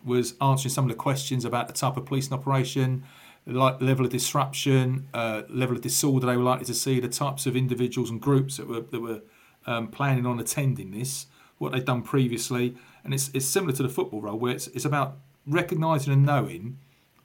was 0.04 0.36
answering 0.42 0.72
some 0.72 0.86
of 0.86 0.90
the 0.90 0.96
questions 0.96 1.46
about 1.46 1.68
the 1.68 1.74
type 1.74 1.98
of 1.98 2.06
policing 2.06 2.34
operation, 2.34 3.04
like 3.46 3.82
level 3.82 4.06
of 4.06 4.12
disruption, 4.12 5.08
uh, 5.14 5.44
level 5.50 5.76
of 5.76 5.82
disorder 5.82 6.26
they 6.28 6.38
were 6.38 6.44
likely 6.44 6.66
to 6.66 6.74
see, 6.74 7.00
the 7.00 7.08
types 7.08 7.46
of 7.46 7.56
individuals 7.56 8.10
and 8.10 8.22
groups 8.22 8.58
that 8.58 8.68
were 8.68 8.82
that 8.82 9.00
were 9.00 9.22
um, 9.66 9.88
planning 9.88 10.26
on 10.26 10.40
attending 10.40 10.92
this, 10.92 11.28
what 11.58 11.72
they'd 11.72 11.86
done 11.86 12.02
previously, 12.02 12.76
and 13.04 13.14
it's 13.14 13.30
it's 13.34 13.46
similar 13.46 13.74
to 13.74 13.84
the 13.84 13.90
football 13.90 14.22
role 14.22 14.38
where 14.38 14.54
it's 14.54 14.68
it's 14.68 14.86
about 14.86 15.18
recognising 15.48 16.14
and 16.14 16.26
knowing 16.26 16.78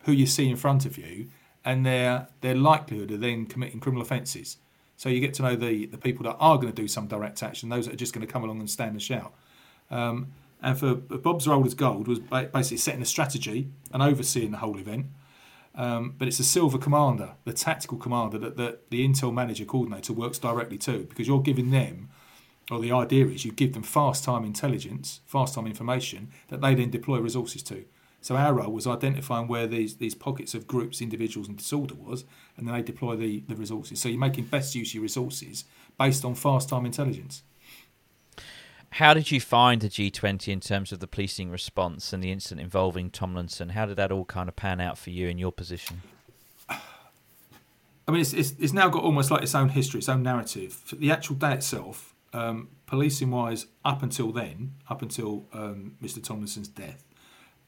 who 0.04 0.12
you 0.12 0.26
see 0.26 0.48
in 0.48 0.56
front 0.56 0.86
of 0.86 0.96
you 0.96 1.28
and 1.64 1.84
their 1.84 2.28
their 2.40 2.54
likelihood 2.54 3.10
of 3.10 3.20
then 3.20 3.46
committing 3.46 3.80
criminal 3.80 4.02
offences. 4.02 4.58
So 4.96 5.08
you 5.08 5.20
get 5.20 5.34
to 5.34 5.42
know 5.42 5.56
the 5.56 5.86
the 5.86 5.98
people 5.98 6.24
that 6.24 6.36
are 6.38 6.56
going 6.56 6.72
to 6.72 6.82
do 6.82 6.88
some 6.88 7.06
direct 7.06 7.42
action, 7.42 7.68
those 7.68 7.86
that 7.86 7.94
are 7.94 7.98
just 7.98 8.12
going 8.12 8.26
to 8.26 8.32
come 8.32 8.44
along 8.44 8.60
and 8.60 8.70
stand 8.70 8.92
and 8.92 9.02
shout. 9.02 9.34
Um, 9.90 10.32
and 10.62 10.78
for 10.78 10.94
Bob's 10.94 11.48
role 11.48 11.66
as 11.66 11.74
gold 11.74 12.06
was 12.06 12.20
basically 12.20 12.76
setting 12.76 13.02
a 13.02 13.06
strategy 13.06 13.68
and 13.92 14.02
overseeing 14.02 14.52
the 14.52 14.58
whole 14.58 14.78
event. 14.78 15.06
Um, 15.74 16.14
but 16.18 16.28
it's 16.28 16.38
the 16.38 16.44
silver 16.44 16.78
commander, 16.78 17.32
the 17.44 17.52
tactical 17.52 17.96
commander 17.98 18.38
that, 18.38 18.56
that 18.58 18.90
the 18.90 19.06
intel 19.06 19.32
manager 19.32 19.64
coordinator 19.64 20.12
works 20.12 20.38
directly 20.38 20.78
to 20.78 21.04
because 21.04 21.26
you're 21.26 21.42
giving 21.42 21.70
them, 21.70 22.10
or 22.70 22.78
the 22.78 22.92
idea 22.92 23.26
is 23.26 23.44
you 23.44 23.52
give 23.52 23.72
them 23.72 23.82
fast 23.82 24.22
time 24.22 24.44
intelligence, 24.44 25.20
fast 25.26 25.54
time 25.54 25.66
information 25.66 26.30
that 26.48 26.60
they 26.60 26.74
then 26.74 26.90
deploy 26.90 27.18
resources 27.18 27.62
to. 27.64 27.84
So 28.22 28.36
our 28.36 28.54
role 28.54 28.72
was 28.72 28.86
identifying 28.86 29.48
where 29.48 29.66
these, 29.66 29.96
these 29.96 30.14
pockets 30.14 30.54
of 30.54 30.68
groups, 30.68 31.02
individuals, 31.02 31.48
and 31.48 31.58
disorder 31.58 31.96
was, 31.96 32.24
and 32.56 32.66
then 32.66 32.74
they 32.74 32.80
deploy 32.80 33.16
the, 33.16 33.42
the 33.48 33.56
resources. 33.56 34.00
So 34.00 34.08
you're 34.08 34.18
making 34.18 34.44
best 34.44 34.74
use 34.76 34.90
of 34.90 34.94
your 34.94 35.02
resources 35.02 35.64
based 35.98 36.24
on 36.24 36.36
fast 36.36 36.68
time 36.68 36.86
intelligence. 36.86 37.42
How 38.90 39.12
did 39.12 39.30
you 39.30 39.40
find 39.40 39.80
the 39.80 39.88
G20 39.88 40.52
in 40.52 40.60
terms 40.60 40.92
of 40.92 41.00
the 41.00 41.08
policing 41.08 41.50
response 41.50 42.12
and 42.12 42.22
the 42.22 42.30
incident 42.30 42.60
involving 42.60 43.10
Tomlinson? 43.10 43.70
How 43.70 43.86
did 43.86 43.96
that 43.96 44.12
all 44.12 44.24
kind 44.24 44.48
of 44.48 44.54
pan 44.54 44.80
out 44.80 44.98
for 44.98 45.10
you 45.10 45.28
in 45.28 45.38
your 45.38 45.50
position? 45.50 46.02
I 46.68 48.10
mean, 48.10 48.20
it's, 48.20 48.32
it's, 48.32 48.54
it's 48.58 48.72
now 48.72 48.88
got 48.88 49.02
almost 49.02 49.30
like 49.30 49.42
its 49.42 49.54
own 49.54 49.70
history, 49.70 49.98
its 49.98 50.08
own 50.08 50.22
narrative. 50.22 50.82
The 50.92 51.10
actual 51.10 51.36
day 51.36 51.54
itself, 51.54 52.14
um, 52.32 52.68
policing 52.86 53.30
wise, 53.30 53.66
up 53.84 54.02
until 54.02 54.30
then, 54.30 54.74
up 54.88 55.02
until 55.02 55.46
um, 55.52 55.96
Mr. 56.02 56.22
Tomlinson's 56.22 56.68
death, 56.68 57.04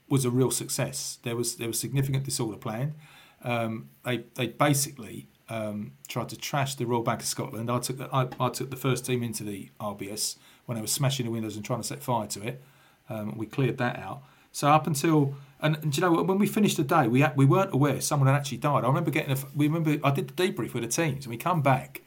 was 0.09 0.24
a 0.24 0.30
real 0.30 0.50
success. 0.50 1.18
There 1.22 1.36
was 1.36 1.57
there 1.57 1.68
was 1.68 1.78
significant 1.78 2.24
disorder 2.24 2.59
planned. 2.59 2.94
Um, 3.42 3.90
they 4.05 4.24
they 4.34 4.48
basically 4.48 5.28
um, 5.48 5.92
tried 6.09 6.28
to 6.30 6.36
trash 6.36 6.74
the 6.74 6.86
Royal 6.86 7.02
Bank 7.02 7.20
of 7.20 7.26
Scotland. 7.26 7.70
I 7.70 7.78
took 7.78 7.98
the, 7.98 8.09
I, 8.14 8.28
I 8.40 8.48
took 8.48 8.70
the 8.70 8.76
first 8.76 9.05
team 9.05 9.22
into 9.22 9.44
the 9.44 9.70
RBS 9.80 10.36
when 10.66 10.76
they 10.76 10.80
were 10.80 10.86
smashing 10.86 11.26
the 11.26 11.32
windows 11.32 11.57
and 11.57 11.64
trying 11.64 11.80
to 11.80 11.86
set 11.86 12.02
fire 12.02 12.26
to 12.28 12.42
it. 12.42 12.62
Um, 13.09 13.36
we 13.36 13.46
cleared 13.46 13.78
that 13.78 13.98
out. 13.98 14.22
So 14.52 14.68
up 14.68 14.86
until 14.86 15.34
and, 15.61 15.76
and 15.82 15.96
you 15.96 16.00
know 16.00 16.22
when 16.22 16.38
we 16.38 16.46
finished 16.46 16.76
the 16.76 16.84
day, 16.84 17.09
we 17.09 17.20
had, 17.20 17.36
we 17.36 17.44
weren't 17.44 17.74
aware 17.74 18.00
someone 18.00 18.28
had 18.28 18.36
actually 18.36 18.59
died. 18.59 18.84
I 18.84 18.86
remember 18.86 19.11
getting 19.11 19.32
a 19.32 19.38
we 19.55 19.66
remember 19.66 19.98
I 20.07 20.11
did 20.11 20.28
the 20.28 20.34
debrief 20.34 20.74
with 20.74 20.82
the 20.82 20.88
teams 20.88 21.24
and 21.26 21.30
we 21.30 21.36
come 21.36 21.62
back. 21.62 22.02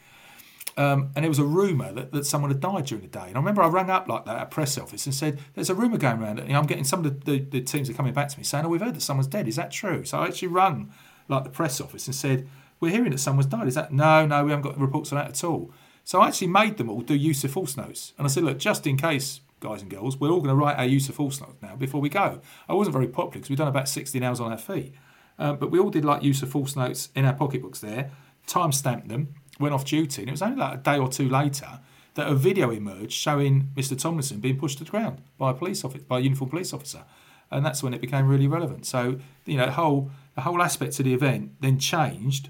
Um, 0.78 1.09
and 1.15 1.25
it 1.25 1.28
was 1.28 1.39
a 1.39 1.43
rumour 1.43 1.91
that, 1.93 2.11
that 2.11 2.25
someone 2.25 2.51
had 2.51 2.59
died 2.59 2.86
during 2.86 3.01
the 3.01 3.09
day. 3.09 3.25
And 3.28 3.36
I 3.36 3.39
remember 3.39 3.63
I 3.63 3.67
rang 3.67 3.89
up 3.89 4.07
like 4.07 4.25
that 4.25 4.38
at 4.38 4.51
press 4.51 4.78
office 4.78 5.05
and 5.07 5.15
said, 5.15 5.39
"There's 5.55 5.71
a 5.71 5.75
rumour 5.75 5.97
going 5.97 6.21
around." 6.21 6.39
And 6.39 6.55
I'm 6.55 6.67
getting 6.67 6.84
some 6.84 7.03
of 7.03 7.25
the, 7.25 7.32
the, 7.32 7.39
the, 7.39 7.61
teams 7.61 7.89
are 7.89 7.93
coming 7.93 8.13
back 8.13 8.30
to 8.30 8.38
me 8.38 8.43
saying, 8.43 8.63
"Oh, 8.63 8.69
we've 8.69 8.82
heard 8.82 8.95
that 8.95 9.01
someone's 9.01 9.28
dead. 9.28 9.47
Is 9.47 9.55
that 9.55 9.71
true?" 9.71 10.05
So 10.05 10.19
I 10.19 10.28
actually 10.28 10.49
rang 10.49 10.93
like 11.28 11.43
the 11.43 11.49
press 11.49 11.82
office 11.82 12.05
and 12.05 12.15
said, 12.15 12.47
"We're 12.80 12.91
hearing 12.91 13.11
that 13.11 13.19
someone's 13.19 13.47
died. 13.47 13.67
Is 13.67 13.73
that 13.75 13.91
no, 13.91 14.28
no? 14.28 14.45
We 14.45 14.51
haven't 14.51 14.63
got 14.63 14.80
reports 14.80 15.11
on 15.11 15.17
that 15.17 15.30
at 15.30 15.43
all." 15.43 15.73
So 16.07 16.21
I 16.21 16.30
actually 16.30 16.47
made 16.47 16.78
them 16.78 16.89
all 16.89 17.01
do 17.01 17.13
use 17.13 17.43
of 17.43 17.51
force 17.51 17.75
notes. 17.75 18.13
And 18.17 18.25
I 18.25 18.30
said, 18.30 18.45
look, 18.45 18.59
just 18.59 18.88
in 18.88 18.95
case, 18.95 19.41
guys 19.59 19.82
and 19.82 19.91
girls, 19.91 20.17
we're 20.17 20.30
all 20.30 20.39
going 20.39 20.55
to 20.55 20.55
write 20.55 20.78
our 20.78 20.86
use 20.86 21.09
of 21.09 21.15
force 21.15 21.41
notes 21.41 21.57
now 21.61 21.75
before 21.75 21.99
we 21.99 22.07
go. 22.07 22.39
I 22.69 22.75
wasn't 22.75 22.93
very 22.93 23.09
popular 23.09 23.32
because 23.32 23.49
we'd 23.49 23.57
done 23.57 23.67
about 23.67 23.89
16 23.89 24.23
hours 24.23 24.39
on 24.39 24.49
our 24.49 24.57
feet. 24.57 24.93
Um, 25.38 25.57
but 25.57 25.69
we 25.69 25.80
all 25.80 25.89
did 25.89 26.05
like 26.05 26.23
use 26.23 26.41
of 26.41 26.49
force 26.49 26.78
notes 26.78 27.09
in 27.13 27.25
our 27.25 27.34
pocketbooks 27.34 27.82
there, 27.82 28.09
time 28.45 28.71
stamped 28.71 29.09
them, 29.09 29.36
went 29.59 29.73
off 29.73 29.85
duty. 29.85 30.21
And 30.21 30.29
it 30.29 30.31
was 30.31 30.41
only 30.41 30.57
like 30.57 30.75
a 30.75 30.81
day 30.81 30.97
or 30.97 31.07
two 31.07 31.29
later 31.29 31.79
that 32.15 32.27
a 32.27 32.35
video 32.35 32.71
emerged 32.71 33.13
showing 33.13 33.69
Mr. 33.75 33.99
Tomlinson 33.99 34.39
being 34.39 34.57
pushed 34.57 34.79
to 34.79 34.83
the 34.83 34.91
ground 34.91 35.21
by 35.37 35.51
a 35.51 35.53
police 35.53 35.83
officer, 35.83 36.03
by 36.03 36.17
a 36.17 36.21
uniformed 36.21 36.51
police 36.51 36.73
officer. 36.73 37.03
And 37.51 37.65
that's 37.65 37.81
when 37.81 37.93
it 37.93 38.01
became 38.01 38.27
really 38.27 38.47
relevant. 38.47 38.85
So, 38.85 39.19
you 39.45 39.57
know, 39.57 39.67
the 39.67 39.73
whole, 39.73 40.11
the 40.35 40.41
whole 40.41 40.61
aspect 40.61 40.99
of 40.99 41.05
the 41.05 41.13
event 41.13 41.51
then 41.61 41.79
changed 41.79 42.49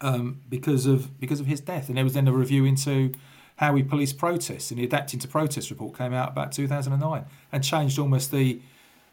um, 0.00 0.40
because 0.48 0.86
of 0.86 1.18
because 1.20 1.40
of 1.40 1.46
his 1.46 1.60
death. 1.60 1.88
And 1.88 1.96
there 1.96 2.04
was 2.04 2.14
then 2.14 2.28
a 2.28 2.32
review 2.32 2.64
into 2.64 3.12
how 3.56 3.72
we 3.72 3.82
police 3.82 4.12
protests, 4.12 4.70
and 4.70 4.78
the 4.78 4.84
Adapting 4.84 5.20
to 5.20 5.28
Protest 5.28 5.70
report 5.70 5.96
came 5.96 6.12
out 6.12 6.30
about 6.30 6.52
2009 6.52 7.24
and 7.52 7.64
changed 7.64 7.98
almost 7.98 8.30
the 8.30 8.60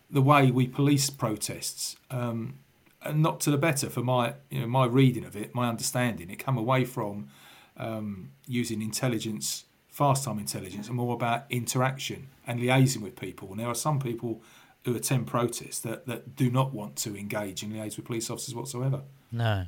the 0.10 0.22
way 0.22 0.52
we 0.52 0.68
police 0.68 1.10
protests, 1.10 1.96
um, 2.12 2.60
and 3.04 3.22
not 3.22 3.40
to 3.42 3.52
the 3.52 3.58
better 3.58 3.90
for 3.90 4.02
my 4.02 4.34
you 4.50 4.62
know 4.62 4.68
my 4.68 4.86
reading 4.86 5.26
of 5.26 5.36
it, 5.36 5.54
my 5.54 5.70
understanding. 5.70 6.30
It 6.30 6.40
came 6.40 6.58
away 6.58 6.86
from 6.86 7.30
um, 7.78 8.32
using 8.48 8.82
intelligence, 8.82 9.66
fast 9.88 10.26
time 10.26 10.40
intelligence, 10.40 10.88
and 10.88 10.98
more 10.98 11.14
about 11.14 11.46
interaction 11.50 12.30
and 12.46 12.60
liaising 12.60 13.02
with 13.02 13.16
people. 13.16 13.50
And 13.52 13.60
there 13.60 13.68
are 13.68 13.76
some 13.76 14.00
people 14.00 14.42
who 14.86 14.96
attend 14.96 15.28
protests 15.28 15.80
that, 15.80 16.06
that 16.08 16.36
do 16.36 16.50
not 16.50 16.74
want 16.74 16.98
to 16.98 17.16
engage 17.16 17.64
and 17.64 17.74
liaise 17.74 17.96
with 17.96 18.06
police 18.06 18.30
officers 18.30 18.54
whatsoever. 18.54 19.02
No. 19.32 19.66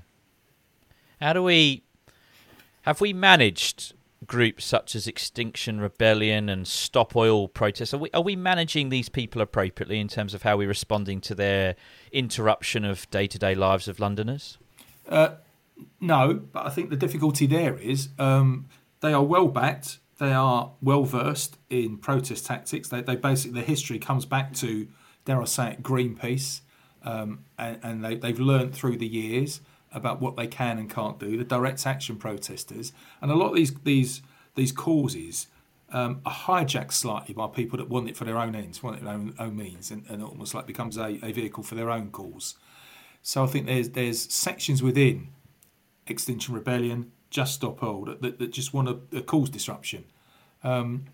How 1.21 1.33
do 1.33 1.41
we 1.41 1.83
have 2.81 3.01
we 3.01 3.13
managed 3.13 3.94
groups 4.27 4.65
such 4.65 4.95
as 4.95 5.07
Extinction 5.07 5.79
Rebellion 5.79 6.49
and 6.49 6.67
Stop 6.67 7.15
Oil 7.15 7.47
protests? 7.47 7.93
Are 7.93 7.97
we 7.97 8.09
are 8.13 8.21
we 8.21 8.35
managing 8.35 8.89
these 8.89 9.09
people 9.09 9.41
appropriately 9.41 9.99
in 9.99 10.07
terms 10.07 10.33
of 10.33 10.43
how 10.43 10.57
we're 10.57 10.67
responding 10.67 11.21
to 11.21 11.35
their 11.35 11.75
interruption 12.11 12.85
of 12.85 13.09
day 13.09 13.27
to 13.27 13.39
day 13.39 13.55
lives 13.55 13.87
of 13.87 13.99
Londoners? 13.99 14.57
Uh, 15.07 15.35
no, 15.99 16.33
but 16.33 16.65
I 16.65 16.69
think 16.69 16.89
the 16.89 16.95
difficulty 16.95 17.45
there 17.45 17.77
is 17.77 18.09
um, 18.17 18.67
they 19.01 19.13
are 19.13 19.23
well 19.23 19.47
backed. 19.47 19.99
They 20.17 20.31
are 20.31 20.71
well 20.81 21.03
versed 21.03 21.57
in 21.69 21.97
protest 21.97 22.45
tactics. 22.45 22.89
They, 22.89 23.01
they 23.01 23.15
basically 23.15 23.55
their 23.55 23.67
history 23.67 23.99
comes 23.99 24.25
back 24.25 24.53
to 24.55 24.87
dare 25.25 25.41
I 25.41 25.45
say 25.45 25.71
it 25.71 25.83
Greenpeace, 25.83 26.61
um, 27.03 27.45
and, 27.57 27.79
and 27.83 28.05
they, 28.05 28.15
they've 28.15 28.39
learned 28.39 28.73
through 28.73 28.97
the 28.97 29.07
years 29.07 29.61
about 29.95 30.21
what 30.21 30.35
they 30.35 30.47
can 30.47 30.77
and 30.77 30.89
can't 30.89 31.19
do, 31.19 31.37
the 31.37 31.43
direct 31.43 31.87
action 31.87 32.17
protesters, 32.17 32.93
and 33.21 33.31
a 33.31 33.35
lot 33.35 33.49
of 33.49 33.55
these 33.55 33.73
these 33.83 34.21
these 34.55 34.71
causes 34.71 35.47
um, 35.91 36.21
are 36.25 36.33
hijacked 36.33 36.91
slightly 36.91 37.33
by 37.33 37.47
people 37.47 37.77
that 37.77 37.89
want 37.89 38.09
it 38.09 38.17
for 38.17 38.25
their 38.25 38.37
own 38.37 38.55
ends, 38.55 38.83
want 38.83 38.97
it 38.97 39.03
their 39.03 39.13
own, 39.13 39.33
own 39.39 39.55
means, 39.55 39.91
and, 39.91 40.03
and 40.09 40.23
almost 40.23 40.53
like 40.53 40.65
becomes 40.65 40.97
a, 40.97 41.19
a 41.23 41.31
vehicle 41.31 41.63
for 41.63 41.75
their 41.75 41.89
own 41.89 42.11
cause. 42.11 42.55
So 43.21 43.43
I 43.43 43.47
think 43.47 43.65
there's 43.65 43.89
there's 43.89 44.31
sections 44.33 44.83
within 44.83 45.29
Extinction 46.07 46.53
Rebellion, 46.53 47.11
Just 47.29 47.55
Stop 47.55 47.81
Oil 47.81 48.05
that, 48.05 48.21
that, 48.21 48.39
that 48.39 48.51
just 48.51 48.73
want 48.73 49.11
to 49.11 49.21
cause 49.21 49.49
disruption. 49.49 50.05
Um, 50.63 51.05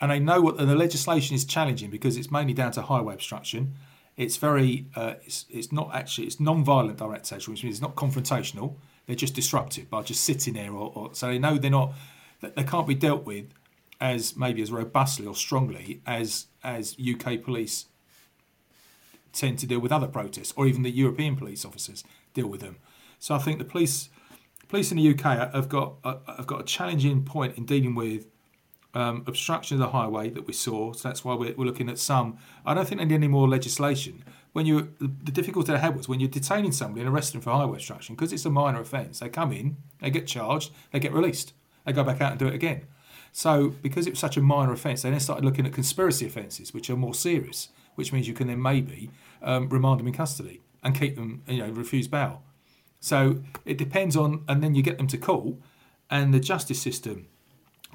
and 0.00 0.10
they 0.10 0.18
know 0.18 0.40
what 0.40 0.58
and 0.58 0.68
the 0.68 0.74
legislation 0.74 1.34
is 1.36 1.44
challenging 1.44 1.90
because 1.90 2.16
it's 2.16 2.30
mainly 2.30 2.52
down 2.52 2.72
to 2.72 2.82
highway 2.82 3.14
obstruction 3.14 3.74
it's 4.16 4.36
very, 4.36 4.86
uh, 4.94 5.14
it's, 5.24 5.46
it's 5.50 5.72
not 5.72 5.90
actually, 5.94 6.26
it's 6.26 6.38
non-violent 6.38 6.98
direct 6.98 7.32
action, 7.32 7.52
which 7.52 7.64
means 7.64 7.76
it's 7.76 7.82
not 7.82 7.96
confrontational. 7.96 8.76
They're 9.06 9.16
just 9.16 9.34
disruptive 9.34 9.90
by 9.90 10.02
just 10.02 10.22
sitting 10.24 10.54
there, 10.54 10.72
or, 10.72 10.92
or 10.94 11.14
so 11.14 11.28
they 11.28 11.38
know 11.38 11.58
they're 11.58 11.70
not, 11.70 11.92
they 12.40 12.64
can't 12.64 12.86
be 12.86 12.94
dealt 12.94 13.24
with 13.24 13.46
as 14.00 14.36
maybe 14.36 14.62
as 14.62 14.70
robustly 14.70 15.26
or 15.26 15.34
strongly 15.34 16.00
as 16.06 16.46
as 16.62 16.96
UK 16.98 17.42
police 17.42 17.86
tend 19.32 19.58
to 19.58 19.66
deal 19.66 19.80
with 19.80 19.92
other 19.92 20.06
protests, 20.06 20.52
or 20.56 20.66
even 20.66 20.82
the 20.82 20.90
European 20.90 21.36
police 21.36 21.64
officers 21.64 22.04
deal 22.34 22.46
with 22.46 22.60
them. 22.60 22.76
So 23.18 23.34
I 23.34 23.38
think 23.38 23.58
the 23.58 23.64
police 23.64 24.08
police 24.68 24.90
in 24.90 24.96
the 24.96 25.10
UK 25.10 25.52
have 25.52 25.68
got 25.68 25.94
have 26.04 26.46
got 26.46 26.60
a 26.60 26.64
challenging 26.64 27.24
point 27.24 27.56
in 27.58 27.66
dealing 27.66 27.94
with 27.94 28.26
um, 28.94 29.24
obstruction 29.26 29.76
of 29.76 29.80
the 29.80 29.96
highway 29.98 30.30
that 30.30 30.46
we 30.46 30.52
saw. 30.52 30.92
So 30.92 31.08
that's 31.08 31.24
why 31.24 31.34
we're, 31.34 31.54
we're 31.54 31.64
looking 31.64 31.88
at 31.88 31.98
some. 31.98 32.38
I 32.64 32.74
don't 32.74 32.86
think 32.86 33.00
they 33.00 33.04
need 33.04 33.14
any 33.14 33.28
more 33.28 33.48
legislation. 33.48 34.24
When 34.52 34.66
you 34.66 34.94
the, 35.00 35.32
difficulty 35.32 35.72
they 35.72 35.78
had 35.78 35.96
was 35.96 36.08
when 36.08 36.20
you're 36.20 36.28
detaining 36.28 36.72
somebody 36.72 37.00
and 37.00 37.10
arresting 37.10 37.40
them 37.40 37.44
for 37.44 37.50
highway 37.50 37.74
obstruction 37.76 38.14
because 38.14 38.32
it's 38.32 38.44
a 38.44 38.50
minor 38.50 38.80
offence. 38.80 39.18
They 39.18 39.28
come 39.28 39.52
in, 39.52 39.76
they 40.00 40.10
get 40.10 40.26
charged, 40.28 40.72
they 40.92 41.00
get 41.00 41.12
released, 41.12 41.52
they 41.84 41.92
go 41.92 42.04
back 42.04 42.20
out 42.20 42.30
and 42.30 42.38
do 42.38 42.46
it 42.46 42.54
again. 42.54 42.86
So 43.32 43.74
because 43.82 44.06
it 44.06 44.10
was 44.10 44.20
such 44.20 44.36
a 44.36 44.40
minor 44.40 44.72
offence, 44.72 45.02
they 45.02 45.10
then 45.10 45.18
started 45.18 45.44
looking 45.44 45.66
at 45.66 45.72
conspiracy 45.72 46.26
offences, 46.26 46.72
which 46.72 46.88
are 46.88 46.96
more 46.96 47.14
serious, 47.14 47.70
which 47.96 48.12
means 48.12 48.28
you 48.28 48.34
can 48.34 48.46
then 48.46 48.62
maybe 48.62 49.10
um, 49.42 49.68
remand 49.68 49.98
them 49.98 50.06
in 50.06 50.14
custody 50.14 50.60
and 50.84 50.98
keep 50.98 51.16
them, 51.16 51.42
you 51.48 51.58
know, 51.58 51.70
refuse 51.70 52.06
bail. 52.06 52.42
So 53.00 53.42
it 53.64 53.76
depends 53.76 54.16
on, 54.16 54.44
and 54.46 54.62
then 54.62 54.76
you 54.76 54.82
get 54.82 54.98
them 54.98 55.08
to 55.08 55.18
court, 55.18 55.56
and 56.08 56.32
the 56.32 56.38
justice 56.38 56.80
system 56.80 57.26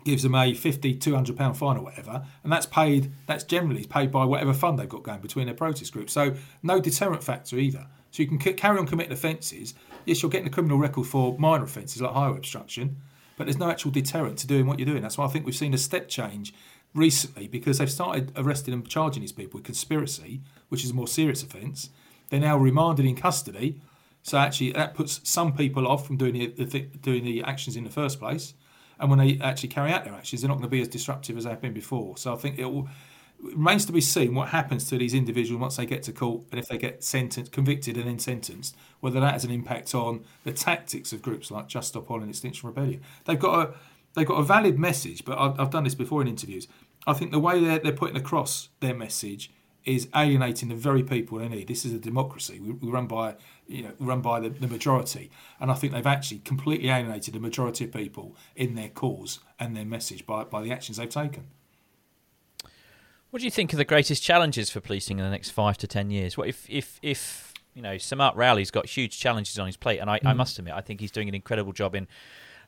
gives 0.05 0.23
them 0.23 0.35
a 0.35 0.53
50 0.53 0.95
200 0.95 1.37
pound 1.37 1.57
fine 1.57 1.77
or 1.77 1.83
whatever 1.83 2.25
and 2.43 2.51
that's 2.51 2.65
paid 2.65 3.11
that's 3.25 3.43
generally 3.43 3.85
paid 3.85 4.11
by 4.11 4.25
whatever 4.25 4.53
fund 4.53 4.79
they've 4.79 4.89
got 4.89 5.03
going 5.03 5.21
between 5.21 5.45
their 5.45 5.55
protest 5.55 5.93
groups. 5.93 6.13
So 6.13 6.35
no 6.63 6.79
deterrent 6.79 7.23
factor 7.23 7.57
either. 7.57 7.87
So 8.11 8.23
you 8.23 8.29
can 8.29 8.39
c- 8.39 8.53
carry 8.53 8.79
on 8.79 8.87
committing 8.87 9.11
offences. 9.11 9.73
Yes 10.05 10.21
you're 10.21 10.31
getting 10.31 10.47
a 10.47 10.51
criminal 10.51 10.77
record 10.77 11.07
for 11.07 11.37
minor 11.37 11.65
offences 11.65 12.01
like 12.01 12.13
highway 12.13 12.37
obstruction 12.37 12.97
but 13.37 13.45
there's 13.45 13.57
no 13.57 13.69
actual 13.69 13.91
deterrent 13.91 14.37
to 14.39 14.47
doing 14.47 14.67
what 14.67 14.79
you're 14.79 14.85
doing. 14.85 15.01
That's 15.01 15.17
why 15.17 15.25
i 15.25 15.29
think 15.29 15.45
we've 15.45 15.55
seen 15.55 15.73
a 15.73 15.77
step 15.77 16.09
change 16.09 16.53
recently 16.93 17.47
because 17.47 17.77
they've 17.77 17.91
started 17.91 18.31
arresting 18.35 18.73
and 18.73 18.87
charging 18.87 19.21
these 19.21 19.31
people 19.31 19.59
with 19.59 19.65
conspiracy 19.65 20.41
which 20.69 20.83
is 20.83 20.91
a 20.91 20.93
more 20.93 21.07
serious 21.07 21.43
offence. 21.43 21.89
They're 22.29 22.39
now 22.39 22.57
remanded 22.57 23.05
in 23.05 23.15
custody. 23.15 23.81
So 24.21 24.37
actually 24.37 24.71
that 24.73 24.93
puts 24.93 25.21
some 25.23 25.53
people 25.53 25.87
off 25.87 26.05
from 26.05 26.17
doing 26.17 26.33
the, 26.33 26.47
the 26.63 26.81
doing 26.81 27.23
the 27.23 27.43
actions 27.43 27.75
in 27.75 27.83
the 27.83 27.89
first 27.89 28.19
place 28.19 28.53
and 28.99 29.09
when 29.09 29.19
they 29.19 29.39
actually 29.41 29.69
carry 29.69 29.91
out 29.91 30.03
their 30.03 30.13
actions, 30.13 30.41
they're 30.41 30.49
not 30.49 30.55
going 30.55 30.63
to 30.63 30.69
be 30.69 30.81
as 30.81 30.87
disruptive 30.87 31.37
as 31.37 31.45
they've 31.45 31.61
been 31.61 31.73
before. 31.73 32.17
So 32.17 32.33
I 32.33 32.37
think 32.37 32.59
it, 32.59 32.65
will, 32.65 32.87
remains 33.41 33.85
to 33.85 33.91
be 33.91 34.01
seen 34.01 34.35
what 34.35 34.49
happens 34.49 34.89
to 34.89 34.97
these 34.97 35.13
individuals 35.13 35.61
once 35.61 35.77
they 35.77 35.85
get 35.85 36.03
to 36.03 36.11
court 36.11 36.43
and 36.51 36.59
if 36.59 36.67
they 36.67 36.77
get 36.77 37.03
sentenced, 37.03 37.51
convicted, 37.51 37.97
and 37.97 38.07
then 38.07 38.19
sentenced, 38.19 38.75
whether 38.99 39.19
that 39.19 39.33
has 39.33 39.43
an 39.43 39.51
impact 39.51 39.95
on 39.95 40.25
the 40.43 40.51
tactics 40.51 41.13
of 41.13 41.21
groups 41.21 41.49
like 41.49 41.67
Just 41.67 41.89
Stop 41.89 42.11
Oil 42.11 42.21
and 42.21 42.29
Extinction 42.29 42.67
Rebellion. 42.67 43.01
They've 43.25 43.39
got 43.39 43.69
a 43.69 43.73
they've 44.15 44.27
got 44.27 44.39
a 44.39 44.43
valid 44.43 44.77
message, 44.77 45.23
but 45.23 45.37
I've, 45.37 45.59
I've 45.59 45.69
done 45.69 45.83
this 45.83 45.95
before 45.95 46.21
in 46.21 46.27
interviews. 46.27 46.67
I 47.07 47.13
think 47.13 47.31
the 47.31 47.39
way 47.39 47.63
they're, 47.63 47.79
they're 47.79 47.91
putting 47.91 48.17
across 48.17 48.69
their 48.81 48.93
message 48.93 49.51
is 49.85 50.09
alienating 50.15 50.69
the 50.69 50.75
very 50.75 51.03
people 51.03 51.37
they 51.37 51.47
need. 51.47 51.67
This 51.67 51.85
is 51.85 51.93
a 51.93 51.99
democracy. 51.99 52.59
We, 52.59 52.73
we 52.73 52.89
run 52.89 53.07
by 53.07 53.35
you 53.69 53.83
know 53.83 53.91
run 53.99 54.21
by 54.21 54.39
the, 54.39 54.49
the, 54.49 54.67
majority, 54.67 55.29
and 55.59 55.71
I 55.71 55.75
think 55.75 55.93
they've 55.93 56.05
actually 56.05 56.39
completely 56.39 56.89
alienated 56.89 57.33
the 57.33 57.39
majority 57.39 57.85
of 57.85 57.93
people 57.93 58.35
in 58.55 58.75
their 58.75 58.89
cause 58.89 59.39
and 59.59 59.75
their 59.75 59.85
message 59.85 60.25
by 60.25 60.43
by 60.43 60.61
the 60.61 60.71
actions 60.71 60.97
they've 60.97 61.09
taken. 61.09 61.47
What 63.29 63.39
do 63.39 63.45
you 63.45 63.51
think 63.51 63.73
are 63.73 63.77
the 63.77 63.85
greatest 63.85 64.23
challenges 64.23 64.71
for 64.71 64.81
policing 64.81 65.19
in 65.19 65.23
the 65.23 65.31
next 65.31 65.51
five 65.51 65.77
to 65.77 65.87
ten 65.87 66.09
years? 66.09 66.35
What 66.35 66.47
if 66.47 66.67
if 66.69 66.99
if 67.03 67.53
you 67.75 67.81
know 67.81 67.97
Sir 67.97 68.15
Mark 68.15 68.35
Rowley's 68.35 68.71
got 68.71 68.87
huge 68.87 69.19
challenges 69.19 69.59
on 69.59 69.67
his 69.67 69.77
plate, 69.77 69.99
and 69.99 70.09
I, 70.09 70.19
mm. 70.19 70.27
I 70.27 70.33
must 70.33 70.57
admit 70.57 70.73
I 70.73 70.81
think 70.81 70.99
he's 70.99 71.11
doing 71.11 71.29
an 71.29 71.35
incredible 71.35 71.71
job 71.71 71.95
in 71.95 72.07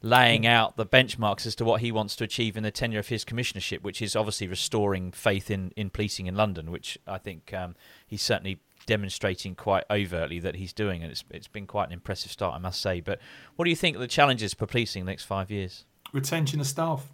laying 0.04 0.48
out 0.48 0.78
the 0.78 0.86
benchmarks 0.86 1.46
as 1.46 1.56
to 1.56 1.66
what 1.66 1.82
he 1.82 1.92
wants 1.92 2.16
to 2.16 2.24
achieve 2.24 2.58
in 2.58 2.64
the 2.64 2.72
tenure 2.72 3.00
of 3.00 3.08
his 3.10 3.24
commissionership, 3.24 3.82
which 3.82 4.02
is 4.02 4.16
obviously 4.16 4.48
restoring 4.48 5.12
faith 5.12 5.52
in, 5.52 5.72
in 5.76 5.90
policing 5.92 6.26
in 6.26 6.36
London, 6.36 6.72
which 6.72 6.98
I 7.06 7.20
think 7.20 7.54
um, 7.54 7.76
he's 8.08 8.22
certainly 8.22 8.60
demonstrating 8.86 9.56
quite 9.56 9.84
overtly 9.90 10.40
that 10.40 10.56
he's 10.56 10.74
doing, 10.74 11.04
and 11.04 11.12
it's 11.12 11.24
it's 11.30 11.48
been 11.48 11.68
quite 11.68 11.88
an 11.88 11.94
impressive 11.94 12.32
start, 12.32 12.56
I 12.56 12.60
must 12.60 12.82
say. 12.82 13.00
But 13.00 13.20
what 13.56 13.66
do 13.66 13.70
you 13.70 13.76
think 13.76 13.98
the 13.98 14.08
challenges 14.08 14.54
for 14.54 14.66
policing 14.66 15.06
the 15.06 15.12
next 15.12 15.26
five 15.26 15.52
years? 15.52 15.86
Retention 16.14 16.60
of 16.60 16.68
staff. 16.68 17.12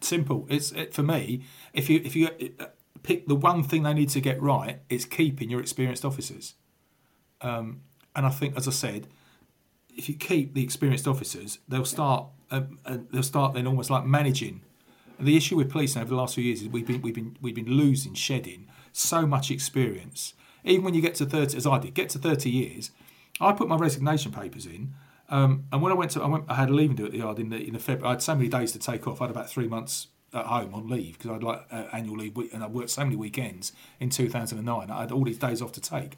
Simple. 0.00 0.46
It's 0.50 0.72
it, 0.72 0.92
for 0.94 1.02
me. 1.02 1.42
If 1.72 1.88
you 1.88 2.00
if 2.04 2.14
you 2.14 2.28
uh, 2.60 2.66
pick 3.02 3.26
the 3.26 3.34
one 3.34 3.62
thing 3.62 3.82
they 3.82 3.94
need 3.94 4.10
to 4.10 4.20
get 4.20 4.40
right, 4.40 4.80
it's 4.88 5.04
keeping 5.04 5.50
your 5.50 5.60
experienced 5.60 6.04
officers. 6.04 6.54
Um, 7.40 7.82
and 8.16 8.26
I 8.26 8.30
think, 8.30 8.56
as 8.56 8.68
I 8.68 8.70
said, 8.70 9.08
if 9.96 10.08
you 10.08 10.14
keep 10.14 10.54
the 10.54 10.62
experienced 10.62 11.08
officers, 11.08 11.58
they'll 11.68 11.84
start 11.84 12.26
uh, 12.50 12.62
they'll 13.10 13.22
start 13.22 13.54
then 13.54 13.66
almost 13.66 13.90
like 13.90 14.04
managing. 14.04 14.62
And 15.18 15.28
the 15.28 15.36
issue 15.36 15.56
with 15.56 15.70
policing 15.70 16.02
over 16.02 16.10
the 16.10 16.16
last 16.16 16.34
few 16.34 16.44
years 16.44 16.62
is 16.62 16.68
we've 16.68 16.86
been 16.86 17.00
we've 17.00 17.14
been 17.14 17.36
we've 17.40 17.54
been 17.54 17.70
losing, 17.70 18.14
shedding 18.14 18.68
so 18.94 19.26
much 19.26 19.50
experience. 19.50 20.34
Even 20.64 20.84
when 20.84 20.94
you 20.94 21.02
get 21.02 21.14
to 21.16 21.26
thirty, 21.26 21.56
as 21.56 21.66
I 21.66 21.78
did, 21.78 21.94
get 21.94 22.08
to 22.10 22.18
thirty 22.18 22.48
years, 22.48 22.90
I 23.40 23.52
put 23.52 23.68
my 23.68 23.76
resignation 23.76 24.32
papers 24.32 24.64
in. 24.64 24.94
Um, 25.28 25.64
and 25.72 25.82
when 25.82 25.90
I 25.90 25.94
went 25.94 26.12
to, 26.12 26.22
I, 26.22 26.26
went, 26.26 26.44
I 26.48 26.54
had 26.54 26.70
a 26.70 26.74
leaving 26.74 26.96
do 26.96 27.06
at 27.06 27.12
the 27.12 27.18
yard 27.18 27.38
in 27.38 27.50
the 27.50 27.56
in 27.56 27.74
the 27.74 27.78
February. 27.78 28.08
I 28.08 28.12
had 28.12 28.22
so 28.22 28.34
many 28.34 28.48
days 28.48 28.72
to 28.72 28.78
take 28.78 29.06
off. 29.06 29.20
I 29.20 29.24
had 29.24 29.30
about 29.30 29.50
three 29.50 29.68
months 29.68 30.08
at 30.32 30.46
home 30.46 30.74
on 30.74 30.88
leave 30.88 31.18
because 31.18 31.30
I'd 31.30 31.42
like 31.42 31.66
uh, 31.70 31.84
annual 31.92 32.16
leave, 32.16 32.36
and 32.52 32.62
I 32.62 32.66
worked 32.66 32.90
so 32.90 33.04
many 33.04 33.16
weekends 33.16 33.72
in 34.00 34.10
2009. 34.10 34.90
I 34.90 35.00
had 35.00 35.12
all 35.12 35.24
these 35.24 35.38
days 35.38 35.60
off 35.60 35.72
to 35.72 35.80
take. 35.80 36.16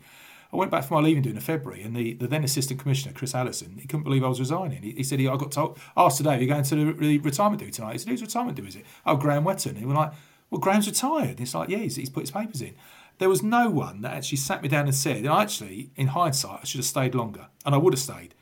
I 0.52 0.56
went 0.56 0.70
back 0.70 0.84
for 0.84 0.94
my 0.94 1.00
leaving 1.00 1.22
do 1.22 1.30
in 1.30 1.40
February, 1.40 1.82
and 1.82 1.94
the, 1.96 2.14
the 2.14 2.28
then 2.28 2.44
assistant 2.44 2.80
commissioner, 2.80 3.12
Chris 3.12 3.34
Allison, 3.34 3.78
he 3.80 3.88
couldn't 3.88 4.04
believe 4.04 4.22
I 4.22 4.28
was 4.28 4.38
resigning. 4.38 4.82
He, 4.82 4.92
he 4.92 5.02
said, 5.02 5.18
he, 5.18 5.26
I 5.26 5.36
got 5.36 5.50
told, 5.50 5.78
asked 5.96 6.18
today, 6.18 6.36
are 6.36 6.40
you 6.40 6.46
going 6.46 6.62
to 6.62 6.74
the, 6.76 6.92
the 6.92 7.18
retirement 7.18 7.60
do 7.60 7.70
tonight? 7.70 7.92
He 7.92 7.98
said, 7.98 8.10
whose 8.10 8.22
retirement 8.22 8.56
do 8.56 8.64
is 8.64 8.76
it? 8.76 8.84
Oh, 9.04 9.16
Graham 9.16 9.44
Wetton. 9.44 9.76
He 9.76 9.84
was 9.84 9.96
like, 9.96 10.12
well, 10.50 10.60
Graham's 10.60 10.86
retired. 10.86 11.40
It's 11.40 11.54
like, 11.54 11.68
yeah, 11.68 11.78
he's, 11.78 11.96
he's 11.96 12.10
put 12.10 12.22
his 12.22 12.30
papers 12.30 12.62
in. 12.62 12.74
There 13.18 13.28
was 13.28 13.42
no 13.42 13.70
one 13.70 14.02
that 14.02 14.12
actually 14.12 14.38
sat 14.38 14.62
me 14.62 14.68
down 14.68 14.86
and 14.86 14.94
said, 14.94 15.18
and 15.18 15.28
actually, 15.28 15.90
in 15.96 16.08
hindsight, 16.08 16.60
I 16.62 16.64
should 16.64 16.78
have 16.78 16.86
stayed 16.86 17.14
longer, 17.14 17.46
and 17.64 17.74
I 17.74 17.78
would 17.78 17.94
have 17.94 18.00
stayed. 18.00 18.34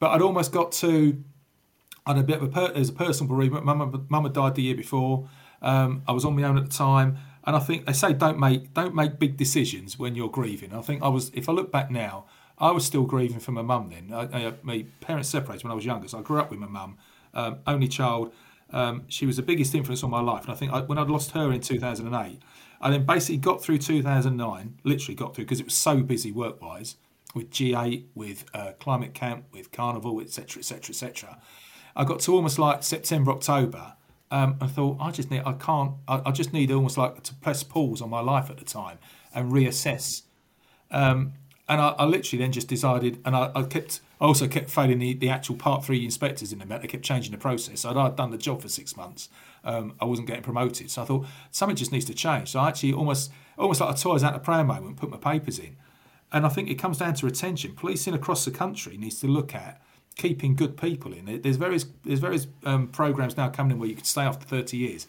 But 0.00 0.10
I'd 0.10 0.22
almost 0.22 0.52
got 0.52 0.72
to, 0.72 1.22
I 2.04 2.14
had 2.14 2.20
a 2.20 2.26
bit 2.26 2.38
of 2.38 2.42
a, 2.44 2.48
per, 2.48 2.72
there's 2.72 2.88
a 2.88 2.92
personal 2.92 3.32
bereavement. 3.34 3.64
Mum, 3.64 4.06
Mum 4.08 4.24
had 4.24 4.32
died 4.32 4.54
the 4.54 4.62
year 4.62 4.74
before. 4.74 5.28
Um, 5.62 6.02
I 6.06 6.12
was 6.12 6.24
on 6.24 6.36
my 6.36 6.42
own 6.42 6.58
at 6.58 6.64
the 6.64 6.70
time. 6.70 7.18
And 7.48 7.56
I 7.56 7.60
think 7.60 7.86
they 7.86 7.94
say 7.94 8.12
don't 8.12 8.38
make 8.38 8.74
don't 8.74 8.94
make 8.94 9.18
big 9.18 9.38
decisions 9.38 9.98
when 9.98 10.14
you're 10.14 10.28
grieving. 10.28 10.74
I 10.74 10.82
think 10.82 11.02
I 11.02 11.08
was 11.08 11.30
if 11.32 11.48
I 11.48 11.52
look 11.52 11.72
back 11.72 11.90
now, 11.90 12.26
I 12.58 12.72
was 12.72 12.84
still 12.84 13.04
grieving 13.04 13.40
for 13.40 13.52
my 13.52 13.62
mum 13.62 13.88
then. 13.88 14.12
I, 14.12 14.48
I, 14.48 14.54
my 14.62 14.84
parents 15.00 15.30
separated 15.30 15.64
when 15.64 15.72
I 15.72 15.74
was 15.74 15.86
younger, 15.86 16.08
so 16.08 16.18
I 16.18 16.22
grew 16.22 16.40
up 16.40 16.50
with 16.50 16.60
my 16.60 16.66
mum, 16.66 16.98
um, 17.32 17.60
only 17.66 17.88
child. 17.88 18.34
Um, 18.70 19.04
she 19.08 19.26
was 19.26 19.36
the 19.36 19.42
biggest 19.42 19.74
influence 19.74 20.02
on 20.02 20.10
my 20.10 20.20
life, 20.20 20.44
and 20.44 20.52
I 20.52 20.54
think 20.54 20.72
I, 20.72 20.80
when 20.80 20.98
I'd 20.98 21.08
lost 21.08 21.30
her 21.32 21.52
in 21.52 21.60
2008, 21.60 22.40
I 22.80 22.90
then 22.90 23.06
basically 23.06 23.38
got 23.38 23.62
through 23.62 23.78
2009, 23.78 24.78
literally 24.84 25.14
got 25.14 25.34
through 25.34 25.44
because 25.44 25.60
it 25.60 25.66
was 25.66 25.74
so 25.74 26.02
busy 26.02 26.30
work-wise 26.30 26.96
with 27.34 27.50
G8, 27.50 28.04
with 28.14 28.44
uh, 28.54 28.72
climate 28.78 29.14
camp, 29.14 29.46
with 29.52 29.72
carnival, 29.72 30.20
etc., 30.20 30.60
etc., 30.60 30.90
etc. 30.90 31.38
I 31.96 32.04
got 32.04 32.20
to 32.20 32.34
almost 32.34 32.58
like 32.58 32.82
September, 32.82 33.32
October, 33.32 33.94
um, 34.30 34.56
I 34.60 34.66
thought 34.66 34.98
I 35.00 35.10
just 35.10 35.30
need 35.30 35.42
I 35.46 35.52
can't 35.54 35.92
I, 36.06 36.22
I, 36.26 36.30
just 36.32 36.52
need 36.52 36.70
almost 36.70 36.98
like 36.98 37.22
to 37.22 37.34
press 37.36 37.62
pause 37.62 38.02
on 38.02 38.10
my 38.10 38.20
life 38.20 38.50
at 38.50 38.58
the 38.58 38.64
time 38.64 38.98
and 39.34 39.50
reassess. 39.50 40.22
Um, 40.90 41.32
and 41.68 41.80
I, 41.80 41.88
I, 41.98 42.04
literally 42.06 42.42
then 42.42 42.52
just 42.52 42.68
decided, 42.68 43.20
and 43.24 43.36
I, 43.36 43.50
I, 43.54 43.62
kept 43.62 44.00
I 44.20 44.24
also 44.24 44.48
kept 44.48 44.70
failing 44.70 44.98
the, 44.98 45.14
the 45.14 45.28
actual 45.28 45.56
part 45.56 45.84
three 45.84 46.04
inspectors 46.04 46.52
in 46.52 46.58
the 46.58 46.66
Met. 46.66 46.80
They 46.80 46.88
kept 46.88 47.04
changing 47.04 47.32
the 47.32 47.38
process. 47.38 47.80
So 47.80 47.90
I'd 47.90 48.16
done 48.16 48.30
the 48.30 48.38
job 48.38 48.62
for 48.62 48.68
six 48.68 48.96
months. 48.96 49.28
Um, 49.64 49.94
I 50.00 50.06
wasn't 50.06 50.28
getting 50.28 50.42
promoted, 50.42 50.90
so 50.90 51.02
I 51.02 51.04
thought 51.04 51.26
something 51.50 51.76
just 51.76 51.92
needs 51.92 52.06
to 52.06 52.14
change. 52.14 52.50
So 52.50 52.60
I 52.60 52.68
actually 52.68 52.92
almost 52.92 53.30
almost 53.58 53.80
like 53.80 53.94
a 53.94 53.98
toys 53.98 54.22
out 54.22 54.32
the 54.32 54.38
pram 54.38 54.68
moment, 54.68 54.96
put 54.96 55.10
my 55.10 55.16
papers 55.16 55.58
in, 55.58 55.76
and 56.32 56.46
I 56.46 56.48
think 56.48 56.70
it 56.70 56.76
comes 56.76 56.98
down 56.98 57.14
to 57.14 57.26
retention. 57.26 57.74
Policing 57.74 58.14
across 58.14 58.44
the 58.44 58.50
country 58.50 58.96
needs 58.96 59.20
to 59.20 59.26
look 59.26 59.54
at 59.54 59.82
keeping 60.16 60.54
good 60.54 60.76
people 60.76 61.12
in. 61.12 61.40
There's 61.42 61.56
various 61.56 61.86
there's 62.04 62.20
various 62.20 62.46
um, 62.64 62.88
programs 62.88 63.36
now 63.36 63.48
coming 63.50 63.72
in 63.72 63.78
where 63.78 63.88
you 63.88 63.96
can 63.96 64.04
stay 64.04 64.22
after 64.22 64.46
30 64.46 64.76
years, 64.76 65.06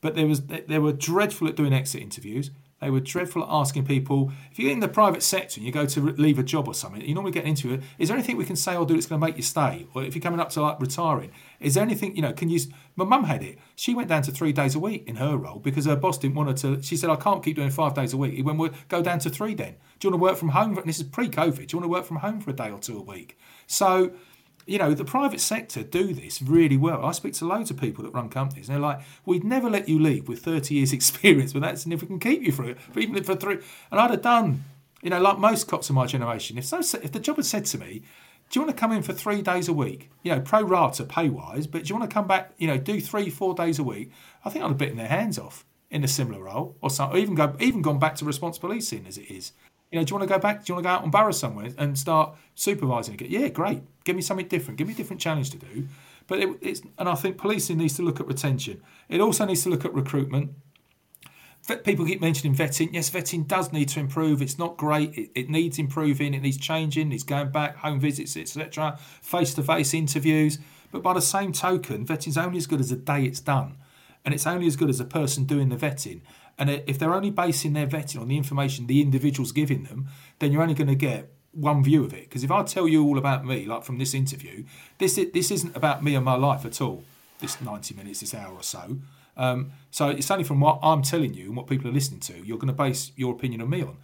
but 0.00 0.16
there 0.16 0.26
was 0.26 0.42
they 0.42 0.78
were 0.78 0.92
dreadful 0.92 1.46
at 1.46 1.56
doing 1.56 1.72
exit 1.72 2.02
interviews. 2.02 2.50
They 2.80 2.90
were 2.90 3.00
dreadful 3.00 3.42
at 3.42 3.48
asking 3.50 3.84
people. 3.84 4.32
If 4.50 4.58
you're 4.58 4.70
in 4.70 4.80
the 4.80 4.88
private 4.88 5.22
sector 5.22 5.58
and 5.58 5.66
you 5.66 5.72
go 5.72 5.84
to 5.86 6.00
leave 6.00 6.38
a 6.38 6.42
job 6.42 6.66
or 6.66 6.74
something, 6.74 7.02
you 7.02 7.14
normally 7.14 7.32
get 7.32 7.44
into 7.44 7.74
it. 7.74 7.82
Is 7.98 8.08
there 8.08 8.16
anything 8.16 8.36
we 8.36 8.44
can 8.44 8.56
say 8.56 8.74
or 8.76 8.86
do 8.86 8.94
that's 8.94 9.06
going 9.06 9.20
to 9.20 9.26
make 9.26 9.36
you 9.36 9.42
stay? 9.42 9.86
Or 9.94 10.02
if 10.02 10.14
you're 10.14 10.22
coming 10.22 10.40
up 10.40 10.50
to 10.50 10.62
like 10.62 10.80
retiring, 10.80 11.30
is 11.60 11.74
there 11.74 11.84
anything 11.84 12.16
you 12.16 12.22
know? 12.22 12.32
Can 12.32 12.48
you? 12.48 12.60
My 12.96 13.04
mum 13.04 13.24
had 13.24 13.42
it. 13.42 13.58
She 13.76 13.94
went 13.94 14.08
down 14.08 14.22
to 14.22 14.32
three 14.32 14.52
days 14.52 14.74
a 14.74 14.78
week 14.78 15.06
in 15.06 15.16
her 15.16 15.36
role 15.36 15.58
because 15.58 15.84
her 15.86 15.96
boss 15.96 16.18
didn't 16.18 16.36
want 16.36 16.48
her 16.48 16.54
to. 16.76 16.82
She 16.82 16.96
said, 16.96 17.10
"I 17.10 17.16
can't 17.16 17.44
keep 17.44 17.56
doing 17.56 17.70
five 17.70 17.94
days 17.94 18.12
a 18.12 18.16
week." 18.16 18.34
He 18.34 18.42
went, 18.42 18.58
"Well, 18.58 18.70
go 18.88 19.02
down 19.02 19.18
to 19.20 19.30
three 19.30 19.54
then." 19.54 19.74
Do 19.98 20.08
you 20.08 20.12
want 20.12 20.20
to 20.20 20.24
work 20.24 20.36
from 20.38 20.48
home? 20.50 20.78
And 20.78 20.86
this 20.86 20.98
is 20.98 21.04
pre-COVID. 21.04 21.66
Do 21.66 21.76
you 21.76 21.78
want 21.78 21.84
to 21.84 21.88
work 21.88 22.04
from 22.06 22.16
home 22.16 22.40
for 22.40 22.50
a 22.50 22.54
day 22.54 22.70
or 22.70 22.78
two 22.78 22.96
a 22.98 23.02
week? 23.02 23.38
So 23.66 24.12
you 24.66 24.78
know, 24.78 24.94
the 24.94 25.04
private 25.04 25.40
sector 25.40 25.82
do 25.82 26.12
this 26.12 26.42
really 26.42 26.76
well. 26.76 27.04
I 27.04 27.12
speak 27.12 27.34
to 27.34 27.46
loads 27.46 27.70
of 27.70 27.80
people 27.80 28.04
that 28.04 28.10
run 28.10 28.28
companies, 28.28 28.68
and 28.68 28.74
they're 28.74 28.82
like, 28.82 29.00
"We'd 29.24 29.44
never 29.44 29.68
let 29.68 29.88
you 29.88 29.98
leave 29.98 30.28
with 30.28 30.42
30 30.42 30.74
years' 30.74 30.92
experience, 31.00 31.52
but 31.52 31.62
that's 31.62 31.86
if 31.86 32.02
we 32.02 32.06
can 32.06 32.20
keep 32.20 32.42
you 32.42 32.52
for 32.52 32.64
it, 32.64 32.80
for 32.80 33.00
even 33.00 33.22
for 33.22 33.34
three. 33.34 33.58
And 33.90 34.00
I'd 34.00 34.10
have 34.10 34.22
done, 34.22 34.64
you 35.02 35.10
know, 35.10 35.20
like 35.20 35.38
most 35.38 35.68
cops 35.68 35.88
of 35.88 35.94
my 35.94 36.06
generation. 36.06 36.58
If 36.58 36.66
so, 36.66 36.78
if 36.78 37.12
the 37.12 37.20
job 37.20 37.36
had 37.36 37.46
said 37.46 37.64
to 37.66 37.78
me, 37.78 38.02
"Do 38.50 38.58
you 38.58 38.64
want 38.64 38.76
to 38.76 38.80
come 38.80 38.92
in 38.92 39.02
for 39.02 39.12
three 39.12 39.42
days 39.42 39.68
a 39.68 39.72
week? 39.72 40.10
You 40.22 40.34
know, 40.34 40.40
pro 40.40 40.62
rata 40.62 41.04
pay 41.04 41.28
wise, 41.28 41.66
but 41.66 41.84
do 41.84 41.88
you 41.88 41.98
want 41.98 42.10
to 42.10 42.14
come 42.14 42.26
back? 42.26 42.52
You 42.58 42.68
know, 42.68 42.78
do 42.78 43.00
three, 43.00 43.30
four 43.30 43.54
days 43.54 43.78
a 43.78 43.84
week?" 43.84 44.10
I 44.44 44.50
think 44.50 44.64
I'd 44.64 44.68
have 44.68 44.78
bitten 44.78 44.96
their 44.96 45.08
hands 45.08 45.38
off 45.38 45.64
in 45.90 46.04
a 46.04 46.08
similar 46.08 46.44
role, 46.44 46.76
or, 46.80 46.88
some, 46.88 47.12
or 47.12 47.18
even 47.18 47.34
go 47.34 47.54
even 47.60 47.82
gone 47.82 47.98
back 47.98 48.14
to 48.16 48.24
response 48.24 48.58
policing 48.58 49.06
as 49.06 49.18
it 49.18 49.30
is. 49.30 49.52
You 49.90 49.98
know, 49.98 50.04
do 50.04 50.12
you 50.12 50.18
want 50.18 50.28
to 50.28 50.34
go 50.34 50.40
back? 50.40 50.64
Do 50.64 50.70
you 50.70 50.74
want 50.76 50.84
to 50.84 50.88
go 50.88 50.94
out 50.94 51.02
on 51.02 51.10
borough 51.10 51.32
somewhere 51.32 51.70
and 51.76 51.98
start 51.98 52.36
supervising 52.54 53.14
again? 53.14 53.28
Yeah, 53.30 53.48
great. 53.48 53.82
Give 54.04 54.16
me 54.16 54.22
something 54.22 54.48
different. 54.48 54.78
Give 54.78 54.86
me 54.86 54.94
a 54.94 54.96
different 54.96 55.20
challenge 55.20 55.50
to 55.50 55.58
do. 55.58 55.88
But 56.26 56.40
it, 56.40 56.48
it's 56.60 56.82
and 56.98 57.08
I 57.08 57.14
think 57.14 57.38
policing 57.38 57.78
needs 57.78 57.96
to 57.96 58.02
look 58.02 58.20
at 58.20 58.26
retention. 58.26 58.82
It 59.08 59.20
also 59.20 59.44
needs 59.44 59.62
to 59.64 59.68
look 59.68 59.84
at 59.84 59.92
recruitment. 59.92 60.52
People 61.84 62.06
keep 62.06 62.20
mentioning 62.20 62.56
vetting. 62.56 62.90
Yes, 62.92 63.10
vetting 63.10 63.46
does 63.46 63.72
need 63.72 63.88
to 63.90 64.00
improve. 64.00 64.40
It's 64.40 64.58
not 64.58 64.76
great. 64.76 65.16
It, 65.16 65.30
it 65.34 65.50
needs 65.50 65.78
improving. 65.78 66.32
It 66.34 66.40
needs 66.40 66.56
changing. 66.56 67.12
It's 67.12 67.22
going 67.22 67.50
back, 67.50 67.76
home 67.76 68.00
visits, 68.00 68.36
etc. 68.36 68.98
Face 69.20 69.54
to 69.54 69.62
face 69.62 69.92
interviews. 69.92 70.58
But 70.90 71.02
by 71.02 71.14
the 71.14 71.20
same 71.20 71.52
token, 71.52 72.06
vetting's 72.06 72.38
only 72.38 72.58
as 72.58 72.66
good 72.66 72.80
as 72.80 72.90
the 72.90 72.96
day 72.96 73.24
it's 73.24 73.40
done, 73.40 73.76
and 74.24 74.34
it's 74.34 74.46
only 74.46 74.66
as 74.66 74.76
good 74.76 74.90
as 74.90 74.98
the 74.98 75.04
person 75.04 75.44
doing 75.44 75.68
the 75.68 75.76
vetting. 75.76 76.22
And 76.58 76.70
if 76.70 76.98
they're 76.98 77.14
only 77.14 77.30
basing 77.30 77.72
their 77.72 77.86
vetting 77.86 78.20
on 78.20 78.28
the 78.28 78.36
information 78.36 78.86
the 78.86 79.00
individual's 79.00 79.52
giving 79.52 79.84
them, 79.84 80.08
then 80.38 80.52
you're 80.52 80.62
only 80.62 80.74
going 80.74 80.88
to 80.88 80.94
get 80.94 81.32
one 81.52 81.82
view 81.82 82.04
of 82.04 82.12
it. 82.12 82.24
Because 82.28 82.44
if 82.44 82.50
I 82.50 82.62
tell 82.62 82.88
you 82.88 83.04
all 83.04 83.18
about 83.18 83.44
me, 83.44 83.66
like 83.66 83.84
from 83.84 83.98
this 83.98 84.14
interview, 84.14 84.64
this 84.98 85.18
this 85.32 85.50
isn't 85.50 85.76
about 85.76 86.02
me 86.02 86.14
and 86.14 86.24
my 86.24 86.36
life 86.36 86.64
at 86.64 86.80
all. 86.80 87.04
This 87.40 87.60
90 87.60 87.94
minutes, 87.94 88.20
this 88.20 88.34
hour 88.34 88.52
or 88.52 88.62
so. 88.62 88.98
Um, 89.36 89.72
so 89.90 90.08
it's 90.08 90.30
only 90.30 90.44
from 90.44 90.60
what 90.60 90.78
I'm 90.82 91.02
telling 91.02 91.32
you 91.32 91.46
and 91.46 91.56
what 91.56 91.66
people 91.66 91.88
are 91.88 91.92
listening 91.92 92.20
to. 92.20 92.34
You're 92.44 92.58
going 92.58 92.68
to 92.68 92.74
base 92.74 93.12
your 93.16 93.32
opinion 93.32 93.62
on 93.62 93.70
me 93.70 93.82
on. 93.82 93.96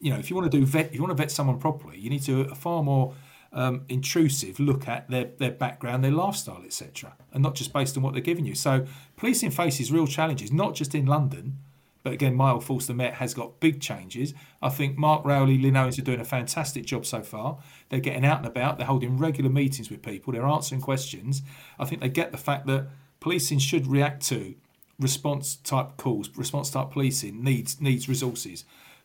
You 0.00 0.12
know, 0.12 0.18
if 0.18 0.30
you 0.30 0.36
want 0.36 0.50
to 0.50 0.58
do 0.58 0.66
vet, 0.66 0.86
if 0.86 0.94
you 0.94 1.02
want 1.02 1.16
to 1.16 1.22
vet 1.22 1.30
someone 1.30 1.58
properly, 1.58 1.98
you 1.98 2.10
need 2.10 2.22
to 2.22 2.42
a 2.42 2.54
far 2.54 2.82
more 2.82 3.14
um, 3.52 3.82
intrusive 3.88 4.58
look 4.58 4.88
at 4.88 5.08
their 5.08 5.26
their 5.38 5.50
background, 5.52 6.02
their 6.02 6.10
lifestyle, 6.10 6.62
etc., 6.64 7.14
and 7.32 7.42
not 7.42 7.54
just 7.54 7.72
based 7.72 7.96
on 7.96 8.02
what 8.02 8.12
they're 8.12 8.22
giving 8.22 8.46
you. 8.46 8.54
So 8.54 8.86
policing 9.16 9.50
faces 9.50 9.92
real 9.92 10.06
challenges, 10.06 10.52
not 10.52 10.74
just 10.74 10.94
in 10.94 11.06
London 11.06 11.58
but 12.02 12.12
again, 12.12 12.38
Force 12.60 12.86
the 12.86 12.94
Met 12.94 13.14
has 13.14 13.34
got 13.34 13.60
big 13.60 13.80
changes. 13.80 14.32
I 14.62 14.70
think 14.70 14.96
Mark 14.96 15.24
Rowley, 15.24 15.58
Lynne 15.58 15.76
Owens 15.76 15.98
are 15.98 16.02
doing 16.02 16.20
a 16.20 16.24
fantastic 16.24 16.86
job 16.86 17.04
so 17.04 17.22
far. 17.22 17.58
They're 17.88 18.00
getting 18.00 18.24
out 18.24 18.38
and 18.38 18.46
about. 18.46 18.78
They're 18.78 18.86
holding 18.86 19.18
regular 19.18 19.50
meetings 19.50 19.90
with 19.90 20.02
people. 20.02 20.32
They're 20.32 20.46
answering 20.46 20.80
questions. 20.80 21.42
I 21.78 21.84
think 21.84 22.00
they 22.00 22.08
get 22.08 22.32
the 22.32 22.38
fact 22.38 22.66
that 22.66 22.88
policing 23.20 23.58
should 23.58 23.86
react 23.86 24.26
to 24.28 24.54
response 24.98 25.56
type 25.56 25.96
calls. 25.96 26.30
Response 26.36 26.70
type 26.70 26.90
policing 26.90 27.42
needs 27.42 27.80
needs 27.80 28.08
resources. 28.08 28.64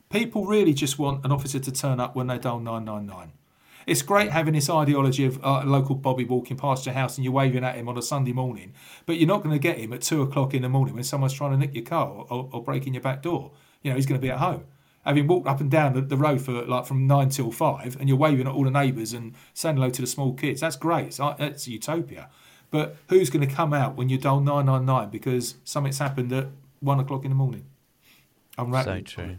People 0.10 0.46
really 0.46 0.74
just 0.74 1.00
want 1.00 1.26
an 1.26 1.32
officer 1.32 1.60
to 1.60 1.72
turn 1.72 2.00
up 2.00 2.16
when 2.16 2.28
they 2.28 2.38
dial 2.38 2.60
999. 2.60 3.32
It's 3.86 4.02
great 4.02 4.32
having 4.32 4.54
this 4.54 4.70
ideology 4.70 5.26
of 5.26 5.38
uh, 5.44 5.62
a 5.64 5.66
local 5.66 5.96
Bobby 5.96 6.26
walking 6.26 6.58
past 6.58 6.86
your 6.86 6.96
house 6.96 7.18
and 7.18 7.24
you're 7.24 7.34
waving 7.34 7.64
at 7.64 7.76
him 7.76 7.88
on 7.88 7.98
a 7.98 8.02
Sunday 8.02 8.34
morning, 8.34 8.74
but 9.06 9.18
you're 9.18 9.28
not 9.28 9.44
going 9.44 9.54
to 9.54 9.60
get 9.60 9.78
him 9.78 9.94
at 9.94 10.02
two 10.02 10.22
o'clock 10.22 10.54
in 10.54 10.64
the 10.64 10.70
morning 10.70 10.96
when 10.96 11.04
someone's 11.04 11.34
trying 11.34 11.52
to 11.52 11.58
nick 11.58 11.76
your 11.76 11.84
car 11.84 12.08
or, 12.08 12.26
or, 12.30 12.50
or 12.52 12.64
break 12.64 12.88
in 12.88 12.94
your 12.94 13.04
back 13.04 13.22
door. 13.22 13.52
You 13.84 13.92
know, 13.92 13.96
he's 13.96 14.06
going 14.06 14.20
to 14.20 14.26
be 14.26 14.32
at 14.32 14.40
home. 14.40 14.66
Having 15.06 15.28
walked 15.28 15.48
up 15.48 15.62
and 15.62 15.70
down 15.70 15.94
the, 15.94 16.02
the, 16.02 16.18
road 16.18 16.42
for 16.42 16.66
like 16.66 16.88
from 16.88 17.06
nine 17.06 17.30
till 17.30 17.52
five, 17.52 17.96
and 18.00 18.10
you're 18.10 18.18
waving 18.18 18.48
at 18.48 18.54
all 18.54 18.64
the 18.64 18.72
neighbours 18.72 19.14
and 19.14 19.36
saying 19.54 19.76
hello 19.76 19.92
to 19.92 20.02
the 20.02 20.08
small 20.08 20.34
kids, 20.34 20.62
that's 20.62 20.76
great. 20.76 21.08
It's, 21.08 21.20
uh, 21.20 21.36
it's 21.38 21.68
utopia. 21.68 22.30
But 22.72 22.96
who's 23.10 23.30
going 23.30 23.48
to 23.48 23.54
come 23.54 23.72
out 23.72 23.96
when 23.96 24.10
you 24.10 24.18
dial 24.18 24.40
999 24.40 25.12
because 25.12 25.56
something's 25.64 26.00
happened 26.00 26.34
at 26.34 26.48
one 26.80 27.00
o'clock 27.00 27.24
in 27.24 27.30
the 27.30 27.36
morning? 27.36 27.68
I'm 28.58 28.72
So 28.84 29.02
true. 29.02 29.38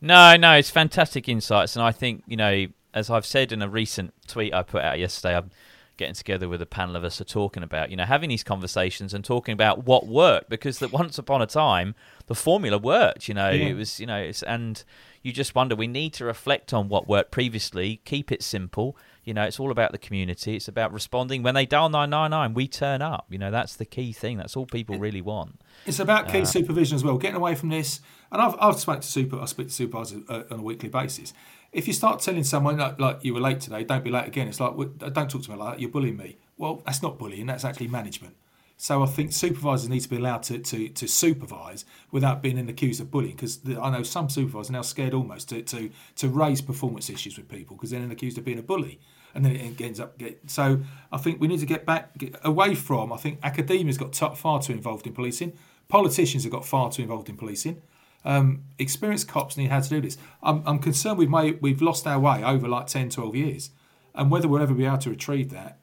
No, 0.00 0.36
no, 0.36 0.52
it's 0.52 0.70
fantastic 0.70 1.28
insights, 1.28 1.74
and 1.74 1.82
I 1.82 1.90
think 1.90 2.22
you 2.26 2.36
know 2.36 2.66
as 2.94 3.10
I've 3.10 3.26
said 3.26 3.52
in 3.52 3.62
a 3.62 3.68
recent 3.68 4.14
tweet 4.26 4.54
I 4.54 4.62
put 4.62 4.82
out 4.82 4.98
yesterday, 4.98 5.36
I'm 5.36 5.50
getting 5.98 6.14
together 6.14 6.48
with 6.48 6.62
a 6.62 6.66
panel 6.66 6.96
of 6.96 7.04
us 7.04 7.20
are 7.20 7.24
talking 7.24 7.62
about, 7.62 7.90
you 7.90 7.96
know, 7.96 8.04
having 8.04 8.30
these 8.30 8.44
conversations 8.44 9.12
and 9.12 9.24
talking 9.24 9.52
about 9.52 9.84
what 9.84 10.06
worked 10.06 10.48
because 10.48 10.78
that 10.78 10.92
once 10.92 11.18
upon 11.18 11.42
a 11.42 11.46
time 11.46 11.94
the 12.26 12.34
formula 12.34 12.78
worked, 12.78 13.28
you 13.28 13.34
know, 13.34 13.50
yeah. 13.50 13.66
it 13.66 13.74
was, 13.74 14.00
you 14.00 14.06
know, 14.06 14.16
it's, 14.16 14.42
and 14.44 14.84
you 15.22 15.32
just 15.32 15.54
wonder 15.54 15.74
we 15.74 15.88
need 15.88 16.14
to 16.14 16.24
reflect 16.24 16.72
on 16.72 16.88
what 16.88 17.08
worked 17.08 17.30
previously, 17.30 18.00
keep 18.04 18.32
it 18.32 18.42
simple. 18.42 18.96
You 19.24 19.34
know, 19.34 19.42
it's 19.42 19.60
all 19.60 19.70
about 19.70 19.92
the 19.92 19.98
community. 19.98 20.56
It's 20.56 20.68
about 20.68 20.92
responding 20.92 21.42
when 21.42 21.54
they 21.54 21.66
dial 21.66 21.90
nine 21.90 22.08
nine 22.08 22.30
nine. 22.30 22.54
We 22.54 22.66
turn 22.66 23.02
up. 23.02 23.26
You 23.28 23.36
know, 23.36 23.50
that's 23.50 23.76
the 23.76 23.84
key 23.84 24.12
thing. 24.12 24.38
That's 24.38 24.56
all 24.56 24.64
people 24.64 24.98
really 24.98 25.20
want. 25.20 25.60
It's 25.84 25.98
about 25.98 26.28
key 26.28 26.40
uh, 26.40 26.44
supervision 26.46 26.94
as 26.94 27.04
well. 27.04 27.18
Getting 27.18 27.36
away 27.36 27.54
from 27.54 27.68
this, 27.68 28.00
and 28.32 28.40
I've 28.40 28.54
I've 28.58 28.80
spoken 28.80 29.02
to 29.02 29.06
super. 29.06 29.38
I 29.38 29.44
speak 29.44 29.68
to 29.68 29.74
supervisors 29.74 30.22
uh, 30.30 30.44
on 30.50 30.60
a 30.60 30.62
weekly 30.62 30.88
basis 30.88 31.34
if 31.72 31.86
you 31.86 31.92
start 31.92 32.20
telling 32.20 32.44
someone 32.44 32.78
like, 32.78 32.98
like, 32.98 33.24
you 33.24 33.34
were 33.34 33.40
late 33.40 33.60
today, 33.60 33.84
don't 33.84 34.02
be 34.02 34.10
late 34.10 34.26
again. 34.26 34.48
It's 34.48 34.60
like 34.60 34.72
uh, 34.72 35.08
don't 35.10 35.30
talk 35.30 35.42
to 35.42 35.50
me 35.50 35.56
like 35.56 35.74
that. 35.74 35.80
You're 35.80 35.90
bullying 35.90 36.16
me. 36.16 36.38
Well, 36.56 36.82
that's 36.84 37.02
not 37.02 37.18
bullying. 37.18 37.46
That's 37.46 37.64
actually 37.64 37.88
management. 37.88 38.36
So 38.80 39.02
I 39.02 39.06
think 39.06 39.32
supervisors 39.32 39.88
need 39.88 40.00
to 40.00 40.08
be 40.08 40.16
allowed 40.16 40.44
to, 40.44 40.60
to, 40.60 40.88
to 40.88 41.08
supervise 41.08 41.84
without 42.12 42.42
being 42.42 42.56
accused 42.68 43.00
of 43.00 43.10
bullying. 43.10 43.34
Because 43.34 43.60
I 43.68 43.90
know 43.90 44.04
some 44.04 44.30
supervisors 44.30 44.70
are 44.70 44.74
now 44.74 44.82
scared 44.82 45.14
almost 45.14 45.48
to, 45.48 45.62
to, 45.62 45.90
to 46.16 46.28
raise 46.28 46.60
performance 46.60 47.10
issues 47.10 47.36
with 47.36 47.48
people 47.48 47.76
because 47.76 47.90
they're 47.90 48.10
accused 48.10 48.38
of 48.38 48.44
being 48.44 48.58
a 48.58 48.62
bully, 48.62 49.00
and 49.34 49.44
then 49.44 49.56
it 49.56 49.80
ends 49.80 49.98
up 49.98 50.16
get. 50.16 50.38
So 50.46 50.80
I 51.10 51.18
think 51.18 51.40
we 51.40 51.48
need 51.48 51.60
to 51.60 51.66
get 51.66 51.84
back 51.84 52.16
get 52.16 52.36
away 52.44 52.76
from. 52.76 53.12
I 53.12 53.16
think 53.16 53.40
academia's 53.42 53.98
got 53.98 54.12
t- 54.12 54.34
far 54.36 54.62
too 54.62 54.72
involved 54.72 55.08
in 55.08 55.12
policing. 55.12 55.54
Politicians 55.88 56.44
have 56.44 56.52
got 56.52 56.64
far 56.64 56.90
too 56.90 57.02
involved 57.02 57.28
in 57.28 57.36
policing. 57.36 57.82
Um, 58.24 58.64
experienced 58.78 59.28
cops 59.28 59.56
need 59.56 59.70
how 59.70 59.80
to 59.80 59.88
do 59.88 60.00
this. 60.00 60.18
I'm, 60.42 60.62
I'm 60.66 60.78
concerned 60.78 61.18
we've 61.18 61.30
made, 61.30 61.62
we've 61.62 61.80
lost 61.80 62.06
our 62.06 62.18
way 62.18 62.42
over 62.42 62.68
like 62.68 62.86
10, 62.86 63.10
12 63.10 63.34
years, 63.36 63.70
and 64.14 64.30
whether 64.30 64.48
we'll 64.48 64.62
ever 64.62 64.74
be 64.74 64.84
able 64.84 64.98
to 64.98 65.10
retrieve 65.10 65.50
that 65.50 65.78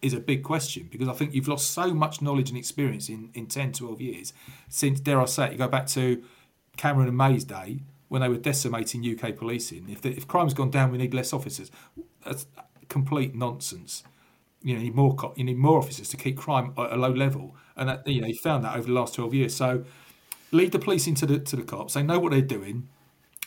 is 0.00 0.12
a 0.12 0.20
big 0.20 0.42
question 0.42 0.88
because 0.90 1.08
I 1.08 1.12
think 1.12 1.34
you've 1.34 1.48
lost 1.48 1.70
so 1.70 1.92
much 1.92 2.22
knowledge 2.22 2.50
and 2.50 2.58
experience 2.58 3.08
in, 3.08 3.30
in 3.34 3.46
10, 3.46 3.72
12 3.72 4.00
years 4.00 4.32
since, 4.68 5.00
dare 5.00 5.20
I 5.20 5.24
say 5.24 5.46
it, 5.46 5.52
you 5.52 5.58
go 5.58 5.68
back 5.68 5.86
to 5.88 6.22
Cameron 6.76 7.08
and 7.08 7.16
May's 7.16 7.44
day 7.44 7.80
when 8.08 8.20
they 8.22 8.28
were 8.28 8.36
decimating 8.36 9.02
UK 9.02 9.36
policing. 9.36 9.88
If, 9.88 10.02
the, 10.02 10.10
if 10.10 10.28
crime's 10.28 10.54
gone 10.54 10.70
down, 10.70 10.90
we 10.90 10.98
need 10.98 11.14
less 11.14 11.32
officers. 11.32 11.70
That's 12.24 12.46
complete 12.88 13.34
nonsense. 13.34 14.04
You 14.62 14.74
know, 14.74 14.80
you 14.80 14.86
need 14.86 14.94
more 14.94 15.14
cop 15.14 15.36
you 15.36 15.44
need 15.44 15.58
more 15.58 15.78
officers 15.78 16.08
to 16.10 16.16
keep 16.16 16.38
crime 16.38 16.72
at 16.78 16.92
a 16.92 16.96
low 16.96 17.10
level, 17.10 17.54
and 17.76 17.88
that, 17.88 18.06
you 18.06 18.22
know 18.22 18.26
you 18.26 18.34
found 18.34 18.64
that 18.64 18.74
over 18.76 18.86
the 18.86 18.94
last 18.94 19.14
twelve 19.14 19.34
years. 19.34 19.54
So 19.54 19.84
lead 20.54 20.72
the 20.72 20.78
police 20.78 21.06
into 21.06 21.26
the 21.26 21.38
to 21.40 21.56
the 21.56 21.62
cops. 21.62 21.94
They 21.94 22.02
know 22.02 22.18
what 22.18 22.32
they're 22.32 22.40
doing. 22.40 22.88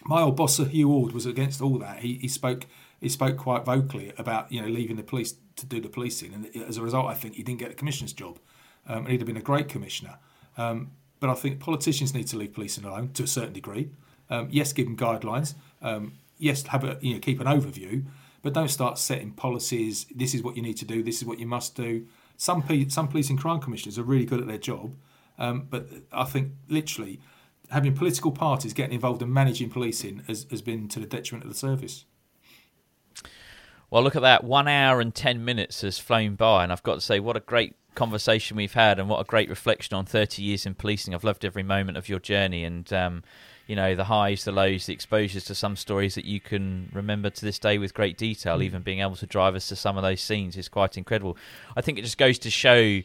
My 0.05 0.21
old 0.21 0.35
boss, 0.35 0.57
Hugh 0.57 0.91
Orde, 0.91 1.13
was 1.13 1.25
against 1.25 1.61
all 1.61 1.79
that. 1.79 1.99
He, 1.99 2.15
he 2.15 2.27
spoke 2.27 2.65
he 2.99 3.09
spoke 3.09 3.37
quite 3.37 3.65
vocally 3.65 4.13
about 4.17 4.51
you 4.51 4.61
know 4.61 4.67
leaving 4.67 4.97
the 4.97 5.03
police 5.03 5.35
to 5.55 5.65
do 5.65 5.81
the 5.81 5.89
policing, 5.89 6.33
and 6.33 6.55
as 6.67 6.77
a 6.77 6.81
result, 6.81 7.07
I 7.07 7.13
think 7.13 7.35
he 7.35 7.43
didn't 7.43 7.59
get 7.59 7.69
the 7.69 7.75
commissioner's 7.75 8.13
job, 8.13 8.39
um, 8.87 8.99
and 8.99 9.09
he'd 9.09 9.21
have 9.21 9.27
been 9.27 9.37
a 9.37 9.41
great 9.41 9.69
commissioner. 9.69 10.17
Um, 10.57 10.91
but 11.19 11.29
I 11.29 11.33
think 11.33 11.59
politicians 11.59 12.13
need 12.13 12.27
to 12.27 12.37
leave 12.37 12.53
policing 12.53 12.85
alone 12.85 13.11
to 13.13 13.23
a 13.23 13.27
certain 13.27 13.53
degree. 13.53 13.89
Um, 14.29 14.49
yes, 14.51 14.73
give 14.73 14.85
them 14.85 14.97
guidelines. 14.97 15.55
Um, 15.81 16.13
yes, 16.37 16.63
have 16.67 16.83
a 16.83 16.97
you 17.01 17.13
know 17.13 17.19
keep 17.19 17.39
an 17.39 17.47
overview, 17.47 18.05
but 18.41 18.53
don't 18.53 18.69
start 18.69 18.97
setting 18.99 19.31
policies. 19.31 20.05
This 20.13 20.35
is 20.35 20.43
what 20.43 20.55
you 20.55 20.61
need 20.61 20.77
to 20.77 20.85
do. 20.85 21.01
This 21.01 21.17
is 21.17 21.25
what 21.25 21.39
you 21.39 21.47
must 21.47 21.75
do. 21.75 22.05
Some 22.37 22.63
some 22.89 23.07
police 23.07 23.29
and 23.29 23.39
crime 23.39 23.59
commissioners 23.59 23.97
are 23.97 24.03
really 24.03 24.25
good 24.25 24.39
at 24.39 24.47
their 24.47 24.59
job, 24.59 24.93
um, 25.37 25.67
but 25.69 25.87
I 26.11 26.23
think 26.23 26.53
literally 26.67 27.19
having 27.69 27.93
political 27.93 28.31
parties 28.31 28.73
getting 28.73 28.93
involved 28.93 29.21
in 29.21 29.31
managing 29.31 29.69
policing 29.69 30.23
has, 30.27 30.45
has 30.49 30.61
been 30.61 30.87
to 30.87 30.99
the 30.99 31.05
detriment 31.05 31.43
of 31.43 31.51
the 31.51 31.57
service. 31.57 32.05
Well, 33.89 34.03
look 34.03 34.15
at 34.15 34.21
that. 34.21 34.43
One 34.43 34.67
hour 34.67 34.99
and 34.99 35.15
10 35.15 35.43
minutes 35.45 35.81
has 35.81 35.97
flown 35.97 36.35
by, 36.35 36.63
and 36.63 36.71
I've 36.71 36.83
got 36.83 36.95
to 36.95 37.01
say, 37.01 37.19
what 37.19 37.37
a 37.37 37.41
great 37.41 37.75
conversation 37.95 38.57
we've 38.57 38.73
had, 38.73 38.99
and 38.99 39.07
what 39.07 39.21
a 39.21 39.23
great 39.23 39.49
reflection 39.49 39.95
on 39.95 40.05
30 40.05 40.41
years 40.41 40.65
in 40.65 40.75
policing. 40.75 41.13
I've 41.13 41.23
loved 41.23 41.45
every 41.45 41.63
moment 41.63 41.97
of 41.97 42.09
your 42.09 42.19
journey, 42.19 42.65
and, 42.65 42.91
um, 42.91 43.23
you 43.65 43.77
know, 43.77 43.95
the 43.95 44.05
highs, 44.05 44.43
the 44.43 44.51
lows, 44.51 44.87
the 44.87 44.93
exposures 44.93 45.45
to 45.45 45.55
some 45.55 45.77
stories 45.77 46.15
that 46.15 46.25
you 46.25 46.41
can 46.41 46.89
remember 46.93 47.29
to 47.29 47.45
this 47.45 47.59
day 47.59 47.77
with 47.77 47.93
great 47.93 48.17
detail. 48.17 48.59
Mm. 48.59 48.63
Even 48.63 48.81
being 48.81 48.99
able 48.99 49.15
to 49.15 49.25
drive 49.25 49.55
us 49.55 49.67
to 49.69 49.75
some 49.75 49.95
of 49.95 50.03
those 50.03 50.19
scenes 50.19 50.57
is 50.57 50.67
quite 50.67 50.97
incredible. 50.97 51.37
I 51.77 51.81
think 51.81 51.97
it 51.97 52.03
just 52.03 52.17
goes 52.17 52.37
to 52.39 52.49
show 52.49 53.01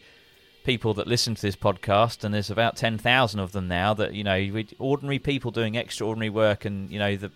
people 0.65 0.95
that 0.95 1.07
listen 1.07 1.35
to 1.35 1.43
this 1.43 1.57
podcast, 1.57 2.25
and 2.25 2.35
there's 2.35 2.51
about 2.51 2.77
ten 2.77 2.99
thousand 2.99 3.41
of 3.41 3.53
them 3.53 3.69
now. 3.69 3.95
That 3.95 4.15
you 4.15 4.25
know, 4.25 4.63
ordinary 4.79 5.19
people 5.19 5.51
doing 5.51 5.75
extraordinary 5.75 6.31
work, 6.31 6.65
and 6.65 6.91
you 6.91 6.99
know 6.99 7.17
the 7.17 7.31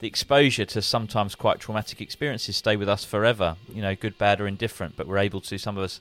the 0.00 0.06
exposure 0.06 0.64
to 0.66 0.82
sometimes 0.82 1.34
quite 1.34 1.60
traumatic 1.60 2.00
experiences 2.00 2.56
stay 2.56 2.76
with 2.76 2.88
us 2.88 3.04
forever. 3.04 3.56
You 3.72 3.82
know, 3.82 3.94
good, 3.94 4.18
bad, 4.18 4.40
or 4.40 4.46
indifferent. 4.46 4.96
But 4.96 5.06
we're 5.06 5.18
able 5.18 5.40
to 5.42 5.58
some 5.58 5.76
of 5.76 5.84
us 5.84 6.00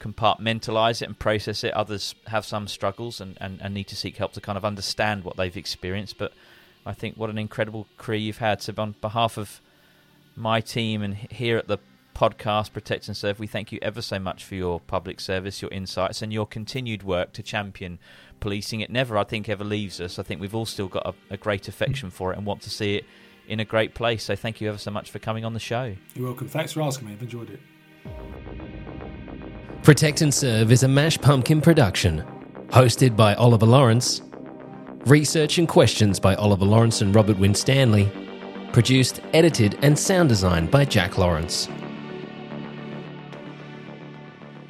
compartmentalize 0.00 1.00
it 1.00 1.06
and 1.06 1.18
process 1.18 1.62
it. 1.62 1.72
Others 1.74 2.14
have 2.26 2.44
some 2.44 2.66
struggles 2.66 3.20
and, 3.20 3.38
and, 3.40 3.60
and 3.62 3.72
need 3.72 3.86
to 3.86 3.96
seek 3.96 4.16
help 4.16 4.32
to 4.32 4.40
kind 4.40 4.58
of 4.58 4.64
understand 4.64 5.24
what 5.24 5.36
they've 5.36 5.56
experienced. 5.56 6.18
But 6.18 6.32
I 6.84 6.92
think 6.92 7.16
what 7.16 7.30
an 7.30 7.38
incredible 7.38 7.86
career 7.96 8.18
you've 8.18 8.38
had. 8.38 8.60
So 8.60 8.74
on 8.78 8.96
behalf 9.00 9.38
of 9.38 9.60
my 10.34 10.60
team 10.60 11.02
and 11.02 11.14
here 11.14 11.56
at 11.56 11.68
the 11.68 11.78
podcast, 12.14 12.72
Protect 12.72 13.08
and 13.08 13.16
Serve. 13.16 13.38
We 13.38 13.46
thank 13.46 13.72
you 13.72 13.78
ever 13.82 14.02
so 14.02 14.18
much 14.18 14.44
for 14.44 14.54
your 14.54 14.80
public 14.80 15.20
service, 15.20 15.62
your 15.62 15.70
insights, 15.70 16.22
and 16.22 16.32
your 16.32 16.46
continued 16.46 17.02
work 17.02 17.32
to 17.34 17.42
champion 17.42 17.98
policing. 18.40 18.80
It 18.80 18.90
never, 18.90 19.16
I 19.18 19.24
think, 19.24 19.48
ever 19.48 19.64
leaves 19.64 20.00
us. 20.00 20.18
I 20.18 20.22
think 20.22 20.40
we've 20.40 20.54
all 20.54 20.66
still 20.66 20.88
got 20.88 21.06
a, 21.06 21.14
a 21.34 21.36
great 21.36 21.68
affection 21.68 22.10
for 22.10 22.32
it 22.32 22.38
and 22.38 22.46
want 22.46 22.62
to 22.62 22.70
see 22.70 22.96
it 22.96 23.04
in 23.48 23.60
a 23.60 23.64
great 23.64 23.94
place. 23.94 24.24
So 24.24 24.36
thank 24.36 24.60
you 24.60 24.68
ever 24.68 24.78
so 24.78 24.90
much 24.90 25.10
for 25.10 25.18
coming 25.18 25.44
on 25.44 25.52
the 25.52 25.60
show. 25.60 25.94
You're 26.14 26.26
welcome. 26.26 26.48
Thanks 26.48 26.72
for 26.72 26.82
asking 26.82 27.08
me. 27.08 27.14
I've 27.14 27.22
enjoyed 27.22 27.50
it. 27.50 27.60
Protect 29.82 30.20
and 30.20 30.32
Serve 30.32 30.70
is 30.70 30.84
a 30.84 30.88
Mash 30.88 31.18
Pumpkin 31.18 31.60
production, 31.60 32.24
hosted 32.68 33.16
by 33.16 33.34
Oliver 33.34 33.66
Lawrence. 33.66 34.22
Research 35.06 35.58
and 35.58 35.68
questions 35.68 36.20
by 36.20 36.36
Oliver 36.36 36.64
Lawrence 36.64 37.00
and 37.00 37.14
Robert 37.14 37.36
Winstanley. 37.38 38.08
Produced, 38.72 39.20
edited, 39.34 39.76
and 39.82 39.98
sound 39.98 40.28
designed 40.28 40.70
by 40.70 40.84
Jack 40.84 41.18
Lawrence. 41.18 41.68